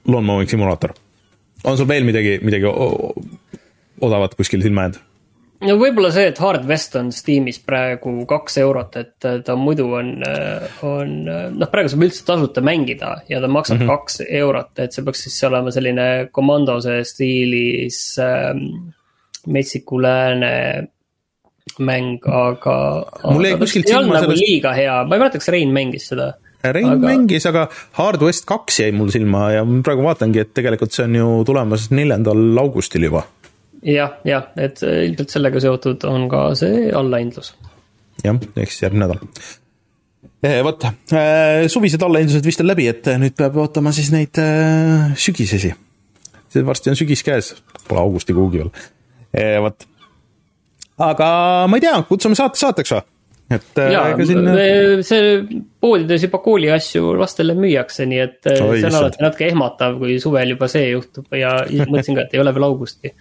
lawn 0.07 0.24
mowing 0.24 0.51
simulaator. 0.51 0.93
on 1.65 1.77
sul 1.77 1.89
veel 1.89 2.05
midagi, 2.05 2.39
midagi 2.43 2.70
odavat 4.01 4.35
kuskil 4.35 4.62
silma 4.62 4.86
jäänud? 4.86 5.03
no 5.65 5.77
võib-olla 5.81 6.11
see, 6.12 6.27
et 6.28 6.39
Hard 6.39 6.66
West 6.69 6.97
on 7.01 7.11
Steamis 7.12 7.59
praegu 7.65 8.12
kaks 8.28 8.59
eurot, 8.62 8.97
et 9.01 9.28
ta 9.47 9.57
muidu 9.57 9.86
on, 9.99 10.11
on 10.86 11.15
noh, 11.24 11.70
praegu 11.73 11.91
saab 11.93 12.05
üldse 12.07 12.27
tasuta 12.27 12.62
mängida 12.65 13.16
ja 13.28 13.41
ta 13.41 13.49
maksab 13.49 13.81
mm 13.81 13.86
-hmm. 13.86 13.95
kaks 13.97 14.20
eurot, 14.28 14.78
et 14.78 14.93
see 14.93 15.05
peaks 15.05 15.24
siis 15.27 15.45
olema 15.49 15.70
selline 15.74 16.28
komandose 16.32 17.01
stiilis 17.09 18.19
ähm, 18.23 18.94
metsiku 19.47 20.01
lääne 20.03 20.55
mäng, 21.79 22.23
aga. 22.29 22.77
mul 23.33 23.49
jäi 23.49 23.59
kuskilt 23.59 23.89
silma 23.89 24.19
nagu 24.19 24.29
sellest. 24.29 24.43
liiga 24.47 24.75
hea, 24.77 24.97
ma 25.05 25.16
ei 25.16 25.23
mäleta, 25.23 25.41
kas 25.41 25.51
Rein 25.55 25.73
mängis 25.75 26.09
seda. 26.12 26.35
Rein 26.65 26.91
aga... 26.93 27.09
mängis, 27.09 27.47
aga 27.49 27.66
Hard 27.99 28.23
West 28.25 28.47
kaks 28.49 28.81
jäi 28.85 28.93
mul 28.97 29.11
silma 29.15 29.49
ja 29.55 29.65
ma 29.69 29.81
praegu 29.87 30.05
vaatangi, 30.07 30.45
et 30.45 30.55
tegelikult 30.57 30.95
see 30.95 31.09
on 31.09 31.19
ju 31.19 31.31
tulemas 31.49 31.91
neljandal 31.95 32.62
augustil 32.62 33.09
juba 33.09 33.25
ja,. 33.83 33.93
jah, 33.95 34.16
jah, 34.29 34.49
et 34.61 34.81
ilmselt 34.85 35.37
sellega 35.37 35.61
seotud 35.65 36.07
on 36.09 36.29
ka 36.33 36.47
see 36.59 36.89
allahindlus. 36.95 37.53
jah, 38.25 38.41
siis 38.62 38.81
järgmine 38.85 39.09
nädal 39.09 39.23
eh, 40.45 40.61
vot, 40.65 40.89
eh, 40.89 41.66
suvised 41.73 42.07
allahindlused 42.07 42.47
vist 42.47 42.65
on 42.65 42.71
läbi, 42.71 42.89
et 42.93 43.12
nüüd 43.21 43.37
peab 43.39 43.59
ootama 43.61 43.93
siis 43.97 44.12
neid 44.15 44.41
sügisesi. 45.21 45.75
varsti 46.65 46.93
on 46.93 47.01
sügis 47.01 47.25
käes, 47.27 47.55
pole 47.89 48.05
augusti 48.05 48.37
kuhugi 48.37 48.62
veel 48.62 48.75
vot. 49.65 49.89
aga 51.05 51.28
ma 51.70 51.81
ei 51.81 51.85
tea, 51.85 51.97
kutsume 52.09 52.39
saate 52.39 52.61
saateks 52.61 52.94
või? 52.97 53.05
et 53.52 53.78
äh, 53.78 53.93
Jaa, 53.93 54.05
ega 54.15 54.27
siin. 54.28 54.47
see 55.06 55.62
poodides 55.82 56.27
juba 56.27 56.40
kooliasju 56.44 57.15
lastele 57.19 57.56
müüakse, 57.59 58.06
nii 58.09 58.20
et 58.24 58.51
äh, 58.51 58.61
Oi, 58.65 58.78
see 58.81 58.90
on 58.90 59.01
alati 59.01 59.24
natuke 59.24 59.48
ehmatav, 59.51 59.98
kui 60.01 60.19
suvel 60.23 60.55
juba 60.55 60.69
see 60.73 60.93
juhtub 60.93 61.35
ja 61.36 61.56
mõtlesin 61.90 62.16
ka, 62.16 62.24
et 62.24 62.36
ei 62.36 62.44
ole 62.44 62.55
veel 62.56 62.69
augusti. 62.69 63.12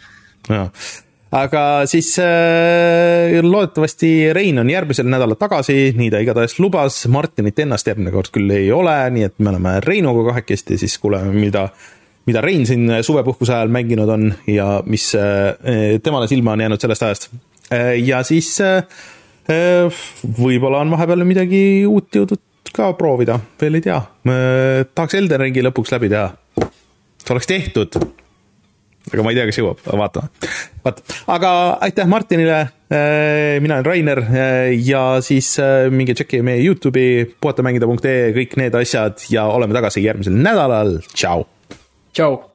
aga 1.34 1.64
siis 1.90 2.14
äh, 2.24 3.42
loodetavasti 3.44 4.14
Rein 4.38 4.62
on 4.64 4.72
järgmisel 4.72 5.10
nädalal 5.12 5.40
tagasi, 5.40 5.92
nii 5.98 6.12
ta 6.14 6.24
igatahes 6.24 6.56
lubas, 6.64 7.02
Martinit 7.12 7.60
ennast 7.66 7.92
järgmine 7.92 8.16
kord 8.16 8.32
küll 8.34 8.56
ei 8.56 8.72
ole, 8.72 8.96
nii 9.18 9.28
et 9.28 9.36
me 9.44 9.52
oleme 9.52 9.80
Reinuga 9.84 10.30
kahekesti, 10.32 10.80
siis 10.86 10.98
kuuleme, 11.04 11.36
mida 11.36 11.68
mida 12.26 12.42
Rein 12.42 12.66
siin 12.68 12.88
suvepuhkuse 13.04 13.54
ajal 13.56 13.72
mänginud 13.74 14.10
on 14.10 14.30
ja 14.48 14.68
mis 14.88 15.12
eh, 15.16 16.00
temale 16.04 16.28
silma 16.32 16.56
on 16.56 16.64
jäänud 16.66 16.82
sellest 16.82 17.04
ajast. 17.04 17.30
Eh, 17.72 18.00
ja 18.06 18.24
siis 18.28 18.56
eh, 18.64 20.02
võib-olla 20.40 20.84
on 20.84 20.94
vahepeal 20.96 21.26
midagi 21.28 21.62
uut 21.90 22.16
jõudnud 22.16 22.44
ka 22.74 22.94
proovida, 22.98 23.38
veel 23.62 23.78
ei 23.78 23.84
tea. 23.86 24.00
tahaks 24.96 25.14
Elden 25.20 25.44
Ringi 25.44 25.62
lõpuks 25.62 25.92
läbi 25.94 26.10
teha. 26.10 26.32
see 27.22 27.34
oleks 27.36 27.48
tehtud. 27.48 27.98
aga 29.12 29.24
ma 29.24 29.30
ei 29.30 29.38
tea, 29.38 29.46
kas 29.46 29.60
jõuab, 29.60 29.84
vaatame. 29.86 30.50
vaat, 30.86 31.04
aga 31.36 31.52
aitäh 31.86 32.08
Martinile, 32.10 32.64
mina 33.62 33.78
olen 33.78 33.86
Rainer 33.86 34.24
ja 34.80 35.04
siis 35.22 35.58
minge 35.92 36.16
tšekkige 36.16 36.42
meie 36.42 36.64
Youtube'i, 36.64 37.28
puhatamängida.ee, 37.42 38.32
kõik 38.40 38.58
need 38.64 38.80
asjad 38.80 39.28
ja 39.30 39.46
oleme 39.46 39.76
tagasi 39.78 40.08
järgmisel 40.08 40.40
nädalal, 40.40 40.98
tšau 41.14 41.44
Chao. 42.14 42.53